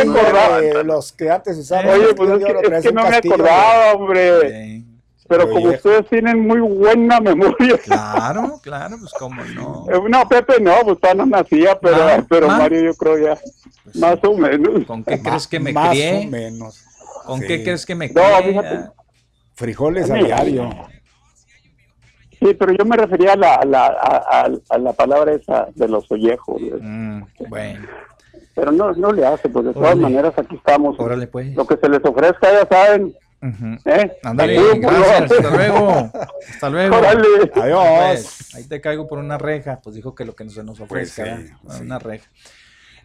no 0.06 0.12
acordaba. 0.20 0.60
de 0.62 0.84
los 0.84 1.12
que 1.14 1.30
antes 1.30 1.58
usaban. 1.58 1.88
Oye, 1.90 2.08
casquillo 2.08 2.16
pues 2.16 2.30
es 2.32 2.70
que, 2.70 2.76
es 2.78 2.84
que 2.84 2.92
no 2.92 3.10
me 3.10 3.16
acordaba, 3.16 3.94
hombre. 3.94 4.84
Pero 5.28 5.50
como 5.50 5.70
ustedes 5.70 6.08
tienen 6.08 6.46
muy 6.46 6.60
buena 6.60 7.20
memoria. 7.20 7.78
claro, 7.84 8.60
claro, 8.62 8.98
pues 9.00 9.12
cómo 9.18 9.42
no. 9.44 9.86
Eh, 9.90 10.00
No, 10.08 10.28
Pepe 10.28 10.60
no, 10.62 10.74
pues 10.84 11.00
todavía 11.00 11.26
no 11.26 11.38
nacía, 11.38 11.80
pero, 11.80 11.96
Ah, 12.04 12.24
pero 12.30 12.52
ah. 12.52 12.58
Mario 12.58 12.82
yo 12.84 12.94
creo 12.94 13.18
ya. 13.18 13.40
Pues, 13.84 13.96
Más 13.96 14.20
o 14.24 14.38
menos. 14.38 14.86
¿Con 14.86 15.04
qué 15.04 15.20
crees 15.22 15.48
que 15.48 15.60
me 15.60 15.74
Más 15.74 15.90
crié? 15.90 16.26
o 16.28 16.30
menos. 16.30 16.80
¿Con 17.26 17.40
Sí. 17.40 17.48
qué 17.48 17.64
crees 17.64 17.86
que 17.88 17.96
me 17.96 18.08
No, 18.10 18.14
crié? 18.22 18.44
fíjate. 18.50 18.80
Frijoles 19.56 20.10
a 20.12 20.18
Sí. 20.18 20.26
diario. 20.26 20.70
Sí, 22.40 22.54
pero 22.54 22.74
yo 22.74 22.86
me 22.86 22.98
refería 22.98 23.34
a 23.34 23.36
la, 23.38 23.56
a 23.56 23.66
la, 23.66 23.86
a, 24.70 24.78
la 24.78 24.94
palabra 24.94 25.34
esa 25.34 25.68
de 25.74 25.88
los 25.88 26.12
ollejos. 26.12 26.62
mm, 26.82 27.22
bueno, 27.50 27.88
Pero 28.54 28.72
no, 28.72 28.92
no 28.94 29.12
le 29.14 29.26
hace, 29.26 29.50
pues 29.50 29.66
de 29.66 29.74
todas 29.74 29.92
Órale. 29.94 30.02
maneras 30.02 30.34
aquí 30.38 30.56
estamos. 30.56 31.00
órale 31.00 31.28
pues. 31.28 31.56
Lo 31.56 31.66
que 31.66 31.78
se 31.78 31.90
les 31.90 32.04
ofrezca, 32.04 32.52
ya 32.52 32.68
saben. 32.68 33.16
¿eh? 33.86 34.18
Ándale, 34.24 34.56
Saludos, 34.56 34.80
gracias, 34.80 35.28
por 35.30 35.38
hasta 35.46 35.56
luego. 35.58 36.12
Hasta 36.50 36.70
luego. 36.70 36.96
Órale. 36.98 37.28
Adiós. 37.56 38.10
Pues, 38.12 38.56
ahí 38.56 38.64
te 38.68 38.82
caigo 38.82 39.08
por 39.08 39.20
una 39.20 39.38
reja. 39.38 39.80
Pues 39.82 39.96
dijo 39.96 40.14
que 40.14 40.26
lo 40.26 40.36
que 40.36 40.50
se 40.50 40.64
nos 40.64 40.80
ofrezca. 40.82 41.24
sí, 41.24 41.30
¿verdad? 41.32 41.58
pues 41.64 41.78
sí. 41.78 41.84
Una 41.84 42.00
reja. 42.00 42.30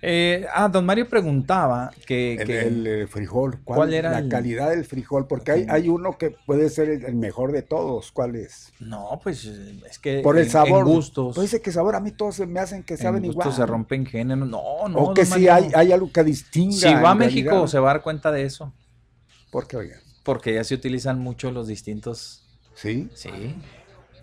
Eh, 0.02 0.46
ah, 0.54 0.68
don 0.68 0.86
Mario 0.86 1.08
preguntaba 1.08 1.90
que. 2.06 2.34
El, 2.36 2.46
que- 2.46 2.60
el, 2.60 3.08
frijol. 3.08 3.58
¿Cuál, 3.64 3.76
¿Cuál 3.76 3.94
era 3.94 4.10
La 4.12 4.18
el- 4.20 4.28
calidad 4.28 4.70
del 4.70 4.84
frijol. 4.84 5.26
Porque 5.26 5.52
hay, 5.52 5.66
hay 5.68 5.88
uno 5.88 6.16
que 6.16 6.30
puede 6.46 6.70
ser 6.70 6.88
el, 6.88 7.14
mejor 7.14 7.52
de 7.52 7.62
todos. 7.62 8.10
¿Cuál 8.12 8.36
es? 8.36 8.72
No, 8.80 9.20
pues 9.22 9.44
es 9.44 9.98
que. 9.98 10.20
Por 10.20 10.38
el 10.38 10.44
en- 10.44 10.50
sabor. 10.50 10.86
En 10.88 10.94
gustos. 10.94 11.34
Pues 11.34 11.50
dice 11.50 11.62
que 11.62 11.70
sabor 11.72 11.96
a 11.96 12.00
mí 12.00 12.12
todos 12.12 12.36
se 12.36 12.46
me 12.46 12.60
hacen 12.60 12.82
que 12.82 12.94
en 12.94 13.00
saben 13.00 13.22
gustos 13.22 13.44
igual. 13.46 13.56
se 13.56 13.66
rompen 13.66 14.06
géneros. 14.06 14.48
No, 14.48 14.88
no. 14.88 14.98
o 14.98 15.14
que 15.14 15.24
Mario. 15.26 15.52
hay, 15.54 15.70
hay 15.74 15.92
algo 15.92 16.10
que 16.10 16.24
distinga. 16.24 16.72
Si 16.76 16.94
va 16.94 17.10
a 17.10 17.12
en 17.12 17.18
México, 17.18 17.50
realidad. 17.50 17.68
se 17.68 17.78
va 17.78 17.90
a 17.90 17.94
dar 17.94 18.02
cuenta 18.02 18.32
de 18.32 18.44
eso. 18.44 18.72
Porque, 19.50 19.76
oiga, 19.76 19.96
Porque 20.22 20.54
ya 20.54 20.64
se 20.64 20.74
utilizan 20.74 21.18
mucho 21.18 21.50
los 21.50 21.66
distintos. 21.66 22.46
¿sí? 22.74 23.10
Sí. 23.14 23.30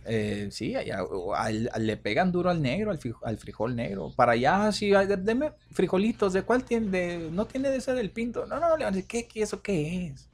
Eh, 0.10 0.48
sí, 0.52 0.74
allá, 0.76 1.00
al- 1.36 1.70
al- 1.74 1.86
le 1.86 1.98
pegan 1.98 2.32
duro 2.32 2.50
al 2.50 2.62
negro, 2.62 2.92
al, 2.92 2.98
frijol, 2.98 3.22
al 3.28 3.38
frijol 3.38 3.76
negro. 3.76 4.14
Para 4.16 4.32
allá, 4.32 4.72
sí, 4.72 4.94
ay, 4.94 5.06
de- 5.06 5.18
deme 5.18 5.52
frijolitos, 5.72 6.32
¿de 6.32 6.44
cuál 6.44 6.64
tiene? 6.64 6.90
De- 6.90 7.30
no 7.32 7.46
tiene 7.46 7.70
de 7.70 7.78
ese 7.78 7.94
del 7.94 8.10
pinto. 8.12 8.46
No, 8.46 8.60
no, 8.60 8.78
le 8.78 8.86
van 8.86 8.94
a 8.94 8.96
decir, 8.96 9.08
¿qué, 9.08 9.28
qué, 9.28 9.42
eso 9.42 9.62
qué 9.62 10.08
es? 10.08 10.30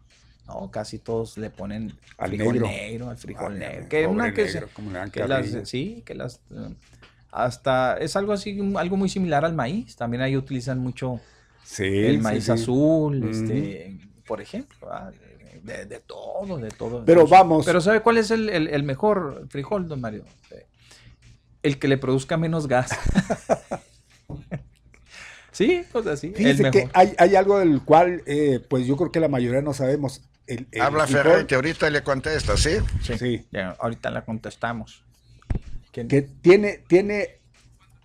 No, 0.48 0.70
casi 0.70 1.00
todos 1.00 1.38
le 1.38 1.50
ponen 1.50 1.94
Al 2.18 2.30
frijol 2.30 2.54
negro. 2.54 2.68
negro, 2.68 3.10
al 3.10 3.18
frijol 3.18 3.58
negro. 3.58 3.90
Que 3.90 4.06
una 4.06 4.32
que, 4.34 4.44
negro, 4.46 5.28
las, 5.28 5.70
sí, 5.70 6.04
que 6.06 6.14
las, 6.16 6.36
eh, 6.52 6.76
hasta, 7.32 7.98
es 7.98 8.16
algo 8.16 8.34
así, 8.34 8.60
algo 8.78 8.96
muy 8.98 9.10
similar 9.10 9.44
al 9.44 9.54
maíz. 9.56 9.96
También 9.96 10.22
ahí 10.22 10.38
utilizan 10.38 10.80
mucho 10.80 11.20
Sí, 11.64 11.84
el 11.86 12.20
maíz 12.20 12.44
sí. 12.46 12.52
azul, 12.52 13.24
este, 13.24 13.98
por 14.28 14.40
ejemplo, 14.42 14.78
¿verdad? 14.88 15.14
De, 15.64 15.86
de 15.86 16.00
todo, 16.02 16.58
de 16.58 16.70
todo. 16.70 17.04
Pero 17.06 17.26
vamos. 17.26 17.66
Pero 17.66 17.82
¿sabe 17.82 18.02
cuál 18.02 18.18
es 18.18 18.30
el, 18.32 18.50
el- 18.50 18.68
el 18.68 18.84
mejor 18.84 19.48
frijol, 19.50 19.88
don 19.88 20.02
Mario? 20.02 20.26
El 21.64 21.80
que 21.80 21.88
le 21.88 21.98
produzca 21.98 22.38
menos 22.38 22.68
gas. 22.68 22.92
sí, 25.52 25.84
pues 25.92 26.08
así. 26.08 26.28
el 26.28 26.36
Fíjese 26.36 26.72
que 26.72 26.80
mejor. 26.80 26.92
hay, 26.94 27.14
hay 27.18 27.36
algo 27.36 27.60
del 27.60 27.82
cual, 27.84 28.24
eh, 28.26 28.60
pues 28.70 28.86
yo 28.86 28.98
creo 28.98 29.12
que 29.12 29.20
la 29.20 29.28
mayoría 29.30 29.62
no 29.62 29.74
sabemos. 29.74 30.22
El, 30.48 30.68
el 30.72 30.82
Habla 30.82 31.08
frijol, 31.08 31.24
Ferretti, 31.24 31.56
ahorita 31.56 31.90
le 31.90 32.04
contesta, 32.04 32.58
¿sí? 32.58 32.72
Sí. 33.18 33.46
Ya, 33.52 33.76
ahorita 33.80 34.10
la 34.12 34.26
contestamos. 34.26 35.04
¿Quién? 35.94 36.08
que 36.08 36.24
tiene, 36.24 36.80
tiene 36.88 37.38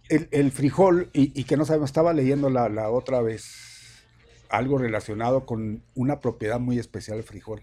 el, 0.08 0.28
el 0.30 0.52
frijol 0.52 1.10
y, 1.12 1.38
y 1.40 1.44
que 1.44 1.56
no 1.56 1.64
sabemos, 1.64 1.88
estaba 1.88 2.12
leyendo 2.12 2.50
la, 2.50 2.68
la 2.68 2.90
otra 2.90 3.22
vez 3.22 3.44
algo 4.48 4.78
relacionado 4.78 5.46
con 5.46 5.82
una 5.94 6.20
propiedad 6.20 6.58
muy 6.60 6.78
especial 6.78 7.16
del 7.18 7.24
frijol 7.24 7.62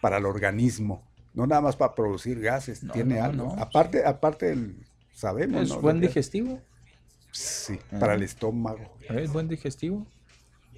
para 0.00 0.18
el 0.18 0.26
organismo, 0.26 1.02
no 1.34 1.46
nada 1.46 1.60
más 1.60 1.76
para 1.76 1.94
producir 1.94 2.40
gases, 2.40 2.82
No, 2.82 2.92
tiene 2.92 3.16
no, 3.18 3.24
algo. 3.24 3.54
no. 3.56 3.62
Aparte, 3.62 4.04
aparte 4.06 4.52
el, 4.52 4.76
sabemos, 5.12 5.62
¿Es 5.62 5.68
¿no? 5.70 5.80
buen 5.80 6.00
digestivo? 6.00 6.60
Sí, 7.32 7.78
Ah. 7.92 7.98
para 8.00 8.14
el 8.14 8.22
estómago. 8.22 8.96
¿Es 9.08 9.32
buen 9.32 9.48
digestivo? 9.48 10.06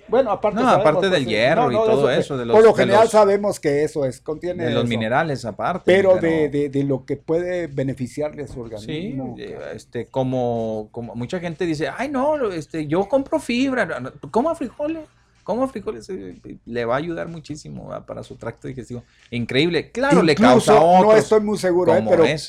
Bueno, 0.09 0.33
aparte 0.33 0.57
No, 0.57 0.63
sabemos, 0.65 0.87
aparte 0.89 1.09
del 1.11 1.23
sí. 1.25 1.31
hierro 1.31 1.71
y 1.71 1.75
todo 1.75 2.11
eso, 2.11 2.37
de 2.37 2.45
los- 2.45 2.57
por 2.57 2.65
lo 2.65 2.73
de 2.73 2.83
general 2.83 3.03
los- 3.03 3.13
sabemos 3.13 3.61
que 3.61 3.85
eso 3.85 4.05
es, 4.05 4.21
contiene 4.21 4.65
De 4.65 4.71
los 4.73 4.81
eso. 4.83 4.89
minerales 4.89 5.45
aparte. 5.45 5.83
pero, 5.87 6.17
de, 6.17 6.49
de- 6.49 6.69
de 6.69 6.83
lo 6.83 7.05
que 7.05 7.17
puede 7.17 7.69
beneficiarle 7.69 8.43
a 8.43 8.47
su 8.49 8.55
Sí, 8.55 8.61
organismo. 8.61 9.37
eh, 9.39 9.57
este, 9.75 10.07
como, 10.07 10.89
como 10.91 11.15
mucha 11.15 11.39
gente 11.39 11.65
dice, 11.65 11.89
ay 11.97 12.09
no, 12.09 12.51
este, 12.51 12.89
yo 12.89 13.09
compro 13.09 13.39
fibra, 13.39 14.03
coma 14.33 14.57
frijoles, 14.57 15.05
coma 15.45 15.69
frijoles, 15.69 16.09
eh, 16.11 16.41
le 16.65 16.85
va 16.85 16.95
a 16.95 16.99
ayudar 16.99 17.29
muchísimo 17.29 17.89
¿verdad? 17.89 18.07
para 18.07 18.23
su 18.23 18.37
tracto 18.37 18.69
digestivo. 18.69 19.03
Increíble, 19.31 19.91
claro, 19.91 20.23
le 20.23 20.35
causa 20.35 20.81
otros, 20.81 21.13
no 21.13 21.17
estoy 21.17 21.41
muy 21.41 21.59
seguro, 21.59 21.93
eh, 21.95 21.99
como 21.99 22.11
pero 22.11 22.25
es. 22.25 22.49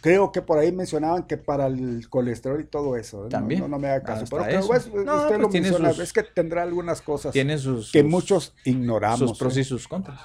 creo 0.00 0.32
que 0.32 0.42
por 0.42 0.58
ahí 0.58 0.72
mencionaban 0.72 1.24
que 1.24 1.36
para 1.36 1.66
el 1.66 2.08
colesterol 2.08 2.60
y 2.60 2.64
todo 2.64 2.96
eso. 2.96 3.20
¿eh? 3.20 3.22
No- 3.24 3.28
También. 3.28 3.60
No, 3.60 3.68
no 3.68 3.78
me 3.78 3.88
haga 3.88 4.02
caso. 4.02 4.24
Pero, 4.30 4.44
eso. 4.46 4.66
pues, 4.66 4.86
No, 4.92 5.00
usted 5.16 5.28
pues 5.28 5.40
lo 5.40 5.48
tiene 5.48 5.68
menciona. 5.68 5.90
sus- 5.92 6.02
es 6.02 6.12
que 6.12 6.22
tendrá 6.24 6.62
algunas 6.62 7.00
cosas 7.02 7.32
Tiene 7.32 7.56
sus, 7.58 7.92
que 7.92 8.00
sus- 8.02 8.10
muchos 8.10 8.54
ignoramos. 8.64 9.18
sus 9.20 9.38
pros 9.38 9.56
¿eh? 9.56 9.60
y 9.60 9.64
sus 9.64 9.86
contras. 9.86 10.20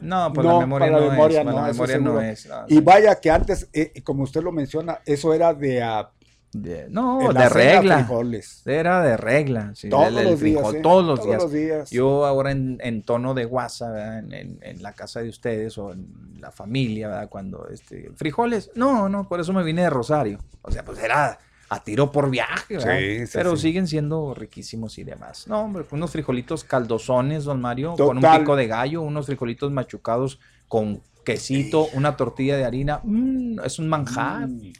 No, 0.00 0.32
pues 0.32 0.46
No, 0.46 0.54
la 0.54 0.60
memoria 0.60 0.86
para 0.88 0.98
la 1.00 1.04
no 1.06 1.10
memoria 1.12 1.38
es, 1.40 1.44
para 1.44 1.56
no, 1.60 1.66
la 1.66 1.72
memoria 1.72 1.98
no 1.98 2.20
es. 2.22 2.46
no, 2.46 2.64
Y 2.68 2.80
vaya 2.80 3.14
que 3.20 3.30
antes, 3.30 3.68
eh, 3.74 3.92
como 4.02 4.22
usted 4.22 4.42
lo 4.42 4.50
menciona, 4.50 5.00
eso 5.04 5.34
era 5.34 5.52
de, 5.52 5.82
a, 5.82 6.10
de- 6.52 6.88
no, 6.90 7.32
de 7.32 7.48
regla. 7.48 7.98
frijoles. 7.98 8.62
Era 8.66 9.02
de 9.02 9.16
regla. 9.16 9.72
sí, 9.74 9.88
Todos 9.88 10.08
el- 10.08 10.18
el 10.18 10.24
los 10.30 10.40
días. 10.40 10.60
frijol, 10.60 10.76
¿eh? 10.76 10.80
Todos 10.82 11.04
los 11.06 11.24
días. 11.26 11.52
días. 11.52 11.90
Yo 11.90 12.26
ahora 12.26 12.50
en, 12.50 12.78
en 12.82 13.02
tono 13.02 13.34
de 13.34 13.46
¿verdad? 13.88 14.18
en, 14.18 14.32
en- 14.32 14.58
en 14.62 14.82
la 14.82 14.92
casa 14.94 15.20
de 15.22 15.28
ustedes 15.28 15.78
o 15.78 15.92
en 15.92 16.08
la 16.40 16.50
familia, 16.50 17.08
¿verdad? 17.08 17.28
cuando 17.28 17.68
este 17.68 18.10
frijoles, 18.16 18.70
no, 18.74 19.08
no, 19.08 19.28
por 19.28 19.40
eso 19.40 19.52
me 19.52 19.62
vine 19.62 19.82
de 19.82 19.90
Rosario. 19.90 20.38
O 20.62 20.70
sea, 20.70 20.84
pues 20.84 20.98
era 20.98 21.38
a 21.72 21.84
tiro 21.84 22.10
por 22.10 22.28
viaje, 22.30 22.78
¿verdad? 22.78 22.98
Sí, 22.98 23.26
sí, 23.28 23.32
pero 23.32 23.56
siguen 23.56 23.86
siendo 23.86 24.34
riquísimos 24.34 24.98
y 24.98 25.04
demás. 25.04 25.46
No, 25.46 25.60
hombre, 25.60 25.84
unos 25.92 26.10
frijolitos 26.10 26.64
caldosones, 26.64 27.44
don 27.44 27.60
Mario, 27.60 27.94
con 27.96 28.18
un 28.18 28.38
pico 28.38 28.56
de 28.56 28.66
gallo, 28.66 29.02
unos 29.02 29.26
frijolitos 29.26 29.70
machucados 29.70 30.40
con 30.66 31.00
quesito, 31.24 31.86
una 31.94 32.16
tortilla 32.16 32.56
de 32.56 32.64
harina, 32.64 33.00
mm, 33.04 33.60
es 33.64 33.78
un 33.78 33.88
manjar. 33.88 34.48
Mm. 34.48 34.72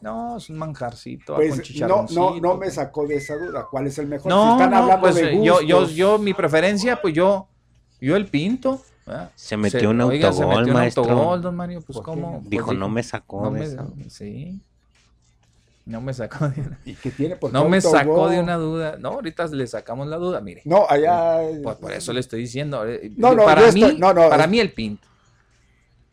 No, 0.00 0.36
es 0.38 0.48
un 0.48 0.56
manjarcito 0.58 1.34
Pues 1.34 1.50
con 1.50 1.58
no, 1.58 1.62
chicharroncito. 1.64 2.20
no, 2.36 2.40
no 2.40 2.56
me 2.56 2.70
sacó 2.70 3.06
de 3.06 3.16
esa 3.16 3.36
duda. 3.36 3.66
¿Cuál 3.70 3.86
es 3.86 3.98
el 3.98 4.06
mejor? 4.06 4.30
No, 4.30 4.44
si 4.46 4.50
están 4.52 4.70
no, 4.70 4.76
hablando 4.78 5.00
pues 5.02 5.14
de 5.16 5.32
eh, 5.34 5.44
yo, 5.44 5.60
yo, 5.60 5.86
yo, 5.88 6.18
mi 6.18 6.32
preferencia, 6.34 7.00
pues 7.02 7.12
yo, 7.14 7.48
yo 8.00 8.16
el 8.16 8.26
pinto. 8.26 8.80
¿verdad? 9.06 9.30
Se 9.34 9.56
metió 9.56 9.90
un 9.90 10.00
oiga, 10.00 10.32
se 10.32 10.42
autogol, 10.42 10.58
metió 10.60 10.72
un 10.74 10.78
maestro. 10.80 11.02
autogol, 11.04 11.42
don 11.42 11.56
Mario, 11.56 11.80
pues 11.82 11.96
¿Por 11.98 12.04
qué? 12.04 12.10
cómo. 12.20 12.42
Dijo, 12.46 12.66
Pues, 12.66 12.78
no 12.78 12.88
me 12.88 13.02
sacó 13.02 13.42
no 13.44 13.50
de 13.50 13.58
me- 13.60 13.66
esa. 13.66 13.86
Sí. 14.08 14.60
No 15.86 16.00
me 16.00 16.14
sacó 16.14 16.48
de 16.48 16.60
una, 16.60 16.78
¿Y 16.84 16.94
qué 16.94 17.10
tiene? 17.10 17.36
Pues, 17.36 17.52
no 17.52 17.68
me 17.68 17.78
autogol. 17.78 17.98
sacó 17.98 18.28
de 18.28 18.40
una 18.40 18.56
duda. 18.56 18.96
No, 19.00 19.08
ahorita 19.10 19.46
le 19.48 19.66
sacamos 19.66 20.06
la 20.06 20.16
duda, 20.18 20.40
mire. 20.40 20.62
No, 20.64 20.86
allá. 20.88 21.40
Pues 21.62 21.76
por 21.76 21.92
eso 21.92 22.12
le 22.12 22.20
estoy 22.20 22.40
diciendo. 22.40 22.86
eh, 22.86 23.10
No, 23.16 23.34
no, 23.34 23.44
para 23.44 23.62
mí, 23.72 23.82
estoy- 23.82 23.98
no, 23.98 24.14
no, 24.14 24.28
para 24.28 24.44
es- 24.44 24.50
mí 24.50 24.60
el 24.60 24.72
pinto. 24.72 25.08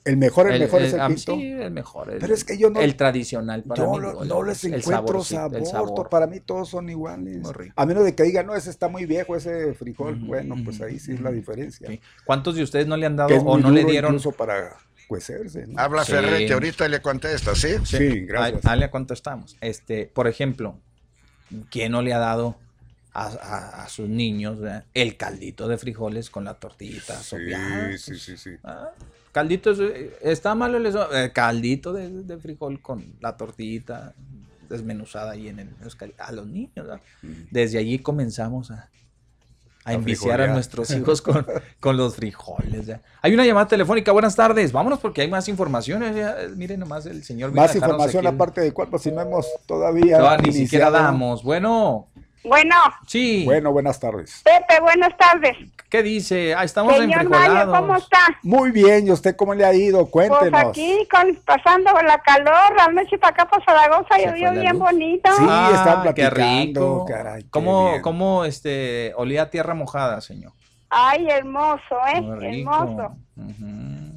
El 0.08 0.18
mejor, 0.18 0.52
el, 0.52 0.60
mejor 0.60 0.82
es 0.82 0.94
el 0.94 1.00
ah, 1.02 1.08
pinto. 1.08 1.36
Sí, 1.36 1.52
el 1.52 1.72
mejor. 1.72 2.12
el- 2.12 2.20
Pero 2.20 2.34
es 2.34 2.44
que 2.44 2.58
yo 2.58 2.70
no- 2.70 2.80
El 2.80 2.96
tradicional 2.96 3.64
para 3.64 3.84
Yo 3.84 3.92
mí. 3.92 4.28
no, 4.28 4.44
les 4.44 4.64
el 4.64 4.76
encuentro 4.76 5.24
sabor, 5.24 5.66
sabor. 5.66 6.10
Para 6.10 6.28
mí 6.28 6.40
todos 6.40 6.70
son 6.70 6.90
iguales. 6.90 7.40
A 7.76 7.86
menos 7.86 8.04
de 8.06 8.16
que 8.16 8.24
digan, 8.24 8.46
no, 8.48 8.56
ese 8.56 8.70
está 8.70 8.88
muy 8.88 9.06
viejo, 9.06 9.36
ese 9.36 9.74
frijol. 9.74 10.16
Bueno, 10.16 10.56
pues 10.64 10.82
ahí 10.82 10.98
sí 11.00 11.12
es 11.14 11.22
la 11.22 11.32
diferencia. 11.32 11.88
Sí. 11.90 12.00
¿Cuántos 12.26 12.56
de 12.56 12.64
ustedes 12.64 12.88
no 12.88 12.98
le 12.98 13.06
han 13.06 13.16
dado 13.16 13.36
o 13.36 13.58
no 13.58 13.70
le 13.70 13.84
dieron 13.84 14.12
incluso 14.14 14.32
para 14.32 14.78
cuecerse. 15.08 15.66
¿no? 15.68 15.80
Habla 15.80 16.04
Sí. 16.04 16.12
Ferretti, 16.12 16.52
ahorita 16.52 16.88
le 16.90 17.02
contesta, 17.02 17.56
¿sí? 17.56 17.70
Sí, 17.86 18.22
gracias. 18.26 18.66
A, 18.66 18.74
a 18.74 18.92
cuánto 18.92 19.14
estamos. 19.14 19.56
Este, 19.62 20.06
por 20.06 20.28
ejemplo, 20.28 20.76
¿quién 21.70 21.94
no 21.94 22.02
le 22.02 22.14
ha 22.14 22.20
dado 22.20 22.58
a, 23.14 23.28
a- 23.28 23.84
a 23.84 23.90
sus 23.90 24.10
niños 24.10 24.60
¿verdad? 24.60 24.84
el 24.94 25.16
caldito 25.18 25.68
de 25.70 25.78
frijoles 25.78 26.30
con 26.30 26.44
la 26.44 26.56
tortillita 26.56 27.16
sopeada? 27.22 27.92
Sí, 27.98 28.16
sí, 28.16 28.20
sí, 28.20 28.38
sí. 28.38 28.50
Ah, 28.64 28.90
Caldito, 29.32 29.72
es- 29.72 29.80
eh, 29.80 30.18
está 30.22 30.56
malo 30.56 30.78
el 30.78 30.86
eso? 30.86 31.14
Eh, 31.14 31.32
caldito 31.32 31.94
de, 31.94 32.10
de 32.10 32.38
frijol 32.38 32.82
con 32.82 33.14
la 33.20 33.38
tortillita 33.38 34.14
desmenuzada 34.70 35.32
ahí 35.32 35.48
en 35.48 35.60
el 35.60 35.70
a 36.18 36.32
los 36.32 36.48
niños. 36.48 36.72
¿verdad? 36.76 37.00
Desde 37.52 37.78
allí 37.78 38.00
comenzamos 38.00 38.72
a, 38.72 38.90
a 39.86 39.94
enviciar 39.94 40.42
a 40.42 40.48
nuestros 40.54 40.90
hijos 40.92 41.22
con, 41.22 41.46
con 41.80 41.96
los 41.98 42.16
frijoles. 42.16 42.88
¿ya? 42.88 43.02
Hay 43.22 43.34
una 43.34 43.46
llamada 43.46 43.68
telefónica. 43.68 44.12
Buenas 44.12 44.36
tardes. 44.36 44.72
Vámonos 44.72 45.00
porque 45.00 45.22
hay 45.22 45.30
más 45.30 45.48
informaciones. 45.48 46.16
ya, 46.16 46.42
eh, 46.42 46.50
Miren 46.56 46.80
nomás 46.82 47.06
el 47.06 47.24
señor. 47.24 47.54
Más 47.54 47.76
información 47.76 48.24
aparte 48.28 48.62
del 48.62 48.74
cuerpo, 48.74 48.98
si 48.98 49.12
no 49.12 49.22
hemos 49.22 49.48
todavía. 49.66 50.18
No, 50.18 50.38
ni 50.38 50.52
siquiera 50.52 50.90
damos. 50.90 51.44
Bueno, 51.44 52.08
Bueno, 52.44 52.76
sí. 53.08 53.44
Bueno, 53.46 53.72
buenas 53.72 54.00
tardes. 54.00 54.42
Pepe, 54.44 54.82
buenas 54.82 55.16
tardes. 55.18 55.56
¿Qué 55.90 56.04
dice? 56.04 56.54
Ah, 56.54 56.66
estamos 56.66 56.98
Señor 56.98 57.30
Mario. 57.30 57.72
¿cómo 57.72 57.96
está? 57.96 58.20
Muy 58.44 58.72
bien, 58.72 59.08
¿y 59.08 59.12
usted 59.12 59.38
cómo 59.38 59.54
le 59.54 59.64
ha 59.64 59.74
ido? 59.74 60.06
Pues 60.10 60.28
Cuéntenos. 60.30 60.70
aquí 60.72 61.08
con, 61.10 61.34
pasando 61.46 61.92
la 62.06 62.20
calor, 62.20 62.78
anoche 62.82 63.18
para 63.18 63.32
acá 63.34 63.46
para 63.50 63.64
Zaragoza 63.64 64.18
llovió 64.18 64.52
la 64.52 64.60
bien 64.62 64.74
luz. 64.74 64.82
bonito. 64.82 65.32
Sí, 65.32 65.44
estaban 65.44 66.14
qué 66.14 66.24
platicando, 66.30 66.82
rico. 66.82 67.06
caray, 67.06 67.44
qué 67.44 67.50
¿Cómo, 67.50 67.90
bien. 67.92 68.02
cómo 68.02 68.44
este, 68.44 69.14
olía 69.16 69.50
tierra 69.50 69.74
mojada, 69.76 70.20
señor? 70.20 70.52
Ay, 70.90 71.26
hermoso, 71.30 71.96
¿eh? 72.14 72.18
Hermoso. 72.42 73.16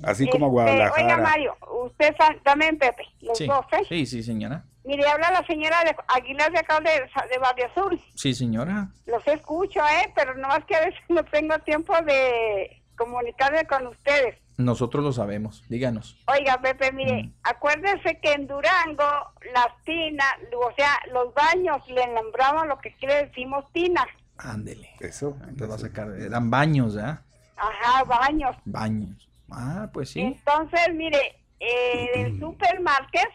Así 0.03 0.29
como 0.29 0.47
Este, 0.47 0.51
Guadalajara. 0.53 1.05
Oiga, 1.05 1.17
Mario, 1.19 1.57
usted 1.85 2.15
también, 2.43 2.79
Pepe, 2.79 3.05
los 3.21 3.39
Sí. 3.39 3.47
dos, 3.47 3.65
¿eh? 3.73 3.85
sí, 3.89 4.07
sí, 4.07 4.23
señora. 4.25 4.65
Mire, 4.85 5.07
habla 5.07 5.31
la 5.31 5.47
señora 5.47 5.83
de 5.85 5.95
Aguilar 6.09 6.51
de 6.53 6.59
acá 6.59 6.81
de, 6.81 6.91
de 6.91 7.39
Barrio 7.39 7.67
Azul. 7.67 8.01
Sí, 8.15 8.35
señora. 8.35 8.89
Los 9.07 9.27
escucho, 9.27 9.81
¿eh? 9.81 10.13
Pero 10.15 10.35
nomás 10.37 10.65
que 10.65 10.75
a 10.77 10.81
veces 10.81 11.01
no 11.09 11.23
tengo 11.25 11.59
tiempo 11.61 11.93
de 12.03 12.83
comunicarme 12.97 13.65
con 13.67 13.87
ustedes. 13.89 14.37
Nosotros 14.57 15.03
lo 15.05 15.13
sabemos. 15.13 15.65
Díganos. 15.69 16.19
Oiga, 16.27 16.59
Pepe, 16.61 16.93
mire, 16.93 17.23
Mm. 17.25 17.33
acuérdese 17.45 18.19
que 18.23 18.33
en 18.33 18.47
Durango 18.47 19.33
las 19.55 19.69
tinas, 19.85 20.35
o 20.55 20.73
sea, 20.77 20.99
los 21.13 21.33
baños 21.35 21.87
le 21.89 22.07
nombramos 22.09 22.67
lo 22.67 22.79
que 22.79 22.95
quiere 22.97 23.27
decimos 23.27 23.65
tinas. 23.73 24.07
Ándele. 24.39 24.91
Eso. 25.01 25.37
Te 25.57 25.67
va 25.67 25.75
a 25.75 25.79
sacar. 25.79 26.09
Eran 26.21 26.51
baños, 26.51 26.97
¿ah? 26.97 27.23
Ajá, 27.57 28.05
baños. 28.05 28.57
Baños. 28.65 29.29
Ah, 29.51 29.89
pues 29.93 30.11
sí. 30.11 30.21
Entonces, 30.21 30.89
mire, 30.95 31.37
eh, 31.59 32.11
en 32.15 32.39
Supermarket 32.41 33.29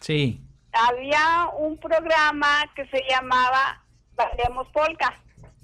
Sí. 0.00 0.43
Había 0.74 1.48
un 1.58 1.76
programa 1.78 2.48
que 2.74 2.86
se 2.86 3.00
llamaba 3.08 3.82
Bailemos 4.16 4.68
Polka. 4.68 5.14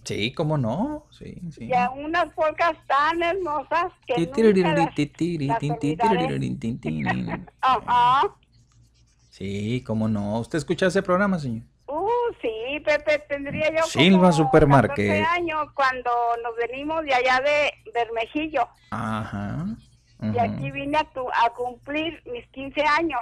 Sí, 0.04 0.32
cómo 0.32 0.56
no. 0.56 1.06
Sí, 1.10 1.36
sí. 1.52 1.66
Y 1.66 1.72
unas 1.98 2.32
polcas 2.34 2.72
tan 2.86 3.22
hermosas 3.22 3.92
que 4.06 4.14
nunca 4.26 4.64
las- 4.74 4.94
las. 7.86 8.30
Sí, 9.30 9.82
cómo 9.86 10.08
no. 10.08 10.38
¿Usted 10.40 10.58
escucha 10.58 10.86
ese 10.86 11.02
programa, 11.02 11.38
señor? 11.38 11.64
Uh, 11.86 12.08
sí, 12.40 12.80
Pepe, 12.84 13.18
tendría 13.28 13.70
yo 13.76 13.82
Silva 13.84 14.32
Supermarket. 14.32 15.06
14 15.22 15.22
años 15.40 15.66
cuando 15.74 16.10
nos 16.42 16.56
venimos 16.56 17.02
de 17.04 17.14
allá 17.14 17.40
de 17.40 17.72
Bermejillo. 17.92 18.66
Ajá. 18.90 19.66
Y 20.22 20.28
ujú. 20.28 20.40
aquí 20.40 20.70
vine 20.70 20.98
a, 20.98 21.04
tu- 21.12 21.28
a 21.30 21.50
cumplir 21.50 22.22
mis 22.26 22.46
15 22.48 22.82
años. 22.82 23.20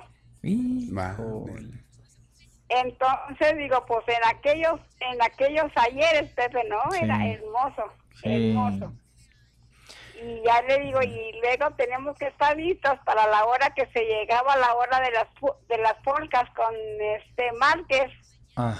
Entonces 2.69 3.57
digo, 3.57 3.85
pues 3.87 4.05
en 4.09 4.23
aquellos 4.29 4.81
en 5.01 5.23
aquellos 5.23 5.71
ayeres, 5.77 6.31
Pepe, 6.33 6.63
¿no? 6.69 6.81
Era 6.95 7.27
hermoso, 7.27 7.85
Sí. 8.23 8.51
hermoso. 8.51 8.93
Y 10.15 10.43
ya 10.45 10.61
le 10.63 10.81
digo, 10.81 11.01
y 11.01 11.33
luego 11.41 11.71
tenemos 11.77 12.17
que 12.19 12.27
estar 12.27 12.57
listos 12.57 12.99
para 13.05 13.27
la 13.29 13.45
hora 13.45 13.73
que 13.75 13.87
se 13.93 14.01
llegaba 14.05 14.57
la 14.57 14.75
hora 14.75 15.01
de 15.01 15.13
las 15.13 15.29
de 15.69 15.79
las 15.79 15.95
polcas 16.03 16.51
con 16.51 16.75
este 17.17 17.53
Márquez. 17.53 18.11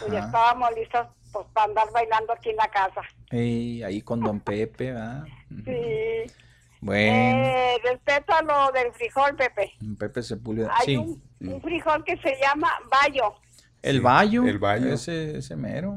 Pues 0.01 0.13
ya 0.13 0.19
estábamos 0.21 0.71
listos 0.75 1.07
pues 1.33 1.47
para 1.55 1.67
andar 1.67 1.87
bailando 1.93 2.33
aquí 2.33 2.51
en 2.51 2.57
la 2.57 2.69
casa. 2.69 3.03
Ey, 3.31 3.83
ahí 3.85 4.03
con 4.03 4.21
Don 4.21 4.41
Pepe, 4.41 4.93
¿verdad? 4.93 5.25
Sí. 5.65 6.33
Bueno, 6.81 7.45
Eh, 7.45 7.77
respecto 7.83 8.33
a 8.35 8.43
lo 8.43 8.71
del 8.73 8.93
frijol, 8.93 9.35
Pepe. 9.37 9.73
Pepe 9.99 10.23
Sepúlveda. 10.23 10.71
Hay 10.79 10.87
Sí. 10.87 10.97
un, 10.97 11.23
un 11.41 11.61
frijol 11.61 12.05
que 12.05 12.17
se 12.19 12.37
llama 12.41 12.69
bayo, 12.91 13.35
El 13.83 13.97
Sí, 13.97 14.03
bayo. 14.03 14.45
el 14.47 14.59
bayo. 14.59 14.93
Ese, 14.93 15.39
ese 15.39 15.57
mero. 15.57 15.97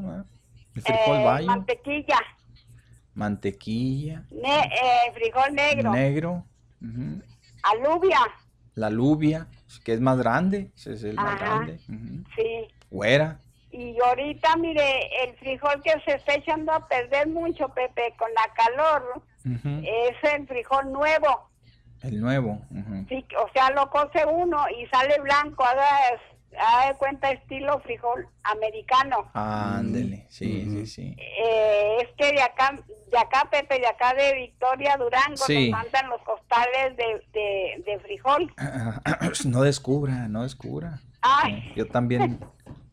El 0.75 0.81
frijol 0.81 1.17
eh, 1.17 1.23
bayo. 1.25 1.47
mantequilla, 1.47 2.19
Mantequilla. 3.13 4.23
ne- 4.31 4.63
eh, 4.65 5.11
frijol 5.13 5.53
negro, 5.53 5.91
Negro. 5.91 6.45
alubia, 7.63 8.19
La 8.75 8.89
lubia, 8.89 9.47
que 9.83 9.93
es 9.93 9.99
más 9.99 10.17
grande. 10.17 10.71
Ese 10.77 10.93
es 10.93 11.03
el 11.03 11.15
más 11.15 11.37
grande. 11.39 11.79
ujú. 11.89 12.23
sí. 12.35 12.67
Güera. 12.89 13.39
Y 13.71 13.97
ahorita, 14.01 14.55
mire, 14.57 15.09
el 15.23 15.35
frijol 15.37 15.81
que 15.81 15.91
se 16.05 16.15
está 16.17 16.33
echando 16.35 16.71
a 16.73 16.87
perder 16.87 17.27
mucho, 17.27 17.69
Pepe, 17.69 18.13
con 18.17 18.29
la 18.33 18.53
calor, 18.53 19.21
es 19.45 20.33
el 20.33 20.47
frijol 20.47 20.91
nuevo. 20.91 21.49
El 22.03 22.19
nuevo. 22.19 22.59
ujú. 22.71 23.05
Sí, 23.09 23.25
o 23.37 23.47
sea, 23.53 23.69
lo 23.71 23.89
cose 23.89 24.25
uno 24.25 24.65
y 24.69 24.85
sale 24.87 25.19
blanco, 25.21 25.63
haga, 25.63 25.85
haga 26.59 26.87
de 26.91 26.97
cuenta 26.97 27.31
estilo 27.31 27.79
frijol 27.81 28.27
americano. 28.43 29.29
Ándele. 29.33 30.25
Sí, 30.29 30.65
sí, 30.65 30.85
sí. 30.87 31.15
Eh, 31.17 31.97
es 32.01 32.09
que 32.17 32.33
de 32.33 32.41
acá, 32.41 32.77
de 33.11 33.17
acá, 33.17 33.47
Pepe, 33.51 33.79
de 33.79 33.87
acá 33.87 34.13
de 34.15 34.33
Victoria, 34.35 34.97
Durango, 34.97 35.37
Sí. 35.37 35.69
nos 35.69 35.79
mandan 35.79 36.09
los 36.09 36.21
costales 36.23 36.97
de, 36.97 37.23
de, 37.33 37.83
de 37.85 37.99
frijol. 37.99 38.51
No 39.45 39.61
descubra, 39.61 40.27
no 40.27 40.43
descubra. 40.43 40.99
Ay, 41.21 41.71
Yo 41.75 41.87
también, 41.87 42.39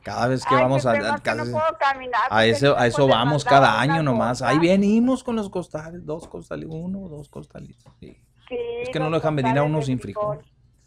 cada 0.09 0.27
vez 0.29 0.45
que 0.45 0.55
ay, 0.55 0.61
vamos 0.63 0.87
a, 0.87 0.91
a 0.91 0.95
más 0.95 1.21
que 1.21 1.31
no 1.31 1.37
casi- 1.37 1.53
puedo 1.53 1.65
caminar, 1.79 2.21
a 2.31 2.47
eso, 2.47 2.79
a 2.79 2.87
eso 2.87 3.07
vamos 3.07 3.45
cada 3.45 3.81
año 3.81 4.03
nomás. 4.03 4.43
Ahí 4.43 4.59
venimos 4.59 5.23
con 5.25 5.37
los 5.37 5.51
costales, 5.51 6.05
dos 6.05 6.27
costales, 6.29 6.67
uno 6.71 7.09
dos 7.09 7.29
costalitos. 7.29 7.93
sí. 8.01 8.17
Sí, 8.49 8.57
Es 8.83 8.89
que 8.89 8.99
no 8.99 9.11
lo 9.11 9.17
dejan 9.19 9.37
venir 9.37 9.51
a 9.51 9.55
costales 9.61 9.71
uno 9.77 9.83
sin 9.85 10.01
frijol. 10.01 10.39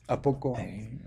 ¿A 0.07 0.19
poco? 0.22 0.56
Eh, 0.57 0.99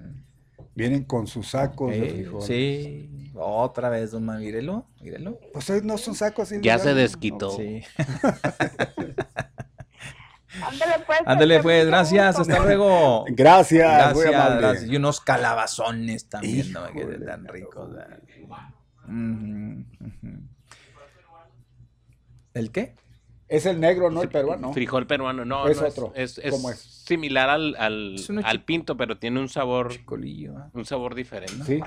Vienen 0.77 1.03
con 1.05 1.27
sus 1.27 1.51
sacos 1.51 1.91
de 1.91 2.05
eh, 2.05 2.11
frijol. 2.11 2.43
sí, 2.43 3.33
otra 3.35 3.89
vez, 3.89 4.13
don 4.13 4.25
Ma, 4.25 4.39
mírelo, 4.39 4.87
mírelo. 5.01 5.39
Pues 5.53 5.69
hoy 5.71 5.81
no 5.83 5.99
son 5.99 6.15
sacos 6.15 6.51
así. 6.53 6.61
Ya 6.63 6.79
se 6.79 6.95
desquitó. 6.95 7.51
Sí. 7.51 7.83
Ándale 10.63 11.05
pues. 11.07 11.19
Ándale 11.25 11.61
pues, 11.61 11.87
gracias, 11.87 12.39
hasta 12.39 12.59
luego. 12.61 13.25
Gracias, 13.29 14.15
muy 14.15 14.25
gracias. 14.25 14.85
Y 14.91 14.97
unos 14.97 15.21
calabazones 15.21 16.29
también, 16.29 16.73
¿no? 16.73 16.87
Que 16.93 17.05
tan 17.05 17.47
ricos. 17.49 17.91
¿El 22.55 22.71
qué? 22.71 22.95
Es 23.49 23.67
el 23.67 23.79
negro, 23.79 24.11
no 24.11 24.23
el 24.23 24.29
peruano. 24.29 24.73
Frijol 24.73 25.07
peruano, 25.07 25.45
no, 25.45 25.69
Es 25.69 25.81
no, 25.81 25.89
otro. 25.89 26.13
Es, 26.15 26.39
es 26.39 26.51
¿Cómo 26.51 26.71
es? 26.71 26.79
similar 26.79 27.51
al, 27.51 27.77
al, 27.77 28.15
Es 28.15 28.29
pinto, 28.65 28.97
pero 28.97 29.19
tiene 29.19 29.39
un 29.41 29.49
sabor, 29.49 30.05
Colillo, 30.05 30.57
¿ah? 30.57 30.71
un 30.73 30.85
sabor 30.85 31.15
diferente. 31.15 31.65
Sí. 31.65 31.81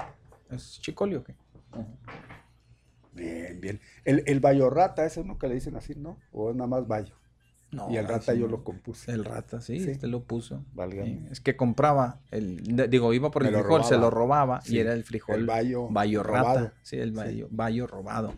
¿Es 0.51 0.79
chicolio 0.81 1.19
o 1.19 1.23
qué? 1.23 1.35
Bien, 3.13 3.59
bien. 3.59 3.81
El, 4.05 4.23
el 4.27 4.39
bayo 4.39 4.69
rata, 4.69 5.05
ese 5.05 5.19
es 5.21 5.25
uno 5.25 5.37
que 5.37 5.47
le 5.47 5.55
dicen 5.55 5.75
así, 5.75 5.95
¿no? 5.95 6.19
O 6.31 6.51
es 6.51 6.55
nada 6.55 6.67
más 6.67 6.87
bayo. 6.87 7.15
No, 7.69 7.91
y 7.91 7.97
el 7.97 8.07
rata 8.07 8.33
yo 8.33 8.47
lo 8.47 8.63
compuse. 8.63 9.11
El 9.11 9.25
rata, 9.25 9.59
sí, 9.59 9.79
Sí. 9.81 9.89
este 9.91 10.07
lo 10.07 10.21
puso. 10.23 10.63
Válgame. 10.73 11.27
Es 11.31 11.41
que 11.41 11.57
compraba, 11.57 12.19
el, 12.31 12.63
digo, 12.89 13.13
iba 13.13 13.29
por 13.29 13.43
Me 13.43 13.49
el 13.49 13.55
lo 13.55 13.59
frijol, 13.61 13.83
se 13.83 13.97
lo 13.97 14.09
robaba 14.09 14.61
y 14.65 14.79
era 14.79 14.93
el 14.93 15.03
frijol 15.03 15.35
el 15.41 15.45
bayo 15.45 15.87
bayo 15.89 16.23
robado. 16.23 16.71
Sí, 16.81 16.97
el 16.97 17.11
bayo, 17.11 17.47
bayo 17.51 17.85
robado. 17.85 18.33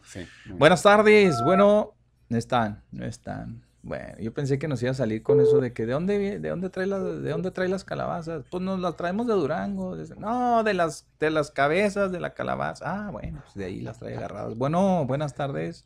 Buenas 0.58 0.82
tardes, 0.82 1.44
bueno, 1.44 1.94
no 2.30 2.38
están, 2.38 2.82
no 2.92 3.06
están. 3.06 3.62
Bueno, 3.82 4.18
yo 4.20 4.34
pensé 4.34 4.60
que 4.60 4.68
nos 4.68 4.82
iba 4.82 4.92
a 4.92 4.96
salir 4.96 5.24
con 5.24 5.40
eso 5.40 5.62
de 5.62 5.72
que 5.74 5.86
de 5.86 5.94
dónde 5.94 6.40
de 6.40 6.50
dónde 6.50 6.70
trae 6.70 6.86
las 6.86 7.02
de 7.02 7.30
dónde 7.30 7.52
trae 7.52 7.70
las 7.70 7.86
calabazas. 7.86 8.44
Pues 8.52 8.62
nos 8.62 8.80
las 8.80 8.98
traemos 8.98 9.26
de 9.28 9.34
Durango. 9.34 9.96
No, 10.18 10.64
de 10.64 10.74
las 10.74 11.08
de 11.20 11.30
las 11.30 11.50
cabezas 11.52 12.12
de 12.12 12.20
la 12.20 12.34
calabaza. 12.34 12.84
Ah, 13.08 13.12
bueno, 13.12 13.40
pues 13.44 13.54
de 13.56 13.66
ahí 13.66 13.80
las 13.80 14.00
trae 14.00 14.18
agarradas. 14.18 14.58
Bueno, 14.58 15.06
buenas 15.06 15.34
tardes. 15.34 15.86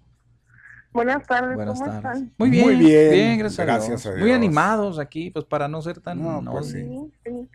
Buenas 0.94 1.26
tardes, 1.28 1.56
Buenas 1.56 1.80
¿cómo 1.80 1.91
tardes. 1.91 2.06
están? 2.22 2.34
Muy 2.38 2.49
bien, 2.49 2.65
Muy 2.65 2.76
bien, 2.76 3.11
bien, 3.11 3.40
gracias, 3.40 3.60
a 3.60 3.65
gracias 3.65 4.03
Dios. 4.03 4.06
a 4.06 4.11
Muy 4.18 4.26
Dios. 4.26 4.36
animados 4.38 4.99
aquí, 4.99 5.32
pues 5.32 5.45
para 5.45 5.68
no 5.68 5.82
ser 5.82 5.99
tan 5.99 6.22
No, 6.22 6.41
no, 6.41 6.52
pues 6.52 6.70
sí. 6.70 7.11
Sí. 7.26 7.49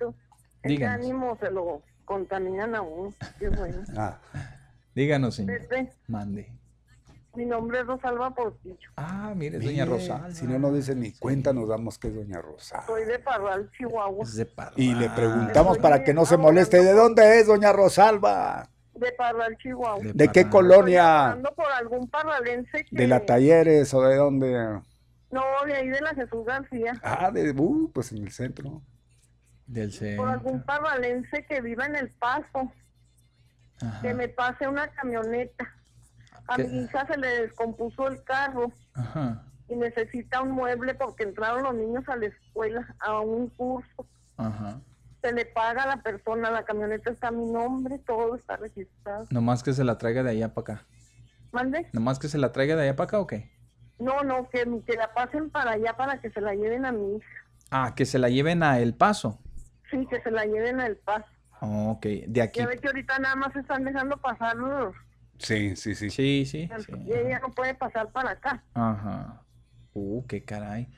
Ese 0.62 0.84
ánimo 0.84 1.36
se 1.40 1.50
lo 1.50 1.82
contaminan 2.04 2.74
a 2.74 2.82
uno. 2.82 3.14
Qué 3.38 3.48
bueno. 3.48 3.78
Ah, 3.96 4.18
Díganos, 4.94 5.36
señor. 5.36 5.58
Pepe, 5.60 5.92
Mande. 6.08 6.50
mi 7.34 7.46
nombre 7.46 7.80
es 7.80 7.86
Rosalba 7.86 8.34
Portillo. 8.34 8.90
Ah, 8.96 9.32
mire, 9.36 9.58
es 9.58 9.62
mire, 9.64 9.72
doña 9.72 9.84
Rosalba. 9.86 10.32
Si 10.32 10.44
no 10.46 10.58
nos 10.58 10.74
dicen 10.74 10.98
ni 11.00 11.12
cuenta, 11.12 11.52
nos 11.52 11.68
damos 11.68 11.96
que 11.98 12.08
es 12.08 12.14
doña 12.16 12.42
Rosa. 12.42 12.82
Soy 12.86 13.04
de 13.04 13.20
Parral, 13.20 13.70
Chihuahua. 13.78 14.24
Es 14.24 14.34
de 14.34 14.46
Parral. 14.46 14.74
Y 14.76 14.94
le 14.94 15.08
preguntamos 15.10 15.76
Estoy 15.76 15.82
para 15.90 16.02
que 16.02 16.12
no 16.12 16.26
se 16.26 16.36
moleste, 16.36 16.82
¿de 16.82 16.92
dónde 16.92 17.38
es 17.38 17.46
doña 17.46 17.72
Rosalba? 17.72 18.68
De 18.98 19.12
Parral, 19.12 19.56
Chihuahua. 19.58 20.02
De 20.02 20.12
¿De 20.12 20.28
qué 20.28 20.44
Parral. 20.44 20.50
colonia? 20.50 21.38
Por 21.56 21.70
algún 21.72 22.08
parralense 22.08 22.84
que... 22.84 22.96
¿De 22.96 23.06
la 23.06 23.24
Talleres 23.24 23.92
o 23.94 24.02
de 24.02 24.16
dónde? 24.16 24.80
No, 25.30 25.42
de 25.66 25.74
ahí 25.74 25.88
de 25.88 26.00
la 26.00 26.14
Jesús 26.14 26.44
García. 26.46 26.94
Ah, 27.02 27.30
de, 27.30 27.50
uh, 27.50 27.90
pues 27.92 28.12
en 28.12 28.22
el 28.24 28.30
centro. 28.32 28.82
Del 29.66 29.92
Por 30.16 30.28
algún 30.28 30.52
centro. 30.52 30.66
parralense 30.66 31.44
que 31.46 31.60
viva 31.60 31.84
en 31.86 31.96
El 31.96 32.10
Paso. 32.12 32.72
Ajá. 33.80 34.00
Que 34.00 34.14
me 34.14 34.28
pase 34.28 34.66
una 34.66 34.88
camioneta. 34.88 35.68
A 36.48 36.56
¿Qué? 36.56 36.64
mi 36.64 36.84
hija 36.84 37.06
se 37.06 37.18
le 37.18 37.42
descompuso 37.42 38.08
el 38.08 38.22
carro 38.24 38.72
Ajá. 38.94 39.44
y 39.68 39.76
necesita 39.76 40.40
un 40.40 40.52
mueble 40.52 40.94
porque 40.94 41.24
entraron 41.24 41.62
los 41.62 41.74
niños 41.74 42.08
a 42.08 42.16
la 42.16 42.26
escuela 42.26 42.96
a 43.00 43.20
un 43.20 43.48
curso. 43.50 44.06
Ajá. 44.38 44.80
Se 45.22 45.32
le 45.32 45.46
paga 45.46 45.82
a 45.82 45.86
la 45.86 46.02
persona, 46.02 46.50
la 46.50 46.64
camioneta 46.64 47.10
está 47.10 47.28
a 47.28 47.32
mi 47.32 47.44
nombre, 47.50 47.98
todo 47.98 48.36
está 48.36 48.56
registrado. 48.56 49.26
Nomás 49.30 49.62
que 49.62 49.72
se 49.72 49.84
la 49.84 49.98
traiga 49.98 50.22
de 50.22 50.30
allá 50.30 50.54
para 50.54 50.74
acá. 50.74 50.86
¿Mande? 51.50 51.88
¿Nomás 51.92 52.18
que 52.18 52.28
se 52.28 52.38
la 52.38 52.52
traiga 52.52 52.76
de 52.76 52.82
allá 52.82 52.96
para 52.96 53.06
acá 53.06 53.18
o 53.18 53.26
qué? 53.26 53.50
No, 53.98 54.22
no, 54.22 54.48
que, 54.48 54.64
que 54.86 54.96
la 54.96 55.12
pasen 55.12 55.50
para 55.50 55.72
allá 55.72 55.96
para 55.96 56.20
que 56.20 56.30
se 56.30 56.40
la 56.40 56.54
lleven 56.54 56.84
a 56.84 56.92
mi 56.92 57.16
hija. 57.16 57.28
Ah, 57.70 57.94
que 57.96 58.06
se 58.06 58.18
la 58.18 58.28
lleven 58.28 58.62
a 58.62 58.78
El 58.78 58.94
Paso. 58.94 59.40
Sí, 59.90 60.06
que 60.06 60.20
se 60.20 60.30
la 60.30 60.44
lleven 60.44 60.80
al 60.80 60.96
paso. 60.96 61.26
Oh, 61.60 61.92
ok, 61.92 62.06
de 62.26 62.42
aquí. 62.42 62.60
Ya 62.60 62.66
ve 62.66 62.78
que 62.78 62.88
ahorita 62.88 63.18
nada 63.18 63.36
más 63.36 63.56
están 63.56 63.84
dejando 63.84 64.16
pasar 64.18 64.56
los... 64.56 64.94
Sí, 65.38 65.74
sí, 65.76 65.94
sí. 65.94 66.10
Sí, 66.10 66.44
sí. 66.46 66.68
sí. 66.78 66.92
Y 67.06 67.12
ella 67.12 67.40
no 67.40 67.54
puede 67.54 67.74
pasar 67.74 68.10
para 68.12 68.32
acá. 68.32 68.62
Ajá. 68.74 69.42
Uh, 69.94 70.26
qué 70.26 70.44
caray. 70.44 70.88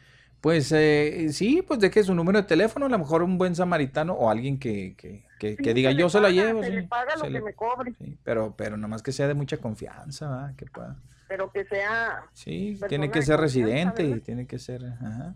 Pues 0.40 0.72
eh, 0.72 1.28
sí, 1.32 1.62
pues 1.66 1.80
deje 1.80 2.02
su 2.02 2.14
número 2.14 2.40
de 2.40 2.48
teléfono, 2.48 2.86
a 2.86 2.88
lo 2.88 2.98
mejor 2.98 3.22
un 3.22 3.36
buen 3.36 3.54
samaritano 3.54 4.14
o 4.14 4.30
alguien 4.30 4.58
que, 4.58 4.94
que, 4.96 5.24
que, 5.38 5.54
que 5.56 5.74
diga 5.74 5.90
se 5.90 5.96
yo 5.98 6.08
se 6.08 6.18
la 6.20 6.28
paga, 6.28 6.42
llevo. 6.42 6.62
Se 6.62 6.68
sí, 6.70 6.74
le 6.76 6.82
paga 6.84 7.14
lo 7.16 7.20
se 7.20 7.26
que 7.26 7.30
le- 7.32 7.40
me 7.42 7.52
cobre, 7.54 7.92
sí, 7.98 8.18
pero, 8.24 8.54
pero 8.56 8.76
nomás 8.78 9.02
que 9.02 9.12
sea 9.12 9.28
de 9.28 9.34
mucha 9.34 9.58
confianza, 9.58 10.30
¿verdad? 10.30 10.54
Que 10.56 10.64
pueda. 10.66 10.96
pero 11.28 11.52
que 11.52 11.64
sea. 11.66 12.22
Sí, 12.32 12.78
tiene 12.88 13.10
que 13.10 13.20
ser 13.22 13.38
residente 13.38 14.20
tiene 14.20 14.46
que 14.46 14.58
ser, 14.58 14.84
ajá. 14.86 15.34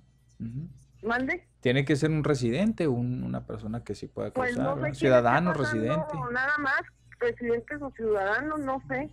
Mande. 1.02 1.46
Tiene 1.60 1.84
que 1.84 1.96
ser 1.96 2.10
un 2.10 2.24
residente, 2.24 2.88
un- 2.88 3.22
una 3.24 3.44
persona 3.46 3.84
que 3.84 3.94
sí 3.94 4.06
pueda 4.06 4.30
Pues 4.30 4.54
cruzar, 4.54 4.76
no 4.78 4.84
sé 4.86 4.94
ciudadano, 4.94 5.52
residente. 5.52 6.14
Nada 6.32 6.56
más, 6.58 6.80
residentes 7.20 7.80
o 7.82 7.90
ciudadanos, 7.90 8.58
no 8.60 8.82
sé. 8.88 9.10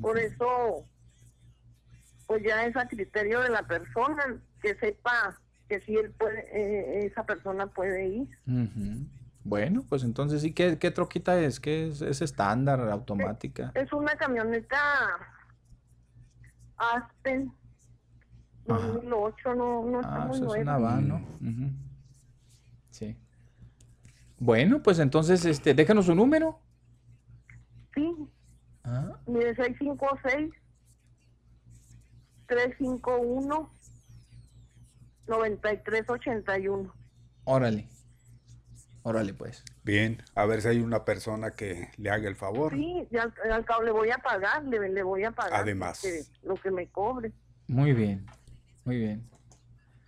Por 0.00 0.18
eso, 0.18 0.84
pues 2.26 2.42
ya 2.44 2.64
es 2.66 2.76
a 2.76 2.88
criterio 2.88 3.40
de 3.40 3.50
la 3.50 3.62
persona 3.62 4.36
que 4.66 4.74
sepa 4.80 5.38
que 5.68 5.80
si 5.80 5.94
él 5.96 6.10
puede, 6.12 6.40
eh, 6.52 7.06
esa 7.06 7.24
persona 7.24 7.66
puede 7.68 8.06
ir. 8.08 8.28
Bueno, 9.44 9.84
pues 9.88 10.02
entonces 10.02 10.42
sí, 10.42 10.52
¿qué, 10.52 10.76
qué 10.78 10.90
troquita 10.90 11.38
es? 11.40 11.60
¿Qué 11.60 11.88
es? 11.88 12.02
¿Es 12.02 12.20
estándar, 12.20 12.80
automática? 12.80 13.70
Es 13.74 13.92
una 13.92 14.16
camioneta 14.16 14.76
Aspen 16.76 17.52
Ajá. 18.68 18.86
2008, 18.88 19.54
no, 19.54 19.84
no 19.84 20.00
está 20.00 20.22
Ah, 20.22 20.26
muy 20.26 20.36
eso 20.36 20.54
es 20.56 20.62
una 20.62 20.78
van, 20.78 21.08
¿no? 21.08 21.20
Sí. 22.90 23.16
Bueno, 24.38 24.82
pues 24.82 24.98
entonces, 24.98 25.44
este, 25.44 25.74
déjanos 25.74 26.06
su 26.06 26.14
número. 26.14 26.58
Sí, 27.94 28.14
Ah, 28.84 29.16
mire, 29.26 29.54
656 29.56 30.52
351 32.46 33.70
9381. 35.28 36.92
órale. 37.44 37.88
Órale, 39.02 39.34
pues. 39.34 39.62
Bien, 39.84 40.20
a 40.34 40.46
ver 40.46 40.62
si 40.62 40.68
hay 40.68 40.80
una 40.80 41.04
persona 41.04 41.52
que 41.52 41.90
le 41.96 42.10
haga 42.10 42.28
el 42.28 42.34
favor. 42.34 42.72
Sí, 42.72 43.06
y 43.08 43.16
al, 43.16 43.32
al 43.52 43.64
cabo 43.64 43.84
le 43.84 43.92
voy 43.92 44.10
a 44.10 44.18
pagar, 44.18 44.64
le, 44.64 44.88
le 44.88 45.02
voy 45.04 45.22
a 45.22 45.30
pagar. 45.30 45.60
Además. 45.60 46.04
Lo 46.42 46.54
que 46.56 46.72
me 46.72 46.88
cobre. 46.88 47.30
Muy 47.68 47.92
bien. 47.92 48.26
Muy 48.84 48.98
bien. 48.98 49.30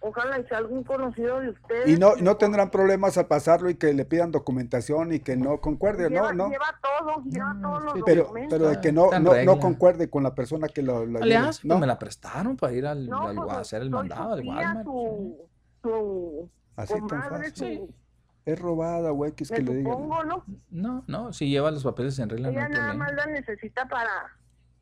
Ojalá 0.00 0.40
sea 0.46 0.58
algún 0.58 0.84
conocido 0.84 1.40
de 1.40 1.50
ustedes. 1.50 1.88
Y 1.88 1.96
no, 1.98 2.14
no 2.16 2.36
tendrán 2.36 2.70
problemas 2.70 3.18
al 3.18 3.26
pasarlo 3.26 3.68
y 3.68 3.74
que 3.74 3.92
le 3.92 4.04
pidan 4.04 4.30
documentación 4.30 5.12
y 5.12 5.18
que 5.18 5.36
no 5.36 5.60
concuerde, 5.60 6.08
lleva, 6.08 6.32
¿no? 6.32 6.44
¿no? 6.44 6.50
lleva 6.50 6.78
todo, 6.80 7.22
lleva 7.24 7.56
todos 7.60 7.82
los 7.84 7.94
Pero, 8.06 8.22
documentos. 8.22 8.58
pero 8.58 8.70
de 8.70 8.80
que 8.80 8.92
no, 8.92 9.10
no, 9.18 9.42
no 9.44 9.58
concuerde 9.58 10.08
con 10.08 10.22
la 10.22 10.34
persona 10.36 10.68
que 10.68 10.82
lo, 10.82 11.04
lo 11.04 11.18
¿Le 11.18 11.26
lleve, 11.34 11.48
hace? 11.48 11.66
¿no? 11.66 11.74
Pues 11.74 11.80
me 11.80 11.86
la 11.88 11.98
prestaron 11.98 12.56
para 12.56 12.72
ir 12.74 12.86
al, 12.86 13.08
No, 13.08 13.26
al- 13.26 13.34
pues, 13.36 13.50
a 13.50 13.58
hacer 13.58 13.82
el 13.82 13.90
mandado 13.90 14.36
tía, 14.40 14.52
Walmart. 14.54 14.84
Su, 14.84 15.48
su 15.82 16.50
Así 16.76 16.94
tan 17.08 17.22
fácil. 17.28 17.78
su- 17.78 17.94
Es 18.44 18.58
robada, 18.60 19.10
güey, 19.10 19.32
que 19.32 19.42
es 19.44 19.50
que 19.50 19.60
le 19.62 19.74
digan. 19.74 19.92
supongo, 19.94 20.22
¿no? 20.24 20.44
No, 20.70 21.04
no, 21.08 21.32
si 21.32 21.50
lleva 21.50 21.72
los 21.72 21.82
papeles 21.82 22.16
en 22.20 22.28
regla, 22.28 22.52
no 22.52 22.58
Ella 22.58 22.68
nada 22.68 22.92
problema. 22.92 23.04
más 23.04 23.14
la 23.14 23.26
necesita 23.32 23.86
para... 23.88 24.10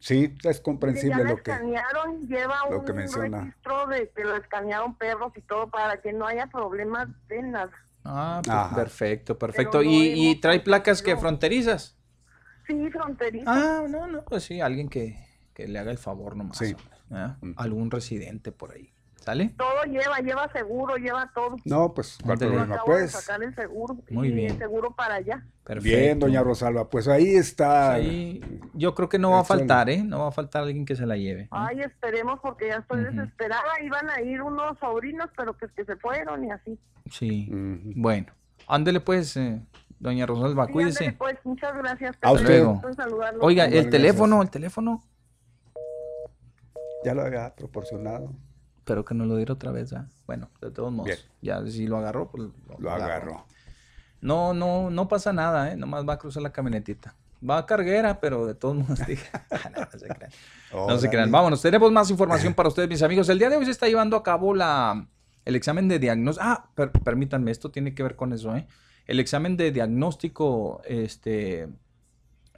Sí, 0.06 0.32
es 0.44 0.60
comprensible 0.60 1.24
lo 1.24 1.42
que... 1.42 1.50
escanearon, 1.50 2.28
lleva 2.28 2.60
lo 2.70 2.84
que 2.84 2.92
un 2.92 2.98
menciona. 2.98 3.40
registro 3.40 3.86
de 3.88 4.08
que 4.10 4.22
la 4.24 4.36
escanearon 4.36 4.94
perros 4.94 5.32
y 5.34 5.40
todo 5.40 5.68
para 5.68 6.00
que 6.00 6.12
no 6.12 6.28
haya 6.28 6.46
problemas 6.46 7.08
de 7.26 7.42
nada. 7.42 7.72
Ah, 8.04 8.40
pues 8.44 8.84
perfecto, 8.84 9.36
perfecto. 9.36 9.78
no 9.78 9.82
¿Y, 9.82 10.30
y 10.30 10.40
trae 10.40 10.60
placas 10.60 11.02
que 11.02 11.16
fronterizas? 11.16 11.96
Sí, 12.68 12.88
fronterizo. 12.88 13.50
Ah, 13.50 13.82
no, 13.88 14.06
no, 14.06 14.22
pues 14.24 14.44
sí, 14.44 14.60
alguien 14.60 14.88
que, 14.88 15.26
que 15.52 15.66
le 15.66 15.76
haga 15.76 15.90
el 15.90 15.98
favor 15.98 16.36
nomás. 16.36 16.58
Sí. 16.58 16.76
¿ah? 17.10 17.36
Mm. 17.40 17.54
Algún 17.56 17.90
residente 17.90 18.52
por 18.52 18.74
ahí. 18.74 18.92
¿Sale? 19.26 19.52
Todo 19.58 19.82
lleva, 19.90 20.18
lleva 20.20 20.48
seguro, 20.52 20.94
lleva 20.98 21.28
todo. 21.34 21.56
No, 21.64 21.92
pues, 21.92 22.16
¿cuál 22.24 22.38
problema? 22.38 22.62
acabo 22.76 22.92
de 22.94 23.00
Pues, 23.00 23.10
sacar 23.10 23.42
el 23.42 23.52
seguro. 23.56 23.96
Muy 24.08 24.28
y 24.28 24.32
bien. 24.32 24.52
el 24.52 24.58
seguro 24.58 24.94
para 24.94 25.16
allá. 25.16 25.44
Perfecto. 25.64 25.82
bien, 25.98 26.18
doña 26.20 26.44
Rosalba, 26.44 26.88
pues 26.88 27.08
ahí 27.08 27.34
está. 27.34 27.94
Ahí, 27.94 28.60
yo 28.72 28.94
creo 28.94 29.08
que 29.08 29.18
no 29.18 29.32
va 29.32 29.40
a 29.40 29.44
faltar, 29.44 29.90
¿eh? 29.90 30.04
No 30.04 30.20
va 30.20 30.28
a 30.28 30.30
faltar 30.30 30.62
alguien 30.62 30.84
que 30.86 30.94
se 30.94 31.06
la 31.06 31.16
lleve. 31.16 31.42
¿eh? 31.42 31.48
Ay, 31.50 31.80
esperemos 31.80 32.38
porque 32.40 32.68
ya 32.68 32.76
estoy 32.76 33.02
desesperada. 33.02 33.64
Iban 33.82 34.08
a 34.10 34.20
ir 34.22 34.40
unos 34.42 34.78
sobrinos, 34.78 35.28
pero 35.36 35.54
pues 35.54 35.72
que 35.72 35.84
se 35.84 35.96
fueron 35.96 36.44
y 36.44 36.52
así. 36.52 36.78
Sí. 37.10 37.48
Bueno, 37.96 38.28
ándele 38.68 39.00
pues, 39.00 39.36
eh, 39.36 39.60
doña 39.98 40.24
Rosalba, 40.26 40.66
Sí, 40.68 40.72
cuídese. 40.72 41.04
ándale, 41.06 41.18
pues, 41.18 41.36
muchas 41.42 41.76
gracias. 41.76 42.16
A 42.22 42.30
usted. 42.30 42.64
Oiga, 43.40 43.64
el 43.64 43.90
teléfono, 43.90 44.40
el 44.40 44.50
teléfono, 44.50 45.02
Ya 47.04 47.12
lo 47.12 47.22
había 47.22 47.52
proporcionado. 47.56 48.32
Pero 48.86 49.04
que 49.04 49.14
nos 49.14 49.26
lo 49.26 49.36
diera 49.36 49.52
otra 49.52 49.70
vez, 49.72 49.92
¿ah? 49.92 50.06
Bueno, 50.26 50.48
de 50.62 50.70
todos 50.70 50.90
modos, 50.90 51.06
Bien. 51.08 51.18
ya 51.42 51.66
si 51.70 51.86
lo 51.86 51.98
agarró, 51.98 52.30
pues 52.30 52.48
Lo 52.78 52.90
agarró. 52.90 53.44
No, 54.22 54.54
no, 54.54 54.88
no 54.90 55.08
pasa 55.08 55.32
nada, 55.34 55.70
¿eh? 55.72 55.76
Nomás 55.76 56.08
va 56.08 56.14
a 56.14 56.18
cruzar 56.18 56.42
la 56.42 56.50
camionetita. 56.52 57.14
Va 57.48 57.58
a 57.58 57.66
carguera, 57.66 58.18
pero 58.18 58.46
de 58.46 58.54
todos 58.54 58.74
modos, 58.76 58.98
dije, 59.06 59.28
no, 59.74 59.80
no 59.82 59.98
se 59.98 60.08
crean. 60.08 60.30
No 60.72 60.98
se 60.98 61.10
crean. 61.10 61.30
Vámonos, 61.30 61.60
tenemos 61.60 61.92
más 61.92 62.10
información 62.10 62.54
para 62.54 62.70
ustedes, 62.70 62.88
mis 62.88 63.02
amigos. 63.02 63.28
El 63.28 63.38
día 63.38 63.50
de 63.50 63.56
hoy 63.56 63.64
se 63.66 63.70
está 63.72 63.86
llevando 63.88 64.16
a 64.16 64.22
cabo 64.22 64.54
la, 64.54 65.06
el 65.44 65.54
examen 65.56 65.86
de 65.88 65.98
diagnóstico. 65.98 66.48
Ah, 66.48 66.70
per- 66.74 66.92
permítanme, 66.92 67.50
esto 67.50 67.70
tiene 67.70 67.94
que 67.94 68.02
ver 68.02 68.16
con 68.16 68.32
eso, 68.32 68.56
¿eh? 68.56 68.66
El 69.06 69.20
examen 69.20 69.56
de 69.56 69.70
diagnóstico, 69.70 70.80
este, 70.86 71.68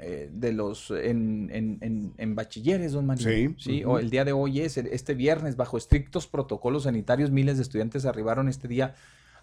eh, 0.01 0.31
de 0.33 0.53
los, 0.53 0.91
en, 0.91 1.51
en, 1.53 1.79
en, 1.81 2.15
en 2.17 2.35
bachilleres, 2.35 2.93
don 2.93 3.07
Mario. 3.07 3.55
Sí, 3.59 3.85
o 3.85 3.91
ujú. 3.91 3.99
el 3.99 4.11
día 4.11 4.25
de 4.25 4.33
hoy 4.33 4.61
es, 4.61 4.77
este 4.77 5.15
viernes, 5.15 5.57
bajo 5.57 5.77
estrictos 5.77 6.27
protocolos 6.27 6.85
sanitarios, 6.85 7.31
miles 7.31 7.57
de 7.57 7.63
estudiantes 7.63 8.07
arribaron 8.07 8.49
este 8.49 8.69
día 8.69 8.95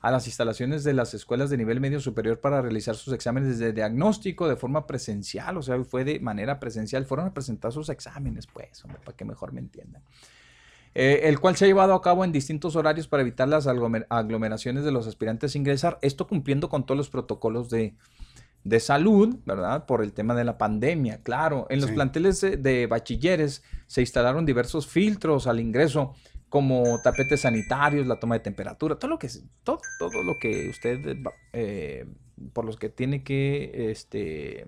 a 0.01 0.11
las 0.11 0.27
instalaciones 0.27 0.83
de 0.83 0.93
las 0.93 1.15
escuelas 1.15 1.49
de 1.49 1.57
nivel 1.57 1.79
medio 1.79 1.99
superior 1.99 2.39
para 2.39 2.61
realizar 2.61 2.95
sus 2.95 3.11
exámenes 3.11 3.57
de 3.57 3.73
diagnóstico 3.73 4.47
de 4.47 4.55
forma 4.55 4.85
presencial, 4.85 5.57
o 5.57 5.63
sea, 5.63 5.83
fue 5.83 6.03
de 6.03 6.19
manera 6.19 6.59
presencial, 6.59 7.05
fueron 7.05 7.25
a 7.27 7.33
presentar 7.33 7.71
sus 7.71 7.89
exámenes, 7.89 8.45
pues, 8.45 8.83
hombre, 8.85 8.99
para 9.03 9.17
que 9.17 9.25
mejor 9.25 9.51
me 9.51 9.61
entiendan. 9.61 10.03
Eh, 10.93 11.27
el 11.27 11.39
cual 11.39 11.55
se 11.55 11.65
ha 11.65 11.67
llevado 11.67 11.93
a 11.93 12.01
cabo 12.01 12.23
en 12.23 12.31
distintos 12.31 12.75
horarios 12.75 13.07
para 13.07 13.21
evitar 13.21 13.47
las 13.49 13.67
aglomer- 13.67 14.05
aglomeraciones 14.09 14.85
de 14.85 14.91
los 14.91 15.07
aspirantes 15.07 15.55
a 15.55 15.57
ingresar, 15.57 15.97
esto 16.01 16.27
cumpliendo 16.27 16.69
con 16.69 16.85
todos 16.85 16.97
los 16.97 17.09
protocolos 17.09 17.69
de, 17.69 17.95
de 18.65 18.79
salud, 18.81 19.37
¿verdad? 19.45 19.85
Por 19.85 20.03
el 20.03 20.11
tema 20.11 20.35
de 20.35 20.43
la 20.43 20.57
pandemia, 20.57 21.21
claro. 21.23 21.67
En 21.69 21.79
los 21.79 21.89
Sí. 21.91 21.95
planteles 21.95 22.41
de, 22.41 22.57
de 22.57 22.87
bachilleres 22.87 23.63
se 23.87 24.01
instalaron 24.01 24.45
diversos 24.45 24.87
filtros 24.87 25.47
al 25.47 25.59
ingreso, 25.61 26.13
como 26.49 26.99
tapetes 27.03 27.41
sanitarios, 27.41 28.07
la 28.07 28.19
toma 28.19 28.35
de 28.35 28.39
temperatura, 28.41 28.95
todo 28.97 29.09
lo 29.11 29.19
que, 29.19 29.29
todo, 29.63 29.79
todo 29.99 30.23
lo 30.23 30.37
que 30.39 30.67
usted, 30.69 31.15
eh, 31.53 32.05
por 32.53 32.65
los 32.65 32.77
que 32.77 32.89
tiene 32.89 33.23
que, 33.23 33.91
este, 33.91 34.65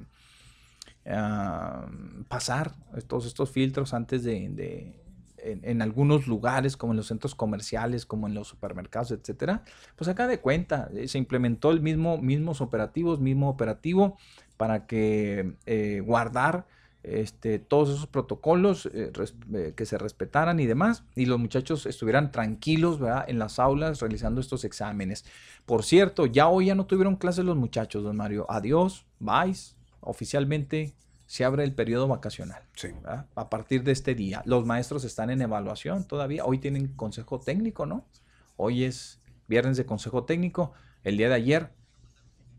ah, 1.05 1.89
pasar 2.27 2.73
todos 3.07 3.25
estos 3.25 3.49
filtros 3.51 3.93
antes 3.93 4.23
de, 4.23 4.49
de- 4.49 5.03
en, 5.51 5.81
algunos 5.81 6.27
lugares, 6.27 6.77
como 6.77 6.93
en 6.93 6.97
los 6.97 7.07
centros 7.07 7.35
comerciales, 7.35 8.05
como 8.05 8.27
en 8.27 8.33
los 8.33 8.47
supermercados, 8.47 9.11
etcétera, 9.11 9.63
pues 9.95 10.07
acá 10.07 10.27
de 10.27 10.39
cuenta, 10.39 10.89
eh, 10.93 11.07
se 11.07 11.17
implementó 11.17 11.71
el 11.71 11.81
mismo, 11.81 12.17
mismos 12.17 12.61
operativos, 12.61 13.19
mismo 13.19 13.49
operativo 13.49 14.17
para 14.57 14.87
que 14.87 15.53
eh, 15.65 16.01
guardar 16.05 16.65
este, 17.03 17.59
todos 17.59 17.89
esos 17.89 18.07
protocolos 18.07 18.89
eh, 18.93 19.11
que 19.75 19.85
se 19.85 19.97
respetaran 19.97 20.59
y 20.59 20.65
demás, 20.65 21.03
y 21.15 21.25
los 21.25 21.39
muchachos 21.39 21.85
estuvieran 21.85 22.31
tranquilos 22.31 22.99
¿verdad? 22.99 23.25
en 23.27 23.39
las 23.39 23.59
aulas 23.59 24.01
realizando 24.01 24.41
estos 24.41 24.65
exámenes. 24.65 25.23
Por 25.65 25.83
cierto, 25.83 26.25
ya 26.25 26.47
hoy 26.49 26.65
ya 26.67 26.75
no 26.75 26.85
tuvieron 26.85 27.15
clases 27.15 27.45
los 27.45 27.55
muchachos, 27.55 28.03
don 28.03 28.17
Mario. 28.17 28.45
Adiós, 28.49 29.05
vais. 29.19 29.75
Oficialmente 29.99 30.95
se 31.27 31.45
abre 31.45 31.63
el 31.63 31.75
periodo 31.75 32.07
vacacional. 32.07 32.63
Sí. 32.73 32.87
¿verdad? 33.03 33.27
A 33.35 33.49
partir 33.49 33.83
de 33.83 33.91
este 33.91 34.15
día. 34.15 34.41
Los 34.45 34.65
maestros 34.65 35.03
están 35.03 35.29
en 35.29 35.41
evaluación 35.43 36.05
todavía. 36.07 36.43
Hoy 36.45 36.57
tienen 36.57 36.87
consejo 36.95 37.39
técnico, 37.39 37.85
¿no? 37.85 38.05
Hoy 38.55 38.83
es 38.85 39.19
viernes 39.47 39.77
de 39.77 39.85
consejo 39.85 40.23
técnico. 40.23 40.71
El 41.03 41.17
día 41.17 41.29
de 41.29 41.35
ayer 41.35 41.69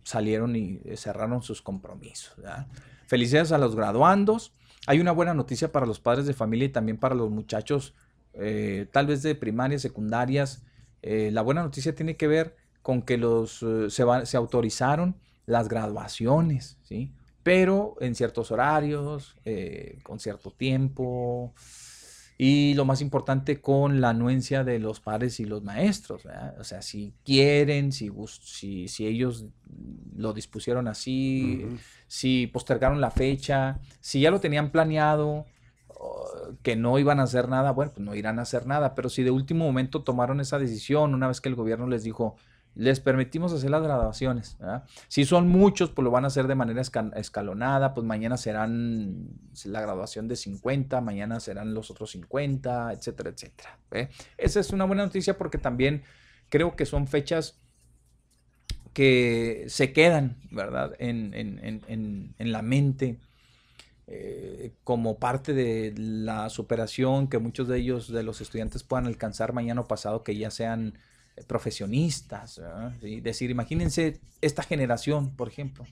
salieron 0.05 0.57
y 0.57 0.81
eh, 0.85 0.97
cerraron 0.97 1.43
sus 1.43 1.63
compromisos. 1.63 2.37
¿verdad? 2.37 2.67
Felicidades 3.07 3.53
a 3.53 3.59
los 3.59 3.75
graduandos. 3.75 4.53
Hay 4.87 5.01
una 5.01 5.13
buena 5.13 5.35
noticia 5.35 5.73
para 5.73 5.87
los 5.87 6.01
padres 6.01 6.27
de 6.27 6.35
familia 6.35 6.67
y 6.67 6.71
también 6.71 6.97
para 6.99 7.15
los 7.15 7.31
muchachos, 7.31 7.95
eh, 8.35 8.87
tal 8.93 9.07
vez 9.07 9.23
de 9.23 9.35
primarias, 9.35 9.83
secundarias. 9.83 10.63
Eh, 11.03 11.31
la 11.33 11.43
buena 11.43 11.63
noticia 11.63 11.95
tiene 11.95 12.17
que 12.17 12.27
ver 12.27 12.57
con 12.83 13.03
que 13.03 13.19
los, 13.19 13.63
eh, 13.63 13.91
se, 13.91 14.05
va- 14.05 14.25
se 14.25 14.37
autorizaron 14.37 15.17
las 15.47 15.69
graduaciones, 15.69 16.79
¿sí? 16.83 17.13
Pero 17.49 17.97
en 18.01 18.15
ciertos 18.15 18.51
horarios, 18.51 19.35
eh, 19.47 20.01
con 20.03 20.21
cierto 20.21 20.51
tiempo. 20.51 21.55
Y 22.37 22.75
lo 22.75 22.85
más 22.85 23.01
importante, 23.01 23.63
con 23.63 24.03
la 24.03 24.11
anuencia 24.11 24.65
de 24.65 24.79
los 24.79 25.01
padres 25.01 25.41
y 25.41 25.47
los 25.47 25.63
maestros. 25.63 26.25
¿verdad? 26.25 26.61
O 26.61 26.65
sea, 26.65 26.83
si 26.83 27.15
quieren, 27.25 27.91
si, 27.91 28.13
si, 28.43 28.87
si 28.89 29.07
ellos 29.07 29.47
lo 30.15 30.35
dispusieron 30.35 30.89
así, 30.89 31.65
si 32.07 32.49
postergaron 32.49 33.01
la 33.01 33.11
fecha, 33.11 33.81
si 33.99 34.21
ya 34.21 34.31
lo 34.31 34.41
tenían 34.41 34.71
planeado, 34.71 35.47
o, 35.87 36.27
que 36.63 36.77
no 36.77 36.99
iban 36.99 37.19
a 37.19 37.23
hacer 37.23 37.49
nada, 37.49 37.71
bueno, 37.71 37.93
pues 37.95 38.05
no 38.05 38.15
irán 38.15 38.39
a 38.41 38.43
hacer 38.43 38.67
nada, 38.67 38.95
pero 38.95 39.09
si 39.09 39.23
de 39.23 39.31
último 39.31 39.65
momento 39.65 40.03
tomaron 40.03 40.41
esa 40.41 40.59
decisión, 40.59 41.15
una 41.15 41.29
vez 41.29 41.41
que 41.41 41.49
el 41.49 41.55
gobierno 41.55 41.87
les 41.87 42.05
dijo, 42.05 42.37
les 42.75 43.01
permitimos 43.01 43.53
hacer 43.53 43.71
las 43.71 43.83
graduaciones. 43.83 44.57
¿verdad? 44.61 44.85
Si 45.09 45.25
son 45.25 45.49
muchos, 45.49 45.91
pues 45.91 46.05
lo 46.05 46.11
van 46.11 46.25
a 46.25 46.29
hacer 46.29 46.47
de 46.47 46.55
manera 46.55 46.81
esca- 46.81 47.13
escalonada, 47.17 47.93
pues 47.95 48.07
mañana 48.07 48.37
serán 48.37 49.29
la 49.65 49.81
graduación 49.81 50.29
de 50.29 50.37
50, 50.37 51.01
mañana 51.01 51.41
serán 51.41 51.75
los 51.75 51.91
otros 51.91 52.11
50, 52.13 52.93
etcétera, 52.93 53.31
etcétera. 53.31 53.79
Esa 54.37 54.61
es 54.61 54.71
una 54.71 54.85
buena 54.85 55.05
noticia 55.05 55.37
porque 55.37 55.59
también 55.59 56.03
creo 56.49 56.77
que 56.77 56.87
son 56.87 57.09
fechas 57.09 57.59
que 58.93 59.65
se 59.69 59.93
quedan, 59.93 60.37
¿verdad? 60.51 60.95
En, 60.99 61.35
en- 61.35 61.61
en- 61.89 62.35
en- 62.39 62.53
la 62.53 62.63
mente 62.63 63.19
eh, 64.11 64.73
como 64.85 65.19
parte 65.19 65.53
de 65.53 65.93
la 65.97 66.49
superación 66.49 67.29
que 67.29 67.39
muchos 67.39 67.69
de 67.69 67.79
ellos, 67.79 68.11
de 68.11 68.23
los 68.23 68.41
estudiantes, 68.41 68.83
puedan 68.83 69.07
alcanzar 69.07 69.53
mañana 69.53 69.83
o 69.83 69.87
pasado, 69.87 70.25
que 70.25 70.35
ya 70.37 70.51
sean 70.51 70.95
profesionistas. 71.47 72.61
¿Sí? 73.01 73.21
Decir, 73.21 73.51
imagínense 73.51 74.21
esta 74.41 74.63
generación, 74.63 75.35
por 75.37 75.49
ejemplo, 75.49 75.85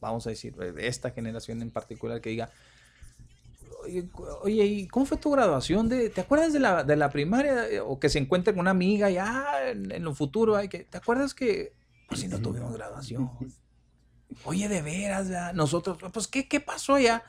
vamos 0.00 0.26
a 0.26 0.30
decir, 0.30 0.54
esta 0.78 1.10
generación 1.10 1.62
en 1.62 1.70
particular 1.70 2.20
que 2.20 2.30
diga, 2.30 2.50
oye, 4.42 4.64
¿y 4.64 4.86
cómo 4.88 5.06
fue 5.06 5.16
tu 5.16 5.30
graduación? 5.30 5.88
De, 5.88 6.10
¿Te 6.10 6.20
acuerdas 6.20 6.52
de 6.52 6.60
la, 6.60 6.84
de 6.84 6.96
la 6.96 7.10
primaria? 7.10 7.68
Eh, 7.68 7.80
O 7.80 7.98
que 7.98 8.08
se 8.08 8.18
encuentre 8.18 8.52
con 8.52 8.60
una 8.60 8.70
amiga 8.70 9.10
ya 9.10 9.68
en, 9.68 9.90
en 9.90 10.04
lo 10.04 10.14
futuro, 10.14 10.56
ay, 10.56 10.68
que, 10.68 10.84
¿te 10.84 10.98
acuerdas 10.98 11.34
que, 11.34 11.72
pues 12.08 12.20
si 12.20 12.28
no 12.28 12.40
tuvimos 12.40 12.72
graduación? 12.72 13.30
Oye, 14.44 14.68
de 14.68 14.82
veras, 14.82 15.28
¿verdad? 15.28 15.52
nosotros, 15.54 15.98
pues, 16.12 16.26
¿qué, 16.26 16.48
qué 16.48 16.60
pasó 16.60 16.98
ya? 16.98 17.22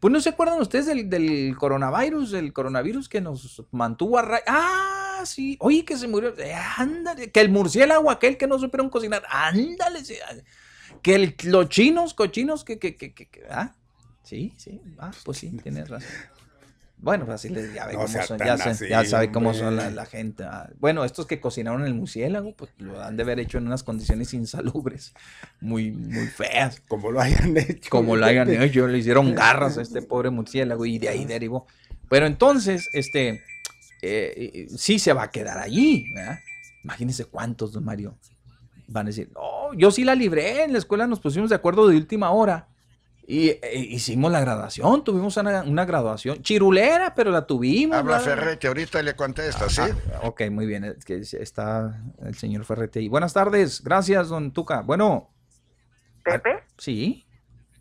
Pues 0.00 0.12
no 0.12 0.20
se 0.20 0.30
acuerdan 0.30 0.60
ustedes 0.60 0.86
del, 0.86 1.08
del 1.08 1.56
coronavirus, 1.58 2.32
del 2.32 2.52
coronavirus 2.52 3.08
que 3.08 3.20
nos 3.20 3.64
mantuvo 3.70 4.18
a 4.18 4.22
raya. 4.22 4.44
Ah, 4.46 5.03
sí. 5.26 5.56
Oye, 5.60 5.84
que 5.84 5.96
se 5.96 6.08
murió. 6.08 6.34
Eh, 6.38 6.54
ándale. 6.76 7.30
Que 7.30 7.40
el 7.40 7.50
murciélago 7.50 8.10
aquel 8.10 8.36
que 8.36 8.46
no 8.46 8.58
supieron 8.58 8.90
cocinar. 8.90 9.22
Ándale. 9.28 10.04
sí, 10.04 10.14
ah, 10.28 10.34
Que 11.02 11.14
el- 11.14 11.36
los 11.44 11.68
chinos, 11.68 12.14
cochinos, 12.14 12.64
que, 12.64 12.78
que, 12.78 12.96
que, 12.96 13.28
Ah, 13.50 13.74
sí, 14.22 14.54
sí. 14.56 14.80
Ah, 14.98 15.10
pues 15.24 15.38
sí, 15.38 15.50
tienes 15.62 15.88
razón. 15.88 16.08
Bueno, 16.96 17.26
pues 17.26 17.34
así 17.34 17.50
les 17.50 17.74
ya 17.74 17.84
ve 17.86 17.92
No 17.94 17.98
cómo 17.98 18.08
son, 18.22 18.38
ya, 18.38 18.54
así, 18.54 18.88
ya 18.88 19.04
sabe 19.04 19.30
cómo 19.30 19.52
son 19.52 19.76
la, 19.76 20.06
gente. 20.06 20.44
ah. 20.44 20.70
Bueno, 20.78 21.04
estos 21.04 21.26
que 21.26 21.38
cocinaron 21.38 21.84
el 21.84 21.92
murciélago, 21.92 22.54
pues 22.54 22.70
lo 22.78 23.02
han 23.02 23.16
de 23.18 23.24
haber 23.24 23.40
hecho 23.40 23.58
en 23.58 23.66
unas 23.66 23.82
condiciones 23.82 24.32
insalubres, 24.32 25.12
muy, 25.60 25.90
muy 25.90 26.28
feas. 26.28 26.80
Como 26.88 27.10
lo 27.10 27.20
hayan 27.20 27.54
hecho. 27.58 27.90
Como 27.90 28.16
lo 28.16 28.24
hayan 28.24 28.48
hecho, 28.50 28.86
le 28.86 28.96
hicieron 28.98 29.34
garras 29.34 29.76
a 29.76 29.82
este 29.82 30.00
pobre 30.00 30.30
murciélago 30.30 30.86
y 30.86 30.98
de 30.98 31.10
ahí 31.10 31.26
derivó. 31.26 31.66
Pero 32.08 32.26
entonces, 32.26 32.88
este, 32.94 33.42
eh, 34.06 34.66
sí 34.76 34.98
se 34.98 35.12
va 35.12 35.24
a 35.24 35.30
quedar 35.30 35.58
allí, 35.58 36.06
¿verdad? 36.14 36.38
Imagínense 36.82 37.24
cuántos, 37.24 37.72
don 37.72 37.84
Mario, 37.84 38.16
van 38.88 39.06
a 39.06 39.10
decir, 39.10 39.30
no, 39.34 39.72
yo 39.74 39.90
sí 39.90 40.04
la 40.04 40.14
libré, 40.14 40.64
en 40.64 40.72
la 40.72 40.78
escuela 40.78 41.06
nos 41.06 41.20
pusimos 41.20 41.50
de 41.50 41.56
acuerdo 41.56 41.88
de 41.88 41.96
última 41.96 42.30
hora. 42.30 42.68
Y 43.26 43.48
eh, 43.48 43.60
hicimos 43.74 44.30
la 44.30 44.40
graduación, 44.40 45.02
tuvimos 45.02 45.36
una, 45.38 45.62
una 45.62 45.86
graduación 45.86 46.42
chirulera, 46.42 47.14
pero 47.14 47.30
la 47.30 47.46
tuvimos. 47.46 47.96
Habla 47.96 48.18
¿verdad? 48.18 48.24
Ferretti, 48.34 48.66
ahorita 48.66 49.02
le 49.02 49.16
contesta, 49.16 49.70
¿sí? 49.70 49.80
Ah, 49.80 50.20
ok, 50.24 50.42
muy 50.50 50.66
bien. 50.66 50.84
es 50.84 51.04
que 51.06 51.20
está 51.20 52.02
el 52.22 52.34
señor 52.34 52.66
Ferretti 52.66 52.98
ahí. 52.98 53.08
Buenas 53.08 53.32
tardes. 53.32 53.82
Gracias, 53.82 54.28
don 54.28 54.52
Tuca. 54.52 54.82
Bueno. 54.82 55.30
¿Pepe? 56.22 56.64
Sí. 56.76 57.24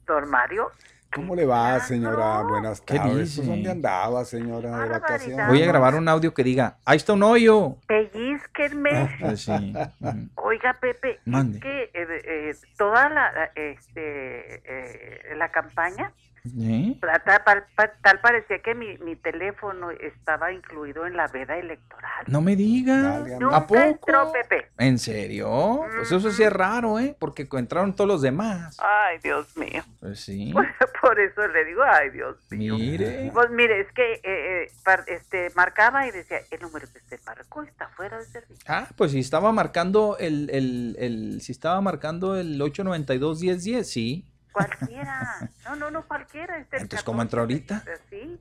Don 0.08 0.30
Mario. 0.30 0.72
¿Cómo 1.15 1.35
le 1.35 1.45
va, 1.45 1.80
señora? 1.80 2.41
Buenas 2.41 2.81
¿Qué 2.81 2.98
tardes. 2.98 3.18
dice? 3.18 3.38
Pues, 3.41 3.48
¿Dónde 3.49 3.69
andaba, 3.72 4.26
señora, 4.26 4.80
de 4.80 4.90
vacaciones? 4.90 5.48
Voy 5.48 5.61
a 5.61 5.65
grabar 5.68 5.95
un 5.95 6.07
audio 6.07 6.34
que 6.34 6.44
diga, 6.44 6.77
ahí 6.85 6.98
está 6.98 7.14
un 7.14 7.23
hoyo. 7.23 7.77
Pellizquenme. 7.88 9.15
Pues 9.19 9.41
sí. 9.41 9.73
ujú. 9.99 10.30
Oiga, 10.35 10.77
Pepe, 10.80 11.19
Mande. 11.26 11.57
es 11.57 11.64
que 11.64 11.84
eh, 11.94 12.22
eh, 12.26 12.56
toda 12.77 13.10
la, 13.10 13.52
este, 13.56 14.61
eh, 14.65 15.35
la 15.35 15.49
campaña, 15.52 16.11
¿Eh? 16.45 16.99
tal, 17.45 17.65
tal- 18.02 18.20
parecía 18.22 18.60
que 18.60 18.76
mi, 18.76 18.98
mi 18.98 19.15
teléfono 19.15 19.91
estaba 19.91 20.52
incluido 20.52 21.07
en 21.07 21.15
la 21.15 21.28
veda 21.28 21.57
electoral. 21.57 22.26
No 22.28 22.41
me 22.41 22.56
diga. 22.57 23.15
¿A 23.18 23.20
Nunca 23.40 23.65
poco? 23.65 23.80
entró, 23.82 24.32
Pepe. 24.34 24.68
¿En 24.78 24.98
serio? 24.99 25.82
Pues 25.95 26.11
eso 26.11 26.32
sí 26.32 26.44
es 26.44 26.52
raro, 26.52 26.99
¿eh? 26.99 27.15
Porque 27.18 27.48
entraron 27.53 27.95
todos 27.95 28.07
los 28.10 28.22
demás. 28.22 28.78
Ay, 28.82 29.20
Dios 29.24 29.56
mío. 29.56 29.84
Pues 30.02 30.20
sí. 30.20 30.53
Por 31.02 31.20
eso 31.20 31.48
le 31.48 31.64
digo, 31.65 31.82
ay, 31.84 32.10
Dios 32.10 32.36
mío. 32.52 32.76
Mire. 32.76 33.30
Pues 33.34 33.49
mire, 33.49 33.80
es 33.80 33.91
que 33.94 34.14
eh, 34.15 34.20
eh, 34.24 34.72
par- 34.84 35.06
este, 35.07 35.49
marcaba 35.56 36.07
y 36.07 36.11
decía, 36.11 36.40
el 36.52 36.60
número 36.61 36.88
que 36.91 36.98
usted 36.99 37.20
marcó 37.26 37.64
está 37.64 37.88
fuera 37.90 38.18
de 38.18 38.26
servicio. 38.26 38.64
Ah, 38.68 38.88
pues 38.98 39.11
si 39.11 39.20
estaba 39.20 39.52
marcando 39.53 40.18
el, 40.20 40.49
el, 40.49 40.95
el 40.99 41.41
si 41.41 41.53
estaba 41.53 41.80
marcando 41.80 42.36
el 42.38 42.60
892-1010, 42.60 43.84
sí. 43.84 44.26
Cualquiera. 44.53 45.49
No, 45.65 45.75
no, 45.75 45.91
no, 45.91 46.07
cualquiera. 46.07 46.57
Este, 46.57 46.77
Entonces, 46.77 47.03
¿cómo 47.03 47.21
entró 47.21 47.41
ahorita? 47.41 47.80
14, 47.84 48.03
Sí. 48.09 48.39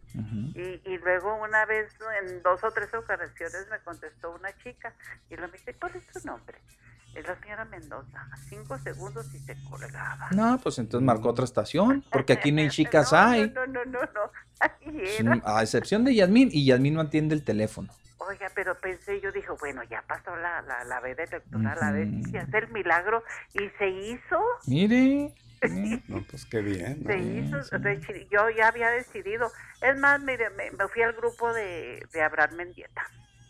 Y, 0.55 0.91
y 0.91 0.99
luego 0.99 1.35
una 1.43 1.65
vez, 1.67 1.93
en 2.23 2.43
dos 2.43 2.63
o 2.63 2.71
tres 2.71 2.93
ocasiones, 2.95 3.67
me 3.71 3.79
contestó 3.81 4.31
una 4.33 4.57
chica 4.59 4.95
y 5.31 5.37
lo 5.37 5.49
me 5.49 5.55
dice, 5.59 5.75
¿cuál 5.75 5.97
es 5.97 6.07
tu 6.09 6.27
nombre? 6.27 6.59
Es 7.15 7.27
la 7.27 7.39
señora 7.41 7.65
Mendoza. 7.67 8.27
Cinco 8.49 8.79
segundos 8.79 9.27
y 9.35 9.39
se 9.41 9.57
colgaba. 9.69 10.29
No, 10.31 10.59
pues 10.63 10.79
entonces 10.79 11.05
marcó 11.05 11.29
otra 11.31 11.45
estación, 11.45 12.05
porque 12.11 12.33
aquí 12.35 12.53
ni 12.53 12.69
chicas 12.71 13.13
hay. 13.13 13.51
No, 13.51 13.67
no, 13.67 13.85
no, 13.85 14.01
no. 14.01 14.31
Era. 15.19 15.41
A 15.45 15.63
excepción 15.63 16.05
de 16.05 16.15
Yasmín, 16.15 16.49
y 16.53 16.65
Yasmín 16.67 16.95
no 16.95 17.01
atiende 17.01 17.35
el 17.35 17.43
teléfono. 17.43 17.93
Oiga, 18.29 18.51
pero 18.55 18.79
pensé, 18.79 19.21
yo 19.21 19.33
dije, 19.33 19.49
bueno, 19.61 19.83
ya 19.85 20.03
pasó 20.07 20.35
la, 20.37 20.63
la, 20.63 20.85
la 20.85 21.01
veda 21.01 21.25
electoral, 21.25 21.79
a 21.83 21.91
ver 21.93 22.09
si 22.31 22.37
hace 22.37 22.59
el 22.59 22.69
milagro. 22.69 23.23
Y 23.55 23.69
se 23.79 23.89
hizo, 23.89 24.41
Mire. 24.67 25.35
No, 26.09 26.21
pues 26.29 26.45
qué 26.47 26.61
bien. 26.61 27.03
¿no? 27.05 27.11
se 27.13 27.19
hizo. 27.19 27.79
de 27.79 28.27
yo 28.31 28.51
ya 28.51 28.67
había 28.69 28.91
decidido. 28.91 29.51
Es 29.81 29.97
más, 29.97 30.21
mire, 30.21 30.51
me, 30.51 30.73
me 30.73 30.89
fui 30.89 31.03
al 31.03 31.13
grupo 31.13 31.53
de, 31.53 32.05
de 32.13 32.23
Abraham 32.23 32.57
Mendieta. 32.57 33.03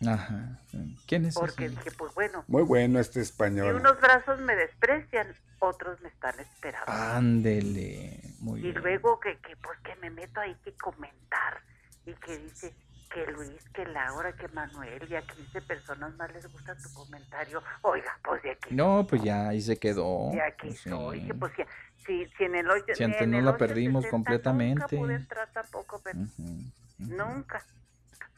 Ajá. 0.07 0.59
¿Quién 1.07 1.25
es 1.25 1.33
Porque 1.33 1.65
ese? 1.65 1.75
dije, 1.75 1.91
pues 1.97 2.13
bueno, 2.13 2.43
Muy 2.47 2.61
bueno 2.63 2.99
este 2.99 3.19
español. 3.21 3.75
unos 3.75 3.99
brazos 3.99 4.39
me 4.41 4.55
desprecian, 4.55 5.33
otros 5.59 5.99
me 6.01 6.09
están 6.09 6.39
esperando. 6.39 6.91
Ándele. 6.91 8.19
Muy 8.39 8.59
y 8.59 8.63
bien. 8.63 8.75
luego 8.75 9.19
que, 9.19 9.37
que, 9.39 9.55
pues 9.57 9.79
que 9.79 9.95
me 9.95 10.09
meto 10.11 10.39
ahí 10.39 10.55
que 10.63 10.73
comentar 10.73 11.61
y 12.05 12.13
que 12.13 12.37
dice 12.37 12.75
que 13.13 13.25
Luis, 13.31 13.63
que 13.69 13.85
Laura, 13.85 14.33
que 14.33 14.47
Manuel 14.49 15.07
y 15.09 15.15
a 15.15 15.21
15 15.21 15.61
personas 15.61 16.13
más 16.15 16.33
les 16.33 16.51
gusta 16.51 16.75
tu 16.75 16.89
comentario. 16.93 17.61
Oiga, 17.83 18.11
pues 18.23 18.41
de 18.41 18.51
aquí, 18.51 18.73
No, 18.73 19.05
pues 19.07 19.21
ya 19.21 19.49
ahí 19.49 19.61
se 19.61 19.77
quedó. 19.77 20.31
de 20.31 20.41
aquí 20.41 20.67
Pues 20.67 20.79
sí. 20.79 20.89
soy. 20.89 21.25
Que 21.27 21.33
pues 21.33 21.53
ya, 21.57 21.67
si, 22.05 22.25
si 22.37 22.43
en 22.43 22.55
el 22.55 22.69
8 22.69 22.93
Si 22.93 23.03
antes 23.03 23.27
no 23.27 23.41
la 23.41 23.57
perdimos 23.57 24.05
completamente. 24.07 24.81
Nunca 24.81 24.87
pude 24.87 25.15
entrar 25.15 25.49
tampoco, 25.53 26.01
pero 26.03 26.19
Ujú. 26.19 26.71
nunca. 26.97 27.63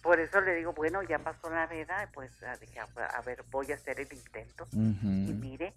Por 0.02 0.20
eso 0.20 0.40
le 0.42 0.56
digo, 0.56 0.74
bueno, 0.74 1.02
ya 1.04 1.18
pasó 1.20 1.50
la 1.50 1.66
veda, 1.66 2.10
pues 2.14 2.32
dije, 2.60 2.80
a, 2.80 3.22
ver, 3.22 3.44
voy 3.50 3.72
a 3.72 3.76
hacer 3.76 4.00
el 4.00 4.14
intento. 4.14 4.68
Y 4.74 4.78
Ujú. 4.78 5.40
mire, 5.40 5.74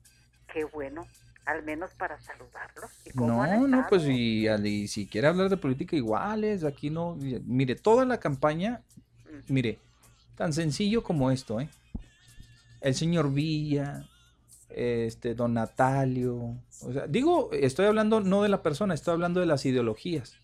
qué 0.52 0.64
bueno, 0.64 1.06
al 1.48 1.62
menos 1.62 1.94
para 1.94 2.20
saludarlos. 2.20 2.90
¿Y 3.06 3.10
cómo 3.10 3.46
No, 3.46 3.66
no, 3.66 3.86
pues 3.88 4.04
y, 4.06 4.46
si 4.86 5.06
quiere 5.06 5.28
hablar 5.28 5.48
de 5.48 5.56
política 5.56 5.96
iguales, 5.96 6.62
aquí 6.62 6.90
no, 6.90 7.16
mire, 7.46 7.74
toda 7.74 8.04
la 8.04 8.20
campaña, 8.20 8.82
mire, 9.48 9.78
tan 10.36 10.52
sencillo 10.52 11.02
como 11.02 11.30
esto, 11.30 11.58
¿eh? 11.58 11.70
El 12.82 12.94
señor 12.94 13.32
Villa, 13.32 14.06
este, 14.68 15.34
don 15.34 15.54
Natalio, 15.54 16.54
o 16.82 16.92
sea, 16.92 17.06
digo, 17.06 17.48
estoy 17.52 17.86
hablando 17.86 18.20
no 18.20 18.42
de 18.42 18.50
la 18.50 18.62
persona, 18.62 18.92
estoy 18.92 19.14
hablando 19.14 19.40
de 19.40 19.46
las 19.46 19.64
ideologías. 19.64 20.36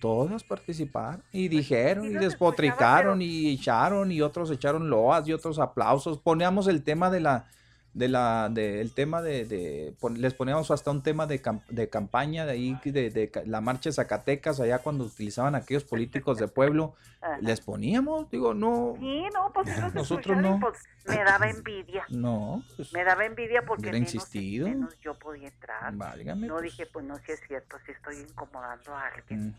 Todas 0.00 0.42
participaron 0.42 1.22
y 1.32 1.48
dijeron 1.48 2.06
y 2.06 2.14
despotricaron 2.14 3.20
y 3.20 3.50
echaron 3.50 4.10
y 4.10 4.22
otros 4.22 4.50
echaron 4.50 4.88
loas 4.88 5.28
y 5.28 5.34
otros 5.34 5.58
aplausos. 5.58 6.18
Poníamos 6.18 6.66
el 6.66 6.82
tema 6.82 7.10
de 7.10 7.20
la 7.20 7.46
de 7.92 8.08
la 8.08 8.48
de, 8.50 8.80
el 8.80 8.92
tema 8.94 9.20
de, 9.20 9.44
de- 9.44 9.94
les 10.16 10.34
poníamos 10.34 10.70
hasta 10.70 10.90
un 10.92 11.02
tema 11.02 11.26
de, 11.26 11.42
cam- 11.42 11.64
de 11.68 11.88
campaña 11.88 12.46
de 12.46 12.52
ahí 12.52 12.78
de, 12.84 13.10
de 13.10 13.32
la 13.46 13.60
marcha 13.60 13.88
de 13.90 13.94
Zacatecas 13.94 14.60
allá 14.60 14.78
cuando 14.78 15.04
utilizaban 15.04 15.56
aquellos 15.56 15.82
políticos 15.84 16.38
de 16.38 16.46
pueblo 16.46 16.94
Ajá. 17.20 17.38
les 17.40 17.60
poníamos 17.60 18.30
digo 18.30 18.54
no 18.54 18.94
Sí, 18.98 19.24
no, 19.34 19.52
pues 19.52 19.66
Nosotros 19.94 20.36
no. 20.40 20.58
pues, 20.60 20.78
me 21.06 21.16
daba 21.24 21.50
envidia. 21.50 22.04
no 22.10 22.62
pues 22.76 22.92
Me 22.92 23.02
daba 23.02 23.24
envidia 23.24 23.62
porque 23.66 23.90
menos, 23.90 24.14
insistido 24.14 24.68
menos 24.68 24.98
yo 25.00 25.18
podía 25.18 25.48
entrar. 25.48 25.92
válgame 25.96 26.46
no 26.46 26.54
pues. 26.54 26.70
dije, 26.70 26.86
pues 26.86 27.04
no, 27.04 27.16
si 27.18 27.32
es 27.32 27.40
cierto, 27.46 27.76
si 27.86 27.92
estoy 27.92 28.16
incomodando 28.18 28.94
a 28.94 29.06
alguien, 29.08 29.54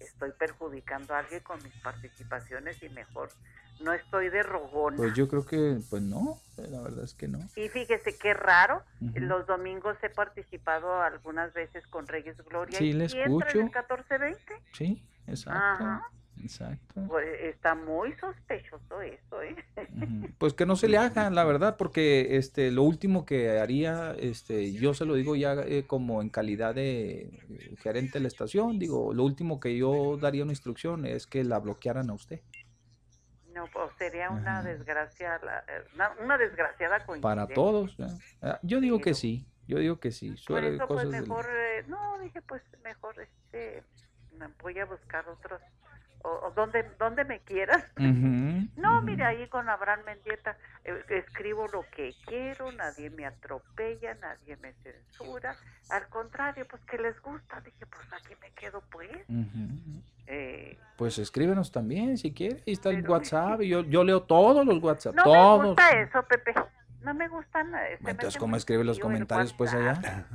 estoy 0.00 0.30
perjudicando 0.38 1.14
a 1.14 1.18
alguien 1.18 1.40
con 1.42 1.62
mis 1.62 1.74
participaciones 1.82 2.82
y 2.82 2.88
mejor 2.88 3.28
no 3.80 3.92
estoy 3.92 4.30
de 4.30 4.42
rogón. 4.42 4.96
pues 4.96 5.12
yo 5.14 5.28
creo 5.28 5.44
que 5.44 5.78
pues 5.90 6.00
no 6.02 6.38
la 6.56 6.80
verdad 6.80 7.04
es 7.04 7.14
que 7.14 7.28
no 7.28 7.38
Y 7.56 7.68
fíjese 7.68 8.16
qué 8.16 8.34
raro, 8.34 8.82
Ujú. 9.00 9.12
los 9.20 9.46
domingos 9.46 9.96
he 10.02 10.10
participado 10.10 11.02
algunas 11.02 11.52
veces 11.52 11.86
con 11.88 12.06
Reyes 12.06 12.36
Gloria. 12.48 12.78
Sí, 12.78 12.86
y 12.86 12.92
le 12.92 13.04
en 13.06 13.20
escucho. 13.20 13.58
el 13.58 13.64
1420. 13.64 14.38
sí 14.72 15.02
exacto 15.26 15.84
Ajá. 15.84 16.08
Exacto. 16.42 17.00
Pues, 17.06 17.26
está 17.42 17.76
muy 17.76 18.12
sospechoso 18.14 19.00
eso, 19.02 19.40
¿eh? 19.42 19.56
Ujú. 19.96 20.28
Pues 20.36 20.52
que 20.52 20.66
no 20.66 20.74
se 20.74 20.88
le 20.88 20.98
haga, 20.98 21.30
la 21.30 21.44
verdad, 21.44 21.76
porque 21.76 22.36
este 22.36 22.72
lo 22.72 22.82
último 22.82 23.24
que 23.24 23.58
haría, 23.60 24.14
este, 24.18 24.72
yo 24.72 24.94
se 24.94 25.04
lo 25.04 25.14
digo 25.14 25.36
ya 25.36 25.54
eh, 25.54 25.84
como 25.86 26.20
en 26.22 26.30
calidad 26.30 26.74
de 26.74 27.22
eh, 27.48 27.76
gerente 27.78 28.18
de 28.18 28.22
la 28.22 28.28
estación, 28.28 28.78
digo, 28.80 29.14
lo 29.14 29.22
último 29.24 29.60
que 29.60 29.76
yo 29.76 30.18
daría 30.20 30.42
una 30.42 30.52
instrucción 30.52 31.06
es 31.06 31.26
que 31.28 31.44
la 31.44 31.60
bloquearan 31.60 32.10
a 32.10 32.14
usted. 32.14 32.40
No, 33.54 33.66
pues 33.72 33.90
sería 33.98 34.30
una 34.30 34.62
desgracia, 34.62 35.38
la- 35.44 35.64
eh, 35.68 35.84
una, 36.20 36.36
desgraciada 36.38 37.06
coincidencia. 37.06 37.20
Para 37.22 37.54
todos. 37.54 37.96
¿eh? 38.00 38.58
Yo 38.62 38.80
digo 38.80 39.00
que 39.00 39.14
sí, 39.14 39.46
yo 39.68 39.78
digo 39.78 40.00
que 40.00 40.10
sí. 40.10 40.34
Por 40.46 40.64
eso, 40.64 40.86
pues 40.88 41.04
cosas 41.04 41.10
del- 41.12 41.20
mejor, 41.22 41.46
eh, 41.48 41.84
no, 41.86 42.18
dije, 42.18 42.42
pues 42.42 42.62
mejor, 42.82 43.14
este, 43.20 43.84
voy 44.60 44.78
a 44.80 44.86
buscar 44.86 45.28
otros, 45.28 45.60
o, 46.24 46.46
o 46.46 46.50
donde, 46.52 46.82
donde 46.98 47.24
me 47.24 47.38
quieras. 47.40 47.84
No, 48.76 49.00
mire, 49.02 49.24
ahí 49.24 49.46
con 49.48 49.68
Abraham 49.68 50.00
Mendieta 50.06 50.56
eh, 50.84 51.04
escribo 51.10 51.66
lo 51.68 51.84
que 51.94 52.14
quiero, 52.26 52.72
nadie 52.72 53.10
me 53.10 53.24
atropella, 53.26 54.14
nadie 54.14 54.56
me 54.56 54.72
censura. 54.82 55.54
Al 55.90 56.08
contrario, 56.08 56.66
pues 56.68 56.82
que 56.84 56.98
les 56.98 57.20
gusta. 57.22 57.60
Dije, 57.60 57.86
pues 57.86 58.12
aquí 58.12 58.34
me 58.40 58.50
quedo, 58.52 58.82
pues. 58.90 59.10
Eh, 60.26 60.78
Pues 60.96 61.18
escríbenos 61.18 61.70
también 61.70 62.16
si 62.18 62.32
quiere. 62.32 62.56
Ahí 62.66 62.72
está 62.72 62.90
el 62.90 63.08
WhatsApp. 63.08 63.60
y 63.62 63.68
Yo, 63.68 63.82
yo 63.82 64.02
leo 64.04 64.22
todos 64.22 64.64
los 64.66 64.82
WhatsApp. 64.82 65.14
no 65.14 65.24
me 65.24 65.30
todos. 65.32 65.66
gusta 65.66 65.90
eso, 66.00 66.22
Pepe. 66.22 66.54
No 67.02 67.12
me 67.14 67.28
gustan. 67.28 67.74
eh, 67.74 67.98
Entonces, 68.06 68.38
¿cómo 68.38 68.56
escribe 68.56 68.82
los 68.84 68.98
comentarios 68.98 69.52
pues 69.52 69.74
allá? 69.74 70.26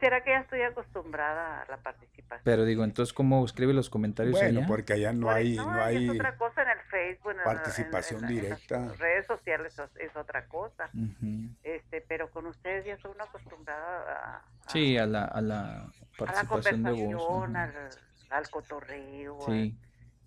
¿Será 0.00 0.22
que 0.22 0.30
ya 0.30 0.38
estoy 0.40 0.62
acostumbrada 0.62 1.62
a 1.62 1.66
la 1.70 1.76
participación? 1.78 2.42
Pero 2.44 2.64
digo, 2.64 2.84
entonces, 2.84 3.12
¿cómo 3.12 3.44
escribe 3.44 3.72
los 3.72 3.88
comentarios 3.90 4.38
Bueno, 4.38 4.58
allá? 4.60 4.66
porque 4.68 4.92
allá 4.94 5.12
no 5.12 5.30
hay, 5.30 5.56
no 5.56 5.66
No, 5.72 5.82
hay 5.82 6.04
es 6.06 6.10
otra 6.10 6.36
cosa 6.36 6.62
en 6.62 6.68
el 6.70 6.80
Facebook, 6.90 7.30
en, 7.32 7.38
en- 7.38 7.44
participación 7.44 8.24
en- 8.24 8.30
en- 8.30 8.36
en 8.36 8.42
directa. 8.42 8.78
las 8.80 8.98
redes 8.98 9.26
sociales 9.26 9.78
es, 9.78 9.90
es 9.96 10.16
otra 10.16 10.46
cosa. 10.46 10.90
Ujú. 10.94 11.48
Este, 11.62 12.00
pero 12.02 12.30
con 12.30 12.46
ustedes 12.46 12.84
ya 12.84 12.94
estoy 12.94 13.12
una 13.12 13.24
acostumbrada 13.24 14.04
a, 14.36 14.42
Sí, 14.68 14.96
a 14.98 15.06
la, 15.06 15.24
a 15.24 15.40
la 15.40 15.60
a 15.70 15.86
la 15.86 15.90
participación 16.18 16.82
de 16.82 16.90
voz. 16.92 17.26
conversación, 17.26 17.56
al, 17.56 17.88
al 18.30 18.50
cotorreo. 18.50 19.38
al- 19.46 19.52
Sí. 19.54 19.78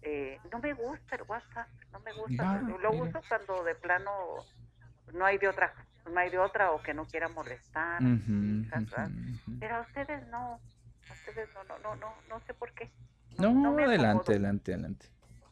eh, 0.01 0.39
no 0.51 0.59
me 0.59 0.73
gusta 0.73 1.15
el 1.15 1.23
WhatsApp, 1.23 1.67
no 1.91 1.99
me 2.01 2.13
gusta. 2.13 2.51
Ah, 2.51 2.61
lo 2.61 2.91
mire. 2.91 3.01
uso 3.09 3.21
cuando 3.27 3.63
de 3.63 3.75
plano 3.75 4.11
no 5.13 5.25
hay 5.25 5.37
de 5.37 5.47
otra, 5.49 5.73
no 6.09 6.19
hay 6.19 6.29
de 6.29 6.39
otra 6.39 6.71
o 6.71 6.81
que 6.81 6.93
no 6.93 7.05
quiera 7.05 7.27
molestar. 7.29 8.01
Ujú, 8.01 8.65
¿verdad? 8.69 9.09
ujú. 9.09 9.57
Pero 9.59 9.75
a 9.75 9.81
ustedes 9.81 10.27
no, 10.27 10.59
a 11.09 11.13
ustedes 11.13 11.49
no, 11.53 11.63
no, 11.65 11.77
no, 11.79 11.95
no, 11.95 12.13
no 12.29 12.41
sé 12.45 12.53
por 12.53 12.71
qué. 12.73 12.89
No, 13.37 13.53
me 13.53 13.83
adelante, 13.83 14.07
acomodo. 14.07 14.31
adelante, 14.31 14.73
adelante. 14.73 15.05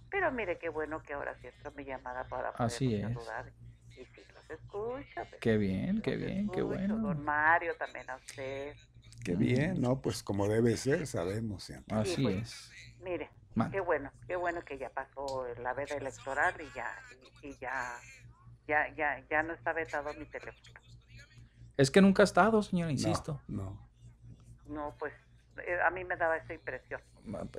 Pero 0.09 0.31
mire 0.31 0.57
qué 0.57 0.69
bueno 0.69 1.01
que 1.03 1.13
ahora 1.13 1.35
sí 1.41 1.47
entró 1.47 1.71
mi 1.71 1.83
llamada 1.83 2.23
para 2.29 2.51
Así 2.51 2.95
poderlos 2.95 3.11
es. 3.11 3.27
saludar. 3.27 3.53
Y 3.97 4.05
sí, 4.05 4.25
los 4.33 4.49
escucho. 4.49 5.05
pero 5.15 5.39
Qué 5.39 5.57
bien, 5.57 6.01
qué 6.01 6.15
bien, 6.15 6.49
qué 6.49 6.61
escucho, 6.61 6.65
bueno. 6.67 6.97
Don 6.99 7.23
Mario, 7.23 7.75
también 7.77 8.09
a 8.09 8.15
usted. 8.15 8.75
Qué 9.23 9.35
bien, 9.35 9.81
¿no? 9.81 10.01
Pues 10.01 10.21
como 10.23 10.47
debe 10.47 10.77
ser, 10.77 11.07
sabemos 11.07 11.63
siempre. 11.63 11.97
Así 11.97 12.23
pues, 12.23 12.35
es. 12.37 12.71
Mire, 12.99 13.29
Mande. 13.55 13.77
qué 13.77 13.81
bueno, 13.81 14.11
qué 14.27 14.35
bueno 14.35 14.61
que 14.63 14.77
ya 14.77 14.89
pasó 14.89 15.45
la 15.61 15.73
veda 15.73 15.95
electoral 15.95 16.53
y 16.61 16.71
ya, 16.71 16.95
y, 17.41 17.49
y 17.49 17.57
ya, 17.57 17.99
ya, 18.67 18.93
ya, 18.95 19.23
ya 19.29 19.43
no 19.43 19.53
está 19.53 19.73
vetado 19.73 20.13
mi 20.13 20.25
teléfono. 20.25 20.79
Es 21.77 21.91
que 21.91 22.01
nunca 22.01 22.23
ha 22.23 22.25
estado, 22.25 22.61
señora, 22.63 22.91
insisto. 22.91 23.41
No. 23.47 23.77
No, 24.67 24.95
pues 24.97 25.13
eh, 25.65 25.77
a 25.85 25.89
mí 25.91 26.03
me 26.03 26.15
daba 26.15 26.37
esa 26.37 26.53
impresión. 26.53 27.01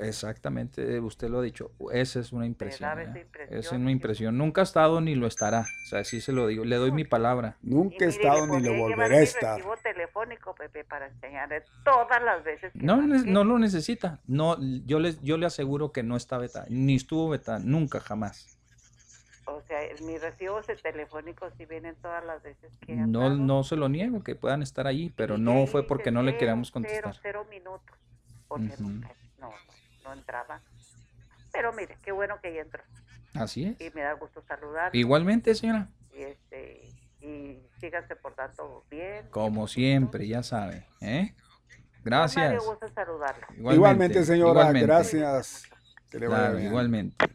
Exactamente, 0.00 1.00
usted 1.00 1.28
lo 1.28 1.40
ha 1.40 1.42
dicho. 1.42 1.72
Esa 1.92 2.20
es 2.20 2.32
una 2.32 2.46
impresión. 2.46 2.88
daba 2.88 3.02
esa 3.02 3.18
¿eh? 3.18 3.22
impresión, 3.22 3.58
Es 3.58 3.72
una 3.72 3.90
impresión. 3.90 4.38
Nunca 4.38 4.60
ha 4.60 4.64
estado 4.64 5.00
ni 5.00 5.14
lo 5.14 5.26
estará. 5.26 5.60
O 5.84 5.88
sea, 5.88 6.04
sí 6.04 6.20
se 6.20 6.32
lo 6.32 6.46
digo. 6.46 6.64
Le 6.64 6.76
doy 6.76 6.92
mi 6.92 7.04
palabra. 7.04 7.56
Nunca 7.62 8.04
he 8.04 8.08
estado 8.08 8.46
ni 8.46 8.60
lo 8.60 8.74
volveré 8.78 9.18
a 9.18 9.22
estar. 9.22 9.56
recibo 9.56 9.76
telefónico, 9.78 10.54
Pepe, 10.54 10.84
para 10.84 11.06
enseñarle 11.08 11.64
todas 11.84 12.22
las 12.22 12.44
veces 12.44 12.72
que 12.72 12.78
No, 12.78 12.98
marqué. 13.02 13.30
no 13.30 13.44
lo 13.44 13.58
necesita. 13.58 14.20
No, 14.26 14.56
yo 14.84 14.98
le, 15.00 15.16
yo 15.22 15.36
le 15.36 15.46
aseguro 15.46 15.92
que 15.92 16.02
no 16.02 16.16
está 16.16 16.38
vetada, 16.38 16.66
ni 16.68 16.94
estuvo 16.94 17.28
vetada, 17.28 17.58
nunca, 17.58 18.00
jamás. 18.00 18.55
O 19.66 19.68
sea, 19.68 19.80
mi 20.06 20.16
recibo 20.16 20.60
ese 20.60 20.76
telefónico 20.76 21.50
si 21.58 21.66
vienen 21.66 21.96
todas 21.96 22.24
las 22.24 22.40
veces 22.40 22.70
que 22.86 22.94
No, 22.94 23.30
no 23.36 23.64
se 23.64 23.74
lo 23.74 23.88
niego 23.88 24.22
que 24.22 24.36
puedan 24.36 24.62
estar 24.62 24.86
allí, 24.86 25.12
pero 25.16 25.38
no 25.38 25.66
fue 25.66 25.84
porque 25.84 26.12
no 26.12 26.22
le 26.22 26.30
cero, 26.32 26.38
queríamos 26.38 26.68
Cero, 26.68 26.72
contestar. 26.74 27.16
cero 27.20 27.46
minutos, 27.50 27.96
porque 28.46 28.74
nunca, 28.78 29.10
no, 29.40 29.48
no, 29.50 29.54
no 30.04 30.12
entraba. 30.12 30.60
Pero 31.52 31.72
mire, 31.72 31.96
qué 32.04 32.12
bueno 32.12 32.38
que 32.40 32.54
ya 32.54 32.60
entró. 32.60 32.84
Así 33.34 33.64
es. 33.64 33.80
Y 33.80 33.90
me 33.92 34.02
da 34.02 34.12
gusto 34.12 34.40
saludar. 34.46 34.94
Igualmente, 34.94 35.52
señora. 35.56 35.88
Y, 36.16 36.22
este, 36.22 36.88
y 37.20 37.58
síganse 37.80 38.14
portando 38.14 38.84
bien. 38.88 39.26
Como 39.30 39.66
siempre, 39.66 40.28
ya 40.28 40.44
sabe. 40.44 40.86
¿eh? 41.00 41.34
Gracias. 42.04 42.64
gusto 42.64 42.86
saludarla. 42.94 43.48
Igualmente, 43.74 44.24
señora, 44.24 44.60
igualmente. 44.60 44.86
gracias. 44.86 45.64
Que 46.08 46.20
le 46.20 46.28
vaya 46.28 46.38
Claro, 46.42 46.56
bien. 46.58 46.68
igualmente. 46.68 47.26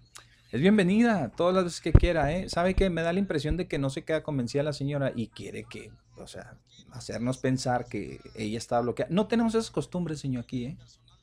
Es 0.51 0.59
bienvenida 0.59 1.29
todas 1.29 1.55
las 1.55 1.63
veces 1.63 1.79
que 1.79 1.93
quiera, 1.93 2.33
¿eh? 2.33 2.49
Sabe 2.49 2.73
que 2.73 2.89
me 2.89 3.01
da 3.03 3.13
la 3.13 3.19
impresión 3.19 3.55
de 3.55 3.69
que 3.69 3.79
no 3.79 3.89
se 3.89 4.03
queda 4.03 4.21
convencida 4.21 4.63
la 4.63 4.73
señora 4.73 5.13
y 5.15 5.27
quiere 5.27 5.63
que, 5.63 5.93
o 6.17 6.27
sea, 6.27 6.57
hacernos 6.91 7.37
pensar 7.37 7.85
que 7.85 8.19
ella 8.35 8.57
está 8.57 8.81
bloqueada. 8.81 9.09
No 9.13 9.27
tenemos 9.27 9.55
esas 9.55 9.71
costumbres, 9.71 10.19
señor, 10.19 10.43
aquí, 10.43 10.65
¿eh? 10.65 10.77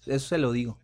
Eso 0.06 0.28
se 0.28 0.38
lo 0.38 0.50
digo. 0.50 0.78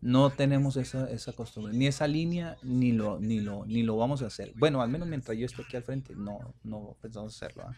No 0.00 0.30
tenemos 0.30 0.78
esa, 0.78 1.10
esa 1.10 1.34
costumbre, 1.34 1.74
ni 1.74 1.86
esa 1.86 2.06
línea, 2.06 2.56
ni 2.62 2.92
lo, 2.92 3.20
ni 3.20 3.40
lo, 3.40 3.66
ni 3.66 3.82
lo 3.82 3.98
vamos 3.98 4.22
a 4.22 4.28
hacer. 4.28 4.52
Bueno, 4.56 4.80
al 4.80 4.88
menos 4.88 5.06
mientras 5.06 5.36
yo 5.36 5.44
esté 5.44 5.60
aquí 5.60 5.76
al 5.76 5.82
frente, 5.82 6.14
no, 6.16 6.54
no 6.64 6.96
pensamos 7.02 7.36
hacerlo. 7.36 7.64
¿ah? 7.66 7.76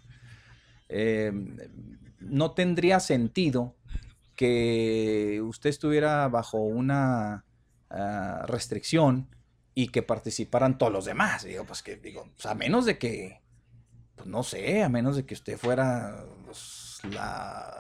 Eh, 0.89 1.33
no 2.21 2.53
tendría 2.53 3.01
sentido 3.01 3.75
que 4.37 5.43
usted 5.43 5.71
estuviera 5.71 6.29
bajo 6.29 6.59
una 6.59 7.45
ah, 7.91 8.45
restricción 8.47 9.27
y 9.81 9.89
que 9.89 10.03
participaran 10.03 10.77
todos 10.77 10.93
los 10.93 11.05
demás. 11.05 11.45
Digo, 11.45 11.65
pues 11.65 11.83
que 11.85 11.95
digo, 11.97 12.29
pues, 12.35 12.47
a 12.47 12.55
menos 12.55 12.85
de 12.85 12.99
que, 12.99 13.41
pues 14.17 14.27
no 14.29 14.43
sé, 14.43 14.83
a 14.83 14.89
menos 14.89 15.15
de 15.15 15.25
que 15.25 15.35
usted 15.35 15.57
fuera 15.57 16.25
pues, 16.45 16.99
la 17.13 17.73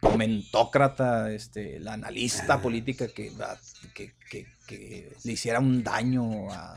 comentócrata, 0.00 1.30
este, 1.32 1.78
la 1.80 1.94
analista 1.94 2.60
política 2.62 3.08
que, 3.08 3.32
ah, 3.42 3.56
que, 3.94 4.14
que- 4.30 4.46
que 4.66 5.12
le 5.24 5.32
hiciera 5.32 5.60
un 5.60 5.84
daño 5.84 6.50
a, 6.50 6.74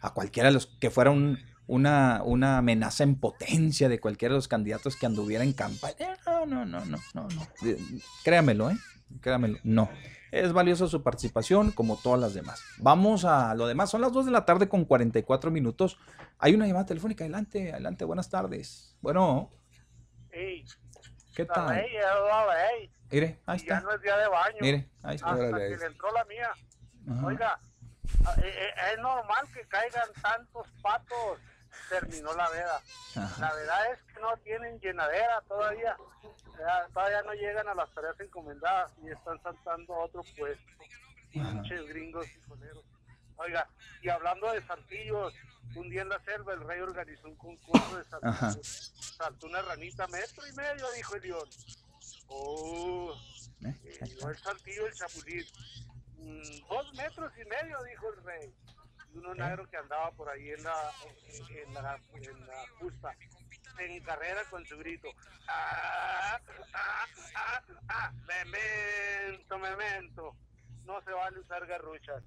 a 0.00 0.10
cualquiera 0.14 0.48
de 0.48 0.54
los 0.54 0.66
que 0.66 0.90
fuera 0.90 1.10
un- 1.10 1.38
una, 1.66 2.22
una 2.24 2.58
amenaza 2.58 3.04
en 3.04 3.16
potencia 3.16 3.88
de 3.88 4.00
cualquiera 4.00 4.32
de 4.34 4.38
los 4.38 4.48
candidatos 4.48 4.96
que 4.96 5.06
anduviera 5.06 5.44
en 5.44 5.52
campaña. 5.52 6.16
No, 6.26 6.44
no, 6.46 6.64
no, 6.64 6.84
no, 6.86 6.98
no, 7.14 7.28
no. 7.28 7.48
Créamelo, 8.24 8.70
¿eh? 8.70 8.76
Créamelo, 9.20 9.58
no. 9.62 9.88
Es 10.34 10.52
valiosa 10.52 10.88
su 10.88 11.00
participación 11.00 11.70
como 11.70 11.96
todas 11.96 12.18
las 12.18 12.34
demás. 12.34 12.60
Vamos 12.78 13.24
a 13.24 13.54
lo 13.54 13.68
demás. 13.68 13.88
Son 13.88 14.00
las 14.00 14.12
2 14.12 14.26
de 14.26 14.32
la 14.32 14.44
tarde 14.44 14.68
con 14.68 14.84
44 14.84 15.52
minutos. 15.52 15.96
Hay 16.40 16.54
una 16.54 16.66
llamada 16.66 16.86
telefónica. 16.86 17.22
Adelante, 17.22 17.70
adelante. 17.70 18.04
Buenas 18.04 18.28
tardes. 18.28 18.96
Bueno, 19.00 19.52
Ey, 20.32 20.64
¿qué 21.36 21.44
tal? 21.44 21.78
ey, 21.78 21.92
ya 21.92 22.08
daba, 22.08 22.70
ey, 22.72 22.90
Mire, 23.12 23.38
ahí 23.46 23.58
y 23.58 23.66
ya 23.68 23.76
está. 23.76 23.80
no 23.82 23.94
es 23.94 24.02
día 24.02 24.16
de 24.16 24.26
baño. 24.28 24.56
Mire, 24.60 24.90
ahí 25.04 25.14
está. 25.14 25.30
Hasta 25.30 25.56
que 25.56 25.76
le 25.76 25.86
entró 25.86 26.10
la 26.12 26.24
mía. 26.24 26.50
Ajá. 27.08 27.26
Oiga, 27.26 27.60
ah, 28.26 28.34
eh, 28.38 28.42
eh, 28.44 28.92
es 28.92 28.98
normal 28.98 29.46
que 29.54 29.64
caigan 29.68 30.08
tantos 30.20 30.66
patos. 30.82 31.38
Terminó 31.88 32.32
la 32.34 32.48
veda. 32.50 32.82
Ajá. 33.16 33.40
La 33.40 33.54
verdad 33.54 33.92
es 33.92 34.02
que 34.02 34.20
no 34.20 34.36
tienen 34.38 34.78
llenadera 34.80 35.40
todavía. 35.48 35.96
Ya, 36.58 36.88
todavía 36.92 37.22
no 37.22 37.34
llegan 37.34 37.68
a 37.68 37.74
las 37.74 37.92
tareas 37.94 38.18
encomendadas 38.20 38.92
y 39.02 39.10
están 39.10 39.42
saltando 39.42 39.94
a 39.94 40.04
otro 40.04 40.22
puesto. 40.36 40.72
Pinches 41.32 41.86
gringos 41.88 42.26
y 42.28 42.40
coleros. 42.48 42.84
Oiga, 43.36 43.68
y 44.02 44.08
hablando 44.08 44.52
de 44.52 44.64
saltillos, 44.66 45.34
un 45.74 45.90
día 45.90 46.02
en 46.02 46.08
la 46.08 46.20
selva 46.24 46.52
el 46.54 46.60
rey 46.60 46.80
organizó 46.80 47.26
un 47.26 47.36
concurso 47.36 47.96
de 47.96 48.04
Ajá. 48.22 48.52
saltillos. 48.52 48.94
Saltó 49.16 49.46
una 49.46 49.62
ranita 49.62 50.06
metro 50.06 50.46
y 50.46 50.52
medio, 50.52 50.90
dijo 50.92 51.14
el 51.16 51.22
león. 51.22 51.48
Oh, 52.28 53.14
¿Eh? 53.64 53.74
eh, 53.84 53.98
el 54.00 54.38
saltillo, 54.38 54.86
el 54.86 54.94
chapulín. 54.94 55.44
Mm, 56.18 56.68
dos 56.68 56.94
metros 56.94 57.32
y 57.36 57.44
medio, 57.48 57.82
dijo 57.82 58.12
el 58.14 58.24
rey. 58.24 58.54
Y 59.14 59.18
uno 59.18 59.34
negro 59.34 59.68
que 59.70 59.76
andaba 59.76 60.10
por 60.12 60.28
ahí 60.28 60.50
en 60.50 60.62
la, 60.64 60.74
en, 61.50 61.74
la, 61.74 61.98
en 62.14 62.46
la 62.46 62.64
justa, 62.80 63.14
en 63.78 64.02
carrera 64.02 64.40
con 64.50 64.64
su 64.66 64.76
grito. 64.78 65.08
¡Ah, 65.48 66.40
ah, 66.74 67.06
ah, 67.36 67.62
ah! 67.88 68.12
¡Memento, 68.26 69.58
memento! 69.58 70.36
No 70.84 71.00
se 71.02 71.12
vale 71.12 71.38
usar 71.40 71.64
garruchas. 71.66 72.22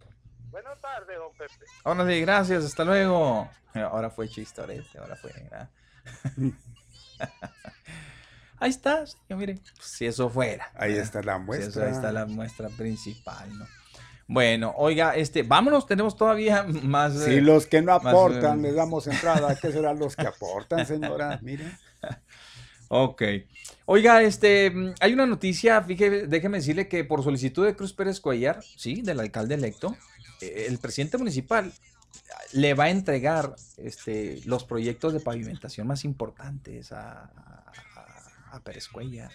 Buenas 0.50 0.80
tardes, 0.80 1.18
don 1.18 1.34
Pepe. 1.38 1.66
Órale, 1.84 2.22
gracias, 2.22 2.64
hasta 2.66 2.86
luego. 2.86 3.50
Ahora 3.74 4.10
fue 4.10 4.30
chistorete, 4.30 4.98
ahora 4.98 5.16
fue. 5.18 5.32
¿verdad? 5.34 5.70
Ahí 8.60 8.70
está, 8.72 9.06
señor, 9.06 9.40
mire. 9.40 9.60
Si 9.80 10.06
eso 10.08 10.30
fuera. 10.30 10.72
Ahí 10.76 10.98
está 10.98 11.22
la 11.22 11.36
Si 11.36 11.42
eso- 11.42 11.46
muestra. 11.46 11.86
ahí 11.86 11.92
está 11.92 12.12
la 12.12 12.26
muestra 12.26 12.70
principal, 12.70 13.56
¿no? 13.58 13.68
Bueno, 14.28 14.74
oiga, 14.76 15.16
este, 15.16 15.44
vámonos, 15.44 15.86
tenemos 15.88 16.16
todavía 16.18 16.64
más. 16.84 17.14
Si 17.24 17.36
eh, 17.36 17.42
los 17.42 17.66
que 17.66 17.82
no 17.82 17.94
aportan 17.94 18.62
les 18.62 18.76
damos 18.76 19.08
entrada, 19.08 19.56
¿qué 19.56 19.72
serán 19.72 20.00
los 20.00 20.16
que 20.16 20.28
aportan, 20.28 20.86
señora? 20.86 21.40
Miren. 21.42 21.78
Ok. 22.90 23.22
Oiga, 23.86 24.22
este, 24.24 24.74
hay 25.00 25.14
una 25.14 25.26
noticia, 25.26 25.82
fíjese, 25.82 26.28
déjeme 26.28 26.58
decirle 26.58 26.88
que 26.88 27.04
por 27.06 27.24
solicitud 27.24 27.66
de 27.66 27.76
Cruz 27.76 27.94
Pérez 27.94 28.20
Cuellar, 28.20 28.62
sí, 28.64 29.02
del 29.02 29.20
alcalde 29.22 29.56
electo, 29.56 29.96
el 30.42 30.78
presidente 30.80 31.18
municipal 31.18 31.72
le 32.54 32.74
va 32.74 32.86
a 32.86 32.90
entregar 32.90 33.56
este, 33.78 34.42
los 34.46 34.64
proyectos 34.66 35.14
de 35.14 35.20
pavimentación 35.22 35.88
más 35.88 36.04
importantes 36.06 36.92
a, 36.92 37.24
a- 37.24 37.72
a 38.52 38.60
Pérez 38.62 38.88
Cuellar. 38.90 39.32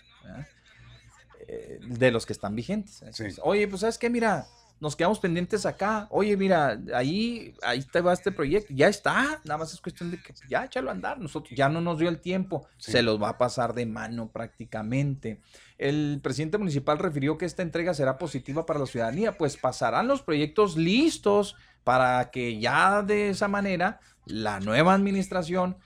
Eh, 1.48 1.80
de 1.82 2.10
los 2.10 2.24
que 2.24 2.32
están 2.34 2.54
vigentes. 2.54 3.02
Oye, 3.42 3.66
pues 3.68 3.80
sabes 3.80 3.98
qué, 3.98 4.08
mira, 4.08 4.46
nos 4.82 4.96
quedamos 4.96 5.20
pendientes 5.20 5.64
acá. 5.64 6.08
Oye, 6.10 6.36
mira, 6.36 6.76
ahí, 6.92 7.54
ahí 7.62 7.84
te 7.84 8.00
va 8.00 8.12
este 8.12 8.32
proyecto, 8.32 8.74
ya 8.74 8.88
está, 8.88 9.40
nada 9.44 9.58
más 9.58 9.72
es 9.72 9.80
cuestión 9.80 10.10
de 10.10 10.20
que 10.20 10.34
ya 10.48 10.64
échalo 10.64 10.90
a 10.90 10.92
andar. 10.92 11.20
Nosotros 11.20 11.56
ya 11.56 11.68
no 11.68 11.80
nos 11.80 12.00
dio 12.00 12.08
el 12.08 12.18
tiempo, 12.18 12.66
Sí. 12.78 12.90
se 12.90 13.02
los 13.04 13.22
va 13.22 13.28
a 13.28 13.38
pasar 13.38 13.74
de 13.74 13.86
mano 13.86 14.32
prácticamente. 14.32 15.40
El 15.78 16.18
presidente 16.20 16.58
municipal 16.58 16.98
refirió 16.98 17.38
que 17.38 17.46
esta 17.46 17.62
entrega 17.62 17.94
será 17.94 18.18
positiva 18.18 18.66
para 18.66 18.80
la 18.80 18.86
ciudadanía, 18.86 19.38
pues 19.38 19.56
pasarán 19.56 20.08
los 20.08 20.20
proyectos 20.20 20.76
listos 20.76 21.54
para 21.84 22.32
que 22.32 22.58
ya 22.58 23.02
de 23.02 23.28
esa 23.30 23.46
manera 23.46 24.00
la 24.26 24.58
nueva 24.58 24.94
administración 24.94 25.76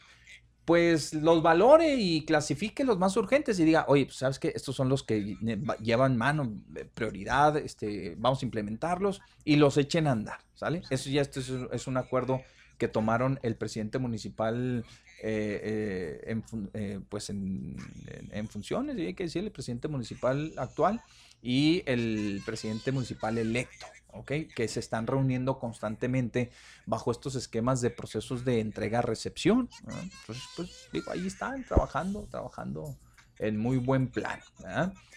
pues 0.67 1.15
los 1.15 1.43
valore 1.43 1.95
y 1.95 2.25
clasifique 2.27 2.85
los 2.85 2.99
más 2.99 3.17
urgentes 3.17 3.59
y 3.61 3.65
diga, 3.65 3.87
oye, 3.89 4.05
pues 4.05 4.17
sabes 4.19 4.39
que 4.39 4.53
estos 4.55 4.75
son 4.77 4.89
los 4.89 5.05
que 5.05 5.37
llevan 5.83 6.17
mano, 6.17 6.53
eh, 6.75 6.85
prioridad, 6.93 7.57
este, 7.57 8.15
vamos 8.19 8.43
a 8.43 8.45
implementarlos 8.45 9.23
y 9.45 9.57
los 9.57 9.77
echen 9.79 10.09
a 10.09 10.13
andar, 10.13 10.41
¿sale? 10.57 10.83
Eso 10.91 11.09
ya 11.09 11.23
esto 11.23 11.41
es, 11.41 11.49
un- 11.51 11.69
acuerdo 11.97 12.43
que 12.79 12.89
tomaron 12.89 13.39
el 13.43 13.55
presidente 13.57 13.99
municipal 13.99 14.85
eh, 15.23 15.61
eh, 15.63 16.21
en, 16.27 16.45
eh, 16.75 17.01
pues 17.09 17.31
en, 17.31 17.77
en- 18.09 18.29
en 18.33 18.49
funciones, 18.49 18.99
y 18.99 19.07
hay 19.07 19.15
que 19.15 19.25
decir, 19.25 19.45
el 19.45 19.53
presidente 19.53 19.89
municipal 19.89 20.53
actual 20.59 21.01
y 21.43 21.83
el 21.87 22.43
presidente 22.45 22.91
municipal 22.93 23.39
electo, 23.39 23.87
¿ok? 24.19 24.33
Que 24.55 24.69
se 24.69 24.81
están 24.81 25.07
reuniendo 25.07 25.59
constantemente 25.59 26.51
bajo 26.87 27.11
estos 27.11 27.35
esquemas 27.35 27.81
de 27.81 27.91
procesos 27.91 28.45
de 28.45 28.61
entrega-recepción. 28.61 29.69
¿no? 29.85 29.99
Entonces, 29.99 30.45
pues, 30.57 30.89
digo, 30.93 31.11
ahí 31.11 31.27
están 31.27 31.65
trabajando, 31.65 32.27
trabajando 32.31 32.97
en 33.39 33.59
muy 33.59 33.79
buen 33.79 34.09
plan. 34.09 34.41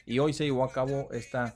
Y 0.05 0.19
hoy 0.19 0.33
se 0.33 0.45
llevó 0.45 0.63
a 0.63 0.71
cabo 0.71 1.09
esta, 1.11 1.55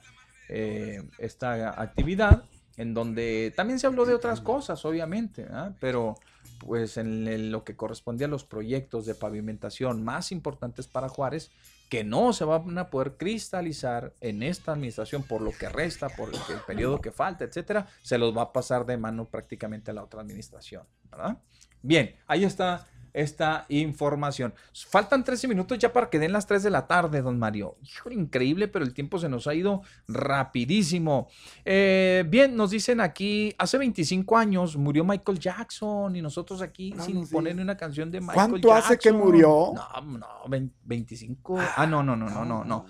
eh, 0.49 1.01
esta 1.17 1.81
actividad 1.81 2.43
en 2.77 2.93
donde 2.93 3.53
también 3.55 3.79
se 3.79 3.87
habló 3.87 4.05
de 4.05 4.15
otras 4.15 4.41
cosas, 4.41 4.83
obviamente, 4.85 5.47
pero 5.79 6.15
pues 6.59 6.97
en 6.97 7.51
lo 7.51 7.63
que 7.63 7.75
correspondía 7.75 8.27
a 8.27 8.29
los 8.29 8.45
proyectos 8.45 9.05
de 9.05 9.15
pavimentación 9.15 10.03
más 10.03 10.31
importantes 10.31 10.87
para 10.87 11.09
Juárez, 11.09 11.51
que 11.89 12.03
no 12.03 12.33
se 12.33 12.43
van 12.43 12.77
a 12.77 12.89
poder 12.89 13.17
cristalizar 13.17 14.13
en 14.21 14.43
esta 14.43 14.71
administración 14.71 15.23
por 15.23 15.41
lo 15.41 15.51
que 15.51 15.69
resta, 15.69 16.09
por 16.09 16.29
el, 16.29 16.39
periodo 16.65 16.99
que 17.01 17.11
falta, 17.11 17.43
etcétera, 17.43 17.87
se 18.01 18.17
los 18.17 18.35
va 18.35 18.43
a 18.43 18.53
pasar 18.53 18.85
de 18.85 18.97
mano 18.97 19.25
prácticamente 19.25 19.91
a 19.91 19.93
la 19.93 20.03
otra 20.03 20.21
administración, 20.21 20.83
¿verdad? 21.11 21.37
Bien, 21.81 22.15
ahí 22.27 22.45
está 22.45 22.87
esta 23.13 23.65
información. 23.69 24.53
Faltan 24.73 25.23
13 25.23 25.47
minutos 25.47 25.77
ya 25.77 25.93
para 25.93 26.09
que 26.09 26.17
den 26.19 26.33
las 26.33 26.47
3 26.47 26.63
de 26.63 26.69
la 26.71 26.87
tarde, 26.87 27.21
don 27.21 27.37
Mario. 27.37 27.77
Híjole, 27.83 28.15
increíble, 28.15 28.67
pero 28.67 28.83
el 28.83 28.93
tiempo 28.93 29.19
se 29.19 29.29
nos 29.29 29.45
ha 29.47 29.53
ido 29.53 29.81
rapidísimo. 30.07 31.27
Eh, 31.63 32.25
bien, 32.27 32.55
nos 32.55 32.71
dicen 32.71 32.99
aquí, 33.01 33.53
hace 33.57 33.77
25 33.77 34.35
años 34.37 34.75
murió 34.77 35.03
Michael 35.03 35.39
Jackson 35.39 36.15
y 36.15 36.21
nosotros 36.21 36.61
aquí 36.61 36.91
No, 36.91 37.03
sin 37.03 37.15
no, 37.21 37.25
sí. 37.25 37.33
poner 37.33 37.59
una 37.59 37.77
canción 37.77 38.09
de 38.11 38.19
Michael 38.19 38.35
¿Cuánto 38.49 38.73
hace 38.73 38.97
que 38.97 39.09
Jackson. 39.09 39.17
murió? 39.25 39.73
No, 39.75 40.01
no, 40.17 40.27
vein- 40.47 40.71
25. 40.83 41.59
Ah, 41.77 41.85
no, 41.85 42.01
no, 42.03 42.15
no, 42.15 42.29
no, 42.29 42.43
no, 42.45 42.63
no. 42.63 42.85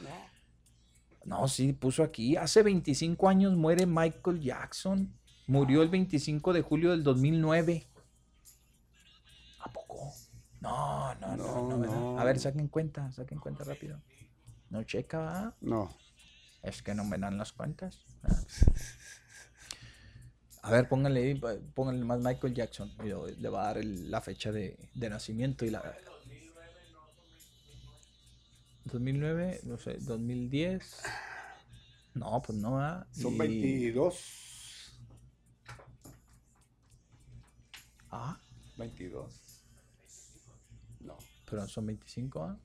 No, 1.26 1.48
sí, 1.48 1.72
puso 1.74 2.04
aquí. 2.04 2.36
Hace 2.36 2.64
25 2.64 3.30
años 3.30 3.56
muere 3.56 3.86
Michael 3.86 4.42
Jackson. 4.42 5.14
Murió 5.48 5.82
el 5.82 5.90
25 5.90 6.52
de 6.54 6.62
julio 6.62 6.92
del 6.92 7.04
2009. 7.04 7.88
No, 10.64 11.14
no, 11.16 11.36
no, 11.36 11.68
no, 11.70 11.80
¿verdad? 11.80 12.20
A 12.20 12.24
ver, 12.24 12.40
saquen 12.40 12.70
cuenta, 12.70 13.12
saquen 13.12 13.38
cuenta 13.40 13.64
rápido. 13.66 14.02
No 14.70 14.82
checa, 14.84 15.20
¿verdad? 15.20 15.56
No. 15.62 15.94
Es 16.64 16.82
que 16.82 16.96
no 16.96 17.04
me 17.04 17.18
dan 17.18 17.38
las 17.38 17.52
cuentas. 17.52 18.00
¿verdad? 18.22 18.48
A 20.62 20.72
ver, 20.72 20.88
pónganle, 20.88 21.36
pónganle 21.76 22.06
más 22.06 22.22
Michael 22.22 22.54
Jackson. 22.54 22.90
y 23.04 23.08
le 23.42 23.50
va 23.50 23.64
a 23.64 23.66
dar 23.68 23.78
el- 23.80 24.10
la 24.10 24.22
fecha 24.22 24.52
de, 24.54 24.80
de 24.96 25.10
nacimiento 25.10 25.66
y 25.66 25.70
la... 25.72 25.82
2009, 28.86 29.60
no 29.64 29.78
sé, 29.78 29.98
2010. 30.00 31.04
No, 32.14 32.42
pues 32.42 32.58
no, 32.58 32.76
¿verdad? 32.76 33.08
Son 33.12 33.34
Y- 33.34 33.38
22. 33.38 34.96
Ah, 38.12 38.40
22. 38.78 39.42
Pero 41.54 41.68
son 41.68 41.86
25, 41.86 42.44
¿ah? 42.44 42.58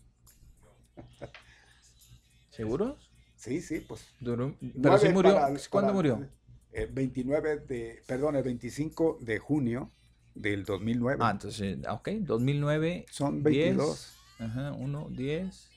¿Seguros? 2.51 3.11
Sí, 3.37 3.61
sí, 3.61 3.81
pues. 3.81 4.03
Duró- 4.19 4.55
pero 4.83 4.97
sí 4.99 5.09
murió. 5.11 5.35
para- 5.35 5.55
¿Cuándo 5.71 5.89
para- 5.89 5.93
murió? 5.93 6.29
eh, 6.73 6.89
29 6.91 7.59
de, 7.61 8.03
perdón, 8.07 8.37
el 8.37 8.43
25 8.43 9.19
de 9.21 9.39
junio 9.39 9.91
del 10.35 10.65
2009. 10.65 11.23
Ah, 11.23 11.31
entonces, 11.33 11.79
ah, 11.87 11.93
ok, 11.95 12.09
2009. 12.21 13.05
Son 13.11 13.43
10, 13.45 13.77
22. 13.77 14.15
Ajá, 14.39 14.73
1, 14.73 15.09
10, 15.11 15.71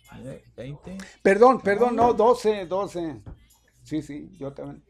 20. 0.55 0.97
Perdón, 1.21 1.61
perdón, 1.61 1.95
no, 1.95 2.13
12, 2.13 2.65
12. 2.65 3.21
Sí, 3.83 4.01
sí, 4.01 4.29
yo 4.39 4.53
también. 4.53 4.83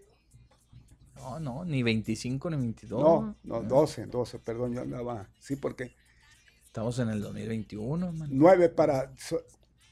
No, 1.16 1.40
no, 1.40 1.66
ni 1.66 1.82
25 1.84 2.50
ni 2.52 2.58
22. 2.58 3.02
No, 3.02 3.36
no, 3.44 3.62
12, 3.64 4.06
12, 4.06 4.38
perdón, 4.40 4.74
yo 4.74 4.82
andaba. 4.82 5.28
Sí, 5.40 5.56
porque 5.56 5.94
Estamos 6.72 6.98
en 7.00 7.10
el 7.10 7.20
2021, 7.22 8.14
man. 8.14 8.30
9 8.32 8.70
para, 8.70 9.12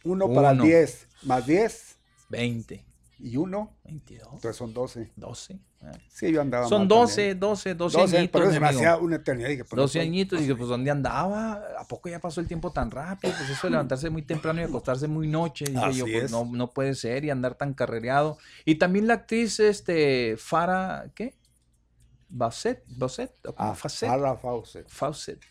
1 0.06 0.34
para 0.34 0.52
Uno. 0.54 0.64
10, 0.64 1.08
más 1.24 1.46
10 1.46 1.98
20. 2.30 2.86
y 3.20 3.36
1. 3.36 3.78
22. 3.84 4.26
Entonces 4.36 4.56
son 4.56 4.74
12. 4.74 5.12
12. 5.18 5.60
ah. 5.82 5.92
Sí, 6.08 6.32
yo 6.32 6.40
andaba 6.40 6.70
Son 6.70 6.84
mal 6.84 6.88
12, 6.88 7.16
también. 7.16 7.40
12, 7.42 7.76
12, 7.76 7.98
12, 7.98 8.18
añitos. 8.18 8.40
pero 8.42 8.54
se 8.54 8.60
me 8.62 8.68
amigo. 8.68 8.80
hacía 8.80 8.96
una 8.96 9.18
eternidad. 9.18 9.50
Dije, 9.50 9.66
pues, 9.66 9.74
no 9.76 9.82
12 9.82 10.00
soy- 10.00 10.08
añitos, 10.08 10.40
y 10.40 10.44
dije, 10.44 10.56
pues 10.56 10.70
¿dónde 10.70 10.90
andaba? 10.90 11.62
¿A 11.78 11.84
poco 11.86 12.08
ya 12.08 12.20
pasó 12.22 12.40
el 12.40 12.48
tiempo 12.48 12.72
tan 12.72 12.90
rápido? 12.92 13.34
Pues 13.38 13.50
eso 13.50 13.68
de 13.68 13.72
levantarse 13.72 14.10
muy 14.10 14.22
temprano 14.22 14.62
y 14.62 14.64
acostarse 14.64 15.10
muy 15.10 15.28
noche. 15.28 15.66
Dije 15.66 15.94
yo, 15.96 16.06
pues 16.06 16.24
es. 16.24 16.32
no, 16.32 16.46
no 16.46 16.72
puede 16.72 16.96
ser 16.96 17.26
y 17.26 17.30
andar 17.30 17.56
tan 17.56 17.74
carrereado. 17.74 18.38
Y 18.64 18.76
también 18.76 19.06
la 19.06 19.16
actriz, 19.16 19.60
este, 19.60 20.38
Farah, 20.38 21.12
¿qué? 21.14 21.36
Bassett, 22.30 22.86
Bassett, 22.88 23.34
Ah, 23.58 23.76
Fawcett. 23.76 24.88
Fawcett. 24.88 25.42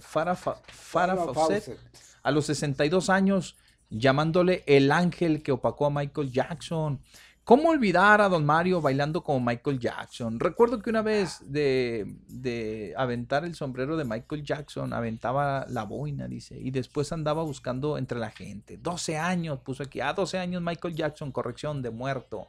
Farah, 0.00 0.36
Fawcett. 0.36 1.78
a 2.22 2.30
los 2.30 2.46
62 2.46 3.10
años, 3.10 3.56
llamándole 3.90 4.64
el 4.66 4.92
ángel 4.92 5.42
que 5.42 5.52
opacó 5.52 5.86
a 5.86 5.90
Michael 5.90 6.30
Jackson. 6.32 7.00
¿Cómo 7.48 7.70
olvidar 7.70 8.20
a 8.20 8.28
don 8.28 8.44
Mario 8.44 8.82
bailando 8.82 9.22
como 9.22 9.40
Michael 9.40 9.78
Jackson? 9.78 10.38
Recuerdo 10.38 10.80
que 10.80 10.90
una 10.90 11.00
vez 11.00 11.40
de, 11.50 12.18
de 12.28 12.92
aventar 12.94 13.46
el 13.46 13.54
sombrero 13.54 13.96
de 13.96 14.04
Michael 14.04 14.44
Jackson, 14.44 14.92
aventaba 14.92 15.64
la 15.70 15.84
boina, 15.84 16.28
dice, 16.28 16.58
y 16.60 16.70
después 16.70 17.10
andaba 17.10 17.42
buscando 17.42 17.96
entre 17.96 18.18
la 18.18 18.30
gente. 18.30 18.76
12 18.76 19.16
años, 19.16 19.60
puso 19.60 19.82
aquí, 19.82 20.02
ah, 20.02 20.12
12 20.12 20.36
años 20.38 20.60
Michael 20.60 20.94
Jackson, 20.94 21.32
corrección 21.32 21.80
de 21.80 21.88
muerto. 21.88 22.48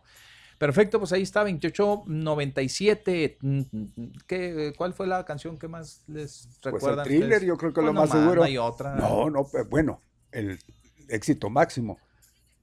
Perfecto, 0.59 0.99
pues 0.99 1.11
ahí 1.13 1.21
está, 1.23 1.39
2897. 1.45 3.37
Mm, 3.41 3.59
mm, 3.71 4.11
¿Qué, 4.27 4.73
¿Cuál 4.77 4.93
fue 4.93 5.07
la 5.07 5.23
canción 5.25 5.57
que 5.57 5.67
más 5.67 6.03
les 6.07 6.47
Pues 6.61 6.65
el 6.65 6.71
recuerdan? 6.73 7.05
thriller, 7.05 7.23
ustedes? 7.31 7.47
yo 7.47 7.57
creo 7.57 7.73
que 7.73 7.79
es 7.79 7.83
Pues 7.83 7.85
lo 7.87 7.93
no 7.93 7.99
más 8.01 8.09
más, 8.09 8.19
seguro. 8.19 8.41
No 8.41 8.43
hay 8.45 8.57
otra. 8.57 8.95
No, 8.95 9.29
no, 9.29 9.45
pues, 9.45 9.67
bueno, 9.69 10.01
el 10.31 10.59
éxito 11.07 11.49
máximo. 11.49 11.97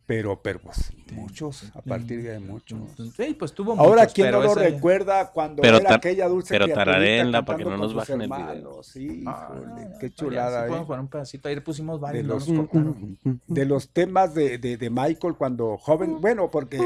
Pero, 0.04 0.40
pero 0.40 0.60
pues 0.60 0.92
muchos, 1.10 1.64
a 1.74 1.82
partir 1.82 2.22
de 2.22 2.38
muchos. 2.38 2.78
Sí, 3.16 3.34
pues 3.36 3.52
tuvo 3.52 3.72
Ahora, 3.72 4.02
muchos, 4.02 4.14
¿quién 4.14 4.30
no 4.30 4.38
pero 4.40 4.54
lo 4.54 4.60
ese- 4.60 4.70
recuerda 4.70 5.32
cuando 5.32 5.62
Pero 5.62 5.78
era 5.78 5.96
aquella 5.96 6.28
dulce 6.28 6.54
pero 6.54 6.68
tararéenla 6.72 7.44
para 7.44 7.58
que 7.58 7.64
no 7.64 7.76
nos 7.76 7.92
bajen 7.92 8.20
el 8.20 8.28
video. 8.30 8.84
Sí, 8.84 9.24
Ah, 9.26 9.50
qué 9.98 10.06
sí 10.10 10.14
chulada, 10.14 10.60
podemos 10.68 10.84
¿eh? 10.84 10.86
poner 10.86 11.00
un 11.00 11.08
pedacito. 11.08 11.48
Ayer 11.48 11.64
pusimos 11.64 11.98
varios, 11.98 12.22
de 12.22 12.28
no 12.28 12.34
los, 12.34 12.48
nos 12.48 12.68
cortaron. 12.68 13.18
de 13.48 13.64
los 13.66 13.88
temas 13.88 14.32
de, 14.32 14.58
de- 14.58 14.76
de 14.76 14.90
Michael 14.90 15.34
cuando 15.34 15.76
joven, 15.76 16.20
bueno, 16.20 16.52
porque 16.52 16.78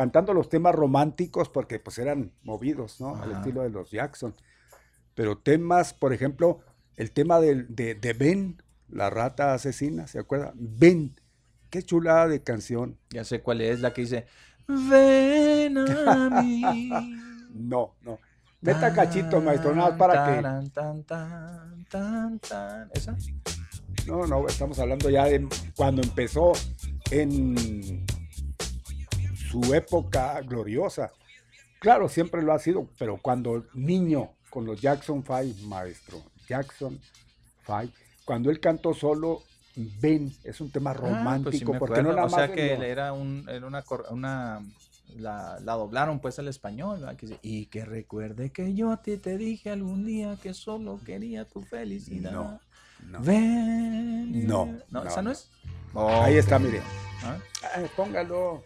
cantando 0.00 0.32
los 0.32 0.48
temas 0.48 0.74
románticos, 0.74 1.50
porque 1.50 1.78
pues 1.78 1.98
eran 1.98 2.32
movidos, 2.42 3.02
¿no? 3.02 3.16
Al 3.16 3.32
estilo 3.32 3.60
de 3.60 3.68
los 3.68 3.90
Jackson. 3.90 4.34
Pero 5.14 5.36
temas, 5.36 5.92
por 5.92 6.14
ejemplo, 6.14 6.60
el 6.96 7.10
tema 7.10 7.38
de, 7.38 7.64
de 7.64 8.12
Ben, 8.14 8.62
la 8.88 9.10
rata 9.10 9.52
asesina, 9.52 10.06
¿se 10.06 10.18
acuerda? 10.18 10.54
Ben, 10.54 11.20
qué 11.68 11.82
chulada 11.82 12.28
de 12.28 12.42
canción. 12.42 12.96
Ya 13.10 13.24
sé 13.24 13.42
cuál 13.42 13.60
es, 13.60 13.80
la 13.80 13.92
que 13.92 14.00
dice 14.00 14.24
Ven 14.66 15.76
a 15.76 16.42
mí. 16.42 16.90
No, 17.52 17.96
no. 18.00 18.18
Meta 18.62 18.94
cachito, 18.94 19.38
maestro, 19.42 19.74
nada 19.74 19.98
para 19.98 20.24
que. 20.24 20.40
Tan, 20.40 20.70
tan, 20.70 21.02
tan, 21.02 21.84
tan, 21.90 22.38
tan. 22.38 22.90
¿Esa? 22.94 23.18
No, 24.06 24.24
no, 24.26 24.46
estamos 24.46 24.78
hablando 24.78 25.10
ya 25.10 25.24
de 25.24 25.46
cuando 25.76 26.00
empezó 26.00 26.52
en 27.10 28.06
su 29.50 29.74
época 29.74 30.40
gloriosa. 30.42 31.10
Claro, 31.80 32.08
siempre 32.08 32.42
lo 32.42 32.52
ha 32.52 32.58
sido, 32.58 32.88
pero 32.98 33.18
cuando 33.20 33.64
niño 33.74 34.30
con 34.50 34.66
los 34.66 34.80
Jackson 34.80 35.24
Five, 35.24 35.54
maestro, 35.64 36.22
Jackson 36.46 37.00
Five, 37.64 37.90
cuando 38.24 38.50
él 38.50 38.60
cantó 38.60 38.94
solo, 38.94 39.42
ven, 40.00 40.32
es 40.44 40.60
un 40.60 40.70
tema 40.70 40.90
Ah, 40.90 40.94
pues 40.94 41.08
sí 41.10 41.14
romántico, 41.16 41.72
me 41.72 41.78
porque 41.78 42.02
no 42.02 42.12
nada 42.12 42.24
O 42.26 42.30
sea 42.30 42.52
que 42.52 42.72
era, 42.72 43.12
un, 43.12 43.48
era 43.48 43.66
una, 44.10 44.60
la, 45.16 45.58
la 45.60 45.72
doblaron 45.72 46.20
pues 46.20 46.38
al 46.38 46.48
español, 46.48 47.00
¿verdad? 47.00 47.16
Que 47.16 47.38
y 47.42 47.66
que 47.66 47.84
recuerde 47.84 48.50
que 48.50 48.74
yo 48.74 48.92
a 48.92 49.02
ti 49.02 49.16
te 49.16 49.38
dije 49.38 49.70
algún 49.70 50.04
día 50.04 50.36
que 50.42 50.54
solo 50.54 51.00
quería 51.04 51.44
tu 51.44 51.62
felicidad. 51.62 52.32
No, 52.32 52.60
no. 53.06 53.20
Ven. 53.20 54.46
No, 54.46 54.66
no, 54.66 54.80
no, 54.90 55.08
¿esa 55.08 55.22
no 55.22 55.30
no. 55.30 55.32
es? 55.32 55.50
Ahí 55.94 56.36
está, 56.36 56.58
mire. 56.58 56.82
Ah. 57.22 57.38
Ay, 57.74 57.86
póngalo. 57.96 58.62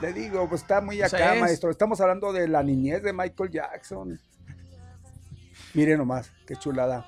Le 0.00 0.12
digo, 0.12 0.48
pues 0.48 0.62
está 0.62 0.80
muy 0.80 1.02
acá, 1.02 1.34
es. 1.34 1.40
maestro. 1.40 1.70
Estamos 1.70 2.00
hablando 2.00 2.32
de 2.32 2.48
la 2.48 2.62
niñez 2.62 3.02
de 3.02 3.12
Michael 3.12 3.50
Jackson. 3.50 4.20
Mire 5.74 5.96
nomás, 5.96 6.30
qué 6.46 6.56
chulada. 6.56 7.06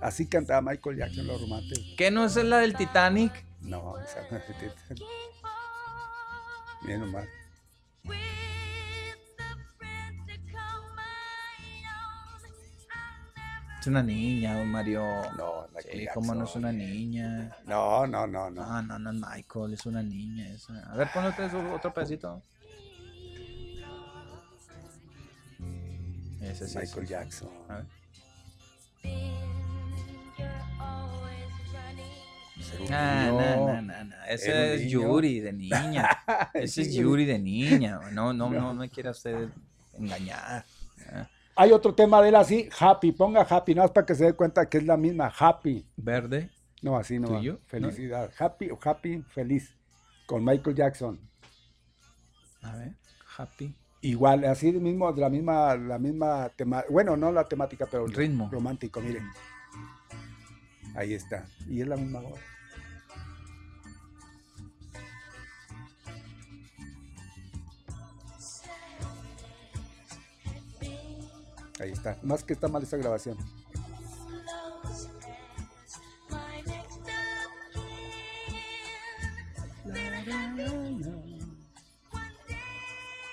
Así 0.00 0.26
cantaba 0.26 0.60
Michael 0.60 0.96
Jackson 0.96 1.26
los 1.26 1.40
románticos. 1.40 1.94
¿Qué 1.96 2.10
no 2.10 2.24
es 2.24 2.36
la 2.36 2.58
del 2.58 2.74
Titanic? 2.74 3.32
No, 3.60 3.98
esa 3.98 4.20
no 4.30 4.36
es 4.38 4.48
de 4.48 4.54
Titanic. 4.54 5.04
Mire 6.82 6.98
nomás. 6.98 7.26
Es 13.86 13.90
una 13.90 14.02
niña, 14.02 14.58
don 14.58 14.68
Mario. 14.68 15.00
No, 15.38 15.68
Michael 15.72 16.00
Sí, 16.00 16.08
¿cómo 16.12 16.34
no 16.34 16.44
es 16.44 16.56
una 16.56 16.72
niña? 16.72 17.56
No, 17.66 18.04
no, 18.04 18.26
no, 18.26 18.50
no. 18.50 18.66
No, 18.66 18.82
no, 18.82 18.98
no 18.98 19.10
es 19.12 19.16
Michael, 19.16 19.74
es 19.74 19.86
una 19.86 20.02
niña 20.02 20.48
esa. 20.48 20.72
A 20.90 20.96
ver, 20.96 21.08
ponle 21.14 21.28
otro, 21.28 21.72
otro 21.72 21.94
pedacito. 21.94 22.42
Ese 26.42 26.66
sí, 26.66 26.78
Michael 26.78 27.06
sí. 27.06 27.12
Jackson. 27.12 27.48
A 27.68 27.74
ver. 27.76 27.86
Ah, 32.90 33.26
no, 33.28 33.66
no, 33.66 33.82
no, 33.82 34.04
no. 34.04 34.16
Ese 34.28 34.74
es 34.74 34.80
niño. 34.80 35.00
Yuri 35.02 35.38
de 35.38 35.52
niña. 35.52 36.08
Ese 36.54 36.82
es. 36.82 36.92
Yuri 36.92 37.24
de 37.24 37.38
niña. 37.38 38.00
No, 38.10 38.32
no, 38.32 38.50
no, 38.50 38.60
no 38.60 38.74
me 38.74 38.90
quiera 38.90 39.12
usted 39.12 39.48
engañar. 39.96 40.64
Hay 41.56 41.72
otro 41.72 41.94
tema 41.94 42.20
de 42.20 42.28
él 42.28 42.36
así, 42.36 42.68
Happy. 42.78 43.12
Ponga 43.12 43.40
Happy, 43.40 43.74
nada 43.74 43.86
más 43.86 43.92
para 43.92 44.06
que 44.06 44.14
se 44.14 44.24
dé 44.26 44.32
cuenta 44.34 44.68
que 44.68 44.78
es 44.78 44.84
la 44.84 44.96
misma. 44.96 45.32
Happy. 45.36 45.88
Verde. 45.96 46.50
No, 46.82 46.96
así 46.96 47.18
no. 47.18 47.28
¿Tuyo? 47.28 47.60
Felicidad. 47.66 48.30
Happy 48.38 48.70
o 48.70 48.78
Happy, 48.82 49.22
feliz. 49.22 49.74
Con 50.26 50.44
Michael 50.44 50.76
Jackson. 50.76 51.18
A 52.62 52.76
ver, 52.76 52.96
happy. 53.38 53.74
Igual, 54.02 54.44
así 54.44 54.70
mismo, 54.72 55.10
la 55.12 55.28
misma, 55.28 55.76
la 55.76 55.98
misma 55.98 56.48
tema, 56.50 56.84
bueno, 56.90 57.16
no 57.16 57.32
la 57.32 57.44
temática, 57.44 57.86
pero 57.90 58.04
el 58.06 58.12
Ritmo. 58.12 58.48
romántico, 58.50 59.00
miren. 59.00 59.24
Ahí 60.94 61.14
está. 61.14 61.46
Y 61.68 61.80
es 61.80 61.88
la 61.88 61.96
misma 61.96 62.20
voz. 62.20 62.38
Ahí 71.80 71.90
está. 71.92 72.16
Más 72.22 72.42
que 72.42 72.52
está 72.54 72.68
mal 72.68 72.82
esa 72.82 72.96
grabación. 72.96 73.36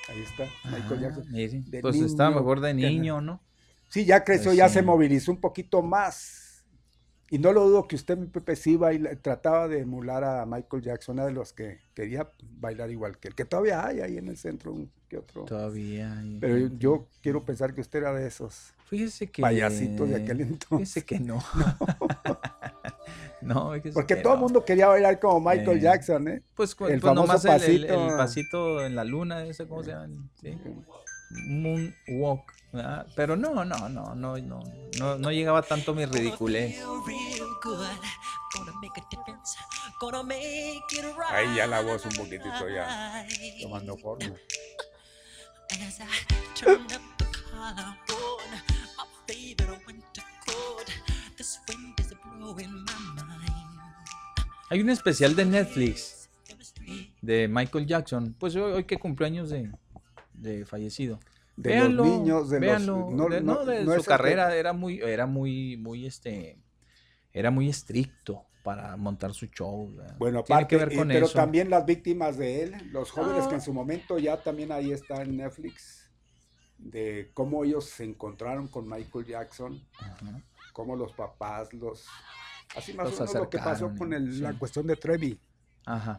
Ahí 0.09 0.21
está, 0.21 0.45
Michael 0.65 0.99
Ah, 0.99 1.01
Jackson. 1.01 1.25
Pues 1.81 1.95
niño, 1.95 2.29
mejor 2.29 2.59
de 2.59 2.73
niño, 2.73 3.21
¿no? 3.21 3.41
Sí, 3.89 4.05
ya 4.05 4.23
creció, 4.23 4.45
Pues 4.49 4.57
ya 4.57 4.67
sí. 4.67 4.75
se 4.75 4.81
movilizó 4.81 5.31
un 5.31 5.39
poquito 5.39 5.81
más. 5.81 6.42
Y 7.34 7.39
no 7.39 7.51
lo 7.51 7.68
dudo 7.68 7.88
que 7.88 7.95
usted, 7.95 8.15
mi 8.15 8.27
Pepe, 8.27 8.55
sí 8.55 8.76
baila- 8.77 9.15
trataba 9.19 9.68
de 9.68 9.80
emular 9.80 10.23
a 10.23 10.45
Michael 10.45 10.84
Jackson, 10.84 11.15
una 11.15 11.26
de 11.26 11.31
los 11.31 11.51
que 11.51 11.80
quería 11.95 12.30
bailar 12.60 12.91
igual 12.91 13.18
que 13.18 13.30
él, 13.30 13.34
que 13.34 13.43
todavía 13.43 13.88
hay 13.88 14.01
ahí 14.01 14.18
en 14.19 14.27
el 14.27 14.38
centro 14.38 14.72
un 14.72 14.91
que 15.10 15.18
otro. 15.18 15.43
Todavía. 15.45 16.14
hay 16.19 16.38
Pero 16.39 16.57
yo, 16.57 16.61
gente. 16.68 16.77
yo 16.80 17.07
quiero 17.23 17.43
pensar 17.43 17.73
que 17.73 17.81
usted 17.81 17.99
era 17.99 18.14
de 18.14 18.27
esos 18.27 18.73
Fíjese 18.85 19.31
que. 19.31 19.41
payasitos 19.41 20.10
de 20.10 20.15
aquel 20.18 20.41
entonces. 20.41 20.93
Fíjese 20.93 21.05
que 21.05 21.19
no. 21.19 21.43
no, 23.41 23.72
fíjese 23.73 23.93
Porque 23.93 24.15
que 24.15 24.22
todo 24.22 24.34
el 24.34 24.39
no. 24.39 24.45
mundo 24.45 24.64
quería 24.64 24.88
bailar 24.89 25.19
como 25.19 25.39
Michael 25.49 25.77
Eh, 25.80 25.81
Jackson, 25.81 26.27
¿eh? 26.27 26.43
Pues, 26.53 26.72
el 26.72 26.76
pues 26.77 27.01
famoso 27.01 27.26
nomás 27.27 27.45
el- 27.45 27.64
el, 27.64 27.84
el 27.85 27.89
pasito. 27.95 28.18
pasito 28.18 28.85
en 28.85 28.95
la 28.95 29.03
luna, 29.05 29.43
ese, 29.45 29.68
¿cómo 29.68 29.84
se 29.84 29.89
llama? 29.89 30.07
Sí. 30.39 30.55
Moonwalk. 31.47 32.53
¿Verdad? 32.73 33.07
Pero 33.15 33.35
no, 33.35 33.63
no, 33.63 33.63
no, 33.63 33.87
no, 33.87 34.15
no, 34.15 34.37
no, 34.97 35.17
no 35.17 35.31
llegaba 35.31 35.61
tanto 35.61 35.93
mi 35.93 36.05
ridiculez. 36.05 36.81
Ahí 41.29 41.55
ya 41.55 41.67
la 41.67 41.81
voz 41.81 42.05
un 42.05 42.13
poquitito 42.13 42.67
ya 42.69 43.25
tomando 43.61 43.95
forma. 43.97 44.35
Hay 54.69 54.81
un 54.81 54.89
especial 54.89 55.35
de 55.35 55.45
Netflix 55.45 56.29
de 57.21 57.47
Michael 57.47 57.85
Jackson. 57.85 58.35
Pues 58.39 58.55
hoy, 58.55 58.73
hoy 58.73 58.83
que 58.85 58.97
cumpleaños 58.97 59.49
de, 59.51 59.71
de 60.33 60.65
fallecido. 60.65 61.19
De 61.55 61.69
Véanlo, 61.69 62.03
los 62.03 62.17
niños, 62.19 62.49
de 62.49 62.59
los- 62.59 62.61
véanlo, 62.61 63.09
no- 63.11 63.30
de, 63.30 63.41
no- 63.41 63.65
de 63.65 63.80
no 63.85 63.91
su 63.93 63.99
es 63.99 63.99
el 63.99 64.05
carrera 64.05 64.55
era 64.55 64.73
muy, 64.73 64.99
era 64.99 65.25
muy, 65.27 65.77
muy 65.77 66.05
este, 66.07 66.57
era 67.31 67.51
muy 67.51 67.69
estricto 67.69 68.45
para 68.63 68.95
montar 68.97 69.34
su 69.34 69.45
show. 69.47 69.93
¿verdad? 69.95 70.15
Bueno, 70.17 70.43
Tiene 70.43 70.61
aparte, 70.61 70.67
que 70.77 70.84
ver 70.84 70.93
y- 70.93 70.97
con 70.97 71.07
pero 71.09 71.25
eso. 71.27 71.35
también 71.35 71.69
las 71.69 71.85
víctimas 71.85 72.38
de 72.38 72.63
él, 72.63 72.89
los 72.91 73.11
jóvenes 73.11 73.45
que 73.45 73.53
Ah. 73.53 73.57
en 73.57 73.61
su 73.61 73.71
momento 73.73 74.17
ya 74.17 74.41
también 74.41 74.71
ahí 74.71 74.91
está 74.91 75.21
en 75.21 75.38
Netflix, 75.38 76.09
de 76.80 77.30
cómo 77.34 77.63
ellos 77.63 77.85
se 77.85 78.03
encontraron 78.03 78.67
con 78.67 78.89
Michael 78.89 79.25
Jackson, 79.25 79.80
cómo 80.73 80.95
los 80.95 81.13
papás 81.13 81.71
los... 81.73 82.05
Así 82.75 82.93
más 82.93 83.05
Los 83.11 83.19
o 83.21 83.25
menos 83.25 83.35
lo 83.35 83.49
que 83.49 83.57
pasó 83.59 83.93
con 83.95 84.11
el- 84.13 84.34
sí. 84.34 84.39
la 84.41 84.57
cuestión 84.57 84.88
de 84.88 84.95
Trevi. 84.95 85.39
Ajá. 85.85 86.17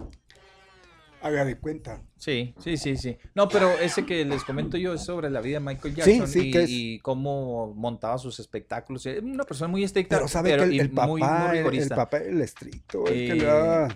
Haga 1.25 1.47
de 1.47 1.57
cuenta. 1.57 2.03
Sí, 2.19 2.55
sí, 2.59 2.77
sí, 2.77 2.99
sí. 2.99 3.17
No, 3.35 3.49
pero 3.49 3.71
ese 3.81 4.05
que 4.05 4.27
les 4.27 4.45
comento 4.45 4.77
yo 4.77 4.93
es 4.93 5.01
sobre 5.01 5.31
la 5.31 5.41
vida 5.41 5.59
de 5.59 5.65
Michael 5.65 5.95
Jackson 5.95 6.29
sí, 6.29 6.39
y, 6.41 6.51
que 6.51 6.63
es- 6.65 6.71
y 6.71 6.99
cómo 6.99 7.73
montaba 7.75 8.19
sus 8.19 8.39
espectáculos. 8.41 9.07
Es 9.07 9.23
Una 9.23 9.45
persona 9.45 9.69
muy 9.69 9.83
estricta, 9.85 10.17
Pero 10.17 10.29
sabe 10.29 10.51
que 10.55 10.65
el, 10.65 10.81
el 10.81 10.91
muy, 10.93 11.07
muy 11.07 11.21
papá, 11.23 11.57
el- 11.57 11.89
papá, 11.89 12.19
el 12.19 12.43
estricto, 12.43 13.07
el 13.09 13.27
que 13.27 13.33
Eh, 13.33 13.37
le 13.37 13.45
da 13.47 13.89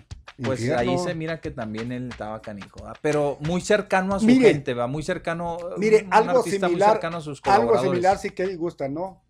Pues 0.43 0.59
infierno. 0.61 0.79
ahí 0.79 0.97
se 0.97 1.13
mira 1.13 1.39
que 1.39 1.51
también 1.51 1.91
él 1.91 2.09
estaba 2.09 2.41
canijo, 2.41 2.79
¿verdad? 2.81 2.97
pero 2.99 3.37
muy 3.41 3.61
cercano 3.61 4.15
a 4.15 4.19
su 4.19 4.25
Mire, 4.25 4.47
gente, 4.53 4.73
va 4.73 4.87
muy 4.87 5.03
cercano, 5.03 5.59
Mire, 5.77 6.05
un 6.07 6.11
algo 6.13 6.39
artista 6.39 6.65
muy 6.65 6.69
similar, 6.77 6.93
cercano 6.93 7.17
a 7.17 7.21
sus 7.21 7.41
algo 7.43 7.67
colaboradores. 7.67 7.91
similar 7.91 8.17
sí 8.17 8.31
que 8.31 8.55
gusta, 8.55 8.87
¿no? 8.89 9.21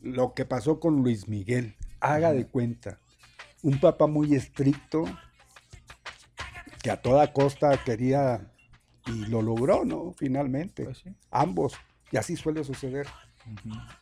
Lo 0.00 0.34
que 0.34 0.44
pasó 0.44 0.80
con 0.80 0.96
Luis 1.04 1.28
Miguel, 1.28 1.76
haga 2.00 2.32
de 2.32 2.48
cuenta. 2.48 2.98
Un 3.62 3.78
papá 3.78 4.08
muy 4.08 4.34
estricto 4.34 5.04
que 6.82 6.90
a 6.90 7.00
toda 7.00 7.32
costa 7.32 7.76
quería 7.84 8.50
y 9.06 9.26
lo 9.26 9.42
logró, 9.42 9.84
¿no? 9.84 10.12
Finalmente. 10.16 10.84
Pues 10.84 10.98
sí. 10.98 11.10
Ambos. 11.30 11.74
Y 12.12 12.16
así 12.16 12.36
suele 12.36 12.64
suceder 12.64 13.06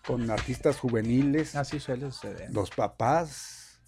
con 0.06 0.30
artistas 0.30 0.78
juveniles. 0.78 1.54
Así 1.56 1.78
suele 1.80 2.10
suceder. 2.10 2.50
Los 2.52 2.70
papás. 2.70 3.80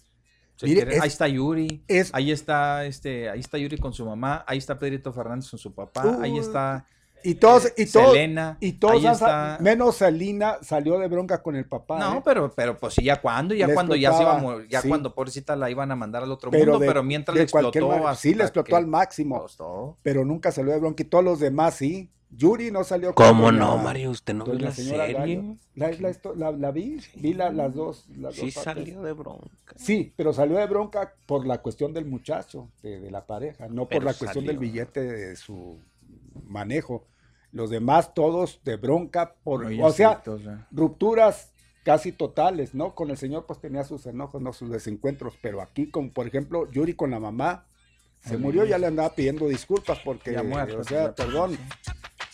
Mire, 0.63 0.95
es- 0.95 1.01
ahí 1.01 1.07
está 1.07 1.27
Yuri, 1.27 1.83
es- 1.87 2.11
ahí 2.13 2.31
está 2.31 2.85
este, 2.85 3.31
ahí 3.31 3.39
está 3.39 3.57
Yuri 3.57 3.79
con 3.79 3.93
su 3.93 4.05
mamá, 4.05 4.45
ahí 4.47 4.59
está 4.59 4.77
Pedrito 4.77 5.11
Fernández 5.11 5.49
con 5.49 5.57
su 5.57 5.73
papá, 5.73 6.19
ahí 6.21 6.37
está 6.37 6.85
Y 7.23 7.35
todos, 7.35 7.65
eh, 7.67 7.73
y 7.77 7.85
todos, 7.85 8.07
Selena, 8.13 8.57
y 8.59 8.73
todos 8.73 9.03
está- 9.03 9.57
menos 9.61 9.95
Selena 9.97 10.57
salió 10.61 10.97
de 10.99 11.07
bronca 11.07 11.41
con 11.41 11.55
el 11.55 11.65
papá. 11.65 11.99
No, 11.99 12.17
¿eh? 12.17 12.21
pero, 12.23 12.51
pero 12.53 12.77
pues 12.77 12.93
sí, 12.95 13.03
ya 13.03 13.21
cuando, 13.21 13.53
ya 13.53 13.73
cuando 13.73 13.95
ya 13.95 14.13
se 14.13 14.21
iba 14.23 14.37
a 14.37 14.41
morir, 14.41 14.67
ya 14.69 14.81
sí. 14.81 14.87
cuando 14.89 15.13
pobrecita 15.13 15.55
la 15.55 15.69
iban 15.69 15.91
a 15.91 15.95
mandar 15.95 16.23
al 16.23 16.31
otro 16.31 16.51
pero 16.51 16.65
mundo, 16.73 16.79
de- 16.79 16.87
pero 16.87 17.03
mientras 17.03 17.35
le 17.37 17.43
explotó 17.43 17.91
hasta 17.91 18.15
sí 18.15 18.33
le 18.33 18.43
explotó 18.43 18.75
al 18.75 18.87
máximo 18.87 19.45
todo. 19.57 19.97
pero 20.01 20.25
nunca 20.25 20.51
salió 20.51 20.71
de 20.73 20.79
bronca 20.79 21.03
y 21.03 21.05
todos 21.05 21.23
los 21.23 21.39
demás 21.39 21.75
sí 21.75 22.09
Yuri 22.33 22.71
no 22.71 22.85
salió 22.85 23.13
con 23.13 23.27
¿Cómo 23.27 23.51
no, 23.51 23.77
Mario? 23.77 24.09
¿Usted 24.11 24.33
no 24.33 24.45
vio 24.45 24.53
la 24.53 24.71
señora 24.71 25.05
serie? 25.05 25.57
La, 25.75 25.91
la 25.91 26.13
la- 26.35 26.51
la 26.51 26.71
vi, 26.71 26.97
vi 27.15 27.33
la- 27.33 27.51
las 27.51 27.75
dos. 27.75 28.05
Las 28.17 28.35
Sí 28.35 28.51
dos 28.51 28.63
salió 28.63 29.01
de 29.01 29.11
bronca. 29.11 29.49
Sí, 29.75 30.13
pero 30.15 30.31
salió 30.31 30.55
de 30.57 30.65
bronca 30.65 31.13
por 31.25 31.45
la 31.45 31.61
cuestión 31.61 31.91
del 31.91 32.05
muchacho, 32.05 32.69
de, 32.83 33.01
de 33.01 33.11
la 33.11 33.25
pareja, 33.25 33.67
no 33.67 33.81
por 33.81 33.89
Pero 33.89 34.05
la 34.05 34.13
cuestión 34.13 34.45
del 34.45 34.57
billete 34.59 35.01
de 35.01 35.35
su 35.35 35.77
manejo. 36.47 37.05
Los 37.51 37.69
demás 37.69 38.13
todos 38.13 38.61
de 38.63 38.77
bronca 38.77 39.35
por, 39.43 39.65
o 39.65 39.91
sea, 39.91 40.21
¿eh? 40.25 40.57
rupturas 40.71 41.51
casi 41.83 42.11
totales, 42.11 42.73
¿no? 42.73 42.95
Con 42.95 43.09
el 43.09 43.17
señor 43.17 43.45
pues 43.45 43.59
tenía 43.59 43.83
sus 43.83 44.05
enojos, 44.05 44.41
no 44.41 44.53
sus 44.53 44.69
desencuentros, 44.69 45.37
pero 45.41 45.61
aquí 45.61 45.89
con, 45.89 46.11
por 46.11 46.27
ejemplo, 46.27 46.69
Yuri 46.71 46.93
con 46.93 47.11
la 47.11 47.19
mamá 47.19 47.65
se 48.19 48.35
Ay, 48.35 48.39
murió, 48.39 48.65
ya 48.65 48.77
le 48.77 48.87
andaba 48.87 49.13
pidiendo 49.15 49.47
disculpas 49.47 49.99
porque, 50.05 50.31
Ya 50.31 50.43
muerto, 50.43 50.79
o 50.79 50.83
sea, 50.83 51.13
perdón. 51.13 51.57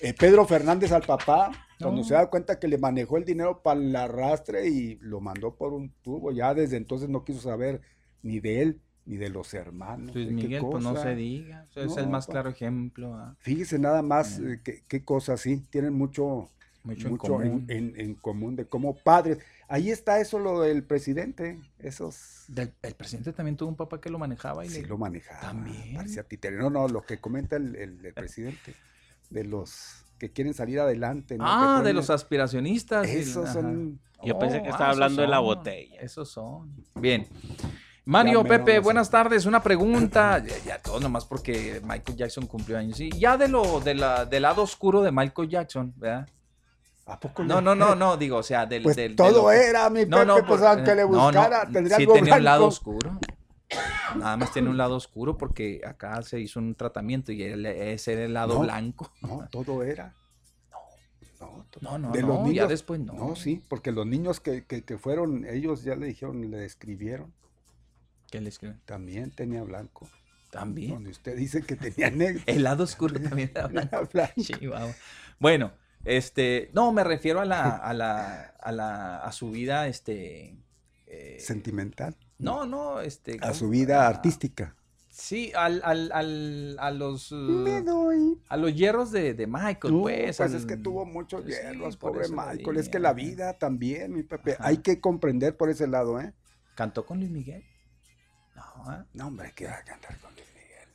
Eh, 0.02 0.14
Pedro 0.14 0.45
Fernández 0.45 0.91
al 0.91 1.02
papá, 1.03 1.52
cuando 1.80 2.03
se 2.03 2.14
da 2.14 2.30
cuenta 2.30 2.60
que 2.60 2.68
le 2.68 2.77
manejó 2.77 3.18
el 3.18 3.26
dinero 3.26 3.64
para 3.64 3.80
el 3.80 3.95
arrastre 3.95 4.68
y 4.68 4.98
lo 5.02 5.22
mandó 5.22 5.56
por 5.56 5.73
un 5.73 5.91
tubo, 6.03 6.31
ya 6.31 6.53
desde 6.53 6.77
entonces 6.77 7.10
no 7.10 7.23
quiso 7.23 7.39
saber 7.39 7.81
ni 8.22 8.39
de 8.39 8.61
él 8.61 8.81
ni 9.08 9.18
de 9.18 9.30
los 9.30 9.54
hermanos. 9.54 10.14
Luis 10.14 10.28
¿de 10.28 10.36
qué 10.36 10.42
Miguel, 10.44 10.66
pues 10.70 10.84
no 10.84 10.96
se 11.02 11.16
diga. 11.16 11.66
o 11.70 11.74
sea, 11.74 11.84
es 11.86 11.98
el 11.98 12.08
más 12.10 12.28
pa- 12.28 12.34
claro 12.34 12.50
ejemplo. 12.50 13.16
¿ah? 13.16 13.36
Fíjese 13.40 13.80
nada 13.80 14.02
más 14.02 14.40
eh, 14.40 14.60
qué, 14.64 14.84
qué 14.88 15.04
cosas, 15.04 15.40
sí, 15.42 15.64
tienen 15.70 15.94
mucho, 15.94 16.50
Mucho 16.84 17.10
mucho, 17.10 17.42
en 17.42 17.50
común. 17.50 17.66
en- 17.70 17.94
en 18.00 18.14
común 18.16 18.56
de 18.56 18.66
como 18.66 18.96
padres. 18.96 19.40
Ahí 19.70 19.90
está 19.92 20.20
eso 20.20 20.40
lo 20.40 20.62
del 20.62 20.84
presidente, 20.84 21.60
esos 21.80 22.46
Del- 22.48 22.74
el 22.82 22.94
presidente 22.96 23.34
también 23.34 23.58
tuvo 23.58 23.70
un 23.70 23.76
papá 23.76 24.00
que 24.00 24.10
lo 24.10 24.20
manejaba 24.20 24.66
y 24.66 24.70
sí 24.70 24.82
le- 24.82 24.88
lo 24.88 24.98
manejaba. 24.98 25.42
También. 25.42 25.96
Parecía 25.96 26.24
títere. 26.24 26.58
No, 26.58 26.70
no, 26.70 26.88
lo 26.88 27.02
que 27.02 27.18
comenta 27.20 27.56
el, 27.58 27.76
el- 27.76 28.06
el 28.06 28.14
presidente, 28.14 28.74
de 29.30 29.44
los 29.44 30.06
que 30.18 30.32
quieren 30.32 30.54
salir 30.54 30.80
adelante. 30.80 31.38
¿no? 31.38 31.44
Que 31.46 31.50
Ah, 31.54 31.82
de 31.84 31.94
los 31.94 32.10
aspiracionistas. 32.10 33.08
Esos 33.08 33.50
son... 33.52 34.00
Yo 34.24 34.40
pensé 34.40 34.64
que 34.64 34.70
Oh, 34.70 34.72
estaba 34.72 34.90
ah, 34.90 34.92
esos 34.94 35.04
hablando 35.04 35.22
de 35.22 35.28
la 35.28 35.40
botella. 35.40 36.00
Esos 36.02 36.30
son. 36.30 36.74
Bien. 36.96 37.28
Mario, 38.08 38.42
Ya 38.44 38.50
Pepe, 38.50 38.78
no 38.78 38.82
buenas 38.84 39.10
tardes. 39.10 39.46
Una 39.46 39.62
pregunta. 39.62 40.40
ya, 40.46 40.58
ya 40.66 40.80
todo 40.80 41.00
nomás 41.00 41.26
porque 41.26 41.82
Michael 41.84 42.18
Jackson 42.18 42.48
cumplió 42.48 42.78
años. 42.78 42.98
Sí, 42.98 43.10
ya 43.12 43.38
de 43.38 43.50
lo 43.50 43.82
de 43.82 43.96
la, 43.96 44.26
del 44.26 44.44
lado 44.44 44.64
oscuro 44.64 45.02
de 45.02 45.12
Michael 45.12 45.50
Jackson, 45.50 45.94
¿verdad? 45.98 46.28
¿A 47.06 47.20
poco 47.20 47.44
No, 47.44 47.60
no, 47.62 47.76
no, 47.76 47.96
no, 47.96 48.16
digo, 48.18 48.38
o 48.38 48.44
sea, 48.44 48.66
del. 48.66 48.84
Pues 48.84 48.96
del- 48.96 49.12
de 49.12 49.16
todo 49.16 49.44
lo 49.44 49.52
era, 49.52 49.90
mi 49.90 50.06
Pepe, 50.06 50.26
pues 50.26 50.60
por- 50.62 50.66
aunque 50.68 50.96
le 50.96 51.04
no, 51.04 51.10
no, 51.10 51.24
buscara, 51.24 51.68
tendría 51.70 51.98
sí 51.98 52.04
algo 52.04 52.14
tenía 52.14 52.36
un 52.36 52.44
lado 52.44 52.60
blanco. 52.62 52.68
oscuro. 52.70 53.20
Nada 54.16 54.38
más 54.38 54.54
tiene 54.54 54.70
un 54.70 54.78
lado 54.78 54.96
oscuro 54.96 55.38
porque 55.38 55.82
acá 55.86 56.22
se 56.22 56.40
hizo 56.40 56.60
un 56.60 56.76
tratamiento 56.76 57.34
y 57.34 57.44
el- 57.44 57.66
ese 57.66 58.14
era 58.14 58.24
el 58.24 58.34
lado 58.34 58.54
No, 58.56 58.60
blanco. 58.62 59.12
No, 59.22 59.48
todo 59.52 59.84
era. 59.84 60.14
No, 61.42 61.66
No, 61.82 61.98
no, 62.00 62.12
de 62.14 62.22
no, 62.22 62.28
los 62.30 62.38
ya 62.38 62.44
niños, 62.46 62.70
después 62.70 63.00
no. 63.02 63.14
No, 63.14 63.36
sí, 63.36 63.62
porque 63.68 63.92
los 63.92 64.06
niños 64.08 64.40
que, 64.40 64.66
que, 64.66 64.84
que 64.84 64.98
fueron, 64.98 65.46
ellos 65.46 65.84
ya 65.84 65.96
le 65.96 66.08
dijeron, 66.08 66.50
le 66.50 66.66
escribieron, 66.66 67.32
¿Qué 68.32 68.41
le 68.41 68.49
escriben? 68.49 68.80
también 68.86 69.32
tenía 69.32 69.64
blanco. 69.64 70.08
También. 70.52 70.91
Donde 70.91 71.10
usted 71.12 71.36
dice 71.36 71.62
que 71.64 71.76
tenía 71.76 72.10
negro. 72.12 72.41
El 72.45 72.64
lado 72.64 72.84
oscuro 72.84 73.20
también 73.20 73.52
era 73.54 73.68
blanco. 73.68 74.08
Blanco. 74.12 74.34
Chihuahua. 74.41 74.94
Bueno, 75.40 75.72
este, 76.06 76.70
no, 76.74 76.91
me 76.94 77.04
refiero 77.04 77.41
a 77.41 77.45
la, 77.45 77.76
a 77.76 77.94
la, 77.94 78.54
a 78.60 78.72
la, 78.72 79.18
a 79.18 79.32
su 79.32 79.52
vida, 79.52 79.88
este, 79.88 80.58
eh, 81.06 81.38
Sentimental. 81.40 82.16
no, 82.38 82.66
no, 82.66 83.02
este, 83.02 83.38
A 83.41 83.54
su 83.54 83.70
vida 83.70 84.08
artística. 84.08 84.74
Sí, 85.10 85.52
al, 85.56 85.82
al, 85.84 86.12
al, 86.14 86.78
a 86.80 86.91
los, 86.91 87.32
Me 87.32 87.82
doy. 87.82 88.40
a 88.49 88.56
los 88.56 88.74
hierros 88.76 89.12
de, 89.12 89.34
de 89.34 89.48
Michael, 89.48 89.94
No, 89.95 90.02
pues. 90.04 90.38
pues 90.38 90.54
es 90.54 90.66
que 90.68 90.78
tuvo 90.78 91.06
muchos 91.06 91.41
pues 91.41 91.56
sí, 91.56 91.62
hierros, 91.62 91.98
por 91.98 92.12
pobre 92.14 92.28
Michael. 92.30 92.78
Es 92.78 92.88
que 92.88 92.99
la 92.99 93.14
vida 93.14 93.58
también, 93.58 94.14
mi 94.14 94.22
Pepe. 94.24 94.54
Ajá. 94.54 94.68
Hay 94.68 94.78
que 94.78 95.02
comprender 95.02 95.58
por 95.58 95.70
ese 95.72 95.88
lado, 95.88 96.22
¿eh? 96.22 96.34
¿Cantó 96.76 97.06
con 97.08 97.18
Luis 97.20 97.32
Miguel? 97.32 97.64
No, 98.88 98.94
¿ah? 98.94 99.06
No, 99.14 99.28
hombre, 99.28 99.54
que 99.56 99.66
va 99.66 99.74
a 99.78 99.84
cantar 99.84 100.18
con 100.20 100.34
Luis 100.34 100.48
Miguel. 100.54 100.90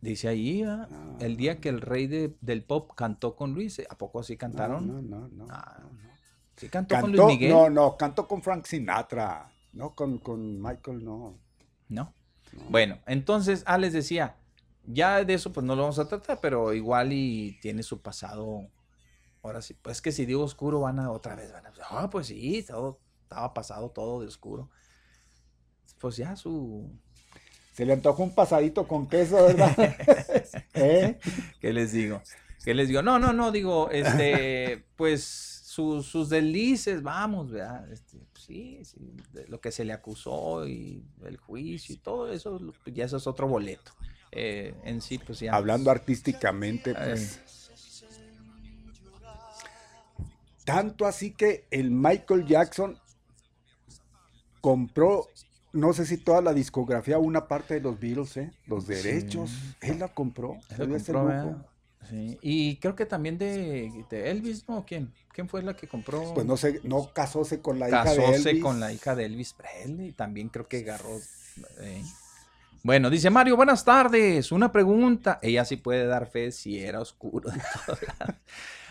Dice 0.00 0.28
ahí, 0.28 0.62
¿ah? 0.62 0.86
No. 0.90 1.18
el 1.20 1.36
día 1.36 1.60
que 1.60 1.68
el 1.68 1.80
rey 1.80 2.06
de- 2.06 2.36
del 2.40 2.62
pop 2.64 2.92
cantó 2.94 3.34
con 3.36 3.54
Luis, 3.54 3.80
¿a 3.88 3.96
poco 3.96 4.20
así 4.20 4.36
cantaron? 4.36 4.86
No, 4.86 5.02
no, 5.02 5.28
no. 5.28 5.28
no, 5.28 5.46
Ah, 5.50 5.78
no, 5.82 5.90
no. 5.90 6.08
¿Sí 6.56 6.68
cantó, 6.68 7.00
con 7.00 7.12
Luis 7.12 7.24
Miguel? 7.26 7.50
no, 7.50 7.70
no, 7.70 7.96
cantó 7.96 8.26
con 8.26 8.42
Frank 8.42 8.64
Sinatra. 8.66 9.50
No, 9.72 9.94
con, 9.94 10.18
con 10.18 10.60
Michael, 10.60 11.04
no. 11.04 11.38
No. 11.88 12.12
No. 12.52 12.64
Bueno, 12.70 12.98
entonces, 13.06 13.62
ah, 13.66 13.78
les 13.78 13.92
decía, 13.92 14.36
ya 14.84 15.22
de 15.24 15.34
eso 15.34 15.52
pues 15.52 15.64
no 15.64 15.76
lo 15.76 15.82
vamos 15.82 15.98
a 15.98 16.08
tratar, 16.08 16.40
pero 16.40 16.72
igual 16.72 17.12
y 17.12 17.58
tiene 17.60 17.82
su 17.82 18.00
pasado. 18.00 18.68
Ahora 19.42 19.62
sí, 19.62 19.74
pues 19.74 20.00
que 20.02 20.10
si 20.12 20.26
digo 20.26 20.42
oscuro 20.42 20.80
van 20.80 20.98
a 20.98 21.10
otra 21.10 21.36
vez, 21.36 21.52
van 21.52 21.66
a 21.66 21.72
ah, 21.90 22.10
pues 22.10 22.28
sí, 22.28 22.64
todo 22.66 22.98
estaba 23.22 23.52
pasado 23.54 23.90
todo 23.90 24.20
de 24.20 24.26
oscuro. 24.26 24.70
Pues 26.00 26.16
ya 26.16 26.34
su 26.36 26.90
Se 27.78 27.86
le 27.86 27.92
antojó 27.92 28.24
un 28.24 28.34
pasadito 28.34 28.88
con 28.88 29.06
queso, 29.06 29.36
¿verdad? 29.36 29.72
¿Eh? 30.74 31.16
¿Qué 31.60 31.72
les 31.72 31.92
digo? 31.92 32.20
¿Qué 32.64 32.74
les 32.74 32.88
digo? 32.88 33.02
No, 33.02 33.20
no, 33.20 33.32
no, 33.32 33.52
digo, 33.52 33.88
este, 33.92 34.84
pues 34.96 35.22
sus, 35.22 36.04
sus 36.04 36.28
delices, 36.28 37.04
vamos, 37.04 37.52
¿verdad? 37.52 37.88
Este, 37.92 38.18
pues, 38.32 38.44
sí, 38.46 38.80
sí, 38.82 39.14
lo 39.46 39.60
que 39.60 39.70
se 39.70 39.84
le 39.84 39.92
acusó 39.92 40.66
y 40.66 41.04
el 41.24 41.36
juicio 41.36 41.94
y 41.94 41.98
todo 41.98 42.32
eso, 42.32 42.60
pues, 42.82 42.96
ya 42.96 43.04
eso 43.04 43.16
es 43.16 43.28
otro 43.28 43.46
boleto. 43.46 43.92
Eh, 44.32 44.74
en 44.82 45.00
sí, 45.00 45.18
pues 45.18 45.38
ya. 45.38 45.54
Hablando 45.54 45.92
artísticamente, 45.92 46.96
pues. 46.96 47.40
Tanto 50.64 51.06
así 51.06 51.30
que 51.30 51.68
el 51.70 51.92
Michael 51.92 52.44
Jackson 52.44 52.98
compró, 54.60 55.28
no 55.72 55.92
sé 55.92 56.06
si 56.06 56.18
toda 56.18 56.40
la 56.40 56.52
discografía, 56.54 57.18
una 57.18 57.46
parte 57.48 57.74
de 57.74 57.80
los 57.80 57.98
Beatles, 57.98 58.36
¿eh? 58.36 58.50
Los 58.66 58.86
derechos. 58.86 59.50
Él 59.80 59.98
la 59.98 60.08
compró. 60.08 60.56
Sí, 62.08 62.38
Y 62.40 62.76
creo 62.76 62.94
que 62.94 63.04
también 63.06 63.36
de, 63.38 63.90
de 64.08 64.30
Elvis, 64.30 64.66
¿no? 64.68 64.84
¿Quién? 64.86 65.12
¿Quién 65.32 65.48
fue 65.48 65.62
la 65.62 65.76
que 65.76 65.86
compró? 65.86 66.32
Pues 66.34 66.46
no 66.46 66.56
sé, 66.56 66.80
no 66.84 67.12
casóse 67.12 67.60
con 67.60 67.78
la 67.78 67.88
hija 67.88 68.04
de 68.04 68.16
Casóse 68.16 68.50
Elvis. 68.50 68.62
con 68.62 68.80
la 68.80 68.92
hija 68.92 69.14
de 69.14 69.24
Elvis 69.26 69.52
Presley. 69.52 70.12
También 70.12 70.48
creo 70.48 70.66
que 70.66 70.78
agarró. 70.78 71.18
eh. 71.80 72.02
Bueno, 72.82 73.10
dice 73.10 73.28
Mario, 73.28 73.56
buenas 73.56 73.84
tardes. 73.84 74.52
Una 74.52 74.72
pregunta. 74.72 75.38
Ella 75.42 75.64
sí 75.64 75.76
puede 75.76 76.06
dar 76.06 76.30
fe 76.30 76.50
si 76.52 76.78
era 76.78 77.00
oscuro. 77.00 77.50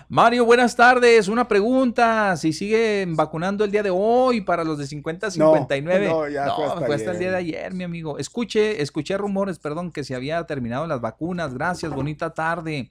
Mario, 0.10 0.46
buenas 0.46 0.76
tardes. 0.76 1.28
Una 1.28 1.48
pregunta. 1.50 2.38
Si 2.38 2.54
siguen 2.54 3.16
vacunando 3.18 3.66
el 3.66 3.72
día 3.72 3.84
de 3.84 3.90
hoy 3.94 4.40
para 4.42 4.64
los 4.64 4.78
de 4.78 4.88
50 4.88 5.28
a 5.28 5.30
No, 5.32 5.34
59. 5.54 6.08
no, 6.08 6.30
ya 6.30 6.50
fue 6.56 6.96
hasta 6.96 7.12
el 7.12 7.20
día 7.20 7.32
de 7.32 7.38
ayer, 7.38 7.74
mi 7.74 7.84
amigo. 7.84 8.18
Escuche, 8.18 8.82
escuché 8.82 9.18
rumores, 9.18 9.60
perdón, 9.60 9.92
que 9.92 10.06
se 10.06 10.16
había 10.16 10.42
terminado 10.46 10.88
las 10.88 11.02
vacunas. 11.02 11.54
Gracias, 11.54 11.92
bonita 11.94 12.34
tarde. 12.34 12.90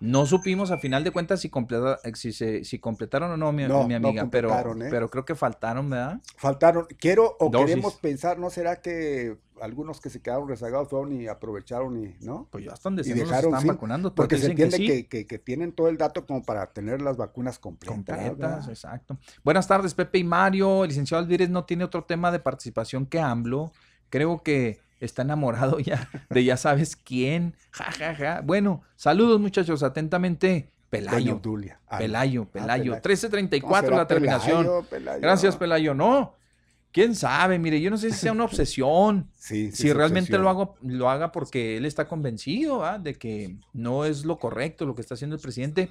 No 0.00 0.26
supimos 0.26 0.70
a 0.72 0.78
final 0.78 1.02
de 1.04 1.10
cuentas 1.12 1.40
si, 1.40 1.48
completa- 1.48 1.98
si, 2.14 2.32
se- 2.32 2.64
si 2.64 2.78
completaron 2.78 3.30
o 3.32 3.36
no, 3.36 3.52
mi, 3.52 3.64
No, 3.66 3.82
mi 3.86 3.98
no 3.98 4.08
amiga, 4.08 4.28
pero, 4.30 4.50
¿eh? 4.52 4.86
pero 4.90 5.10
creo 5.10 5.24
que 5.24 5.34
faltaron, 5.34 5.90
¿verdad? 5.90 6.20
Faltaron, 6.36 6.86
quiero 7.00 7.36
o 7.40 7.50
Dosis. 7.50 7.66
queremos 7.68 7.94
pensar, 7.96 8.38
¿no 8.38 8.48
será 8.50 8.80
que 8.80 9.36
algunos 9.62 10.00
que 10.00 10.10
se 10.10 10.20
quedaron 10.20 10.48
rezagados 10.48 10.88
fueron 10.88 11.12
y 11.12 11.26
aprovecharon 11.28 11.96
y, 12.04 12.16
¿no? 12.24 12.48
Pues 12.50 12.64
ya 12.64 12.72
están 12.72 12.94
y 12.94 12.96
diciendo 12.98 13.22
que 13.24 13.28
se 13.28 13.34
dejaron 13.34 13.54
están 13.54 13.66
vacunando. 13.68 14.14
porque 14.14 14.38
se 14.38 14.46
entiende 14.50 14.76
que, 14.78 14.96
sí. 14.96 15.04
que- 15.04 15.26
que 15.26 15.38
tienen 15.38 15.72
todo 15.72 15.88
el 15.88 15.96
dato 15.98 16.26
como 16.26 16.42
para 16.42 16.66
tener 16.72 17.02
las 17.02 17.16
vacunas 17.16 17.58
completas. 17.58 17.94
Completas, 17.96 18.68
exacto. 18.68 19.18
Buenas 19.44 19.66
tardes, 19.68 19.94
Pepe 19.94 20.18
y 20.18 20.24
Mario. 20.24 20.84
El 20.84 20.88
licenciado 20.88 21.22
Alvírez 21.22 21.50
no 21.50 21.64
tiene 21.64 21.84
otro 21.84 22.04
tema 22.04 22.30
de 22.30 22.38
participación 22.38 23.06
que 23.06 23.20
AMLO. 23.20 23.72
Creo 24.10 24.42
que 24.42 24.80
está 25.00 25.22
enamorado 25.22 25.78
ya 25.80 26.08
de 26.30 26.44
ya 26.44 26.56
sabes 26.56 26.96
quién. 26.96 27.54
Ja, 27.72 27.92
ja, 27.92 28.14
ja. 28.14 28.40
Bueno, 28.42 28.82
saludos 28.96 29.40
muchachos, 29.40 29.82
atentamente. 29.82 30.70
Pelayo. 30.90 31.34
Obdulia. 31.34 31.78
Ah, 31.86 31.98
Pelayo, 31.98 32.44
ah, 32.48 32.52
Pelayo. 32.52 32.66
Pelayo. 32.74 32.92
1334 32.92 33.90
No, 33.90 33.96
la 33.98 34.06
terminación. 34.06 34.56
Pelayo, 34.64 34.82
Pelayo. 34.88 35.20
Gracias, 35.20 35.56
Pelayo. 35.56 35.92
No, 35.94 36.34
quién 36.92 37.14
sabe, 37.14 37.58
mire, 37.58 37.80
yo 37.80 37.90
no 37.90 37.98
sé 37.98 38.10
si 38.10 38.18
sea 38.18 38.32
una 38.32 38.44
obsesión. 38.44 39.30
Sí, 39.38 39.70
sí 39.70 39.76
si 39.84 39.92
realmente 39.92 40.36
obsesión. 40.36 40.42
lo, 40.42 40.48
hago, 40.50 40.76
lo 40.82 41.08
haga 41.08 41.32
porque 41.32 41.76
él 41.78 41.86
está 41.86 42.06
convencido 42.06 42.84
¿ah? 42.84 42.98
de 42.98 43.14
que 43.14 43.56
no 43.72 44.04
es 44.04 44.24
lo 44.24 44.38
correcto 44.38 44.84
lo 44.84 44.94
que 44.94 45.00
está 45.00 45.14
haciendo 45.14 45.36
el 45.36 45.42
presidente, 45.42 45.90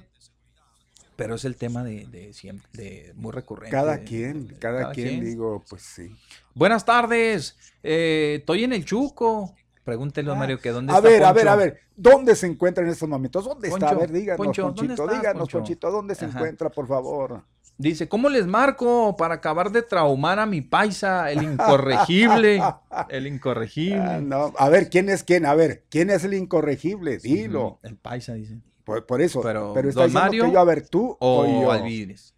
pero 1.16 1.34
es 1.34 1.44
el 1.44 1.56
tema 1.56 1.82
de, 1.82 2.06
de 2.06 2.32
siempre, 2.32 2.68
de 2.72 3.12
muy 3.16 3.32
recurrente. 3.32 3.72
Cada 3.76 3.96
de- 3.96 4.04
quien, 4.04 4.46
de- 4.46 4.54
cada, 4.58 4.92
quien, 4.92 5.24
digo, 5.24 5.64
pues 5.68 5.82
sí. 5.82 6.14
Buenas 6.54 6.84
tardes, 6.84 7.56
eh, 7.82 8.36
estoy 8.40 8.64
en 8.64 8.72
el 8.72 8.84
Chuco. 8.84 9.54
Pregúntele 9.82 10.30
a 10.30 10.34
Mario 10.34 10.60
que 10.60 10.70
dónde 10.70 10.92
Ah, 10.92 10.96
A 10.96 10.98
está 10.98 11.08
ver, 11.08 11.24
a 11.24 11.32
ver, 11.32 11.44
Poncho? 11.46 11.50
a 11.52 11.56
ver, 11.56 11.80
¿dónde 11.96 12.36
se 12.36 12.46
encuentra 12.46 12.84
en 12.84 12.90
estos 12.90 13.08
momentos? 13.08 13.44
¿Dónde 13.46 13.68
está? 13.68 13.88
A 13.88 13.94
ver, 13.94 14.12
díganos, 14.12 14.46
Poncho, 14.46 14.62
¿dónde 14.62 14.82
Ponchito, 14.82 15.02
estás, 15.04 15.18
díganos, 15.18 15.40
Poncho? 15.40 15.58
Ponchito, 15.58 15.90
¿dónde 15.90 16.14
se 16.14 16.26
Ajá. 16.26 16.38
encuentra, 16.38 16.68
por 16.70 16.86
favor? 16.86 17.42
Dice, 17.80 18.08
¿cómo 18.08 18.28
les 18.28 18.48
marco 18.48 19.14
para 19.16 19.34
acabar 19.34 19.70
de 19.70 19.82
traumar 19.82 20.40
a 20.40 20.46
mi 20.46 20.62
paisa, 20.62 21.30
el 21.30 21.44
incorregible? 21.44 22.60
el 23.08 23.26
incorregible. 23.28 24.00
Ah, 24.00 24.20
no. 24.20 24.52
A 24.58 24.68
ver, 24.68 24.90
¿quién 24.90 25.08
es 25.08 25.22
quién? 25.22 25.46
A 25.46 25.54
ver, 25.54 25.84
¿quién 25.88 26.10
es 26.10 26.24
el 26.24 26.34
incorregible? 26.34 27.18
Dilo. 27.18 27.78
El 27.84 27.96
paisa, 27.96 28.34
dice. 28.34 28.60
Por, 28.82 29.06
por 29.06 29.20
eso. 29.22 29.40
Pero, 29.42 29.72
Pero, 29.74 29.90
está 29.90 30.00
¿don 30.00 30.08
diciendo 30.08 30.26
Mario 30.26 30.44
que 30.46 30.52
yo, 30.52 30.58
a 30.60 30.64
ver, 30.64 30.88
tú 30.88 31.16
o 31.20 31.62
yo. 31.62 31.70
Alvides. 31.70 32.34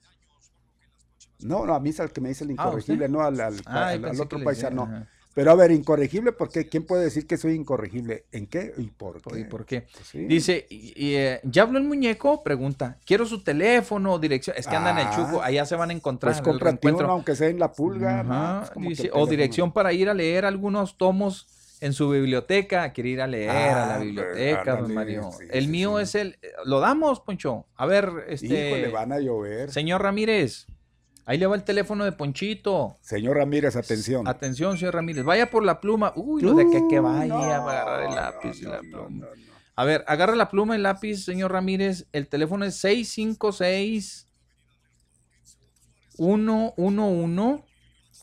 No, 1.38 1.64
no, 1.64 1.74
a 1.74 1.80
mí 1.80 1.88
es 1.88 2.00
al 2.00 2.12
que 2.12 2.20
me 2.20 2.28
dice 2.28 2.44
el 2.44 2.50
Ah, 2.50 2.52
incorregible, 2.66 3.08
no 3.08 3.22
al, 3.22 3.40
al- 3.40 3.62
Ah, 3.64 3.88
al- 3.88 4.00
yo 4.02 4.08
al 4.10 4.20
otro 4.20 4.44
paisano. 4.44 5.06
Pero 5.40 5.52
a 5.52 5.54
ver, 5.54 5.70
incorregible, 5.70 6.32
¿por 6.32 6.50
qué? 6.50 6.68
¿Quién 6.68 6.84
puede 6.84 7.04
decir 7.04 7.26
que 7.26 7.38
soy 7.38 7.54
incorregible? 7.54 8.26
¿En 8.30 8.46
qué 8.46 8.74
y 8.76 8.88
por 8.88 9.22
qué? 9.22 9.40
¿Y 9.40 9.44
por 9.44 9.64
qué? 9.64 9.86
Pues 9.90 10.06
sí. 10.06 10.18
Dice, 10.26 10.66
y, 10.68 10.92
y, 10.94 11.14
eh, 11.14 11.40
¿ya 11.44 11.62
habló 11.62 11.78
el 11.78 11.84
muñeco? 11.84 12.42
Pregunta, 12.42 12.98
quiero 13.06 13.24
su 13.24 13.42
teléfono, 13.42 14.18
dirección. 14.18 14.54
Es 14.58 14.66
que 14.66 14.76
andan 14.76 14.98
en 14.98 15.06
el 15.06 15.12
Ah, 15.14 15.16
chuco, 15.16 15.42
allá 15.42 15.64
se 15.64 15.76
van 15.76 15.88
a 15.88 15.92
encontrar. 15.94 16.34
Pues 16.42 16.94
uno, 16.94 17.10
aunque 17.10 17.34
sea 17.34 17.48
en 17.48 17.58
la 17.58 17.72
pulga. 17.72 18.68
Pues 18.74 18.88
dice, 18.88 19.10
o 19.14 19.26
dirección 19.26 19.72
para 19.72 19.94
ir 19.94 20.10
a 20.10 20.14
leer 20.14 20.44
algunos 20.44 20.98
tomos 20.98 21.46
en 21.80 21.94
su 21.94 22.10
biblioteca. 22.10 22.92
Quiere 22.92 23.08
ir 23.08 23.22
a 23.22 23.26
leer 23.26 23.48
a 23.48 23.86
la 23.86 23.94
Ah, 23.94 23.98
biblioteca, 23.98 24.76
don 24.76 24.92
Mario. 24.92 25.30
sí, 25.32 25.46
el 25.50 25.64
sí, 25.64 25.70
mío 25.70 25.96
sí. 25.96 26.02
es 26.02 26.14
el. 26.16 26.38
¿Lo 26.66 26.80
damos, 26.80 27.20
Poncho? 27.20 27.64
A 27.76 27.86
ver, 27.86 28.10
este. 28.28 28.46
Híjole, 28.46 28.88
van 28.88 29.12
a 29.12 29.18
llover. 29.18 29.70
Señor 29.70 30.02
Ramírez, 30.02 30.66
ahí 31.26 31.38
le 31.38 31.46
va 31.46 31.56
el 31.56 31.64
teléfono 31.64 32.04
de 32.04 32.12
Ponchito. 32.12 32.98
Señor 33.00 33.36
Ramírez, 33.36 33.76
atención. 33.76 34.26
Atención, 34.26 34.76
señor 34.78 34.94
Ramírez. 34.94 35.24
Vaya 35.24 35.50
por 35.50 35.64
la 35.64 35.80
pluma. 35.80 36.12
Uy, 36.16 36.42
lo 36.42 36.54
de 36.54 36.68
que, 36.70 36.82
que 36.88 37.00
vaya 37.00 37.34
a 37.34 37.56
agarrar 37.56 38.02
el 38.08 38.14
lápiz 38.14 38.60
y 38.60 38.64
la 38.64 38.80
pluma. 38.80 39.26
A 39.76 39.84
ver, 39.84 40.04
agarra 40.06 40.36
la 40.36 40.48
pluma 40.48 40.74
y 40.74 40.76
el 40.76 40.82
lápiz, 40.82 41.24
señor 41.24 41.52
Ramírez. 41.52 42.06
El 42.12 42.28
teléfono 42.28 42.64
es 42.64 42.74
656 42.76 44.26
111 46.16 47.64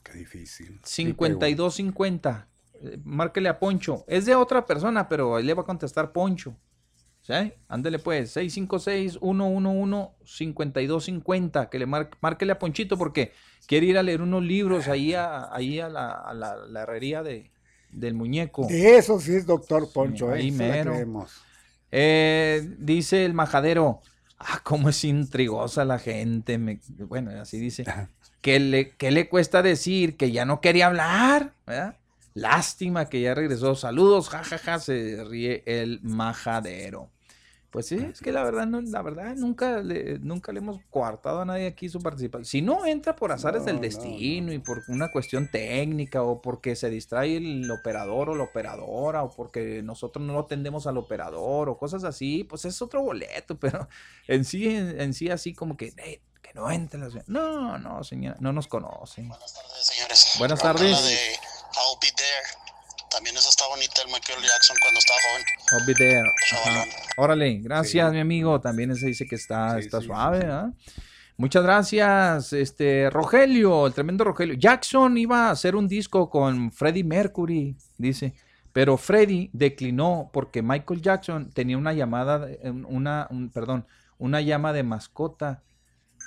Qué 0.04 0.20
difícil. 0.20 0.80
5250. 0.84 2.48
Eh, 2.82 3.00
Márquele 3.04 3.50
a 3.50 3.60
Poncho. 3.60 4.06
Es 4.08 4.26
de 4.26 4.36
otra 4.36 4.66
persona, 4.66 5.10
pero 5.10 5.36
ahí 5.36 5.44
le 5.44 5.54
va 5.54 5.64
a 5.64 5.66
contestar 5.66 6.12
Poncho. 6.12 6.56
¿Sí? 7.28 7.52
Ándele 7.68 8.00
pues, 8.00 8.38
656-111-5250. 10.38 11.70
Que 11.70 11.80
le 11.80 11.86
mar- 11.86 12.10
márquele 12.22 12.54
a 12.54 12.60
Ponchito 12.60 12.98
porque 12.98 13.34
quiere 13.68 13.86
ir 13.88 13.98
a 13.98 14.04
leer 14.04 14.22
unos 14.22 14.44
libros 14.44 14.88
ahí 14.88 15.14
a, 15.14 15.54
ahí 15.54 15.80
a, 15.80 15.90
la, 15.90 16.12
a 16.12 16.34
la- 16.34 16.56
la 16.56 16.84
herrería 16.84 17.24
de, 17.24 17.52
del 17.92 18.14
muñeco. 18.14 18.66
De 18.68 18.98
eso 18.98 19.20
sí 19.20 19.36
es 19.36 19.46
doctor 19.46 19.92
Poncho, 19.92 20.32
ahí 20.32 20.52
mero. 20.52 20.94
Eh, 21.92 22.68
dice 22.80 23.26
el 23.26 23.34
majadero. 23.34 24.02
Ah, 24.40 24.62
cómo 24.64 24.90
es 24.90 25.04
intrigosa 25.04 25.84
la 25.84 26.00
gente. 26.00 26.58
me- 26.58 26.80
bueno, 27.00 27.32
así 27.42 27.60
dice. 27.60 27.84
¿Qué 28.42 28.60
le, 28.60 28.92
qué 28.92 29.12
le 29.12 29.28
cuesta 29.28 29.62
decir 29.64 30.16
que 30.16 30.32
ya 30.32 30.46
no 30.46 30.62
quería 30.62 30.88
hablar? 30.88 31.54
¿verdad? 31.66 31.98
Lástima 32.36 33.10
que 33.10 33.20
ya 33.20 33.34
regresó. 33.34 33.76
Saludos, 33.76 34.30
jajaja, 34.30 34.80
se 34.80 35.24
ríe 35.28 35.64
el 35.66 36.00
majadero. 36.04 37.10
Pues 37.78 37.90
sí, 37.90 37.98
es 38.12 38.22
que 38.22 38.32
la 38.32 38.44
verdad, 38.44 38.66
no, 38.66 38.82
la 38.82 39.04
verdad, 39.04 39.36
nunca 39.36 39.78
le, 39.84 40.18
nunca 40.18 40.52
le 40.52 40.62
hemos 40.62 40.80
coartado 40.90 41.42
a 41.42 41.46
nadie 41.46 41.68
aquí 41.68 41.90
su 41.90 42.00
participación. 42.00 42.44
Si 42.46 42.60
no 42.64 42.88
entra 42.88 43.16
por 43.16 43.32
azares 43.32 43.60
No, 43.62 43.66
del 43.68 43.76
no, 43.76 43.82
destino 43.84 44.52
y 44.52 44.58
por 44.58 44.82
una 44.88 45.12
cuestión 45.12 45.48
técnica 45.52 46.24
o 46.24 46.42
porque 46.42 46.76
se 46.76 46.90
distrae 46.90 47.38
el 47.38 47.70
operador 47.70 48.32
o 48.32 48.36
la 48.36 48.46
operadora 48.46 49.22
o 49.22 49.30
porque 49.30 49.84
nosotros 49.84 50.26
no 50.26 50.34
lo 50.34 50.40
atendemos 50.40 50.88
al 50.88 50.98
operador 50.98 51.70
o 51.70 51.78
cosas 51.78 52.04
así, 52.04 52.44
pues 52.46 52.66
es 52.66 52.82
otro 52.82 53.04
boleto, 53.04 53.60
pero 53.60 53.88
en 54.28 54.44
sí, 54.44 54.76
en, 54.76 55.00
en 55.00 55.14
sí 55.14 55.30
así 55.30 55.54
como 55.54 55.78
que, 55.78 55.94
"Ey, 55.98 56.20
que 56.42 56.56
no 56.56 56.72
entre 56.72 57.00
la 57.00 57.10
señora". 57.12 57.26
No, 57.28 57.78
no, 57.78 58.04
señora, 58.04 58.38
no 58.40 58.54
nos 58.54 58.66
conoce. 58.68 59.22
Buenas 59.22 59.54
tardes, 59.54 59.86
señores. 59.86 60.36
Buenas 60.40 60.60
tardes. 60.60 60.98
También 63.18 63.36
esa 63.36 63.50
está 63.50 63.66
bonita 63.68 64.02
el 64.06 64.08
Michael 64.12 64.40
Jackson 64.44 64.78
cuando 64.80 65.00
estaba 65.00 65.20
joven. 65.28 65.44
I'll 65.72 65.86
be 65.88 65.94
there. 65.96 66.30
Ajá. 66.54 66.86
Órale, 67.18 67.58
gracias, 67.64 68.14
mi 68.14 68.20
amigo. 68.20 68.62
También 68.62 68.92
ese 68.92 69.08
dice 69.08 69.26
que 69.26 69.36
está, 69.36 69.80
está 69.80 70.02
suave, 70.02 70.46
¿ah? 70.46 70.72
Muchas 71.36 71.64
gracias, 71.64 72.54
este 72.54 73.10
Rogelio, 73.12 73.88
el 73.88 73.94
tremendo 73.94 74.24
Rogelio. 74.24 74.56
Jackson 74.56 75.18
iba 75.18 75.48
a 75.48 75.52
hacer 75.52 75.76
un 75.76 75.88
disco 75.88 76.30
con 76.30 76.72
Freddie 76.72 77.04
Mercury, 77.04 77.76
dice, 77.98 78.34
pero 78.74 78.98
Freddie 78.98 79.50
declinó 79.54 80.30
porque 80.34 80.62
Michael 80.64 81.02
Jackson 81.02 81.52
tenía 81.52 81.78
una 81.78 81.94
llamada, 81.94 82.48
una, 82.88 83.28
un- 83.30 83.50
perdón, 83.52 83.86
una 84.18 84.42
llama 84.42 84.74
de 84.74 84.82
mascota 84.84 85.62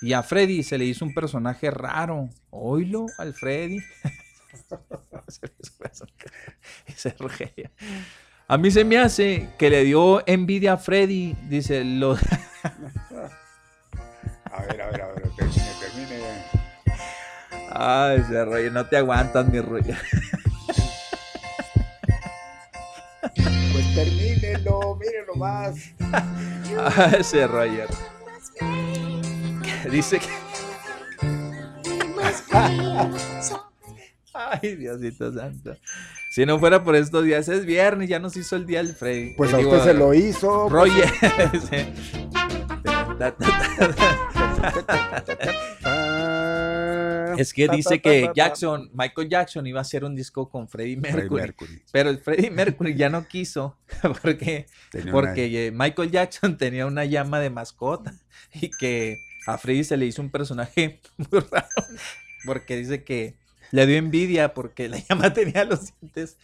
y 0.03 0.13
a 0.13 0.23
Freddie 0.23 0.63
se 0.63 0.79
le 0.79 0.85
hizo 0.87 1.05
un 1.05 1.13
personaje 1.15 1.71
raro. 1.73 2.29
Oílo 2.51 3.07
al 3.19 3.35
Freddie. 3.35 3.83
Ese 6.87 7.15
Rogelio. 7.19 7.71
A 8.49 8.59
mí 8.59 8.71
se 8.71 8.85
me 8.85 8.99
hace 8.99 9.49
que 9.59 9.71
le 9.71 9.85
dio 9.85 10.27
envidia 10.27 10.73
a 10.73 10.77
Freddy, 10.77 11.37
dice 11.49 11.85
lo 11.85 12.15
A 14.53 14.63
ver, 14.63 14.83
a 14.83 14.91
ver, 14.91 15.03
a 15.03 15.07
ver, 15.13 15.31
termine, 15.37 15.71
termine. 15.81 16.19
Ay, 17.71 18.19
ese 18.19 18.45
Roger, 18.45 18.73
no 18.73 18.85
te 18.87 18.97
aguantas, 18.97 19.47
mi 19.47 19.61
Roger. 19.61 19.97
Pues 23.73 23.95
termínelo, 23.95 24.97
mírenlo 24.97 25.35
más. 25.37 25.77
Ah, 26.79 27.11
ese 27.19 27.49
Roger. 27.49 27.89
Dice 29.91 30.21
que. 30.21 30.29
Ay, 34.35 34.77
Diosito 34.77 35.33
santo. 35.33 35.77
Si 36.31 36.47
no 36.47 36.59
fuera 36.59 36.85
por 36.85 36.97
estos 36.97 37.25
días, 37.25 37.49
es 37.49 37.65
viernes, 37.65 38.09
ya 38.09 38.19
nos 38.19 38.37
hizo 38.37 38.57
el 38.57 38.67
día 38.67 38.81
el 38.81 38.95
Freddy. 38.95 39.35
Pues 39.37 39.53
a 39.53 39.59
digo, 39.59 39.73
usted 39.73 39.93
se 39.93 39.95
lo 39.95 40.15
hizo. 40.15 40.69
pues. 40.69 40.73
Roger. 40.73 41.11
Es 47.39 47.55
que 47.55 47.69
dice 47.69 48.01
que 48.01 48.31
Jackson, 48.35 48.91
Michael 48.93 49.29
Jackson 49.29 49.67
iba 49.67 49.79
a 49.79 49.83
hacer 49.83 50.05
un 50.05 50.15
disco 50.15 50.51
con 50.51 50.69
Freddie 50.69 50.97
Mercury, 50.97 51.41
Mercury. 51.41 51.83
pero 51.91 52.11
el 52.11 52.19
Freddie 52.19 52.51
Mercury 52.51 52.95
ya 52.95 53.09
no 53.09 53.27
quiso 53.27 53.79
porque, 54.23 54.67
Tenía 54.91 55.13
porque 55.13 55.67
eh, 55.67 55.71
Michael 55.71 56.11
Jackson 56.11 56.59
tenía 56.59 56.87
una 56.87 57.07
llama 57.07 57.41
de 57.41 57.49
mascota 57.49 58.13
y 58.53 58.71
que 58.71 59.17
a 59.47 59.57
Freddie 59.57 59.85
se 59.85 59.97
le 59.97 60.07
hizo 60.07 60.21
un 60.21 60.31
personaje 60.31 61.01
muy 61.17 61.41
raro 61.51 61.67
porque 62.45 62.77
dice 62.77 63.05
que 63.05 63.37
le 63.71 63.87
dio 63.87 63.97
envidia 63.97 64.55
porque 64.55 64.89
la 64.89 64.99
llama 65.09 65.33
tenía 65.33 65.65
los 65.65 65.93
dientes 66.01 66.37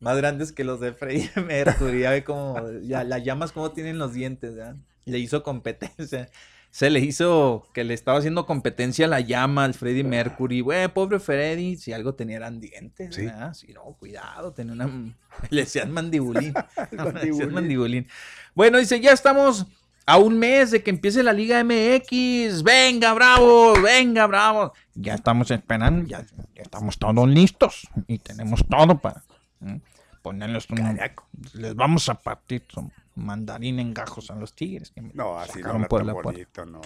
más 0.00 0.16
grandes 0.16 0.52
que 0.52 0.64
los 0.64 0.80
de 0.80 0.92
Freddie 0.92 1.30
Mercury. 1.46 2.00
Ya 2.00 2.10
ve 2.10 2.24
cómo 2.24 2.56
ya, 2.82 3.04
las 3.04 3.22
llamas 3.24 3.52
como 3.52 3.70
tienen 3.72 3.98
los 3.98 4.12
dientes, 4.14 4.54
¿verdad? 4.54 4.76
Le 5.04 5.18
hizo 5.18 5.42
competencia. 5.42 6.28
Se 6.70 6.88
le 6.88 7.00
hizo 7.00 7.68
que 7.74 7.84
le 7.84 7.92
estaba 7.92 8.16
haciendo 8.18 8.46
competencia 8.46 9.04
a 9.04 9.08
la 9.08 9.20
llama 9.20 9.64
al 9.64 9.74
Freddie 9.74 10.04
Mercury. 10.04 10.60
Güey, 10.62 10.88
pobre 10.88 11.18
Freddie, 11.20 11.76
si 11.76 11.92
algo 11.92 12.14
tenía 12.14 12.36
eran 12.38 12.60
dientes, 12.60 13.14
Sí. 13.14 13.26
¿verdad? 13.26 13.52
Sí, 13.52 13.72
no, 13.74 13.82
cuidado, 13.98 14.52
tenía 14.52 14.72
una... 14.72 14.86
Le 15.50 15.60
decían 15.62 15.92
mandibulín. 15.92 16.54
Le 16.54 16.96
decían 16.96 17.12
mandibulín. 17.12 17.52
mandibulín. 17.52 18.08
Bueno, 18.54 18.78
dice, 18.78 19.00
ya 19.00 19.12
estamos 19.12 19.66
a 20.06 20.16
un 20.18 20.38
mes 20.38 20.70
de 20.70 20.82
que 20.82 20.90
empiece 20.90 21.22
la 21.22 21.32
Liga 21.32 21.62
MX. 21.64 22.62
Venga, 22.62 23.12
bravo, 23.14 23.74
venga, 23.80 24.26
bravo. 24.26 24.72
Ya 24.94 25.14
estamos 25.14 25.50
esperando, 25.50 26.06
ya, 26.06 26.24
ya 26.54 26.62
estamos 26.62 26.98
todos 26.98 27.28
listos 27.28 27.88
y 28.06 28.18
tenemos 28.18 28.64
todo 28.68 28.98
para 28.98 29.22
¿m? 29.60 29.80
ponerles 30.22 30.68
un... 30.70 30.98
Les 31.54 31.74
vamos 31.74 32.08
a 32.08 32.14
partir 32.14 32.64
su 32.68 32.90
mandarín 33.14 33.78
en 33.78 33.92
gajos 33.92 34.30
a 34.30 34.34
los 34.34 34.54
tigres. 34.54 34.92
No, 35.14 35.38
así 35.38 35.60
no 35.60 35.86
por 35.86 36.04
la 36.04 36.12
bonito, 36.14 36.64
no, 36.64 36.80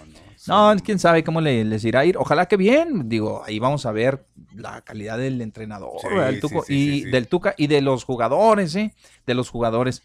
no. 0.47 0.75
No, 0.75 0.81
quién 0.83 0.99
sabe 0.99 1.23
cómo 1.23 1.41
le- 1.41 1.65
les 1.65 1.85
irá 1.85 2.01
a 2.01 2.05
ir. 2.05 2.17
Ojalá 2.19 2.47
que 2.47 2.57
bien. 2.57 3.09
Digo, 3.09 3.43
ahí 3.47 3.59
vamos 3.59 3.87
a 3.87 3.93
ver 3.93 4.27
la 4.55 4.81
calidad 4.83 5.19
del 5.19 5.41
entrenador, 5.41 6.01
Sí, 6.01 6.09
¿verdad? 6.09 6.29
El 6.31 6.35
sí, 6.37 6.41
Tuco, 6.41 6.65
y 6.69 7.01
del 7.05 7.29
Tuca 7.29 7.55
y 7.57 7.67
de 7.69 7.81
los 7.81 8.05
jugadores, 8.05 8.75
¿eh? 8.75 8.93
De 9.27 9.35
los 9.35 9.51
jugadores. 9.51 10.03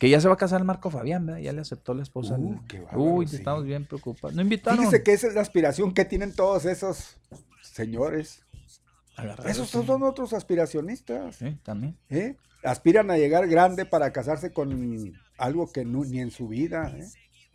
Que 0.00 0.08
ya 0.08 0.18
se 0.20 0.26
va 0.28 0.34
a 0.34 0.38
casar 0.38 0.64
Marco 0.64 0.90
Fabián, 0.90 1.26
¿verdad? 1.26 1.42
Ya 1.42 1.52
le 1.52 1.60
aceptó 1.60 1.92
la 1.94 2.02
esposa. 2.02 2.36
Uh, 2.38 2.58
qué 2.66 2.80
bárbaro, 2.80 3.02
Uy, 3.02 3.28
sí. 3.28 3.36
estamos 3.36 3.64
bien 3.64 3.84
preocupados. 3.86 4.34
¿No 4.34 4.40
invitaron? 4.42 4.78
Fíjese 4.78 5.02
que 5.02 5.12
esa 5.12 5.28
es 5.28 5.34
la 5.34 5.42
aspiración 5.42 5.92
que 5.94 6.04
tienen 6.06 6.34
todos 6.34 6.64
esos 6.64 7.18
señores. 7.62 8.44
Esos 9.44 9.68
eso. 9.68 9.84
son 9.84 10.02
otros 10.02 10.32
aspiracionistas. 10.32 11.36
Sí, 11.36 11.54
también. 11.62 11.98
¿eh? 12.08 12.36
Aspiran 12.64 13.10
a 13.10 13.18
llegar 13.18 13.46
grande 13.46 13.84
para 13.84 14.10
casarse 14.12 14.52
con 14.54 15.12
algo 15.36 15.70
que 15.70 15.84
no, 15.84 16.02
ni 16.04 16.20
en 16.20 16.30
su 16.30 16.48
vida. 16.48 16.90
¿eh? 16.96 17.04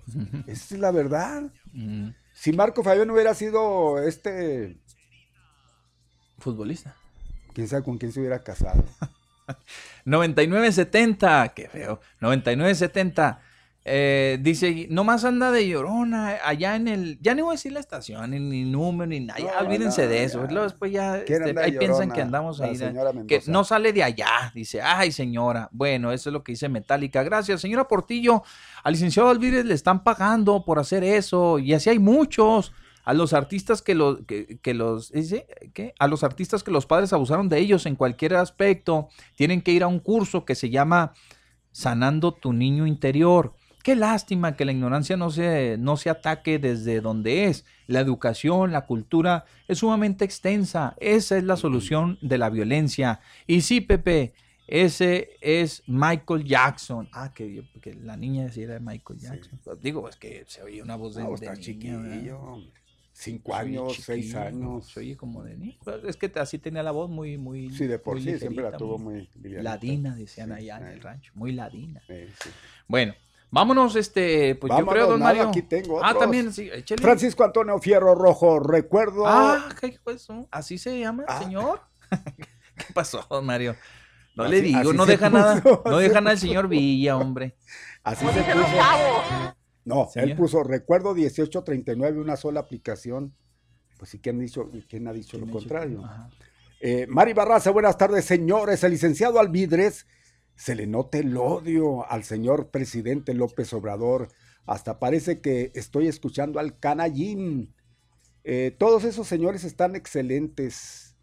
Esa 0.47 0.75
es 0.75 0.79
la 0.79 0.91
verdad. 0.91 1.51
Mm, 1.73 2.09
Si 2.33 2.53
Marco 2.53 2.83
Fabián 2.83 3.09
hubiera 3.09 3.33
sido 3.33 3.97
este, 4.03 4.77
Futbolista. 6.37 6.95
quién 7.55 7.67
sabe 7.67 7.81
con 7.83 7.97
quién 7.97 8.11
se 8.11 8.19
hubiera 8.19 8.43
casado. 8.43 8.83
99.70, 10.05 11.53
qué 11.53 11.69
feo. 11.69 11.99
99.70. 12.21 13.39
Eh, 13.87 14.39
dice, 14.41 14.87
nomás 14.89 15.25
anda 15.25 15.51
de 15.51 15.67
llorona 15.67 16.39
allá 16.43 16.75
en 16.75 16.87
el, 16.87 17.19
ya 17.21 17.35
ni 17.35 17.43
voy 17.43 17.51
a 17.51 17.53
decir 17.53 17.71
la 17.71 17.79
estación, 17.79 18.31
ni, 18.31 18.39
ni 18.39 18.63
número, 18.63 19.07
ni 19.07 19.19
nada, 19.19 19.39
ya 19.39 19.61
No, 19.61 19.67
olvídense 19.67 20.05
no, 20.05 20.09
de 20.09 20.23
eso. 20.23 20.41
ya. 20.41 20.51
Luego 20.51 20.63
después 20.63 20.91
ya, 20.91 21.23
¿Quién 21.23 21.43
este, 21.43 21.61
ahí 21.61 21.77
piensan 21.77 22.09
que 22.09 22.19
andamos 22.19 22.59
ahí, 22.61 22.75
que 23.27 23.43
no 23.45 23.63
sale 23.63 23.93
de 23.93 24.01
allá, 24.01 24.51
dice, 24.55 24.81
ay 24.81 25.11
señora, 25.11 25.69
bueno, 25.71 26.11
eso 26.11 26.29
es 26.29 26.33
lo 26.33 26.43
que 26.43 26.53
dice 26.53 26.67
Metallica, 26.67 27.21
gracias. 27.21 27.61
Señora 27.61 27.87
Portillo, 27.87 28.41
al 28.83 28.93
licenciado 28.93 29.29
Alvírez 29.29 29.65
le 29.65 29.75
están 29.75 30.03
pagando 30.03 30.65
por 30.65 30.79
hacer 30.79 31.03
eso, 31.03 31.59
y 31.59 31.71
así 31.73 31.91
hay 31.91 31.99
muchos. 31.99 32.73
A 33.05 33.13
los 33.13 33.33
artistas 33.33 33.81
que 33.81 33.95
los, 33.95 34.21
que, 34.25 34.59
que 34.61 34.73
los. 34.73 35.13
A 35.99 36.07
los 36.07 36.23
artistas 36.23 36.63
que 36.63 36.71
los 36.71 36.85
padres 36.85 37.13
abusaron 37.13 37.49
de 37.49 37.59
ellos 37.59 37.85
en 37.85 37.95
cualquier 37.95 38.35
aspecto, 38.35 39.09
tienen 39.35 39.61
que 39.61 39.71
ir 39.71 39.83
a 39.83 39.87
un 39.87 39.99
curso 39.99 40.43
que 40.43 40.55
se 40.55 40.69
llama 40.69 41.13
Sanando 41.71 42.33
tu 42.33 42.51
niño 42.51 42.87
interior. 42.87 43.53
Qué 43.83 43.95
lástima 43.95 44.55
que 44.55 44.65
la 44.65 44.71
ignorancia 44.71 45.15
no 45.15 45.29
se, 45.29 45.77
no 45.77 45.95
se 45.95 46.09
ataque 46.09 46.57
desde 46.57 47.01
donde 47.01 47.45
es. 47.45 47.65
La 47.85 47.99
educación, 47.99 48.71
la 48.71 48.87
cultura 48.87 49.45
es 49.67 49.77
sumamente 49.77 50.25
extensa. 50.25 50.95
Esa 50.99 51.37
es 51.37 51.43
la 51.43 51.55
solución 51.55 52.17
de 52.23 52.39
la 52.39 52.49
violencia. 52.49 53.19
Y 53.45 53.61
sí, 53.61 53.81
Pepe, 53.81 54.33
ese 54.65 55.37
es 55.39 55.83
Michael 55.85 56.45
Jackson. 56.45 57.07
Ah, 57.11 57.31
que, 57.31 57.63
que 57.79 57.93
la 57.93 58.17
niña 58.17 58.45
decía 58.45 58.63
era 58.63 58.79
Michael 58.79 59.19
Jackson. 59.19 59.59
Digo, 59.79 60.09
es 60.09 60.15
que 60.15 60.43
se 60.47 60.63
oye 60.63 60.81
una 60.81 60.95
voz 60.95 61.13
de, 61.13 61.23
No, 61.23 61.35
de. 61.37 61.47
Cinco 63.17 63.55
años, 63.55 63.95
seis 64.03 64.35
años. 64.35 64.87
Se 64.91 64.99
oye 64.99 65.15
como 65.15 65.41
de 65.41 65.55
niño. 65.55 65.77
Pues 65.85 66.03
Es 66.03 66.17
que 66.17 66.29
así 66.37 66.59
tenía 66.59 66.83
la 66.83 66.91
voz 66.91 67.09
muy, 67.09 67.37
muy. 67.37 67.69
Sí, 67.69 67.87
de 67.87 67.97
por 67.97 68.15
muy 68.15 68.23
sí, 68.23 68.37
siempre 68.37 68.61
la 68.63 68.75
tuvo 68.75 68.97
muy 68.97 69.29
livianita. 69.35 69.63
Ladina, 69.63 70.15
decían 70.15 70.49
Sí, 70.49 70.53
allá 70.55 70.77
en 70.79 70.87
el 70.87 71.01
rancho. 71.01 71.31
Muy 71.33 71.53
ladina. 71.53 72.01
Eh, 72.09 72.29
sí. 72.43 72.49
Bueno, 72.89 73.13
vámonos, 73.51 73.95
este, 73.95 74.55
pues 74.55 74.69
yo 74.69 74.75
Vámonos, 74.75 74.93
creo, 74.93 75.07
don 75.07 75.19
nada, 75.21 75.33
Mario. 75.33 75.49
aquí 75.49 75.61
tengo 75.61 76.03
Ah, 76.03 76.09
otros. 76.09 76.23
también, 76.23 76.51
sí, 76.51 76.69
échale. 76.73 77.01
Francisco 77.01 77.45
Antonio 77.45 77.79
Fierro 77.79 78.15
Rojo, 78.15 78.59
recuerdo. 78.59 79.25
Ah, 79.25 79.69
¿qué 79.79 79.97
eso? 80.13 80.49
¿Así 80.51 80.77
se 80.77 80.99
llama, 80.99 81.23
Ah. 81.29 81.39
señor? 81.41 81.79
¿Qué 82.75 82.93
pasó, 82.93 83.25
don 83.29 83.45
Mario? 83.45 83.77
No 84.35 84.43
Así- 84.43 84.51
le 84.51 84.61
digo, 84.61 84.91
no 84.91 85.05
deja 85.05 85.29
nada, 85.29 85.61
puso, 85.61 85.81
no 85.85 85.95
así 85.99 86.07
deja 86.09 86.19
nada 86.19 86.33
el 86.33 86.39
señor 86.39 86.67
Villa, 86.67 87.15
hombre. 87.15 87.55
Así 88.03 88.25
se 88.25 88.43
puso. 88.43 89.55
No, 89.85 90.09
él 90.15 90.35
puso 90.35 90.63
recuerdo 90.63 91.13
1839, 91.13 92.19
una 92.19 92.35
sola 92.35 92.59
aplicación. 92.59 93.35
Pues 93.97 94.11
sí, 94.11 94.19
¿quién, 94.19 94.39
dicho, 94.39 94.69
quién 94.89 95.07
ha 95.07 95.13
dicho 95.13 95.37
lo 95.37 95.47
contrario? 95.47 96.03
Eh, 96.81 97.05
Mari 97.07 97.33
Barraza, 97.33 97.69
buenas 97.69 97.97
tardes, 97.97 98.25
señores. 98.25 98.83
El 98.83 98.91
licenciado 98.91 99.39
Alvidres 99.39 100.07
se 100.55 100.75
le 100.75 100.87
nota 100.87 101.19
el 101.19 101.37
odio 101.37 102.09
al 102.09 102.23
señor 102.23 102.71
presidente 102.71 103.33
López 103.35 103.71
Obrador. 103.73 104.29
Hasta 104.65 104.99
parece 104.99 105.39
que 105.39 105.71
estoy 105.75 106.07
escuchando 106.07 106.59
al 106.59 106.79
canallín. 106.79 107.75
Eh, 108.43 108.75
todos 108.77 109.03
esos 109.03 109.27
señores 109.27 109.63
están 109.63 109.95
excelentes. 109.95 111.15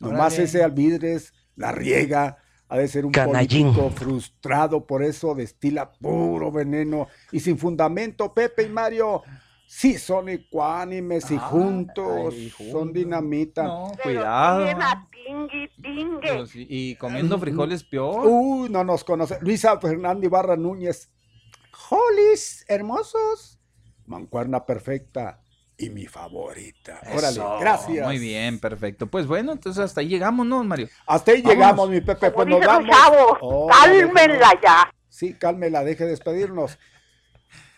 Nomás 0.00 0.34
Órale. 0.34 0.44
ese 0.44 0.62
Alvidres 0.64 1.32
la 1.54 1.72
riega. 1.72 2.38
Ha 2.70 2.78
de 2.78 2.86
ser 2.88 3.04
un 3.04 3.10
Canallín. 3.12 3.72
político 3.74 3.90
frustrado, 3.90 4.86
por 4.86 5.02
eso 5.02 5.34
destila 5.34 5.90
puro 5.92 6.52
veneno 6.52 7.08
y 7.32 7.40
sin 7.40 7.58
fundamento. 7.58 8.32
Pepe 8.32 8.62
y 8.62 8.68
Mario 8.68 9.22
sí 9.66 9.98
son 9.98 10.28
ecuánimes 10.28 11.30
y 11.32 11.36
juntos, 11.38 12.34
son 12.70 12.92
dinamita. 12.92 13.64
No, 13.64 13.92
cuidado. 14.02 14.66
Tingue. 15.82 16.46
Y- 16.54 16.90
y 16.92 16.94
comiendo 16.96 17.38
frijoles 17.38 17.82
peor. 17.84 18.24
Uy, 18.26 18.68
no 18.70 18.84
nos 18.84 19.02
conoce. 19.04 19.38
Luisa 19.40 19.78
Fernanda 19.80 20.24
Ibarra 20.24 20.56
Núñez. 20.56 21.10
Jolis, 21.72 22.64
hermosos. 22.68 23.58
Mancuerna 24.06 24.64
perfecta 24.64 25.40
y 25.80 25.90
mi 25.90 26.06
favorita. 26.06 27.00
Órale, 27.14 27.40
gracias. 27.60 28.06
Muy 28.06 28.18
bien, 28.18 28.58
perfecto. 28.58 29.06
Pues 29.06 29.26
bueno, 29.26 29.52
entonces 29.52 29.82
hasta 29.82 30.00
ahí 30.02 30.08
llegamos, 30.08 30.46
¿no, 30.46 30.62
Mario? 30.62 30.88
Hasta 31.06 31.32
ahí 31.32 31.42
Vámonos. 31.42 31.56
llegamos, 31.56 31.90
mi 31.90 32.00
Pepe. 32.02 32.30
Pues 32.30 32.46
nos 32.48 32.60
vamos. 32.64 32.90
chavo, 32.94 33.38
Órale, 33.40 34.00
cálmenla 34.12 34.50
ya. 34.62 34.94
Sí, 35.08 35.34
cálmela, 35.34 35.82
deje 35.82 36.04
de 36.04 36.10
despedirnos. 36.10 36.78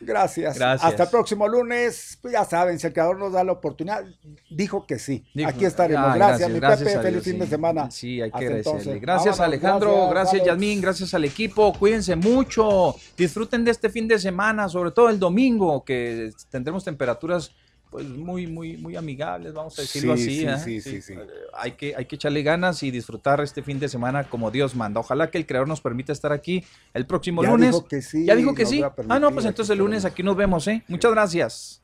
Gracias. 0.05 0.59
Gracias. 0.59 0.91
Hasta 0.91 1.05
el 1.05 1.11
próximo 1.11 1.47
lunes. 1.47 2.19
Pues 2.21 2.33
ya 2.33 2.45
saben, 2.45 2.77
si 2.81 2.89
el 2.89 2.93
creador 2.93 3.19
nos 3.21 3.33
da 3.33 3.45
la 3.45 3.53
oportunidad, 3.53 4.03
dijo 4.51 4.85
que 4.85 4.99
sí. 4.99 5.25
Dijo- 5.33 5.49
Aquí 5.49 5.65
estaremos. 5.65 6.05
Ah, 6.09 6.17
gracias, 6.17 6.51
mi 6.51 6.59
gracias 6.59 6.89
Pepe. 6.89 7.03
Feliz 7.03 7.13
Dios, 7.13 7.25
fin 7.25 7.39
de 7.39 7.47
semana. 7.47 7.89
Sí, 7.91 8.21
hay 8.21 8.31
que 8.31 8.35
Hasta 8.35 8.39
agradecerle. 8.39 8.79
entonces. 8.81 9.01
Gracias, 9.01 9.39
Vámonos, 9.39 9.63
Alejandro. 9.63 10.09
Gracias. 10.11 10.45
Yasmín. 10.45 10.81
Gracias 10.81 11.15
al 11.15 11.25
equipo. 11.25 11.73
Cuídense 11.79 12.17
mucho. 12.17 12.97
Disfruten 13.17 13.65
de 13.65 13.71
este 13.71 13.89
fin 13.91 14.09
de 14.09 14.19
semana, 14.19 14.69
sobre 14.69 14.91
todo 14.91 15.09
el 15.09 15.21
domingo, 15.21 15.85
que 15.85 16.33
tendremos 16.51 16.85
temperaturas 16.85 17.53
pues 17.93 18.09
muy, 18.09 18.47
muy, 18.49 18.77
muy 18.79 18.97
amigables, 18.97 19.53
vamos 19.53 19.79
a 19.79 19.83
decirlo 19.83 20.17
Sí, 20.17 20.23
así. 20.23 20.39
sí, 20.41 20.47
¿eh? 20.47 20.59
sí, 20.59 20.81
sí, 20.81 21.03
sí. 21.03 21.13
Eh, 21.13 21.27
Hay 21.53 21.73
que, 21.73 21.95
hay 21.95 22.07
que 22.07 22.17
echarle 22.17 22.43
ganas 22.43 22.83
y 22.83 22.91
disfrutar 22.91 23.41
este 23.43 23.63
fin 23.63 23.79
de 23.79 23.89
semana 23.89 24.25
como 24.25 24.51
Dios 24.51 24.75
manda. 24.75 24.99
Ojalá 24.99 25.31
que 25.31 25.37
el 25.39 25.47
creador 25.47 25.69
nos 25.69 25.81
permita 25.83 26.11
estar 26.13 26.33
aquí 26.33 26.65
el 26.95 27.07
próximo 27.07 27.43
Ya 27.45 27.51
lunes. 27.51 27.71
dijo 27.71 27.87
que 27.87 28.01
sí, 28.03 28.25
Ya 28.25 28.35
dijo 28.35 28.55
que 28.55 28.65
sí. 28.67 28.83
Ah, 29.09 29.19
no, 29.21 29.31
pues 29.31 29.45
entonces 29.45 29.71
el 29.71 29.79
lunes 29.79 30.05
aquí 30.07 30.23
nos 30.23 30.37
vemos, 30.37 30.67
¿eh? 30.69 30.83
Muchas 30.89 31.13
gracias. 31.13 31.83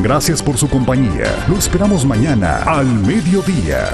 Gracias 0.00 0.42
por 0.42 0.56
su 0.56 0.68
compañía. 0.68 1.26
Lo 1.48 1.56
esperamos 1.56 2.04
mañana 2.06 2.62
al 2.64 2.86
mediodía. 2.86 3.88